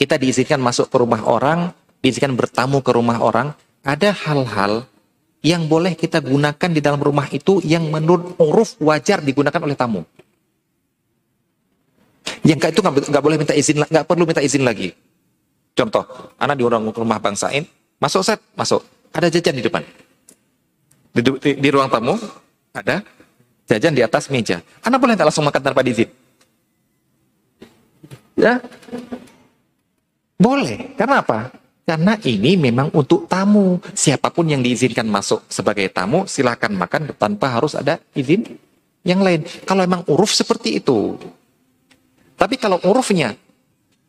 kita 0.00 0.16
diizinkan 0.16 0.60
masuk 0.60 0.88
ke 0.88 0.96
rumah 0.96 1.20
orang, 1.28 1.76
diizinkan 2.00 2.32
bertamu 2.32 2.80
ke 2.80 2.90
rumah 2.92 3.20
orang, 3.20 3.52
ada 3.84 4.16
hal-hal 4.16 4.88
yang 5.44 5.68
boleh 5.68 5.92
kita 5.92 6.24
gunakan 6.24 6.70
di 6.72 6.80
dalam 6.80 7.00
rumah 7.04 7.28
itu 7.28 7.60
yang 7.60 7.92
menurut 7.92 8.40
uruf 8.40 8.80
wajar 8.80 9.20
digunakan 9.20 9.60
oleh 9.60 9.76
tamu. 9.76 10.00
Yang 12.44 12.76
itu 12.76 12.80
nggak 12.80 13.24
boleh 13.24 13.36
minta 13.40 13.52
izin, 13.52 13.84
nggak 13.84 14.04
perlu 14.08 14.24
minta 14.24 14.40
izin 14.40 14.64
lagi. 14.64 14.92
Contoh, 15.76 16.04
anak 16.40 16.56
diundang 16.56 16.88
ke 16.92 17.00
rumah 17.00 17.20
bangsain, 17.20 17.64
masuk 18.00 18.24
set, 18.24 18.40
masuk, 18.56 18.84
ada 19.12 19.28
jajan 19.28 19.56
di 19.56 19.64
depan. 19.64 19.84
Di, 21.14 21.22
di, 21.22 21.50
di 21.62 21.68
ruang 21.70 21.86
tamu 21.86 22.18
ada 22.74 23.06
jajan 23.70 23.94
di 23.94 24.02
atas 24.02 24.26
meja. 24.34 24.58
Anda 24.82 24.98
boleh 24.98 25.14
tak 25.14 25.30
langsung 25.30 25.46
makan 25.46 25.62
tanpa 25.62 25.86
diizin? 25.86 26.10
Ya, 28.34 28.58
boleh. 30.34 30.98
Karena 30.98 31.22
apa? 31.22 31.54
Karena 31.86 32.18
ini 32.26 32.58
memang 32.58 32.90
untuk 32.90 33.30
tamu. 33.30 33.78
Siapa 33.94 34.34
pun 34.34 34.50
yang 34.50 34.58
diizinkan 34.60 35.06
masuk 35.06 35.46
sebagai 35.46 35.86
tamu, 35.94 36.26
silahkan 36.26 36.72
makan 36.74 37.14
tanpa 37.14 37.54
harus 37.54 37.78
ada 37.78 38.02
izin 38.16 38.58
yang 39.06 39.22
lain. 39.22 39.46
Kalau 39.62 39.86
memang 39.86 40.02
uruf 40.10 40.34
seperti 40.34 40.82
itu. 40.82 41.14
Tapi 42.34 42.58
kalau 42.58 42.82
urufnya, 42.82 43.38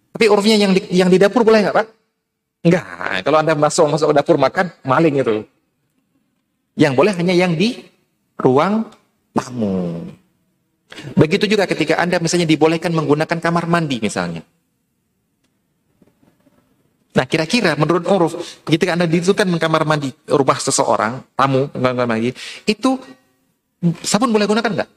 tapi 0.10 0.26
urufnya 0.26 0.58
yang 0.58 0.74
di, 0.74 0.82
yang 0.90 1.10
di 1.14 1.22
dapur 1.22 1.46
boleh 1.46 1.62
nggak 1.62 1.76
Pak? 1.78 1.88
Enggak. 2.66 3.22
Kalau 3.22 3.38
Anda 3.38 3.54
masuk 3.54 3.86
masuk 3.94 4.08
ke 4.10 4.16
dapur 4.18 4.36
makan, 4.42 4.74
maling 4.82 5.22
itu. 5.22 5.46
Yang 6.76 6.94
boleh 6.96 7.14
hanya 7.16 7.32
yang 7.32 7.56
di 7.56 7.80
ruang 8.36 8.92
tamu. 9.32 10.12
Begitu 11.16 11.48
juga 11.48 11.68
ketika 11.68 12.00
Anda 12.00 12.20
misalnya 12.20 12.48
dibolehkan 12.48 12.92
menggunakan 12.92 13.40
kamar 13.40 13.68
mandi 13.68 14.00
misalnya. 14.00 14.44
Nah 17.16 17.24
kira-kira 17.24 17.80
menurut 17.80 18.04
uruf, 18.12 18.34
ketika 18.68 19.00
Anda 19.00 19.08
ditunjukkan 19.08 19.48
kamar 19.56 19.88
mandi 19.88 20.12
rumah 20.28 20.60
seseorang, 20.60 21.24
tamu, 21.36 21.72
kamar 21.72 22.04
mandi, 22.04 22.36
itu 22.68 23.00
sabun 24.04 24.36
boleh 24.36 24.44
gunakan 24.44 24.72
nggak? 24.84 24.90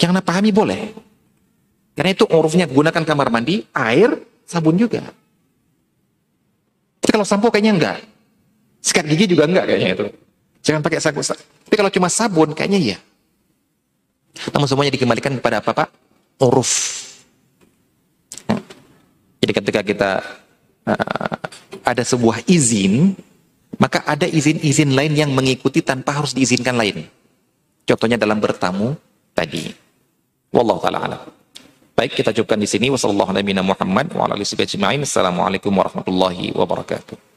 Yang 0.00 0.10
Anda 0.16 0.24
pahami 0.24 0.48
boleh. 0.48 0.82
Karena 1.92 2.16
itu 2.16 2.24
urufnya 2.24 2.64
gunakan 2.64 3.04
kamar 3.04 3.28
mandi, 3.28 3.60
air, 3.76 4.16
sabun 4.48 4.80
juga. 4.80 5.04
Tapi 7.04 7.10
kalau 7.12 7.28
sampo 7.28 7.52
kayaknya 7.52 7.76
enggak. 7.76 7.98
Sikat 8.80 9.04
gigi 9.04 9.36
juga 9.36 9.44
enggak 9.44 9.68
kayaknya 9.68 9.88
itu. 9.96 10.04
Jangan 10.64 10.80
pakai 10.80 11.00
sabun. 11.00 11.24
Tapi 11.24 11.74
kalau 11.76 11.90
cuma 11.92 12.08
sabun 12.08 12.56
kayaknya 12.56 12.80
iya. 12.80 12.98
Namun 14.52 14.68
semuanya 14.68 14.92
dikembalikan 14.96 15.36
kepada 15.36 15.60
apa 15.60 15.72
Pak? 15.72 15.88
Uruf. 16.40 16.72
Jadi 19.40 19.52
ketika 19.52 19.80
kita 19.84 20.22
uh, 20.88 21.36
ada 21.84 22.04
sebuah 22.04 22.44
izin, 22.48 23.16
maka 23.80 24.04
ada 24.04 24.26
izin-izin 24.28 24.96
lain 24.96 25.16
yang 25.16 25.32
mengikuti 25.32 25.82
tanpa 25.84 26.12
harus 26.20 26.34
diizinkan 26.36 26.76
lain. 26.76 27.08
Contohnya 27.84 28.16
dalam 28.20 28.40
bertamu 28.40 28.96
tadi. 29.32 29.74
Wallahu 30.52 30.80
taala 30.80 30.98
alam. 31.04 31.20
Baik, 31.96 32.14
kita 32.16 32.32
cukupkan 32.32 32.56
di 32.56 32.64
sini. 32.64 32.88
Wassalamualaikum 32.88 35.68
warahmatullahi 35.68 36.56
wabarakatuh. 36.56 37.29